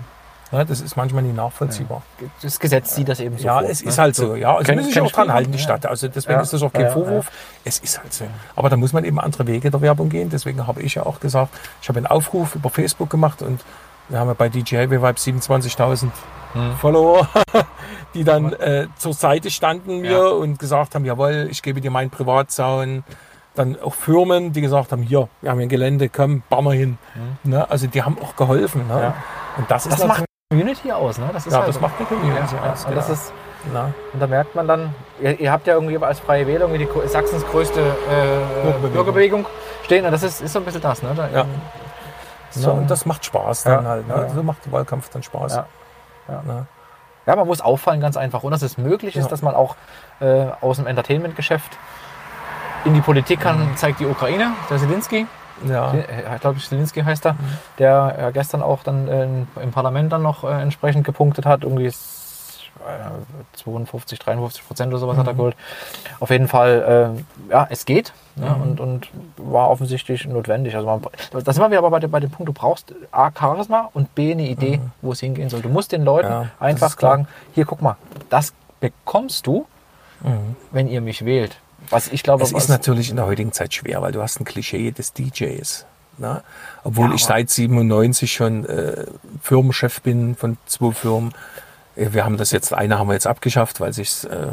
Das 0.52 0.80
ist 0.80 0.96
manchmal 0.96 1.22
nicht 1.24 1.34
nachvollziehbar. 1.36 2.02
Das 2.40 2.60
Gesetz 2.60 2.94
sieht 2.94 3.08
das 3.08 3.18
eben 3.20 3.36
so 3.36 3.44
Ja, 3.44 3.58
vor. 3.60 3.68
es 3.68 3.82
ne? 3.82 3.88
ist 3.88 3.98
halt 3.98 4.14
so. 4.14 4.36
Ja, 4.36 4.54
also 4.54 4.64
Kenn- 4.72 4.78
muss 4.78 4.88
ich 4.88 4.94
kenn 4.94 5.04
auch 5.04 5.10
dran 5.12 5.32
halten, 5.32 5.50
die 5.50 5.58
Ja. 5.58 5.64
Stadt. 5.64 5.86
Also 5.86 6.06
deswegen 6.08 6.36
Ja. 6.38 6.42
ist 6.42 6.52
das 6.52 6.62
auch 6.62 6.72
kein 6.72 6.82
Ja, 6.84 6.90
Vorwurf. 6.92 7.30
Es 7.64 7.78
ist 7.80 7.98
halt 8.00 8.12
so. 8.14 8.26
Aber 8.54 8.68
da 8.70 8.76
muss 8.76 8.92
man 8.92 9.04
eben 9.04 9.18
andere 9.18 9.46
Wege 9.46 9.70
der 9.70 9.80
Werbung 9.80 10.08
gehen. 10.08 10.30
Deswegen 10.30 10.66
habe 10.66 10.82
ich 10.82 10.94
ja 10.94 11.04
auch 11.04 11.18
gesagt, 11.20 11.52
ich 11.82 11.88
habe 11.88 11.98
einen 11.98 12.06
Aufruf 12.06 12.54
über 12.54 12.70
Facebook 12.70 13.10
gemacht 13.10 13.42
und 13.42 13.60
wir 14.08 14.20
haben 14.20 14.28
ja 14.28 14.34
bei 14.34 14.48
DJ 14.48 14.76
Heavy 14.76 15.02
Vibe 15.02 15.18
27.000 15.18 16.12
Hm. 16.52 16.76
Follower, 16.76 17.28
die 18.14 18.22
dann 18.22 18.52
äh, 18.52 18.86
zur 18.96 19.12
Seite 19.14 19.50
standen 19.50 20.00
mir 20.02 20.10
Ja. 20.12 20.26
und 20.28 20.58
gesagt 20.60 20.94
haben, 20.94 21.04
jawohl, 21.04 21.48
ich 21.50 21.60
gebe 21.62 21.80
dir 21.80 21.90
meinen 21.90 22.10
Privatzaun. 22.10 23.02
Dann 23.56 23.76
auch 23.80 23.94
Firmen, 23.94 24.52
die 24.52 24.60
gesagt 24.60 24.92
haben, 24.92 25.02
hier, 25.02 25.28
wir 25.40 25.50
haben 25.50 25.56
hier 25.58 25.66
ein 25.66 25.70
Gelände, 25.70 26.08
komm, 26.10 26.42
bauen 26.50 26.66
wir 26.66 26.72
hin. 26.72 26.98
Ne? 27.42 27.68
Also 27.70 27.86
die 27.86 28.02
haben 28.02 28.16
auch 28.22 28.36
geholfen. 28.36 28.86
Ne? 28.86 29.00
Ja. 29.00 29.14
Und 29.56 29.70
das 29.70 29.86
ist 29.86 29.98
Das 29.98 30.06
macht 30.06 30.25
Community 30.50 30.92
aus, 30.92 31.18
ne? 31.18 31.28
Das 31.32 31.44
ist 31.44 31.52
ja, 31.52 31.58
halt 31.58 31.68
das 31.68 31.80
macht 31.80 31.94
eine 31.98 32.06
Community 32.06 32.54
ja, 32.54 32.72
aus. 32.72 32.84
und 32.84 32.96
das 32.96 33.10
ist, 33.10 33.32
Na? 33.72 33.92
und 34.12 34.20
da 34.20 34.28
merkt 34.28 34.54
man 34.54 34.68
dann, 34.68 34.94
ihr, 35.20 35.40
ihr 35.40 35.50
habt 35.50 35.66
ja 35.66 35.74
irgendwie 35.74 35.98
als 35.98 36.20
Freie 36.20 36.44
irgendwie 36.44 36.78
die 36.86 37.08
Sachsens 37.08 37.44
größte 37.46 37.80
äh, 37.80 38.62
Bürgerbewegung. 38.62 38.92
Bürgerbewegung. 38.92 39.46
stehen. 39.82 40.04
Und 40.04 40.12
das 40.12 40.22
ist, 40.22 40.40
ist 40.40 40.52
so 40.52 40.60
ein 40.60 40.64
bisschen 40.64 40.82
das, 40.82 41.02
ne? 41.02 41.10
Da, 41.16 41.28
Ja. 41.30 41.46
So. 42.50 42.60
So, 42.60 42.70
und 42.72 42.88
das 42.88 43.06
macht 43.06 43.24
Spaß 43.24 43.64
dann 43.64 43.82
Ja, 43.84 43.90
halt. 43.90 44.06
Ne? 44.08 44.14
ja. 44.14 44.28
So 44.28 44.42
macht 44.44 44.64
der 44.64 44.72
Wahlkampf 44.72 45.08
dann 45.08 45.24
Spaß. 45.24 45.56
Ja. 45.56 45.66
Ja. 46.28 46.66
Ja, 47.26 47.36
man 47.36 47.46
muss 47.48 47.60
auffallen 47.60 48.00
ganz 48.00 48.16
einfach. 48.16 48.44
Und 48.44 48.52
dass 48.52 48.62
es 48.62 48.78
möglich 48.78 49.16
ist, 49.16 49.24
Ja. 49.24 49.28
dass 49.28 49.42
man 49.42 49.56
auch 49.56 49.74
äh, 50.20 50.46
aus 50.60 50.76
dem 50.76 50.86
Entertainment-Geschäft 50.86 51.76
in 52.84 52.94
die 52.94 53.00
Politik 53.00 53.40
kann, 53.40 53.72
zeigt 53.76 53.98
die 53.98 54.06
Ukraine, 54.06 54.52
der 54.70 54.78
Zelensky. 54.78 55.26
Ja. 55.68 55.94
ich 56.34 56.40
glaube, 56.40 56.60
Stilinski 56.60 57.02
heißt 57.02 57.24
er, 57.26 57.36
der 57.78 58.16
ja 58.18 58.30
gestern 58.30 58.62
auch 58.62 58.82
dann 58.82 59.08
äh, 59.08 59.24
im 59.62 59.70
Parlament 59.72 60.12
dann 60.12 60.22
noch 60.22 60.44
äh, 60.44 60.60
entsprechend 60.60 61.04
gepunktet 61.04 61.46
hat. 61.46 61.62
Irgendwie 61.62 61.86
ist, 61.86 62.60
äh, 62.86 63.56
52, 63.58 64.18
53 64.18 64.66
Prozent 64.66 64.92
oder 64.92 64.98
sowas 64.98 65.16
hat 65.16 65.26
er 65.26 65.32
Mhm. 65.32 65.36
geholt. 65.38 65.56
Auf 66.20 66.30
jeden 66.30 66.46
Fall, 66.46 67.14
äh, 67.48 67.52
ja, 67.52 67.66
es 67.70 67.84
geht 67.86 68.12
ne? 68.36 68.50
Mhm. 68.50 68.62
und, 68.62 68.80
und 68.80 69.08
war 69.38 69.70
offensichtlich 69.70 70.26
notwendig. 70.26 70.74
Also 70.76 70.86
man, 70.86 71.00
da 71.32 71.52
sind 71.52 71.70
wir 71.70 71.78
aber 71.78 71.90
bei, 71.90 72.00
dem- 72.00 72.10
bei 72.10 72.20
dem 72.20 72.30
Punkt, 72.30 72.48
du 72.48 72.52
brauchst 72.52 72.94
A, 73.10 73.30
Charisma 73.36 73.88
und 73.94 74.14
B, 74.14 74.32
eine 74.32 74.46
Idee, 74.46 74.80
wo 75.00 75.12
es 75.12 75.20
hingehen 75.20 75.48
soll. 75.48 75.62
Du 75.62 75.68
musst 75.70 75.90
den 75.92 76.04
Leuten 76.04 76.28
Mhm. 76.28 76.32
Ja, 76.34 76.48
einfach 76.60 76.98
sagen, 76.98 77.28
hier, 77.54 77.64
guck 77.64 77.80
mal, 77.80 77.96
das 78.28 78.52
bekommst 78.80 79.46
du, 79.46 79.66
wenn 80.70 80.88
ihr 80.88 81.00
mich 81.00 81.24
wählt. 81.24 81.56
Was 81.90 82.08
ich 82.08 82.22
glaube. 82.22 82.42
Es 82.44 82.52
ist 82.52 82.68
natürlich 82.68 83.10
in 83.10 83.16
der 83.16 83.26
heutigen 83.26 83.52
Zeit 83.52 83.74
schwer, 83.74 84.02
weil 84.02 84.12
du 84.12 84.22
hast 84.22 84.40
ein 84.40 84.44
Klischee 84.44 84.90
des 84.90 85.12
DJs. 85.12 85.86
Ne? 86.18 86.42
Obwohl 86.84 87.10
Ja, 87.10 87.14
ich 87.14 87.24
seit 87.24 87.50
97 87.50 88.32
schon 88.32 88.64
äh, 88.66 89.06
Firmenchef 89.42 90.00
bin 90.00 90.34
von 90.34 90.56
zwei 90.66 90.92
Firmen. 90.92 91.32
Äh, 91.94 92.08
Wir 92.12 92.24
haben 92.24 92.36
das 92.38 92.50
jetzt, 92.52 92.72
eine 92.72 92.98
haben 92.98 93.08
wir 93.08 93.14
jetzt 93.14 93.26
abgeschafft, 93.26 93.80
weil 93.80 93.92
sich 93.92 94.24
äh, 94.24 94.52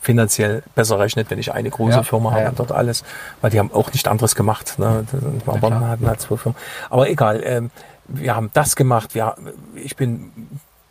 finanziell 0.00 0.62
besser 0.74 0.98
rechnet, 0.98 1.30
wenn 1.30 1.38
ich 1.38 1.52
eine 1.52 1.70
große 1.70 1.96
Ja, 1.96 2.02
Firma 2.02 2.30
ja, 2.30 2.32
habe 2.32 2.42
ja. 2.44 2.48
und 2.50 2.58
dort 2.58 2.72
alles, 2.72 3.04
weil 3.40 3.50
die 3.50 3.58
haben 3.58 3.72
auch 3.72 3.92
nicht 3.92 4.08
anderes 4.08 4.34
gemacht. 4.34 4.78
Ne? 4.78 5.04
Klar. 5.44 5.88
hatten 5.88 6.06
halt 6.06 6.20
zwei 6.20 6.36
Firmen. 6.36 6.56
Aber 6.90 7.08
egal, 7.08 7.40
ähm, 7.44 7.70
wir 8.06 8.34
haben 8.34 8.50
das 8.52 8.76
gemacht. 8.76 9.14
Wir, 9.14 9.36
ich 9.74 9.96
bin 9.96 10.32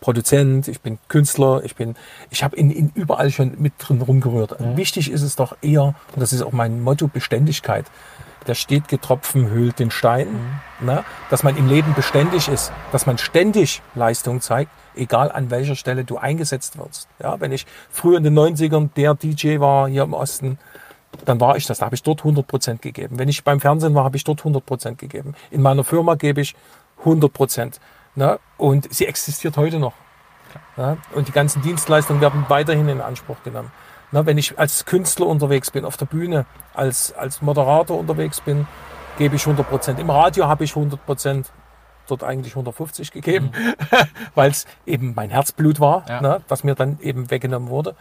Produzent, 0.09 0.67
ich 0.67 0.81
bin 0.81 0.97
Künstler, 1.07 1.61
ich 1.63 1.75
bin, 1.75 1.95
ich 2.31 2.43
habe 2.43 2.55
in, 2.55 2.71
in 2.71 2.91
überall 2.95 3.29
schon 3.29 3.61
mit 3.61 3.73
drin 3.77 4.01
rumgerührt. 4.01 4.55
Wichtig 4.75 5.11
ist 5.11 5.21
es 5.21 5.35
doch 5.35 5.55
eher, 5.61 5.83
und 5.83 6.19
das 6.19 6.33
ist 6.33 6.41
auch 6.41 6.51
mein 6.51 6.81
Motto, 6.81 7.07
Beständigkeit. 7.07 7.85
Der 8.47 8.55
stetige 8.55 8.99
Tropfen 8.99 9.51
höhlt 9.51 9.77
den 9.77 9.91
Stein, 9.91 10.59
ne? 10.79 11.03
dass 11.29 11.43
man 11.43 11.55
im 11.57 11.67
Leben 11.67 11.93
beständig 11.93 12.47
ist, 12.47 12.71
dass 12.91 13.05
man 13.05 13.19
ständig 13.19 13.83
Leistung 13.93 14.41
zeigt, 14.41 14.71
egal 14.95 15.31
an 15.31 15.51
welcher 15.51 15.75
Stelle 15.75 16.05
du 16.05 16.17
eingesetzt 16.17 16.79
wirst. 16.79 17.07
Ja, 17.21 17.39
wenn 17.39 17.51
ich 17.51 17.67
früher 17.91 18.17
in 18.17 18.23
den 18.23 18.33
90ern 18.35 18.89
der 18.95 19.13
DJ 19.13 19.59
war 19.59 19.87
hier 19.87 20.01
im 20.01 20.15
Osten, 20.15 20.57
dann 21.25 21.39
war 21.39 21.55
ich 21.55 21.67
das. 21.67 21.77
Da 21.77 21.85
habe 21.85 21.93
ich 21.93 22.01
dort 22.01 22.21
100% 22.23 22.79
gegeben. 22.79 23.19
Wenn 23.19 23.29
ich 23.29 23.43
beim 23.43 23.59
Fernsehen 23.59 23.93
war, 23.93 24.05
habe 24.05 24.17
ich 24.17 24.23
dort 24.23 24.41
100% 24.41 24.95
gegeben. 24.95 25.35
In 25.51 25.61
meiner 25.61 25.83
Firma 25.83 26.15
gebe 26.15 26.41
ich 26.41 26.55
100%. 27.05 27.79
Ne? 28.19 28.37
Und 28.57 28.93
sie 28.93 29.05
existiert 29.05 29.55
heute 29.55 29.79
noch. 29.79 29.93
Ja? 30.75 30.97
Und 31.13 31.29
die 31.29 31.31
ganzen 31.31 31.61
Dienstleistungen 31.61 32.21
werden 32.21 32.43
weiterhin 32.49 32.89
in 32.89 32.99
Anspruch 32.99 33.37
genommen. 33.45 33.71
Na, 34.11 34.25
wenn 34.25 34.37
ich 34.37 34.59
als 34.59 34.83
Künstler 34.85 35.25
unterwegs 35.27 35.71
bin, 35.71 35.85
auf 35.85 35.95
der 35.95 36.05
Bühne, 36.05 36.45
als, 36.73 37.13
als 37.13 37.41
Moderator 37.41 37.97
unterwegs 37.97 38.41
bin, 38.41 38.67
gebe 39.17 39.37
ich 39.37 39.43
100%. 39.43 39.99
Im 39.99 40.09
Radio 40.09 40.47
habe 40.49 40.65
ich 40.65 40.73
100%, 40.73 41.45
dort 42.09 42.23
eigentlich 42.25 42.53
150 42.53 43.11
gegeben, 43.11 43.51
weil 44.35 44.51
es 44.51 44.65
eben 44.85 45.13
mein 45.15 45.29
Herzblut 45.29 45.79
war, 45.79 46.03
Ja. 46.09 46.19
ne, 46.21 46.41
was 46.49 46.65
mir 46.65 46.75
dann 46.75 46.99
eben 47.01 47.31
weggenommen 47.31 47.69
wurde. 47.69 47.95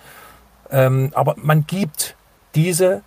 Ähm, 0.70 1.12
aber 1.14 1.36
man 1.36 1.64
gibt 1.64 2.16
diese 2.56 3.02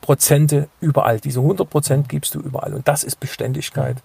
Prozente 0.00 0.68
überall. 0.80 1.20
Diese 1.20 1.38
100 1.38 1.70
Prozent 1.70 2.08
gibst 2.08 2.34
du 2.34 2.40
überall. 2.40 2.74
Und 2.74 2.88
das 2.88 3.04
ist 3.04 3.20
Beständigkeit. 3.20 3.98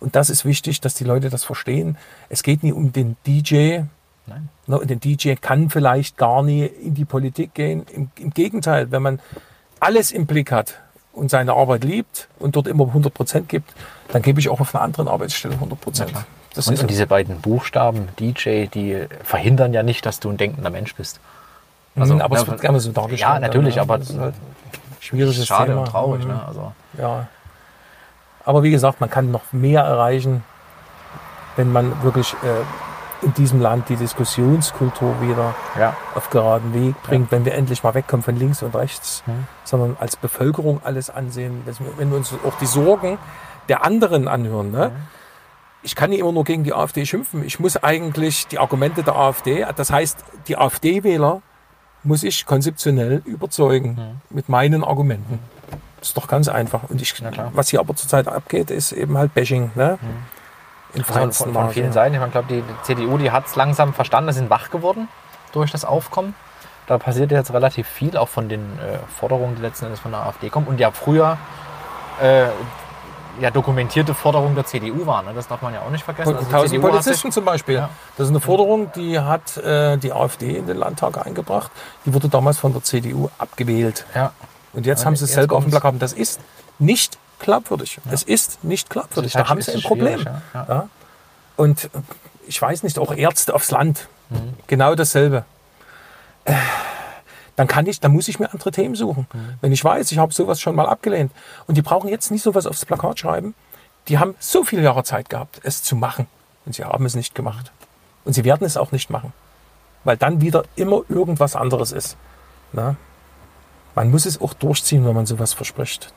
Und 0.00 0.16
das 0.16 0.30
ist 0.30 0.44
wichtig, 0.44 0.80
dass 0.80 0.94
die 0.94 1.04
Leute 1.04 1.30
das 1.30 1.44
verstehen. 1.44 1.96
Es 2.28 2.42
geht 2.42 2.62
nie 2.62 2.72
um 2.72 2.92
den 2.92 3.16
DJ. 3.26 3.80
Nein. 4.26 4.48
Ne, 4.66 4.78
Und 4.78 4.88
der 4.88 4.96
DJ 4.96 5.34
kann 5.34 5.70
vielleicht 5.70 6.16
gar 6.16 6.42
nie 6.42 6.64
in 6.64 6.94
die 6.94 7.04
Politik 7.04 7.54
gehen. 7.54 7.84
Im, 7.92 8.10
Im 8.18 8.30
Gegenteil, 8.30 8.90
wenn 8.90 9.02
man 9.02 9.20
alles 9.80 10.12
im 10.12 10.26
Blick 10.26 10.52
hat 10.52 10.80
und 11.12 11.30
seine 11.30 11.54
Arbeit 11.54 11.84
liebt 11.84 12.28
und 12.38 12.56
dort 12.56 12.68
immer 12.68 12.86
100 12.86 13.12
Prozent 13.12 13.48
gibt, 13.48 13.72
dann 14.08 14.22
gebe 14.22 14.40
ich 14.40 14.48
auch 14.48 14.60
auf 14.60 14.74
einer 14.74 14.82
anderen 14.82 15.08
Arbeitsstelle 15.08 15.54
100 15.54 15.80
Prozent. 15.80 16.12
Das 16.54 16.68
Und, 16.68 16.80
und 16.80 16.90
diese 16.90 17.06
beiden 17.06 17.40
Buchstaben, 17.40 18.08
DJ, 18.18 18.66
die 18.66 19.06
verhindern 19.22 19.72
ja 19.72 19.82
nicht, 19.82 20.04
dass 20.04 20.20
du 20.20 20.30
ein 20.30 20.36
denkender 20.36 20.70
Mensch 20.70 20.94
bist. 20.94 21.18
also, 21.96 22.20
aber 22.20 22.36
es 22.36 22.42
ja, 22.42 22.48
wird 22.48 22.60
gerne 22.60 22.80
so 22.80 22.92
dargestellt. 22.92 23.20
Ja, 23.20 23.38
natürlich, 23.38 23.76
dann, 23.76 23.90
aber 23.90 24.04
halt 24.04 24.34
schwieriges 25.00 25.46
schade 25.46 25.70
Thema. 25.70 25.80
und 25.80 25.88
traurig. 25.88 26.22
Mhm. 26.24 26.30
Ne? 26.30 26.46
Also, 26.46 26.72
Ja. 26.98 27.28
Aber 28.44 28.62
wie 28.62 28.70
gesagt, 28.70 29.00
man 29.00 29.10
kann 29.10 29.30
noch 29.30 29.52
mehr 29.52 29.82
erreichen, 29.82 30.44
wenn 31.56 31.72
man 31.72 32.02
wirklich 32.02 32.34
äh, 32.42 33.24
in 33.24 33.34
diesem 33.34 33.60
Land 33.60 33.88
die 33.88 33.96
Diskussionskultur 33.96 35.14
wieder 35.20 35.54
ja. 35.78 35.96
auf 36.14 36.30
geraden 36.30 36.74
Weg 36.74 37.00
bringt, 37.02 37.30
wenn 37.30 37.44
wir 37.44 37.54
endlich 37.54 37.82
mal 37.82 37.94
wegkommen 37.94 38.24
von 38.24 38.36
links 38.36 38.62
und 38.62 38.74
rechts, 38.74 39.22
Mhm. 39.26 39.46
sondern 39.64 39.96
als 40.00 40.16
Bevölkerung 40.16 40.80
alles 40.82 41.08
ansehen. 41.08 41.62
Wenn 41.96 42.10
wir 42.10 42.16
uns 42.16 42.34
auch 42.46 42.58
die 42.58 42.66
Sorgen 42.66 43.18
der 43.68 43.84
anderen 43.84 44.26
anhören. 44.26 44.72
Ne? 44.72 44.90
Ich 45.82 45.94
kann 45.94 46.10
nicht 46.10 46.20
immer 46.20 46.32
nur 46.32 46.44
gegen 46.44 46.64
die 46.64 46.72
AfD 46.72 47.06
schimpfen. 47.06 47.44
Ich 47.44 47.60
muss 47.60 47.76
eigentlich 47.76 48.46
die 48.48 48.58
Argumente 48.58 49.02
der 49.02 49.16
AfD, 49.16 49.64
das 49.76 49.90
heißt, 49.90 50.18
die 50.48 50.56
AfD-Wähler 50.56 51.42
muss 52.02 52.24
ich 52.24 52.46
konzeptionell 52.46 53.22
überzeugen 53.24 54.20
mit 54.30 54.48
meinen 54.48 54.82
Argumenten. 54.82 55.38
Das 56.02 56.08
ist 56.08 56.16
doch 56.16 56.26
ganz 56.26 56.48
einfach. 56.48 56.80
Und 56.88 57.00
ich, 57.00 57.14
was 57.52 57.68
hier 57.68 57.78
aber 57.78 57.94
zurzeit 57.94 58.26
abgeht, 58.26 58.72
ist 58.72 58.90
eben 58.90 59.16
halt 59.16 59.34
Bashing. 59.34 59.70
Ne? 59.76 60.00
In 60.94 61.04
Also 61.04 61.44
von, 61.44 61.52
von, 61.52 61.70
vielen 61.70 61.92
Seiten. 61.92 62.16
Ich 62.16 62.32
glaube, 62.32 62.48
die, 62.48 62.60
die 62.60 62.82
CDU, 62.82 63.18
die 63.18 63.30
hat 63.30 63.46
es 63.46 63.54
langsam 63.54 63.94
verstanden, 63.94 64.32
sind 64.32 64.50
wach 64.50 64.70
geworden 64.70 65.06
durch 65.52 65.70
das 65.70 65.84
Aufkommen. 65.84 66.34
Da 66.88 66.98
passiert 66.98 67.30
jetzt 67.30 67.52
relativ 67.52 67.86
viel, 67.86 68.16
auch 68.16 68.28
von 68.28 68.48
den 68.48 68.62
äh, 68.80 68.98
Forderungen, 69.16 69.54
die 69.54 69.62
letzten 69.62 69.84
Endes 69.84 70.00
von 70.00 70.10
der 70.10 70.26
AfD 70.26 70.50
kommen. 70.50 70.66
Und 70.66 70.80
ja, 70.80 70.90
früher 70.90 71.38
äh, 72.20 72.46
ja, 73.40 73.52
dokumentierte 73.52 74.12
Forderungen 74.12 74.56
der 74.56 74.66
CDU 74.66 75.06
waren. 75.06 75.26
Ne? 75.26 75.34
Das 75.34 75.46
darf 75.46 75.62
man 75.62 75.72
ja 75.72 75.82
auch 75.82 75.90
nicht 75.90 76.02
vergessen. 76.02 76.34
Also 76.34 76.40
die 76.40 76.52
1000 76.52 76.70
CDU 76.70 76.88
Polizisten 76.88 77.28
sich- 77.28 77.34
zum 77.34 77.44
Beispiel. 77.44 77.76
Ja. 77.76 77.90
Das 78.16 78.26
ist 78.26 78.32
eine 78.32 78.40
Forderung, 78.40 78.90
die 78.96 79.20
hat 79.20 79.56
äh, 79.58 79.98
die 79.98 80.12
AfD 80.12 80.56
in 80.56 80.66
den 80.66 80.78
Landtag 80.78 81.24
eingebracht. 81.24 81.70
Die 82.04 82.12
wurde 82.12 82.28
damals 82.28 82.58
von 82.58 82.72
der 82.72 82.82
CDU 82.82 83.30
abgewählt. 83.38 84.04
Ja. 84.16 84.32
Und 84.72 84.86
jetzt 84.86 85.00
Ja, 85.00 85.06
haben 85.06 85.16
sie 85.16 85.24
es 85.24 85.32
selber 85.32 85.56
auf 85.56 85.64
dem. 85.64 85.70
Plakat. 85.70 85.94
Das 86.00 86.12
ist 86.12 86.40
nicht 86.78 87.18
glaubwürdig. 87.38 88.00
Es 88.10 88.22
ist 88.22 88.62
nicht 88.64 88.88
glaubwürdig. 88.90 89.34
Halt- 89.34 89.46
da 89.46 89.48
haben 89.50 89.60
sie 89.60 89.72
ein 89.72 89.80
schwierig, 89.80 89.86
Problem. 89.86 90.20
ja. 90.24 90.42
Ja. 90.54 90.66
Ja. 90.68 90.88
Und 91.56 91.90
ich 92.46 92.60
weiß 92.60 92.82
nicht, 92.82 92.98
auch 92.98 93.12
Ärzte 93.14 93.54
aufs 93.54 93.70
Land. 93.70 94.08
Mhm. 94.30 94.54
Genau 94.66 94.94
dasselbe. 94.94 95.44
Äh, 96.44 96.54
Dann 97.54 97.68
kann 97.68 97.86
ich, 97.86 98.00
dann 98.00 98.12
muss 98.12 98.28
ich 98.28 98.40
mir 98.40 98.50
andere 98.50 98.70
Themen 98.70 98.94
suchen. 98.94 99.26
Mhm. 99.32 99.54
Wenn 99.60 99.72
ich 99.72 99.84
weiß, 99.84 100.10
ich 100.10 100.16
habe 100.18 100.32
sowas 100.32 100.58
schon 100.58 100.74
mal 100.74 100.86
abgelehnt. 100.86 101.30
Und 101.66 101.74
die 101.76 101.82
brauchen 101.82 102.08
jetzt 102.08 102.30
nicht 102.30 102.42
sowas 102.42 102.66
aufs 102.66 102.86
Plakat 102.86 103.18
schreiben. 103.18 103.54
Die 104.08 104.18
haben 104.18 104.34
so 104.40 104.64
viele 104.64 104.82
Jahre 104.82 105.04
Zeit 105.04 105.28
gehabt, 105.28 105.60
es 105.62 105.82
zu 105.82 105.94
machen. 105.94 106.26
Und 106.64 106.74
sie 106.74 106.84
haben 106.84 107.04
es 107.04 107.14
nicht 107.14 107.34
gemacht. 107.34 107.70
Und 108.24 108.32
sie 108.32 108.44
werden 108.44 108.64
es 108.66 108.78
auch 108.78 108.90
nicht 108.90 109.10
machen. 109.10 109.34
Weil 110.04 110.16
dann 110.16 110.40
wieder 110.40 110.64
immer 110.76 111.02
irgendwas 111.10 111.54
anderes 111.54 111.92
ist. 111.92 112.16
Na? 112.72 112.96
Man 113.94 114.10
muss 114.10 114.26
es 114.26 114.40
auch 114.40 114.54
durchziehen, 114.54 115.06
wenn 115.06 115.14
man 115.14 115.26
sowas 115.26 115.52
verspricht. 115.52 116.12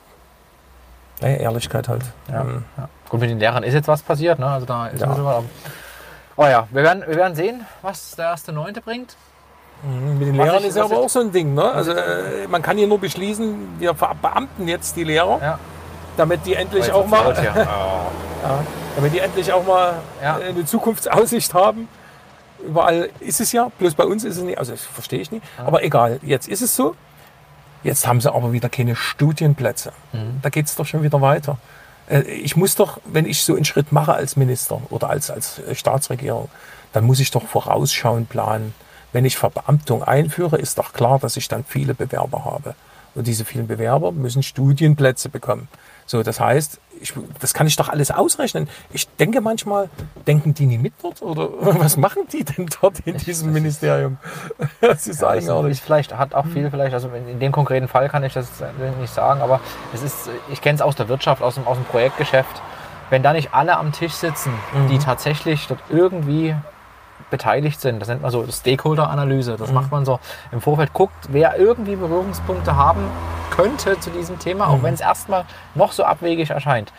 Naja, 1.20 1.36
Ehrlichkeit 1.36 1.88
halt. 1.88 2.04
Ja. 2.30 2.40
Ähm, 2.42 2.64
Ja. 2.76 2.88
Gut, 3.08 3.20
mit 3.20 3.30
den 3.30 3.38
Lehrern 3.38 3.62
ist 3.62 3.74
jetzt 3.74 3.88
was 3.88 4.02
passiert. 4.02 4.38
Ne? 4.38 4.46
Also 4.46 4.66
da 4.66 4.88
ist 4.88 5.00
Ja. 5.00 5.08
was. 5.24 5.44
Oh 6.36 6.44
ja, 6.44 6.66
wir 6.70 6.82
werden, 6.82 7.04
wir 7.06 7.16
werden 7.16 7.34
sehen, 7.34 7.64
was 7.82 8.16
der 8.16 8.26
erste 8.26 8.52
Neunte 8.52 8.80
bringt. 8.80 9.16
Mit 10.18 10.28
den 10.28 10.36
Was 10.38 10.44
Lehrern 10.46 10.62
ich- 10.62 10.68
ist 10.70 10.76
ja 10.76 10.84
aber 10.84 10.98
auch 10.98 11.08
so 11.08 11.20
ein 11.20 11.32
Ding. 11.32 11.54
Ne? 11.54 11.62
Also 11.70 11.92
äh, 11.92 12.46
man 12.48 12.60
kann 12.62 12.76
hier 12.78 12.86
nur 12.86 12.98
beschließen, 12.98 13.78
wir 13.78 13.94
verbeamten 13.94 14.66
jetzt 14.68 14.96
die 14.96 15.04
Lehrer, 15.04 15.38
Ja. 15.40 15.58
damit 16.16 16.44
die 16.46 16.54
endlich 16.54 16.90
auch 16.92 17.06
mal, 17.06 17.34
hier. 17.38 17.52
ja, 17.56 17.66
damit 18.96 19.12
die 19.14 19.18
endlich 19.20 19.52
auch 19.52 19.64
mal 19.66 19.94
Ja. 20.22 20.38
äh, 20.38 20.48
eine 20.48 20.64
Zukunftsaussicht 20.64 21.54
haben. 21.54 21.88
Überall 22.66 23.10
ist 23.20 23.40
es 23.40 23.52
ja, 23.52 23.70
bloß 23.78 23.94
bei 23.94 24.04
uns 24.04 24.24
ist 24.24 24.38
es 24.38 24.42
nicht. 24.42 24.58
Also 24.58 24.72
das 24.72 24.82
verstehe 24.82 25.20
ich 25.20 25.30
nicht. 25.30 25.44
Aber 25.58 25.82
egal, 25.84 26.18
jetzt 26.22 26.48
ist 26.48 26.62
es 26.62 26.74
so. 26.74 26.96
Jetzt 27.82 28.06
haben 28.06 28.20
sie 28.20 28.32
aber 28.32 28.52
wieder 28.52 28.68
keine 28.68 28.96
Studienplätze. 28.96 29.92
Mhm. 30.12 30.40
Da 30.42 30.48
geht 30.50 30.66
es 30.66 30.74
doch 30.74 30.86
schon 30.86 31.02
wieder 31.02 31.20
weiter. 31.20 31.58
Äh, 32.08 32.22
Ich 32.22 32.56
muss 32.56 32.74
doch, 32.74 33.00
wenn 33.04 33.26
ich 33.26 33.42
so 33.42 33.54
einen 33.54 33.64
Schritt 33.64 33.92
mache 33.92 34.14
als 34.14 34.36
Minister 34.36 34.80
oder 34.90 35.10
als, 35.10 35.30
als 35.30 35.58
äh, 35.60 35.74
Staatsregierung, 35.74 36.48
dann 36.92 37.04
muss 37.04 37.20
ich 37.20 37.30
doch 37.30 37.42
vorausschauend 37.46 38.28
planen. 38.28 38.74
Wenn 39.12 39.24
ich 39.24 39.36
Verbeamtung 39.36 40.02
einführe, 40.02 40.58
ist 40.58 40.78
doch 40.78 40.92
klar, 40.92 41.18
dass 41.18 41.36
ich 41.36 41.48
dann 41.48 41.64
viele 41.64 41.94
Bewerber 41.94 42.44
habe. 42.44 42.74
Und 43.14 43.26
diese 43.26 43.44
vielen 43.44 43.66
Bewerber 43.66 44.12
müssen 44.12 44.42
Studienplätze 44.42 45.28
bekommen. 45.28 45.68
So, 46.06 46.22
das 46.22 46.38
heißt, 46.40 46.80
ich, 47.00 47.12
das 47.40 47.52
kann 47.52 47.66
ich 47.66 47.76
doch 47.76 47.88
alles 47.88 48.10
ausrechnen. 48.10 48.68
Ich 48.90 49.08
denke 49.16 49.40
manchmal, 49.40 49.90
denken 50.26 50.54
die 50.54 50.66
nie 50.66 50.78
mit 50.78 50.94
dort? 51.02 51.20
Oder 51.20 51.48
was 51.80 51.96
machen 51.96 52.22
die 52.32 52.44
denn 52.44 52.68
dort 52.80 53.00
in 53.00 53.16
diesem 53.18 53.52
Ministerium? 53.52 54.16
Sie 54.98 55.10
Ja, 55.10 55.16
sagen 55.16 55.40
das 55.40 55.48
auch 55.50 55.64
ist 55.64 55.80
vielleicht, 55.80 56.16
hat 56.16 56.34
auch 56.34 56.46
viel 56.46 56.70
vielleicht, 56.70 56.94
also 56.94 57.08
in 57.08 57.28
in 57.28 57.40
dem 57.40 57.52
konkreten 57.52 57.88
Fall 57.88 58.08
kann 58.08 58.22
ich 58.24 58.32
das 58.32 58.48
nicht 59.00 59.12
sagen, 59.12 59.40
aber 59.40 59.60
es 59.92 60.02
ist, 60.02 60.30
ich 60.50 60.60
kenne 60.62 60.76
es 60.76 60.80
aus 60.82 60.94
der 60.96 61.08
Wirtschaft, 61.08 61.42
aus 61.42 61.56
dem, 61.56 61.66
aus 61.66 61.76
dem 61.76 61.84
Projektgeschäft. 61.86 62.62
Wenn 63.10 63.22
da 63.22 63.32
nicht 63.32 63.52
alle 63.52 63.76
am 63.76 63.92
Tisch 63.92 64.12
sitzen, 64.14 64.52
Mhm. 64.72 64.88
die 64.88 64.98
tatsächlich 64.98 65.66
dort 65.68 65.80
irgendwie 65.90 66.54
beteiligt 67.30 67.80
sind, 67.80 68.00
das 68.00 68.08
nennt 68.08 68.22
man 68.22 68.30
so 68.30 68.46
Stakeholder-Analyse, 68.46 69.52
Mhm. 69.52 69.56
das 69.58 69.72
macht 69.72 69.90
man 69.90 70.04
so 70.04 70.20
im 70.52 70.60
Vorfeld, 70.60 70.92
guckt, 70.92 71.14
wer 71.30 71.58
irgendwie 71.58 71.96
Berührungspunkte 71.96 72.76
haben 72.76 73.02
könnte 73.50 73.98
zu 74.00 74.10
diesem 74.10 74.38
Thema, 74.38 74.66
Mhm. 74.66 74.72
auch 74.74 74.82
wenn 74.82 74.94
es 74.94 75.00
erstmal 75.00 75.44
noch 75.74 75.92
so 75.92 76.04
abwegig 76.04 76.50
erscheint. 76.50 76.92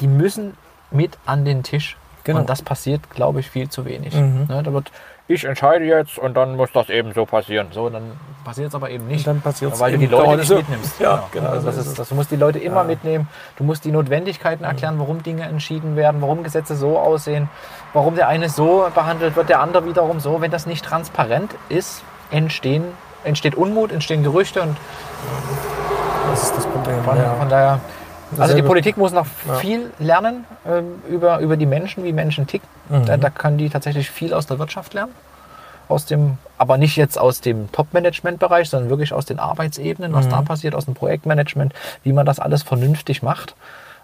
Die 0.00 0.06
müssen 0.06 0.56
mit 0.90 1.18
an 1.26 1.44
den 1.44 1.62
Tisch. 1.62 1.96
Genau. 2.24 2.40
Und 2.40 2.50
das 2.50 2.62
passiert, 2.62 3.08
glaube 3.10 3.40
ich, 3.40 3.50
viel 3.50 3.68
zu 3.68 3.84
wenig. 3.84 4.14
Mhm. 4.14 4.46
Ne, 4.48 4.62
da 4.62 4.72
wird, 4.72 4.90
ich 5.32 5.44
entscheide 5.44 5.84
jetzt 5.84 6.18
und 6.18 6.34
dann 6.36 6.56
muss 6.56 6.70
das 6.72 6.88
eben 6.88 7.12
so 7.12 7.24
passieren. 7.24 7.68
So, 7.70 7.88
dann 7.88 8.02
passiert 8.44 8.68
es 8.68 8.74
aber 8.74 8.90
eben 8.90 9.06
nicht. 9.06 9.26
Und 9.28 9.34
dann 9.36 9.40
passiert's 9.42 9.78
weil 9.78 9.92
du 9.92 9.98
die 9.98 10.06
Leute 10.06 10.36
nicht 10.38 10.48
so. 10.48 10.56
mitnimmst. 10.56 10.98
Ja, 10.98 11.22
genau, 11.30 11.50
Also 11.50 11.60
so 11.60 11.66
das 11.68 11.76
ist 11.76 11.82
ist, 11.86 11.90
es. 11.92 11.94
das, 11.98 12.08
du 12.08 12.14
musst 12.16 12.30
die 12.32 12.36
Leute 12.36 12.58
immer 12.58 12.78
Ja. 12.82 12.84
mitnehmen. 12.84 13.28
Du 13.56 13.62
musst 13.64 13.84
die 13.84 13.92
Notwendigkeiten 13.92 14.64
erklären, 14.64 14.98
warum 14.98 15.22
Dinge 15.22 15.42
entschieden 15.44 15.94
werden, 15.94 16.20
warum 16.20 16.42
Gesetze 16.42 16.74
so 16.74 16.98
aussehen, 16.98 17.48
warum 17.92 18.16
der 18.16 18.26
eine 18.26 18.48
so 18.48 18.88
behandelt 18.94 19.36
wird, 19.36 19.48
der 19.48 19.60
andere 19.60 19.84
wiederum 19.86 20.18
so. 20.18 20.40
Wenn 20.40 20.50
das 20.50 20.66
nicht 20.66 20.84
transparent 20.84 21.54
ist, 21.68 22.02
entstehen, 22.32 22.84
entsteht 23.22 23.54
Unmut, 23.54 23.92
entstehen 23.92 24.22
Gerüchte 24.24 24.62
und 24.62 24.76
Das 26.30 26.42
ist 26.42 26.56
das 26.56 26.66
Problem. 26.66 27.02
von, 27.04 27.16
ja. 27.16 27.34
von 27.34 27.48
daher. 27.48 27.80
Also 28.38 28.54
die 28.54 28.62
Politik 28.62 28.96
muss 28.96 29.12
noch 29.12 29.26
Ja. 29.46 29.54
viel 29.54 29.90
lernen 29.98 30.44
ähm, 30.66 31.02
über, 31.08 31.38
über 31.40 31.56
die 31.56 31.66
Menschen, 31.66 32.04
wie 32.04 32.12
Menschen 32.12 32.46
ticken. 32.46 32.68
Mhm. 32.88 33.06
Da, 33.06 33.16
da 33.16 33.30
kann 33.30 33.58
die 33.58 33.68
tatsächlich 33.70 34.10
viel 34.10 34.32
aus 34.34 34.46
der 34.46 34.58
Wirtschaft 34.58 34.94
lernen. 34.94 35.12
Aus 35.88 36.06
dem, 36.06 36.38
aber 36.56 36.76
nicht 36.78 36.94
jetzt 36.96 37.18
aus 37.18 37.40
dem 37.40 37.72
Top-Management-Bereich, 37.72 38.68
sondern 38.70 38.90
wirklich 38.90 39.12
aus 39.12 39.26
den 39.26 39.40
Arbeitsebenen, 39.40 40.12
was 40.12 40.26
Mhm. 40.26 40.30
da 40.30 40.42
passiert, 40.42 40.74
aus 40.76 40.84
dem 40.84 40.94
Projektmanagement, 40.94 41.74
wie 42.04 42.12
man 42.12 42.24
das 42.26 42.38
alles 42.38 42.62
vernünftig 42.62 43.22
macht. 43.22 43.56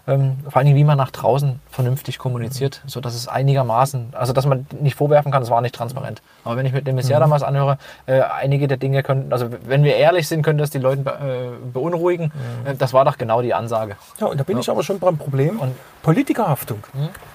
Ähm, 0.07 0.37
vor 0.45 0.55
allen 0.57 0.65
Dingen, 0.67 0.77
wie 0.77 0.83
man 0.85 0.97
nach 0.97 1.11
draußen 1.11 1.59
vernünftig 1.69 2.17
kommuniziert, 2.17 2.81
Mhm. 2.85 2.89
sodass 2.89 3.13
es 3.13 3.27
einigermaßen, 3.27 4.13
also 4.13 4.31
dass 4.31 4.45
man 4.45 4.65
nicht 4.79 4.95
vorwerfen 4.95 5.31
kann, 5.33 5.43
es 5.43 5.49
war 5.49 5.59
nicht 5.61 5.75
transparent. 5.75 6.21
Aber 6.45 6.55
wenn 6.55 6.65
ich 6.65 6.71
mit 6.71 6.87
dem 6.87 6.93
Mhm. 6.93 6.97
Messias 6.97 7.19
damals 7.19 7.43
anhöre, 7.43 7.77
äh, 8.05 8.21
einige 8.21 8.67
der 8.69 8.77
Dinge 8.77 9.03
könnten, 9.03 9.33
also 9.33 9.47
wenn 9.65 9.83
wir 9.83 9.95
ehrlich 9.97 10.27
sind, 10.27 10.43
könnte 10.43 10.61
das 10.63 10.69
die 10.69 10.77
Leute 10.79 11.01
äh, 11.01 11.67
beunruhigen. 11.73 12.31
Mhm. 12.63 12.67
Äh, 12.71 12.75
das 12.75 12.93
war 12.93 13.03
doch 13.03 13.17
genau 13.17 13.41
die 13.41 13.53
Ansage. 13.53 13.97
Ja, 14.19 14.27
und 14.27 14.39
da 14.39 14.43
bin 14.45 14.57
ich 14.57 14.69
aber 14.69 14.81
schon 14.83 14.97
beim 14.99 15.17
Problem. 15.17 15.59
Und- 15.59 15.75
Politikerhaftung. 16.03 16.83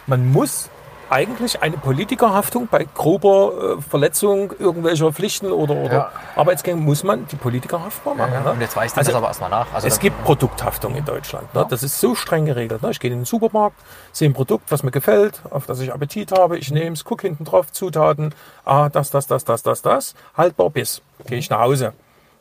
Man 0.06 0.32
muss 0.32 0.70
eigentlich 1.12 1.62
eine 1.62 1.76
Politikerhaftung 1.76 2.68
bei 2.70 2.84
grober 2.94 3.76
äh, 3.78 3.82
Verletzung 3.82 4.52
irgendwelcher 4.58 5.12
Pflichten 5.12 5.52
oder, 5.52 5.74
oder 5.74 5.92
Ja. 5.92 6.12
Arbeitsgänge 6.36 6.80
muss 6.80 7.04
man 7.04 7.26
die 7.26 7.36
Politiker 7.36 7.84
haftbar 7.84 8.14
machen. 8.14 8.42
ne? 8.42 8.50
Und 8.52 8.60
jetzt 8.62 8.74
weist 8.76 8.96
Also, 8.96 9.10
das 9.10 9.16
aber 9.18 9.28
erstmal 9.28 9.50
nach. 9.50 9.72
Also 9.74 9.86
es 9.86 9.94
dann- 9.94 10.02
gibt 10.02 10.24
Produkthaftung 10.24 10.94
in 10.94 11.04
Deutschland. 11.04 11.54
Ne? 11.54 11.66
Das 11.68 11.82
ist 11.82 12.00
so 12.00 12.14
streng 12.14 12.46
geregelt. 12.46 12.82
Ne? 12.82 12.90
Ich 12.90 12.98
gehe 12.98 13.10
in 13.10 13.18
den 13.18 13.24
Supermarkt, 13.26 13.76
sehe 14.12 14.28
ein 14.28 14.32
Produkt, 14.32 14.70
was 14.72 14.82
mir 14.82 14.90
gefällt, 14.90 15.42
auf 15.50 15.66
das 15.66 15.80
ich 15.80 15.92
Appetit 15.92 16.32
habe. 16.32 16.56
Ich 16.58 16.70
nehme 16.70 16.94
es, 16.94 17.04
gucke 17.04 17.26
hinten 17.26 17.44
drauf, 17.44 17.70
Zutaten. 17.72 18.34
Ah, 18.64 18.88
das, 18.88 19.10
das, 19.10 19.26
das, 19.26 19.44
das, 19.44 19.62
das, 19.62 19.82
das. 19.82 20.14
Haltbar 20.36 20.70
bis. 20.70 21.02
Gehe 21.26 21.38
ich 21.38 21.50
nach 21.50 21.60
Hause. 21.60 21.92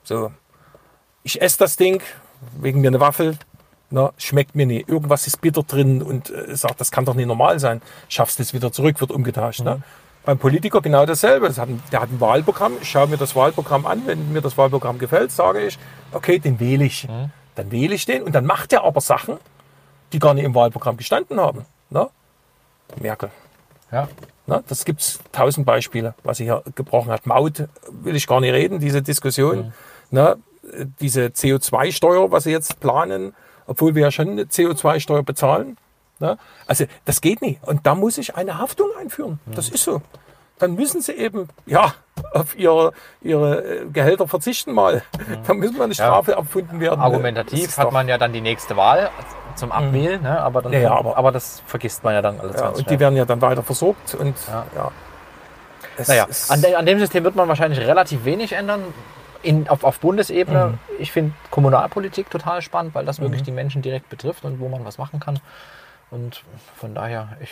So. 0.03 0.31
Ich 1.23 1.41
esse 1.41 1.57
das 1.59 1.75
Ding, 1.75 2.01
wegen 2.59 2.81
mir 2.81 2.87
eine 2.87 2.99
Waffel. 2.99 3.37
Na, 3.91 4.13
schmeckt 4.17 4.55
mir 4.55 4.65
nicht. 4.65 4.87
Irgendwas 4.87 5.27
ist 5.27 5.41
bitter 5.41 5.63
drin 5.63 6.01
und 6.01 6.29
äh, 6.29 6.55
sagt, 6.55 6.79
das 6.79 6.91
kann 6.91 7.05
doch 7.05 7.13
nicht 7.13 7.27
normal 7.27 7.59
sein. 7.59 7.81
Schaffst 8.07 8.39
es 8.39 8.53
wieder 8.53 8.71
zurück, 8.71 8.99
wird 9.01 9.11
umgetauscht. 9.11 9.61
Ne? 9.61 9.81
Beim 10.23 10.37
Politiker 10.37 10.81
genau 10.81 11.05
dasselbe. 11.05 11.47
Das 11.47 11.57
hat 11.57 11.67
ein, 11.67 11.83
der 11.91 12.01
hat 12.01 12.09
ein 12.09 12.21
Wahlprogramm. 12.21 12.73
Ich 12.81 12.89
schaue 12.89 13.07
mir 13.07 13.17
das 13.17 13.35
Wahlprogramm 13.35 13.85
an. 13.85 14.03
Wenn 14.05 14.31
mir 14.31 14.41
das 14.41 14.57
Wahlprogramm 14.57 14.97
gefällt, 14.97 15.31
sage 15.31 15.61
ich, 15.67 15.77
okay, 16.13 16.39
den 16.39 16.59
wähle 16.59 16.85
ich. 16.85 17.07
Dann 17.55 17.71
wähle 17.71 17.93
ich 17.93 18.05
den 18.05 18.23
und 18.23 18.33
dann 18.33 18.45
macht 18.45 18.71
er 18.71 18.85
aber 18.85 19.01
Sachen, 19.01 19.37
die 20.13 20.19
gar 20.19 20.33
nicht 20.33 20.45
im 20.45 20.55
Wahlprogramm 20.55 20.95
gestanden 20.95 21.39
haben. 21.39 21.65
Ne? 21.89 22.07
Merkel. 22.99 23.29
ja. 23.91 24.07
Ne? 24.47 24.63
Das 24.67 24.85
gibt 24.85 25.01
es 25.01 25.19
tausend 25.31 25.65
Beispiele, 25.65 26.13
was 26.23 26.37
sie 26.37 26.45
hier 26.45 26.63
gebrochen 26.75 27.11
hat. 27.11 27.25
Maut 27.25 27.67
will 27.89 28.15
ich 28.15 28.25
gar 28.27 28.39
nicht 28.39 28.53
reden, 28.53 28.79
diese 28.79 29.01
Diskussion. 29.01 29.73
Ne? 30.11 30.37
Diese 30.99 31.25
CO2-Steuer, 31.25 32.31
was 32.31 32.45
sie 32.45 32.51
jetzt 32.51 32.79
planen, 32.79 33.33
obwohl 33.71 33.95
wir 33.95 34.03
ja 34.03 34.11
schon 34.11 34.29
eine 34.29 34.43
CO2-Steuer 34.43 35.23
bezahlen. 35.23 35.77
Ne? 36.19 36.37
Also 36.67 36.85
das 37.05 37.21
geht 37.21 37.41
nicht. 37.41 37.63
Und 37.63 37.85
da 37.87 37.95
muss 37.95 38.17
ich 38.17 38.35
eine 38.35 38.57
Haftung 38.59 38.87
einführen. 38.99 39.39
Das 39.47 39.69
ist 39.69 39.83
so. 39.83 40.01
Dann 40.59 40.75
müssen 40.75 41.01
sie 41.01 41.13
eben 41.13 41.49
ja, 41.65 41.95
auf 42.33 42.55
ihre, 42.55 42.93
ihre 43.21 43.63
äh, 43.81 43.85
Gehälter 43.91 44.27
verzichten 44.27 44.71
mal. 44.73 45.01
Da 45.47 45.55
müssen 45.55 45.75
wir 45.77 45.85
eine 45.85 45.95
Strafe 45.95 46.37
abfunden 46.37 46.79
werden. 46.79 46.99
Argumentativ 47.01 47.75
hat 47.77 47.91
man 47.91 48.07
ja 48.07 48.19
dann 48.19 48.31
die 48.31 48.41
nächste 48.41 48.77
Wahl 48.77 49.09
zum 49.55 49.71
Abwählen, 49.71 50.21
ne? 50.21 50.39
aber, 50.39 50.61
dann 50.61 50.71
Ja, 50.73 50.79
ja, 50.79 50.89
kommt- 50.89 50.99
aber- 51.07 51.17
aber 51.17 51.31
das 51.31 51.63
vergisst 51.65 52.03
man 52.03 52.13
ja 52.13 52.21
dann 52.21 52.39
alles 52.39 52.55
Ja, 52.61 52.69
und 52.69 52.87
die 52.89 52.99
werden 52.99 53.17
ja 53.17 53.25
dann 53.25 53.41
weiter 53.41 53.63
versorgt. 53.63 54.13
Und 54.13 54.35
Ja. 54.47 54.65
ja. 54.75 54.91
Naja, 56.07 56.27
an, 56.49 56.61
de, 56.61 56.75
an 56.75 56.85
dem 56.85 56.99
System 56.99 57.23
wird 57.23 57.35
man 57.35 57.47
wahrscheinlich 57.47 57.79
relativ 57.79 58.23
wenig 58.25 58.53
ändern. 58.53 58.81
In, 59.43 59.67
auf, 59.69 59.83
auf 59.83 59.99
Bundesebene, 59.99 60.67
Mhm. 60.67 60.77
ich 60.99 61.11
finde 61.11 61.33
Kommunalpolitik 61.49 62.29
total 62.29 62.61
spannend, 62.61 62.93
weil 62.93 63.05
das 63.05 63.19
wirklich 63.19 63.41
die 63.43 63.51
Menschen 63.51 63.81
direkt 63.81 64.09
betrifft 64.09 64.45
und 64.45 64.59
wo 64.59 64.69
man 64.69 64.85
was 64.85 64.97
machen 64.97 65.19
kann. 65.19 65.39
Und 66.11 66.43
von 66.77 66.93
daher, 66.93 67.29
ich 67.39 67.49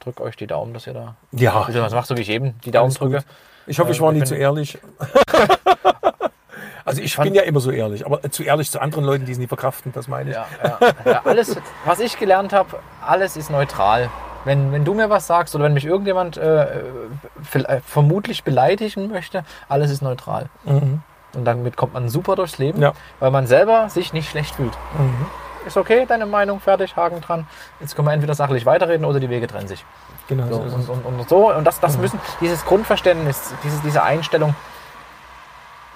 drücke 0.00 0.22
euch 0.22 0.36
die 0.36 0.46
Daumen, 0.46 0.72
dass 0.74 0.86
ihr 0.86 0.94
da 0.94 1.14
ja. 1.32 1.66
was 1.68 1.92
macht, 1.92 2.06
so 2.06 2.16
wie 2.16 2.22
ich 2.22 2.30
eben 2.30 2.58
die 2.64 2.70
Daumen 2.70 2.84
Alles 2.86 2.98
gut. 2.98 3.12
drücke. 3.12 3.24
Ich 3.66 3.78
hoffe, 3.78 3.90
ich 3.92 3.98
Äh, 3.98 4.00
war 4.00 4.08
ich 4.10 4.14
nicht 4.14 4.20
bin- 4.22 4.28
zu 4.28 4.34
ehrlich. 4.36 4.78
also 6.84 7.00
ich 7.02 7.14
fand- 7.14 7.26
bin 7.26 7.34
ja 7.34 7.42
immer 7.42 7.60
so 7.60 7.70
ehrlich, 7.70 8.04
aber 8.06 8.22
zu 8.30 8.42
ehrlich 8.42 8.70
zu 8.70 8.80
anderen 8.80 9.04
Leuten, 9.04 9.26
die 9.26 9.32
es 9.32 9.38
nie 9.38 9.46
verkraften, 9.46 9.92
das 9.92 10.08
meine 10.08 10.30
ich. 10.30 10.36
Ja, 10.36 10.46
ja, 10.62 10.78
ja, 11.12 11.22
alles, 11.24 11.56
was 11.84 12.00
ich 12.00 12.18
gelernt 12.18 12.52
habe, 12.52 12.78
alles 13.06 13.36
ist 13.36 13.50
neutral. 13.50 14.10
Wenn, 14.44 14.72
wenn 14.72 14.84
du 14.84 14.94
mir 14.94 15.08
was 15.10 15.26
sagst 15.26 15.54
oder 15.54 15.64
wenn 15.64 15.74
mich 15.74 15.84
irgendjemand 15.84 16.36
äh, 16.36 16.64
äh, 16.64 17.80
vermutlich 17.86 18.42
beleidigen 18.44 19.10
möchte, 19.10 19.44
alles 19.68 19.90
ist 19.90 20.02
neutral. 20.02 20.46
Mhm. 20.64 21.02
Und 21.34 21.44
damit 21.44 21.76
kommt 21.76 21.94
man 21.94 22.08
super 22.08 22.36
durchs 22.36 22.58
Leben, 22.58 22.82
Ja. 22.82 22.92
weil 23.20 23.30
man 23.30 23.46
selber 23.46 23.88
sich 23.88 24.12
nicht 24.12 24.28
schlecht 24.30 24.54
fühlt. 24.56 24.76
Mhm. 24.98 25.26
Ist 25.66 25.76
okay, 25.76 26.04
deine 26.08 26.26
Meinung, 26.26 26.58
fertig, 26.60 26.96
Haken 26.96 27.20
dran. 27.20 27.46
Jetzt 27.78 27.94
können 27.94 28.08
wir 28.08 28.12
entweder 28.12 28.34
sachlich 28.34 28.66
weiterreden 28.66 29.04
oder 29.06 29.20
die 29.20 29.30
Wege 29.30 29.46
trennen 29.46 29.68
sich. 29.68 29.84
Genau 30.28 30.46
So, 30.48 30.60
und, 30.60 30.88
und, 30.88 31.04
und 31.20 31.28
so, 31.28 31.52
und 31.54 31.64
das, 31.64 31.78
das 31.78 31.96
müssen, 31.98 32.20
dieses 32.40 32.64
Grundverständnis, 32.64 33.54
diese, 33.62 33.80
diese 33.82 34.02
Einstellung, 34.02 34.54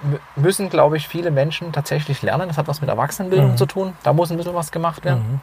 mü- 0.09 0.19
müssen, 0.37 0.69
glaube 0.69 0.95
ich, 0.97 1.07
viele 1.07 1.31
Menschen 1.31 1.71
tatsächlich 1.73 2.21
lernen. 2.21 2.47
Das 2.47 2.57
hat 2.57 2.67
was 2.67 2.79
mit 2.81 2.89
Erwachsenenbildung 2.89 3.51
Mhm. 3.51 3.57
zu 3.57 3.65
tun. 3.65 3.93
Da 4.03 4.13
muss 4.13 4.31
ein 4.31 4.37
bisschen 4.37 4.55
was 4.55 4.71
gemacht 4.71 5.03
werden. 5.03 5.41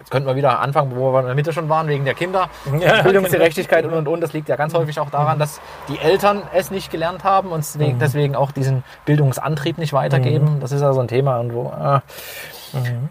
Jetzt 0.00 0.10
könnten 0.10 0.26
wir 0.26 0.34
wieder 0.34 0.60
anfangen, 0.60 0.96
wo 0.96 1.12
wir 1.12 1.20
in 1.20 1.26
der 1.26 1.34
Mitte 1.34 1.52
schon 1.52 1.68
waren, 1.68 1.86
wegen 1.86 2.06
der 2.06 2.14
Kinder. 2.14 2.48
Ja, 2.80 3.02
Bildungsgerechtigkeit 3.02 3.84
und 3.84 3.92
und 3.92 4.08
und. 4.08 4.22
Das 4.22 4.32
liegt 4.32 4.48
ja 4.48 4.56
ganz 4.56 4.72
häufig 4.72 4.98
auch 4.98 5.10
daran, 5.10 5.38
dass 5.38 5.60
die 5.88 5.98
Eltern 5.98 6.42
es 6.54 6.70
nicht 6.70 6.90
gelernt 6.90 7.22
haben 7.22 7.50
und 7.50 7.58
deswegen, 7.58 7.98
deswegen 7.98 8.34
auch 8.34 8.50
diesen 8.50 8.82
Bildungsantrieb 9.04 9.76
nicht 9.76 9.92
weitergeben. 9.92 10.58
Das 10.60 10.72
ist 10.72 10.80
ja 10.80 10.94
so 10.94 11.00
ein 11.00 11.08
Thema 11.08 11.38
und 11.38 11.52
wo 11.52 11.70
äh, 11.70 12.00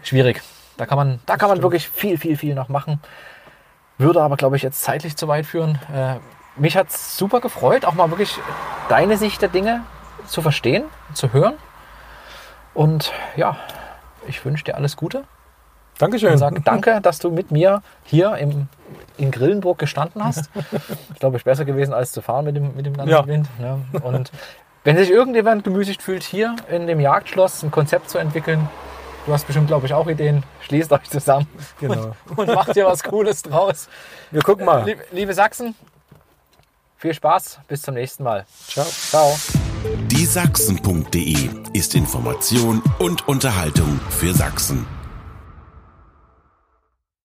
schwierig. 0.02 0.42
Da 0.76 0.86
kann 0.86 0.98
man, 0.98 1.20
da 1.26 1.36
kann 1.36 1.48
man 1.48 1.62
wirklich 1.62 1.88
viel, 1.88 2.18
viel, 2.18 2.36
viel 2.36 2.56
noch 2.56 2.68
machen. 2.68 3.00
Würde 3.96 4.20
aber, 4.20 4.36
glaube 4.36 4.56
ich, 4.56 4.62
jetzt 4.62 4.82
zeitlich 4.82 5.16
zu 5.16 5.28
weit 5.28 5.46
führen. 5.46 5.78
Äh, 5.94 6.16
mich 6.56 6.76
hat 6.76 6.88
es 6.88 7.16
super 7.16 7.40
gefreut, 7.40 7.84
auch 7.84 7.94
mal 7.94 8.10
wirklich 8.10 8.36
deine 8.88 9.16
Sicht 9.16 9.42
der 9.42 9.48
Dinge 9.48 9.82
zu 10.26 10.42
verstehen, 10.42 10.84
zu 11.14 11.32
hören. 11.32 11.54
Und 12.74 13.12
ja, 13.36 13.56
ich 14.26 14.44
wünsche 14.44 14.64
dir 14.64 14.74
alles 14.74 14.96
Gute 14.96 15.24
Dankeschön. 16.00 16.32
und 16.32 16.38
sage 16.38 16.60
danke, 16.62 17.00
dass 17.00 17.18
du 17.20 17.30
mit 17.30 17.50
mir 17.52 17.82
hier 18.04 18.34
im, 18.36 18.66
in 19.16 19.30
Grillenburg 19.30 19.78
gestanden 19.78 20.24
hast. 20.24 20.50
Ich 21.14 21.20
glaube, 21.20 21.36
es 21.36 21.40
ist 21.42 21.44
besser 21.44 21.64
gewesen, 21.64 21.94
als 21.94 22.10
zu 22.12 22.22
fahren 22.22 22.46
mit 22.46 22.56
dem, 22.56 22.74
mit 22.74 22.86
dem 22.86 22.94
ganzen 22.96 23.10
Ja. 23.10 23.26
Wind. 23.26 23.48
Ne? 23.60 23.78
Und 24.02 24.32
wenn 24.82 24.96
sich 24.96 25.10
irgendjemand 25.10 25.62
gemüßigt 25.62 26.02
fühlt, 26.02 26.22
hier 26.22 26.56
in 26.70 26.86
dem 26.86 27.00
Jagdschloss 27.00 27.62
ein 27.62 27.70
Konzept 27.70 28.08
zu 28.10 28.18
entwickeln, 28.18 28.68
du 29.26 29.32
hast 29.32 29.46
bestimmt, 29.46 29.68
glaube 29.68 29.86
ich, 29.86 29.92
auch 29.94 30.08
Ideen, 30.08 30.42
schließt 30.62 30.90
euch 30.92 31.08
zusammen 31.10 31.46
Genau. 31.80 32.16
und 32.34 32.46
macht 32.48 32.72
hier 32.72 32.86
was 32.86 33.02
Cooles 33.04 33.42
draus. 33.42 33.88
Wir 34.30 34.42
gucken 34.42 34.64
mal. 34.64 34.84
Liebe, 34.84 35.02
liebe 35.12 35.34
Sachsen, 35.34 35.74
viel 36.96 37.12
Spaß, 37.14 37.60
bis 37.68 37.82
zum 37.82 37.94
nächsten 37.94 38.24
Mal. 38.24 38.46
Ciao. 38.68 38.86
Ciao. 38.86 39.36
Die 40.08 40.24
Sachsen.de 40.26 41.36
ist 41.72 41.94
Information 41.94 42.82
und 42.98 43.28
Unterhaltung 43.28 44.00
für 44.10 44.32
Sachsen. 44.34 44.86